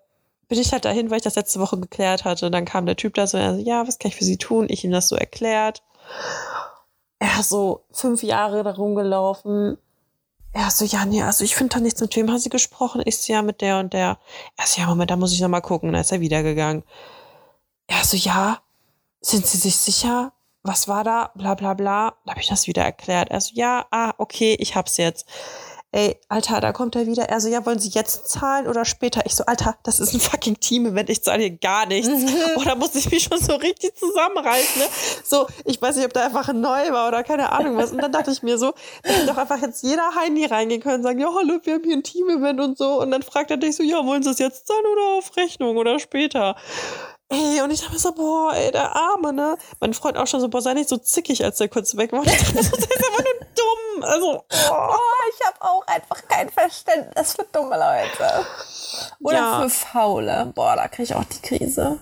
bin 0.49 0.59
ich 0.59 0.73
halt 0.73 0.83
dahin, 0.83 1.09
weil 1.09 1.17
ich 1.17 1.23
das 1.23 1.35
letzte 1.35 1.61
Woche 1.61 1.79
geklärt 1.79 2.25
hatte. 2.25 2.47
Und 2.47 2.51
dann 2.51 2.65
kam 2.65 2.85
der 2.85 2.97
Typ 2.97 3.13
da 3.13 3.27
so, 3.27 3.37
also, 3.37 3.61
ja, 3.61 3.87
was 3.87 3.97
kann 3.97 4.09
ich 4.09 4.17
für 4.17 4.25
Sie 4.25 4.37
tun? 4.37 4.65
Ich 4.69 4.83
ihm 4.83 4.91
das 4.91 5.07
so 5.07 5.15
erklärt. 5.15 5.83
Er 7.19 7.43
so 7.43 7.85
fünf 7.91 8.23
Jahre 8.23 8.63
darum 8.63 8.95
gelaufen, 8.95 9.77
er 10.53 10.69
so, 10.69 10.85
ja, 10.85 11.05
nee, 11.05 11.23
also 11.23 11.43
ich 11.43 11.55
finde 11.55 11.75
da 11.75 11.79
nichts. 11.79 12.01
Mit 12.01 12.15
wem 12.15 12.29
haben 12.29 12.39
sie 12.39 12.49
gesprochen? 12.49 13.01
Ich 13.05 13.17
so, 13.17 13.31
ja, 13.33 13.41
mit 13.41 13.61
der 13.61 13.79
und 13.79 13.93
der. 13.93 14.17
Er 14.57 14.65
so, 14.65 14.81
ja, 14.81 14.87
Moment, 14.87 15.11
da 15.11 15.15
muss 15.15 15.33
ich 15.33 15.41
noch 15.41 15.49
mal 15.49 15.61
gucken. 15.61 15.91
Dann 15.91 16.01
ist 16.01 16.11
er 16.11 16.19
wiedergegangen. 16.19 16.83
Er 17.87 18.03
so, 18.03 18.17
ja, 18.17 18.61
sind 19.21 19.45
Sie 19.45 19.57
sich 19.57 19.77
sicher? 19.77 20.33
Was 20.63 20.87
war 20.87 21.03
da? 21.03 21.31
Bla, 21.35 21.55
bla, 21.55 21.73
bla. 21.73 22.15
Da 22.25 22.31
habe 22.31 22.41
ich 22.41 22.47
das 22.47 22.67
wieder 22.67 22.83
erklärt. 22.83 23.29
Er 23.29 23.41
so, 23.41 23.51
ja, 23.55 23.85
ah, 23.91 24.13
okay, 24.17 24.55
ich 24.59 24.75
hab's 24.75 24.97
jetzt 24.97 25.27
ey, 25.93 26.17
Alter, 26.29 26.61
da 26.61 26.71
kommt 26.71 26.95
er 26.95 27.05
wieder. 27.05 27.23
Er 27.29 27.41
so, 27.41 27.49
ja, 27.49 27.65
wollen 27.65 27.79
Sie 27.79 27.89
jetzt 27.89 28.29
zahlen 28.29 28.67
oder 28.67 28.85
später? 28.85 29.25
Ich 29.25 29.35
so, 29.35 29.45
Alter, 29.45 29.77
das 29.83 29.99
ist 29.99 30.13
ein 30.13 30.19
fucking 30.19 30.59
Team-Event, 30.59 31.09
ich 31.09 31.23
zahle 31.23 31.41
hier 31.41 31.57
gar 31.57 31.85
nichts. 31.85 32.09
oder 32.55 32.75
muss 32.75 32.95
ich 32.95 33.11
mich 33.11 33.23
schon 33.23 33.39
so 33.39 33.55
richtig 33.55 33.95
zusammenreißen, 33.95 34.81
ne? 34.81 34.87
So, 35.23 35.47
ich 35.65 35.81
weiß 35.81 35.97
nicht, 35.97 36.05
ob 36.05 36.13
da 36.13 36.25
einfach 36.25 36.47
ein 36.47 36.61
neu 36.61 36.91
war 36.91 37.07
oder 37.09 37.23
keine 37.23 37.51
Ahnung 37.51 37.75
was. 37.77 37.91
Und 37.91 38.01
dann 38.01 38.11
dachte 38.11 38.31
ich 38.31 38.41
mir 38.41 38.57
so, 38.57 38.73
da 39.03 39.09
hätte 39.09 39.27
doch 39.27 39.37
einfach 39.37 39.61
jetzt 39.61 39.83
jeder 39.83 40.15
Heini 40.15 40.45
reingehen 40.45 40.81
können 40.81 40.97
und 40.97 41.03
sagen, 41.03 41.19
ja, 41.19 41.27
hallo, 41.33 41.59
wir 41.63 41.73
haben 41.73 41.83
hier 41.83 41.95
ein 41.95 42.03
Team-Event 42.03 42.59
und 42.61 42.77
so. 42.77 43.01
Und 43.01 43.11
dann 43.11 43.21
fragt 43.21 43.51
er 43.51 43.57
dich 43.57 43.75
so, 43.75 43.83
ja, 43.83 44.05
wollen 44.05 44.23
Sie 44.23 44.29
es 44.29 44.39
jetzt 44.39 44.67
zahlen 44.67 44.85
oder 44.93 45.17
auf 45.17 45.35
Rechnung 45.35 45.77
oder 45.77 45.99
später? 45.99 46.55
Ey, 47.31 47.61
und 47.61 47.71
ich 47.71 47.79
dachte 47.79 47.93
mir 47.93 47.99
so, 47.99 48.11
boah, 48.11 48.53
ey, 48.53 48.71
der 48.71 48.93
Arme, 48.93 49.31
ne? 49.31 49.57
Mein 49.79 49.93
Freund 49.93 50.17
auch 50.17 50.27
schon 50.27 50.41
so, 50.41 50.49
boah, 50.49 50.61
sei 50.61 50.73
nicht 50.73 50.89
so 50.89 50.97
zickig, 50.97 51.43
als 51.45 51.59
der 51.59 51.69
kurz 51.69 51.95
weg 51.95 52.11
war. 52.11 52.23
Ich 52.25 52.37
dachte, 52.37 52.55
das 52.55 52.65
ist 52.65 52.73
einfach 52.73 53.23
nur 53.23 53.47
dumm. 53.55 54.03
Also, 54.03 54.43
oh, 54.49 54.95
ich 55.29 55.47
habe 55.47 55.61
auch 55.61 55.87
einfach 55.87 56.27
kein 56.27 56.49
Verständnis 56.49 57.33
für 57.33 57.45
dumme 57.53 57.77
Leute. 57.77 58.45
Oder 59.21 59.37
ja. 59.37 59.61
für 59.61 59.69
Faule. 59.69 60.51
Boah, 60.53 60.75
da 60.75 60.89
kriege 60.89 61.03
ich 61.03 61.15
auch 61.15 61.23
die 61.23 61.41
Krise. 61.41 61.99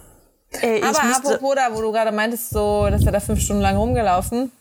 Ey, 0.61 0.81
Aber 0.81 0.99
apropos 0.99 1.55
da, 1.55 1.75
wo 1.75 1.81
du 1.81 1.91
gerade 1.91 2.11
meintest, 2.11 2.49
so, 2.49 2.87
dass 2.89 3.05
er 3.05 3.11
da 3.11 3.19
fünf 3.19 3.39
Stunden 3.39 3.61
lang 3.61 3.77
rumgelaufen. 3.77 4.51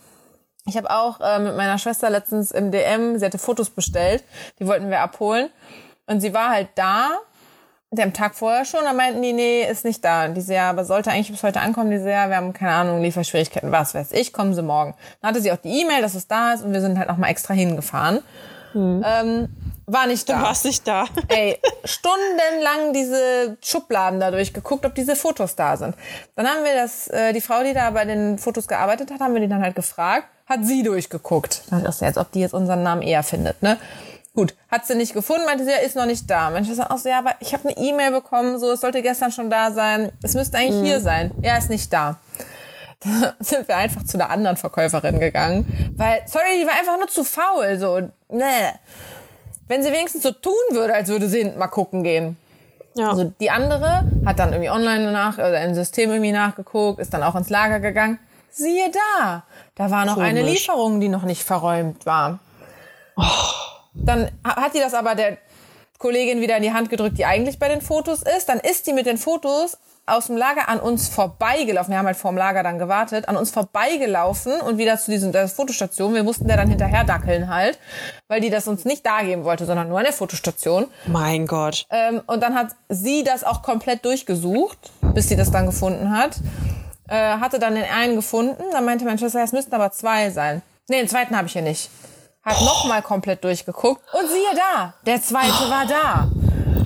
Ich 0.67 0.77
habe 0.77 0.91
auch 0.91 1.19
äh, 1.21 1.39
mit 1.39 1.57
meiner 1.57 1.79
Schwester 1.79 2.11
letztens 2.11 2.51
im 2.51 2.71
DM, 2.71 3.19
sie 3.19 3.25
hatte 3.25 3.39
Fotos 3.39 3.71
bestellt, 3.71 4.23
die 4.59 4.67
wollten 4.67 4.91
wir 4.91 5.01
abholen. 5.01 5.49
Und 6.07 6.21
sie 6.21 6.35
war 6.35 6.51
halt 6.51 6.69
da 6.75 7.21
dem 7.91 8.13
Tag 8.13 8.35
vorher 8.35 8.65
schon, 8.65 8.85
da 8.85 8.93
meinten 8.93 9.23
die, 9.23 9.33
nee, 9.33 9.63
ist 9.65 9.85
nicht 9.85 10.05
da. 10.05 10.29
Diese 10.29 10.55
ja, 10.55 10.71
aber 10.71 10.85
sollte 10.85 11.11
eigentlich 11.11 11.31
bis 11.31 11.43
heute 11.43 11.61
ankommen, 11.61 11.91
diese 11.91 12.11
ja, 12.11 12.29
wir 12.29 12.37
haben 12.37 12.53
keine 12.53 12.73
Ahnung, 12.73 13.01
Lieferschwierigkeiten, 13.03 13.73
was 13.73 13.95
weiß 13.95 14.13
ich, 14.13 14.33
kommen 14.33 14.55
sie 14.55 14.63
morgen. 14.63 14.95
Dann 15.21 15.31
hatte 15.31 15.41
sie 15.41 15.51
auch 15.53 15.57
die 15.57 15.81
E-Mail, 15.81 16.03
dass 16.03 16.15
es 16.15 16.27
da 16.27 16.53
ist 16.53 16.63
und 16.63 16.73
wir 16.73 16.81
sind 16.81 16.99
halt 16.99 17.09
nochmal 17.09 17.31
extra 17.31 17.55
hingefahren. 17.55 18.21
Hm. 18.73 19.03
Ähm, 19.07 19.49
war 19.87 20.07
nicht 20.07 20.29
da. 20.29 20.37
Du 20.37 20.43
warst 20.43 20.67
nicht 20.67 20.87
da. 20.87 21.07
Ey, 21.29 21.59
stundenlang 21.85 22.93
diese 22.93 23.57
Schubladen 23.63 24.21
da 24.21 24.31
durchgeguckt, 24.31 24.85
ob 24.85 24.95
diese 24.95 25.17
Fotos 25.17 25.57
da 25.57 25.79
sind. 25.79 25.97
Dann 26.37 26.47
haben 26.47 26.65
wir 26.65 26.75
das, 26.75 27.09
äh, 27.09 27.33
die 27.33 27.41
Frau, 27.41 27.63
die 27.63 27.73
da 27.73 27.91
bei 27.91 28.05
den 28.05 28.37
Fotos 28.37 28.69
gearbeitet 28.69 29.11
hat, 29.11 29.21
haben 29.21 29.33
wir 29.33 29.41
die 29.41 29.49
dann 29.49 29.63
halt 29.63 29.75
gefragt, 29.75 30.29
hat 30.47 30.65
sie 30.65 30.83
durchgeguckt. 30.83 31.63
Das 31.71 31.97
ist 31.97 32.01
jetzt, 32.03 32.19
ob 32.19 32.33
die 32.33 32.41
jetzt 32.41 32.53
unseren 32.53 32.83
Namen 32.83 33.01
eher 33.01 33.23
findet, 33.23 33.63
ne? 33.63 33.79
Gut, 34.39 34.55
hat 34.71 34.87
sie 34.87 34.95
nicht 34.95 35.15
gefunden, 35.15 35.47
meinte 35.47 35.65
sie, 35.65 35.73
ja, 35.73 35.79
ist 35.79 35.97
noch 35.97 36.07
nicht 36.07 36.31
da. 36.31 36.51
Mensch, 36.51 36.69
sagt 36.69 36.93
auch 36.93 36.99
so, 36.99 37.09
ja, 37.09 37.19
aber 37.19 37.33
ich 37.41 37.53
habe 37.55 37.69
eine 37.69 37.77
E-Mail 37.77 38.13
bekommen, 38.13 38.61
so, 38.61 38.71
es 38.71 38.81
sollte 38.81 39.03
gestern 39.03 39.33
schon 39.33 39.51
da 39.51 39.73
sein. 39.73 40.13
Es 40.23 40.35
müsste 40.35 40.59
eigentlich 40.59 40.81
mhm. 40.81 40.85
hier 40.85 41.01
sein. 41.01 41.33
Ja, 41.43 41.57
ist 41.57 41.71
nicht 41.71 41.93
da. 41.93 42.21
Da 43.01 43.35
sind 43.41 43.67
wir 43.67 43.77
einfach 43.77 44.05
zu 44.05 44.17
einer 44.17 44.31
anderen 44.31 44.57
Verkäuferin 44.57 45.19
gegangen, 45.19 45.93
weil, 45.97 46.23
sorry, 46.27 46.61
die 46.61 46.67
war 46.69 46.79
einfach 46.79 46.99
nur 46.99 47.09
zu 47.09 47.25
faul, 47.25 47.79
so, 47.81 47.99
ne. 48.29 48.75
Wenn 49.67 49.83
sie 49.83 49.91
wenigstens 49.91 50.23
so 50.23 50.31
tun 50.31 50.53
würde, 50.71 50.95
als 50.95 51.09
würde 51.09 51.29
sie 51.29 51.45
mal 51.45 51.67
gucken 51.67 52.05
gehen. 52.05 52.37
Ja. 52.95 53.11
Also 53.11 53.33
die 53.41 53.51
andere 53.51 54.05
hat 54.25 54.39
dann 54.39 54.53
irgendwie 54.53 54.71
online 54.71 55.11
nach 55.11 55.35
oder 55.35 55.61
im 55.63 55.75
System 55.75 56.11
irgendwie 56.11 56.31
nachgeguckt, 56.31 57.01
ist 57.01 57.13
dann 57.13 57.25
auch 57.25 57.35
ins 57.35 57.51
Lager 57.51 57.81
gegangen. 57.81 58.21
Siehe 58.51 58.89
da, 58.93 59.43
da 59.75 59.91
war 59.91 60.05
noch 60.05 60.15
Komisch. 60.15 60.29
eine 60.29 60.43
Lieferung, 60.43 61.01
die 61.01 61.09
noch 61.09 61.25
nicht 61.25 61.43
verräumt 61.43 62.07
war. 62.07 62.39
Oh. 63.17 63.58
Dann 64.05 64.31
hat 64.45 64.75
die 64.75 64.81
das 64.81 64.95
aber 64.95 65.15
der 65.15 65.39
Kollegin 65.99 66.41
wieder 66.41 66.57
in 66.57 66.63
die 66.63 66.73
Hand 66.73 66.91
gedrückt, 66.91 67.19
die 67.19 67.25
eigentlich 67.25 67.59
bei 67.59 67.69
den 67.69 67.81
Fotos 67.81 68.23
ist. 68.23 68.49
Dann 68.49 68.61
ist 68.61 68.87
die 68.87 68.93
mit 68.93 69.07
den 69.07 69.19
Fotos 69.19 69.79
aus 70.07 70.27
dem 70.27 70.37
Lager 70.37 70.69
an 70.69 70.81
uns 70.81 71.09
vorbeigelaufen. 71.09 71.93
Wir 71.93 71.99
haben 71.99 72.07
halt 72.07 72.17
vorm 72.17 72.37
Lager 72.37 72.63
dann 72.63 72.79
gewartet, 72.79 73.29
an 73.29 73.37
uns 73.37 73.51
vorbeigelaufen 73.51 74.61
und 74.61 74.79
wieder 74.79 74.97
zu 74.97 75.11
diesem 75.11 75.33
der 75.33 75.49
Fotostation. 75.49 76.15
Wir 76.15 76.23
mussten 76.23 76.49
da 76.49 76.57
dann 76.57 76.69
hinterher 76.69 77.05
dackeln 77.05 77.49
halt, 77.49 77.79
weil 78.29 78.41
die 78.41 78.49
das 78.49 78.69
uns 78.69 78.85
nicht 78.85 79.05
da 79.05 79.23
geben 79.23 79.45
wollte, 79.45 79.67
sondern 79.67 79.89
nur 79.89 79.99
an 79.99 80.05
der 80.05 80.13
Fotostation. 80.13 80.87
Mein 81.07 81.47
Gott. 81.47 81.85
Ähm, 81.91 82.23
und 82.27 82.43
dann 82.43 82.55
hat 82.55 82.69
sie 82.89 83.25
das 83.25 83.45
auch 83.45 83.63
komplett 83.63 84.05
durchgesucht, 84.05 84.79
bis 85.15 85.29
sie 85.29 85.37
das 85.37 85.51
dann 85.51 85.67
gefunden 85.67 86.17
hat. 86.17 86.37
Äh, 87.09 87.39
hatte 87.39 87.59
dann 87.59 87.75
den 87.75 87.85
einen 87.85 88.17
gefunden. 88.17 88.63
Dann 88.73 88.85
meinte 88.85 89.05
mein 89.05 89.19
Schwester, 89.19 89.43
es 89.43 89.53
müssten 89.53 89.75
aber 89.75 89.91
zwei 89.93 90.31
sein. 90.31 90.63
Nee, 90.89 91.01
den 91.01 91.09
zweiten 91.09 91.37
habe 91.37 91.49
ich 91.49 91.53
hier 91.53 91.63
nicht 91.63 91.91
hat 92.43 92.61
nochmal 92.61 93.03
komplett 93.03 93.45
durchgeguckt 93.45 94.03
und 94.13 94.29
siehe 94.29 94.55
da, 94.55 94.95
der 95.07 95.23
zweite 95.23 95.65
oh. 95.67 95.71
war 95.71 95.87
da. 95.87 96.29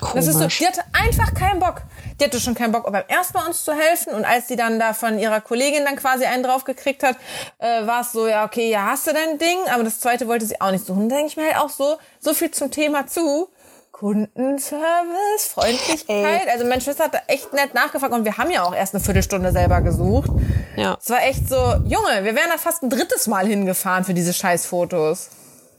Komisch. 0.02 0.14
Das 0.14 0.26
ist 0.26 0.38
so, 0.38 0.46
die 0.46 0.66
hatte 0.66 0.82
einfach 0.92 1.32
keinen 1.34 1.60
Bock. 1.60 1.82
Die 2.18 2.24
hatte 2.24 2.40
schon 2.40 2.54
keinen 2.54 2.72
Bock, 2.72 2.90
beim 2.90 3.04
ersten 3.06 3.38
Mal 3.38 3.46
uns 3.46 3.64
zu 3.64 3.72
helfen. 3.72 4.12
Und 4.12 4.24
als 4.24 4.48
sie 4.48 4.56
dann 4.56 4.78
da 4.78 4.92
von 4.94 5.18
ihrer 5.18 5.40
Kollegin 5.40 5.84
dann 5.84 5.96
quasi 5.96 6.24
einen 6.24 6.42
draufgekriegt 6.42 7.02
hat, 7.02 7.16
äh, 7.58 7.86
war 7.86 8.00
es 8.00 8.12
so, 8.12 8.26
ja, 8.26 8.44
okay, 8.44 8.68
ja, 8.68 8.86
hast 8.86 9.06
du 9.06 9.12
dein 9.12 9.38
Ding. 9.38 9.58
Aber 9.72 9.84
das 9.84 10.00
zweite 10.00 10.26
wollte 10.26 10.44
sie 10.44 10.60
auch 10.60 10.72
nicht 10.72 10.84
suchen. 10.84 11.08
Da 11.08 11.16
denke 11.16 11.30
ich 11.30 11.36
mir 11.36 11.46
halt 11.46 11.58
auch 11.58 11.70
so, 11.70 11.98
so 12.18 12.34
viel 12.34 12.50
zum 12.50 12.70
Thema 12.70 13.06
zu. 13.06 13.48
Kundenservice, 13.92 15.46
Freundlichkeit. 15.48 16.42
Ey. 16.46 16.50
Also 16.50 16.64
meine 16.66 16.80
Schwester 16.80 17.04
hat 17.04 17.22
echt 17.28 17.52
nett 17.52 17.74
nachgefragt 17.74 18.12
und 18.12 18.24
wir 18.24 18.36
haben 18.36 18.50
ja 18.50 18.64
auch 18.64 18.74
erst 18.74 18.94
eine 18.94 19.04
Viertelstunde 19.04 19.52
selber 19.52 19.80
gesucht. 19.80 20.30
Ja. 20.76 20.98
Es 21.00 21.10
war 21.10 21.22
echt 21.22 21.48
so, 21.48 21.54
Junge, 21.84 22.24
wir 22.24 22.34
wären 22.34 22.50
da 22.50 22.58
fast 22.58 22.82
ein 22.82 22.90
drittes 22.90 23.28
Mal 23.28 23.46
hingefahren 23.46 24.04
für 24.04 24.14
diese 24.14 24.32
Scheißfotos. 24.32 25.28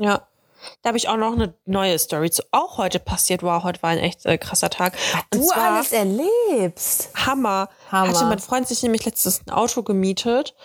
Ja. 0.04 0.28
Da 0.82 0.90
habe 0.90 0.98
ich 0.98 1.08
auch 1.10 1.18
noch 1.18 1.34
eine 1.34 1.54
neue 1.66 1.98
Story 2.00 2.32
zu. 2.32 2.44
Auch 2.52 2.78
heute 2.78 3.00
passiert. 3.00 3.44
Wow, 3.44 3.64
heute 3.64 3.82
war 3.84 3.90
ein 3.92 4.00
echt 4.00 4.26
äh, 4.26 4.38
krasser 4.38 4.70
Tag. 4.70 4.94
Und 5.34 5.42
du 5.42 5.48
zwar, 5.48 5.76
alles 5.76 5.92
erlebst. 5.92 7.10
Hammer. 7.16 7.70
Hammer. 7.92 8.10
Hatte 8.10 8.26
mein 8.26 8.40
Freund 8.40 8.68
sich 8.68 8.84
nämlich 8.84 9.06
letztens 9.06 9.42
ein 9.46 9.52
Auto 9.52 9.84
gemietet. 9.84 10.56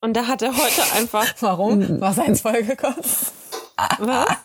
Und 0.00 0.16
da 0.16 0.26
hat 0.26 0.42
er 0.42 0.56
heute 0.56 0.82
einfach. 0.94 1.26
Warum? 1.40 2.00
War 2.00 2.12
seins 2.12 2.40
vollgekostet? 2.42 3.32
Was? 3.98 4.28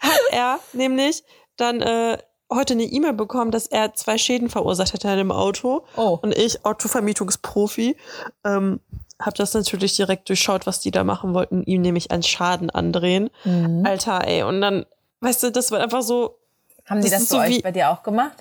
hat 0.00 0.20
er 0.30 0.60
nämlich 0.72 1.24
dann 1.56 1.82
äh, 1.82 2.18
heute 2.50 2.74
eine 2.74 2.84
E-Mail 2.84 3.12
bekommen, 3.12 3.50
dass 3.50 3.66
er 3.66 3.94
zwei 3.94 4.18
Schäden 4.18 4.48
verursacht 4.48 4.92
hätte 4.92 5.08
in 5.08 5.16
dem 5.18 5.32
Auto. 5.32 5.84
Oh. 5.96 6.18
Und 6.22 6.36
ich, 6.36 6.64
Autovermietungsprofi, 6.64 7.96
ähm, 8.44 8.80
habe 9.20 9.36
das 9.36 9.54
natürlich 9.54 9.96
direkt 9.96 10.28
durchschaut, 10.28 10.66
was 10.66 10.80
die 10.80 10.90
da 10.90 11.04
machen 11.04 11.34
wollten, 11.34 11.62
ihm 11.64 11.82
nämlich 11.82 12.10
einen 12.10 12.22
Schaden 12.22 12.70
andrehen. 12.70 13.30
Mhm. 13.44 13.84
Alter, 13.84 14.26
ey. 14.26 14.42
Und 14.42 14.60
dann, 14.60 14.86
weißt 15.20 15.42
du, 15.42 15.52
das 15.52 15.70
war 15.70 15.80
einfach 15.80 16.02
so. 16.02 16.38
Haben 16.86 17.02
die 17.02 17.10
das, 17.10 17.20
das 17.20 17.28
so 17.28 17.38
euch 17.38 17.62
bei 17.62 17.72
dir 17.72 17.90
auch 17.90 18.02
gemacht? 18.02 18.36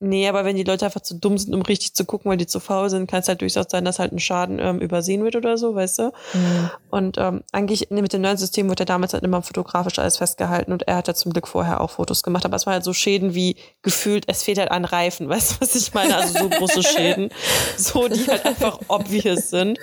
Nee, 0.00 0.28
aber 0.28 0.44
wenn 0.44 0.56
die 0.56 0.64
Leute 0.64 0.84
einfach 0.84 1.00
zu 1.00 1.14
dumm 1.14 1.38
sind, 1.38 1.54
um 1.54 1.62
richtig 1.62 1.94
zu 1.94 2.04
gucken, 2.04 2.30
weil 2.30 2.36
die 2.36 2.48
zu 2.48 2.58
faul 2.58 2.90
sind, 2.90 3.08
kann 3.08 3.20
es 3.20 3.28
halt 3.28 3.40
durchaus 3.40 3.66
sein, 3.70 3.84
dass 3.84 4.00
halt 4.00 4.12
ein 4.12 4.18
Schaden 4.18 4.58
ähm, 4.58 4.80
übersehen 4.80 5.22
wird 5.22 5.36
oder 5.36 5.56
so, 5.56 5.74
weißt 5.74 5.98
du? 6.00 6.02
Mhm. 6.34 6.70
Und 6.90 7.18
ähm, 7.18 7.42
eigentlich 7.52 7.90
mit 7.90 8.12
dem 8.12 8.20
neuen 8.20 8.36
System 8.36 8.68
wurde 8.68 8.82
ja 8.82 8.86
damals 8.86 9.14
halt 9.14 9.22
immer 9.22 9.40
fotografisch 9.42 9.98
alles 9.98 10.18
festgehalten 10.18 10.72
und 10.72 10.82
er 10.82 10.96
hat 10.96 11.08
ja 11.08 11.14
zum 11.14 11.32
Glück 11.32 11.46
vorher 11.46 11.80
auch 11.80 11.92
Fotos 11.92 12.22
gemacht. 12.22 12.44
Aber 12.44 12.56
es 12.56 12.66
war 12.66 12.74
halt 12.74 12.84
so 12.84 12.92
Schäden 12.92 13.34
wie 13.34 13.56
gefühlt, 13.82 14.24
es 14.26 14.42
fehlt 14.42 14.58
halt 14.58 14.72
ein 14.72 14.84
Reifen, 14.84 15.28
weißt 15.30 15.52
du, 15.52 15.60
was 15.60 15.74
ich 15.76 15.94
meine? 15.94 16.16
Also 16.16 16.40
so 16.40 16.48
große 16.48 16.82
Schäden, 16.82 17.30
so 17.76 18.08
die 18.08 18.26
halt 18.26 18.44
einfach 18.44 18.80
obvious 18.88 19.50
sind. 19.50 19.78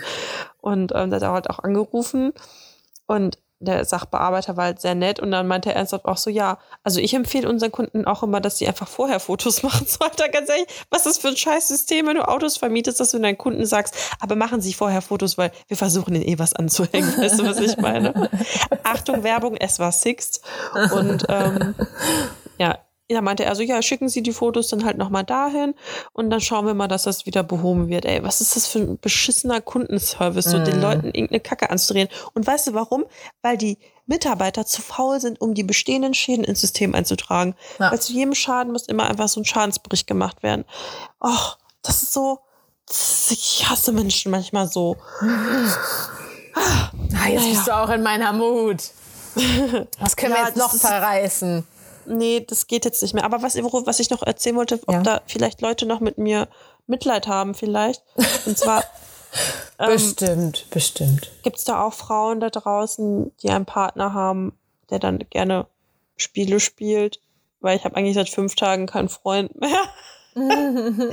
Und 0.60 0.92
ähm, 0.94 1.10
da 1.10 1.16
hat 1.16 1.24
er 1.24 1.32
halt 1.32 1.50
auch 1.50 1.60
angerufen 1.60 2.34
und 3.08 3.40
der 3.62 3.86
Sachbearbeiter 3.86 4.58
war 4.58 4.66
halt 4.66 4.82
sehr 4.82 4.96
nett 4.96 5.20
und 5.20 5.32
dann 5.32 5.48
meinte 5.48 5.70
er 5.70 5.76
ernsthaft 5.76 6.06
auch 6.06 6.18
so, 6.18 6.30
ja, 6.30 6.58
also 6.84 7.00
ich 7.00 7.14
empfehle 7.14 7.48
unseren 7.48 7.72
Kunden 7.72 8.06
auch 8.06 8.24
immer, 8.24 8.42
dass 8.42 8.58
sie 8.58 8.68
einfach 8.68 8.88
vorher 8.88 9.20
Fotos 9.20 9.64
machen. 9.64 9.86
So, 9.88 10.00
Alter, 10.00 10.30
ganz 10.30 10.50
ehrlich, 10.50 10.68
was 10.90 11.06
ist 11.06 11.16
das 11.16 11.18
für 11.20 11.30
ein 11.30 11.38
scheiß 11.38 11.68
System, 11.68 12.08
wenn 12.08 12.16
du 12.16 12.28
Autos 12.28 12.58
vermietest, 12.58 13.00
dass 13.00 13.12
du 13.12 13.20
deinen 13.20 13.38
Kunden 13.38 13.66
sagst, 13.66 13.96
aber 14.20 14.36
machen 14.36 14.62
sie 14.62 14.74
vorher 14.74 15.02
Fotos, 15.02 15.38
weil 15.38 15.52
wir 15.68 15.78
versuchen 15.78 16.16
ihnen 16.16 16.28
eh 16.28 16.40
was 16.40 16.54
anzuhängen. 16.54 17.16
Weißt 17.18 17.40
du, 17.40 17.46
was 17.46 17.60
ich 17.60 17.78
meine? 17.78 18.30
Achtung, 18.84 19.24
Werbung, 19.24 19.56
es 19.58 19.80
war 19.80 19.92
Sixt. 19.92 20.42
Und 20.94 21.26
ähm, 21.30 21.76
ja, 22.58 22.80
ja, 23.12 23.22
meinte 23.22 23.44
er 23.44 23.56
so, 23.56 23.62
ja, 23.62 23.82
schicken 23.82 24.10
Sie 24.10 24.24
die 24.24 24.32
Fotos 24.32 24.70
dann 24.70 24.86
halt 24.86 24.98
nochmal 24.98 25.24
dahin 25.24 25.76
und 26.14 26.30
dann 26.30 26.40
schauen 26.40 26.66
wir 26.66 26.74
mal, 26.74 26.88
dass 26.88 27.04
das 27.04 27.26
wieder 27.26 27.44
behoben 27.44 27.90
wird. 27.90 28.06
Ey, 28.06 28.24
was 28.24 28.42
ist 28.42 28.56
das 28.56 28.68
für 28.68 28.80
ein 28.80 29.00
beschissener 29.00 29.60
Kundenservice, 29.60 30.46
so 30.46 30.58
mm. 30.58 30.64
den 30.64 30.76
mhm. 30.78 30.82
Leuten 30.82 31.06
irgendeine 31.08 31.42
Kacke 31.42 31.70
anzudrehen. 31.70 32.08
Und 32.34 32.48
weißt 32.48 32.68
du 32.68 32.74
warum? 32.74 33.06
Weil 33.42 33.58
die 33.58 33.78
Mitarbeiter 34.06 34.66
zu 34.66 34.82
faul 34.82 35.20
sind, 35.20 35.42
um 35.42 35.54
die 35.54 35.64
bestehenden 35.64 36.14
Schäden 36.14 36.46
ins 36.46 36.62
System 36.62 36.96
einzutragen. 36.96 37.56
Ja. 37.80 37.92
Weil 37.92 38.00
zu 38.00 38.14
jedem 38.14 38.34
Schaden 38.34 38.72
muss 38.72 38.88
immer 38.88 39.10
einfach 39.10 39.28
so 39.28 39.42
ein 39.42 39.46
Schadensbericht 39.46 40.08
gemacht 40.08 40.42
werden. 40.42 40.64
Och, 41.20 41.58
das 41.82 42.04
ist 42.04 42.14
so, 42.14 42.40
ich 43.30 43.66
hasse 43.70 43.92
Menschen 43.92 44.32
manchmal 44.32 44.68
so. 44.68 44.98
Ah, 46.54 46.90
jetzt 47.28 47.42
naja. 47.42 47.42
bist 47.42 47.68
du 47.68 47.76
auch 47.76 47.90
in 47.90 48.04
meiner 48.04 48.34
Mut. 48.34 48.84
Was 50.00 50.16
können 50.16 50.34
ja, 50.34 50.40
wir 50.40 50.48
jetzt 50.48 50.58
noch 50.58 50.74
verreißen? 50.74 51.66
Nee, 52.12 52.46
das 52.48 52.68
geht 52.68 52.86
jetzt 52.86 53.02
nicht 53.02 53.14
mehr. 53.14 53.24
Aber 53.24 53.42
was, 53.42 53.56
was 53.56 54.00
ich 54.00 54.10
noch 54.10 54.24
erzählen 54.24 54.56
wollte, 54.56 54.80
ob 54.86 54.94
ja. 54.94 55.02
da 55.02 55.22
vielleicht 55.28 55.62
Leute 55.62 55.86
noch 55.86 56.00
mit 56.00 56.18
mir 56.18 56.48
Mitleid 56.88 57.28
haben, 57.28 57.54
vielleicht. 57.56 58.04
Und 58.46 58.58
zwar. 58.58 58.84
ähm, 59.80 59.88
bestimmt, 59.94 60.66
bestimmt. 60.70 61.32
Gibt 61.44 61.58
es 61.58 61.64
da 61.64 61.84
auch 61.84 61.94
Frauen 61.94 62.40
da 62.40 62.50
draußen, 62.50 63.32
die 63.38 63.50
einen 63.50 63.66
Partner 63.66 64.14
haben, 64.14 64.58
der 64.90 65.00
dann 65.00 65.20
gerne 65.30 65.68
Spiele 66.18 66.60
spielt? 66.60 67.20
Weil 67.60 67.78
ich 67.78 67.86
habe 67.86 67.96
eigentlich 67.96 68.16
seit 68.16 68.30
fünf 68.30 68.56
Tagen 68.56 68.88
keinen 68.88 69.10
Freund 69.10 69.60
mehr. 69.60 69.82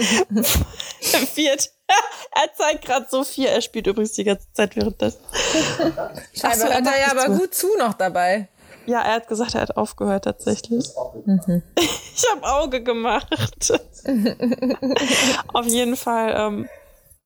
Viert. 1.34 1.72
er 2.32 2.54
zeigt 2.56 2.84
gerade 2.84 3.06
so 3.10 3.24
viel. 3.24 3.46
Er 3.46 3.60
spielt 3.60 3.86
übrigens 3.86 4.12
die 4.12 4.24
ganze 4.24 4.46
Zeit 4.52 4.76
währenddessen. 4.76 5.20
Scheinbar 6.32 6.68
so, 6.68 6.74
hört 6.74 6.86
er 6.86 7.00
ja 7.00 7.10
aber 7.10 7.36
gut 7.36 7.54
zu 7.54 7.76
noch 7.78 7.94
dabei. 7.94 8.48
Ja, 8.88 9.02
er 9.02 9.16
hat 9.16 9.28
gesagt, 9.28 9.54
er 9.54 9.60
hat 9.60 9.76
aufgehört 9.76 10.24
tatsächlich. 10.24 10.88
Mhm. 11.24 11.62
Ich 12.20 12.24
habe 12.32 12.42
Auge 12.42 12.82
gemacht. 12.82 13.72
Auf 15.52 15.66
jeden 15.66 15.94
Fall. 15.94 16.34
Ähm, 16.36 16.68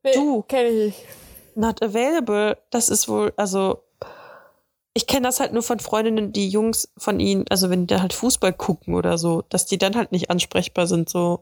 nee, 0.02 0.12
du. 0.12 0.42
Kenne 0.42 0.68
ich. 0.68 1.06
Not 1.54 1.82
available. 1.82 2.58
Das 2.68 2.90
ist 2.90 3.08
wohl, 3.08 3.32
also 3.38 3.82
ich 4.92 5.06
kenne 5.06 5.26
das 5.26 5.40
halt 5.40 5.54
nur 5.54 5.62
von 5.62 5.80
Freundinnen, 5.80 6.34
die 6.34 6.50
Jungs 6.50 6.92
von 6.98 7.20
ihnen, 7.20 7.46
also 7.48 7.70
wenn 7.70 7.86
die 7.86 7.86
dann 7.86 8.02
halt 8.02 8.12
Fußball 8.12 8.52
gucken 8.52 8.94
oder 8.94 9.16
so, 9.16 9.44
dass 9.48 9.64
die 9.64 9.78
dann 9.78 9.96
halt 9.96 10.12
nicht 10.12 10.28
ansprechbar 10.28 10.86
sind. 10.86 11.08
So. 11.08 11.40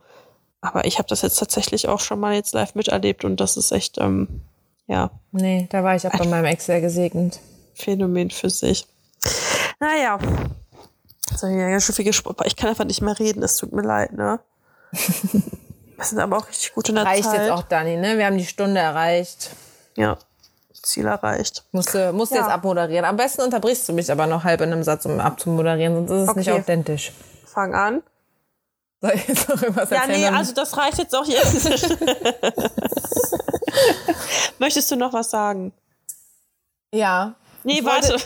Aber 0.60 0.84
ich 0.84 0.98
habe 0.98 1.08
das 1.08 1.22
jetzt 1.22 1.40
tatsächlich 1.40 1.88
auch 1.88 1.98
schon 1.98 2.20
mal 2.20 2.34
jetzt 2.34 2.54
live 2.54 2.76
miterlebt 2.76 3.24
und 3.24 3.40
das 3.40 3.56
ist 3.56 3.72
echt, 3.72 3.98
ähm, 3.98 4.42
ja. 4.86 5.10
Nee, 5.32 5.66
da 5.70 5.82
war 5.82 5.96
ich 5.96 6.06
auch 6.06 6.16
bei 6.16 6.26
meinem 6.26 6.44
Ex 6.44 6.66
sehr 6.66 6.80
gesegnet. 6.80 7.40
Phänomen 7.74 8.30
für 8.30 8.50
sich. 8.50 8.86
Naja. 9.80 10.18
So, 11.36 11.46
ja, 11.46 11.80
schon 11.80 11.94
viel 11.94 12.04
gesprochen. 12.04 12.36
Ich 12.44 12.56
kann 12.56 12.68
einfach 12.68 12.84
nicht 12.84 13.00
mehr 13.00 13.18
reden, 13.18 13.42
es 13.42 13.56
tut 13.56 13.72
mir 13.72 13.82
leid, 13.82 14.12
ne? 14.12 14.40
Wir 14.92 16.04
sind 16.04 16.18
aber 16.18 16.38
auch 16.38 16.48
richtig 16.48 16.74
gut 16.74 16.88
in 16.88 16.94
der 16.94 17.04
Reicht 17.04 17.24
Zeit. 17.24 17.40
jetzt 17.40 17.50
auch, 17.50 17.62
Dani, 17.62 17.96
ne? 17.96 18.16
Wir 18.16 18.26
haben 18.26 18.38
die 18.38 18.46
Stunde 18.46 18.80
erreicht. 18.80 19.50
Ja. 19.96 20.16
Ziel 20.82 21.06
erreicht. 21.06 21.64
Musst 21.72 21.94
du, 21.94 22.12
musst 22.12 22.32
ja. 22.32 22.38
jetzt 22.38 22.48
abmoderieren. 22.48 23.04
Am 23.04 23.16
besten 23.16 23.42
unterbrichst 23.42 23.88
du 23.88 23.92
mich 23.92 24.10
aber 24.10 24.26
noch 24.26 24.44
halb 24.44 24.62
in 24.62 24.72
einem 24.72 24.82
Satz, 24.82 25.04
um 25.04 25.20
abzumoderieren, 25.20 25.94
sonst 25.94 26.10
ist 26.10 26.22
es 26.22 26.28
okay. 26.28 26.38
nicht 26.38 26.52
authentisch. 26.52 27.12
Fang 27.44 27.74
an. 27.74 28.02
Soll 29.02 29.12
ich 29.14 29.28
jetzt 29.28 29.48
noch 29.48 29.62
irgendwas 29.62 29.90
ja, 29.90 29.96
erzählen? 29.98 30.20
Ja, 30.20 30.30
nee, 30.30 30.36
also 30.36 30.54
das 30.54 30.76
reicht 30.76 30.98
jetzt 30.98 31.14
auch 31.14 31.26
jetzt. 31.26 31.68
Möchtest 34.58 34.90
du 34.90 34.96
noch 34.96 35.12
was 35.12 35.30
sagen? 35.30 35.72
Ja, 36.92 37.34
Nee, 37.64 37.84
warte. 37.84 38.14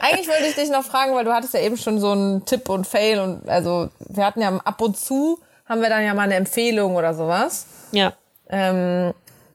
Eigentlich 0.00 0.28
wollte 0.28 0.46
ich 0.48 0.54
dich 0.54 0.70
noch 0.70 0.84
fragen, 0.84 1.14
weil 1.14 1.24
du 1.24 1.32
hattest 1.32 1.54
ja 1.54 1.60
eben 1.60 1.76
schon 1.76 1.98
so 1.98 2.10
einen 2.10 2.44
Tipp 2.44 2.68
und 2.68 2.86
Fail 2.86 3.18
und 3.20 3.48
also 3.48 3.88
wir 4.00 4.24
hatten 4.24 4.42
ja 4.42 4.54
ab 4.64 4.80
und 4.80 4.98
zu 4.98 5.38
haben 5.66 5.80
wir 5.80 5.88
dann 5.88 6.04
ja 6.04 6.12
mal 6.14 6.22
eine 6.22 6.34
Empfehlung 6.34 6.96
oder 6.96 7.14
sowas. 7.14 7.66
Ja. 7.92 8.12
Ähm, 8.48 9.14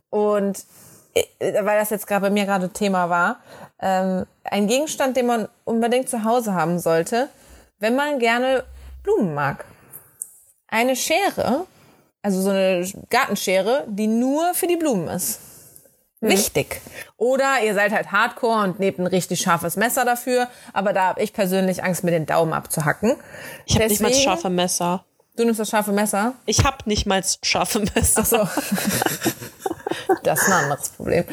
und 0.09 0.65
weil 1.39 1.79
das 1.79 1.89
jetzt 1.89 2.07
gerade 2.07 2.21
bei 2.21 2.29
mir 2.29 2.45
gerade 2.45 2.69
Thema 2.69 3.09
war, 3.09 3.37
ähm, 3.81 4.25
ein 4.43 4.67
Gegenstand, 4.67 5.17
den 5.17 5.27
man 5.27 5.47
unbedingt 5.65 6.09
zu 6.09 6.23
Hause 6.23 6.53
haben 6.53 6.79
sollte, 6.79 7.29
wenn 7.79 7.95
man 7.95 8.19
gerne 8.19 8.63
Blumen 9.03 9.33
mag. 9.33 9.65
Eine 10.67 10.95
Schere, 10.95 11.65
also 12.21 12.41
so 12.41 12.49
eine 12.49 12.87
Gartenschere, 13.09 13.85
die 13.87 14.07
nur 14.07 14.53
für 14.53 14.67
die 14.67 14.75
Blumen 14.77 15.07
ist. 15.07 15.39
Mhm. 16.21 16.29
Wichtig. 16.29 16.81
Oder 17.17 17.63
ihr 17.63 17.73
seid 17.73 17.91
halt 17.93 18.11
Hardcore 18.11 18.63
und 18.63 18.79
nehmt 18.79 18.99
ein 18.99 19.07
richtig 19.07 19.39
scharfes 19.39 19.77
Messer 19.77 20.05
dafür, 20.05 20.47
aber 20.73 20.93
da 20.93 21.03
habe 21.09 21.21
ich 21.21 21.33
persönlich 21.33 21.83
Angst, 21.83 22.03
mir 22.03 22.11
den 22.11 22.25
Daumen 22.25 22.53
abzuhacken. 22.53 23.15
Ich 23.65 23.75
habe 23.75 23.87
nicht 23.87 24.01
mal 24.01 24.09
das 24.09 24.21
scharfe 24.21 24.49
Messer. 24.49 25.05
Du 25.37 25.45
nimmst 25.45 25.59
das 25.59 25.69
scharfe 25.69 25.93
Messer? 25.93 26.33
Ich 26.45 26.65
habe 26.65 26.77
nicht 26.85 27.05
mal 27.05 27.21
das 27.21 27.39
scharfe 27.43 27.79
Messer. 27.95 28.21
Ach 28.21 28.25
so. 28.25 28.37
Das 30.23 30.41
ist 30.41 30.47
ein 30.47 30.63
anderes 30.63 30.89
Problem. 30.89 31.25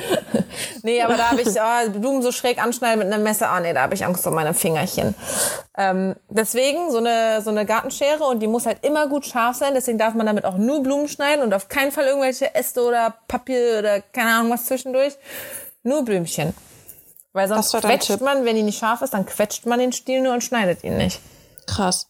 nee, 0.82 1.02
aber 1.02 1.16
da 1.16 1.30
habe 1.30 1.42
ich 1.42 1.48
oh, 1.48 1.90
Blumen 1.90 2.22
so 2.22 2.32
schräg 2.32 2.62
anschneiden 2.62 2.98
mit 2.98 3.12
einem 3.12 3.22
Messer. 3.22 3.50
Ah, 3.50 3.58
oh, 3.58 3.60
nee, 3.60 3.72
da 3.72 3.82
habe 3.82 3.94
ich 3.94 4.04
Angst 4.04 4.26
um 4.26 4.34
meine 4.34 4.54
Fingerchen. 4.54 5.14
Ähm, 5.76 6.16
deswegen 6.28 6.90
so 6.90 6.98
eine, 6.98 7.42
so 7.42 7.50
eine 7.50 7.66
Gartenschere 7.66 8.24
und 8.24 8.40
die 8.40 8.46
muss 8.46 8.66
halt 8.66 8.84
immer 8.84 9.08
gut 9.08 9.26
scharf 9.26 9.56
sein. 9.56 9.74
Deswegen 9.74 9.98
darf 9.98 10.14
man 10.14 10.26
damit 10.26 10.44
auch 10.44 10.56
nur 10.56 10.82
Blumen 10.82 11.08
schneiden 11.08 11.42
und 11.42 11.52
auf 11.54 11.68
keinen 11.68 11.92
Fall 11.92 12.04
irgendwelche 12.04 12.54
Äste 12.54 12.82
oder 12.82 13.14
Papier 13.28 13.78
oder 13.78 14.00
keine 14.00 14.30
Ahnung 14.30 14.52
was 14.52 14.66
zwischendurch. 14.66 15.14
Nur 15.82 16.04
Blümchen. 16.04 16.54
Weil 17.32 17.48
sonst 17.48 17.72
quetscht 17.72 18.20
man, 18.22 18.44
wenn 18.44 18.56
die 18.56 18.62
nicht 18.62 18.78
scharf 18.78 19.02
ist, 19.02 19.12
dann 19.12 19.26
quetscht 19.26 19.66
man 19.66 19.78
den 19.78 19.92
Stiel 19.92 20.22
nur 20.22 20.32
und 20.32 20.42
schneidet 20.42 20.82
ihn 20.84 20.96
nicht. 20.96 21.20
Krass. 21.66 22.08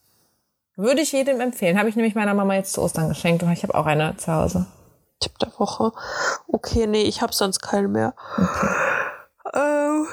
Würde 0.76 1.00
ich 1.00 1.10
jedem 1.10 1.40
empfehlen. 1.40 1.78
Habe 1.78 1.88
ich 1.88 1.96
nämlich 1.96 2.14
meiner 2.14 2.34
Mama 2.34 2.54
jetzt 2.54 2.74
zu 2.74 2.82
Ostern 2.82 3.08
geschenkt 3.08 3.42
und 3.42 3.50
ich 3.50 3.62
habe 3.62 3.74
auch 3.74 3.86
eine 3.86 4.16
zu 4.18 4.32
Hause. 4.32 4.66
Tipp 5.20 5.38
der 5.38 5.52
Woche. 5.58 5.92
Okay, 6.46 6.86
nee, 6.86 7.02
ich 7.02 7.22
habe 7.22 7.32
sonst 7.32 7.60
keinen 7.60 7.92
mehr. 7.92 8.14
Okay. 8.36 8.68
Ähm, 9.54 10.06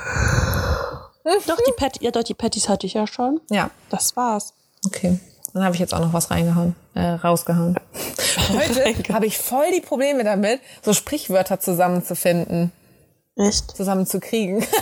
doch, 1.47 1.57
die 1.67 1.73
Patty, 1.75 2.03
ja, 2.03 2.11
doch, 2.11 2.23
die 2.23 2.33
Patties 2.33 2.69
hatte 2.69 2.85
ich 2.85 2.93
ja 2.93 3.07
schon. 3.07 3.41
Ja. 3.49 3.69
Das 3.89 4.15
war's. 4.15 4.53
Okay. 4.85 5.19
Dann 5.53 5.63
habe 5.63 5.75
ich 5.75 5.79
jetzt 5.79 5.93
auch 5.93 5.99
noch 5.99 6.13
was 6.13 6.31
reingehauen, 6.31 6.75
äh, 6.95 7.09
rausgehauen. 7.09 7.77
Heute 8.49 9.13
habe 9.13 9.25
ich 9.25 9.37
voll 9.37 9.71
die 9.71 9.81
Probleme 9.81 10.23
damit, 10.23 10.59
so 10.81 10.93
Sprichwörter 10.93 11.59
zusammenzufinden. 11.59 12.71
Echt? 13.35 13.75
Zusammenzukriegen. 13.75 14.65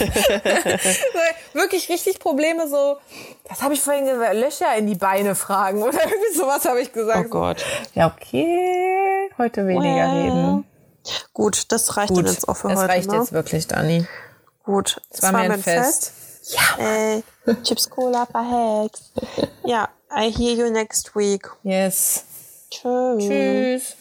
Wirklich 1.52 1.88
richtig 1.88 2.18
Probleme 2.18 2.68
so, 2.68 2.98
was 3.48 3.62
habe 3.62 3.74
ich 3.74 3.80
vorhin 3.80 4.06
gesagt, 4.06 4.34
Löcher 4.34 4.76
in 4.76 4.86
die 4.86 4.94
Beine 4.94 5.34
fragen 5.34 5.82
oder 5.82 5.98
irgendwie 6.02 6.34
sowas 6.36 6.64
habe 6.64 6.80
ich 6.80 6.92
gesagt. 6.92 7.26
Oh 7.26 7.30
Gott. 7.30 7.64
Ja, 7.94 8.14
okay, 8.14 9.30
heute 9.38 9.66
weniger 9.66 10.12
well. 10.12 10.22
reden. 10.22 10.64
Gut, 11.32 11.72
das 11.72 11.96
reicht 11.96 12.12
Gut, 12.12 12.26
jetzt 12.26 12.48
auch 12.48 12.56
für 12.56 12.68
das 12.68 12.78
heute. 12.78 12.88
Das 12.88 12.96
reicht 12.96 13.10
ne? 13.10 13.16
jetzt 13.18 13.32
wirklich, 13.32 13.66
Dani. 13.66 14.06
Gut, 14.64 15.00
es 15.10 15.22
war, 15.22 15.32
war 15.32 15.44
mir 15.44 15.54
ein 15.54 15.62
Fest. 15.62 16.12
Fest. 16.12 16.56
Ja. 16.78 16.84
Ey, 16.84 17.22
Chips 17.62 17.88
Cola 17.88 18.26
verhext. 18.26 19.12
ja, 19.64 19.88
I 20.14 20.30
hear 20.30 20.54
you 20.54 20.70
next 20.70 21.14
week. 21.14 21.48
Yes. 21.62 22.24
Tschüss. 22.70 23.18
Tschüss. 23.18 23.96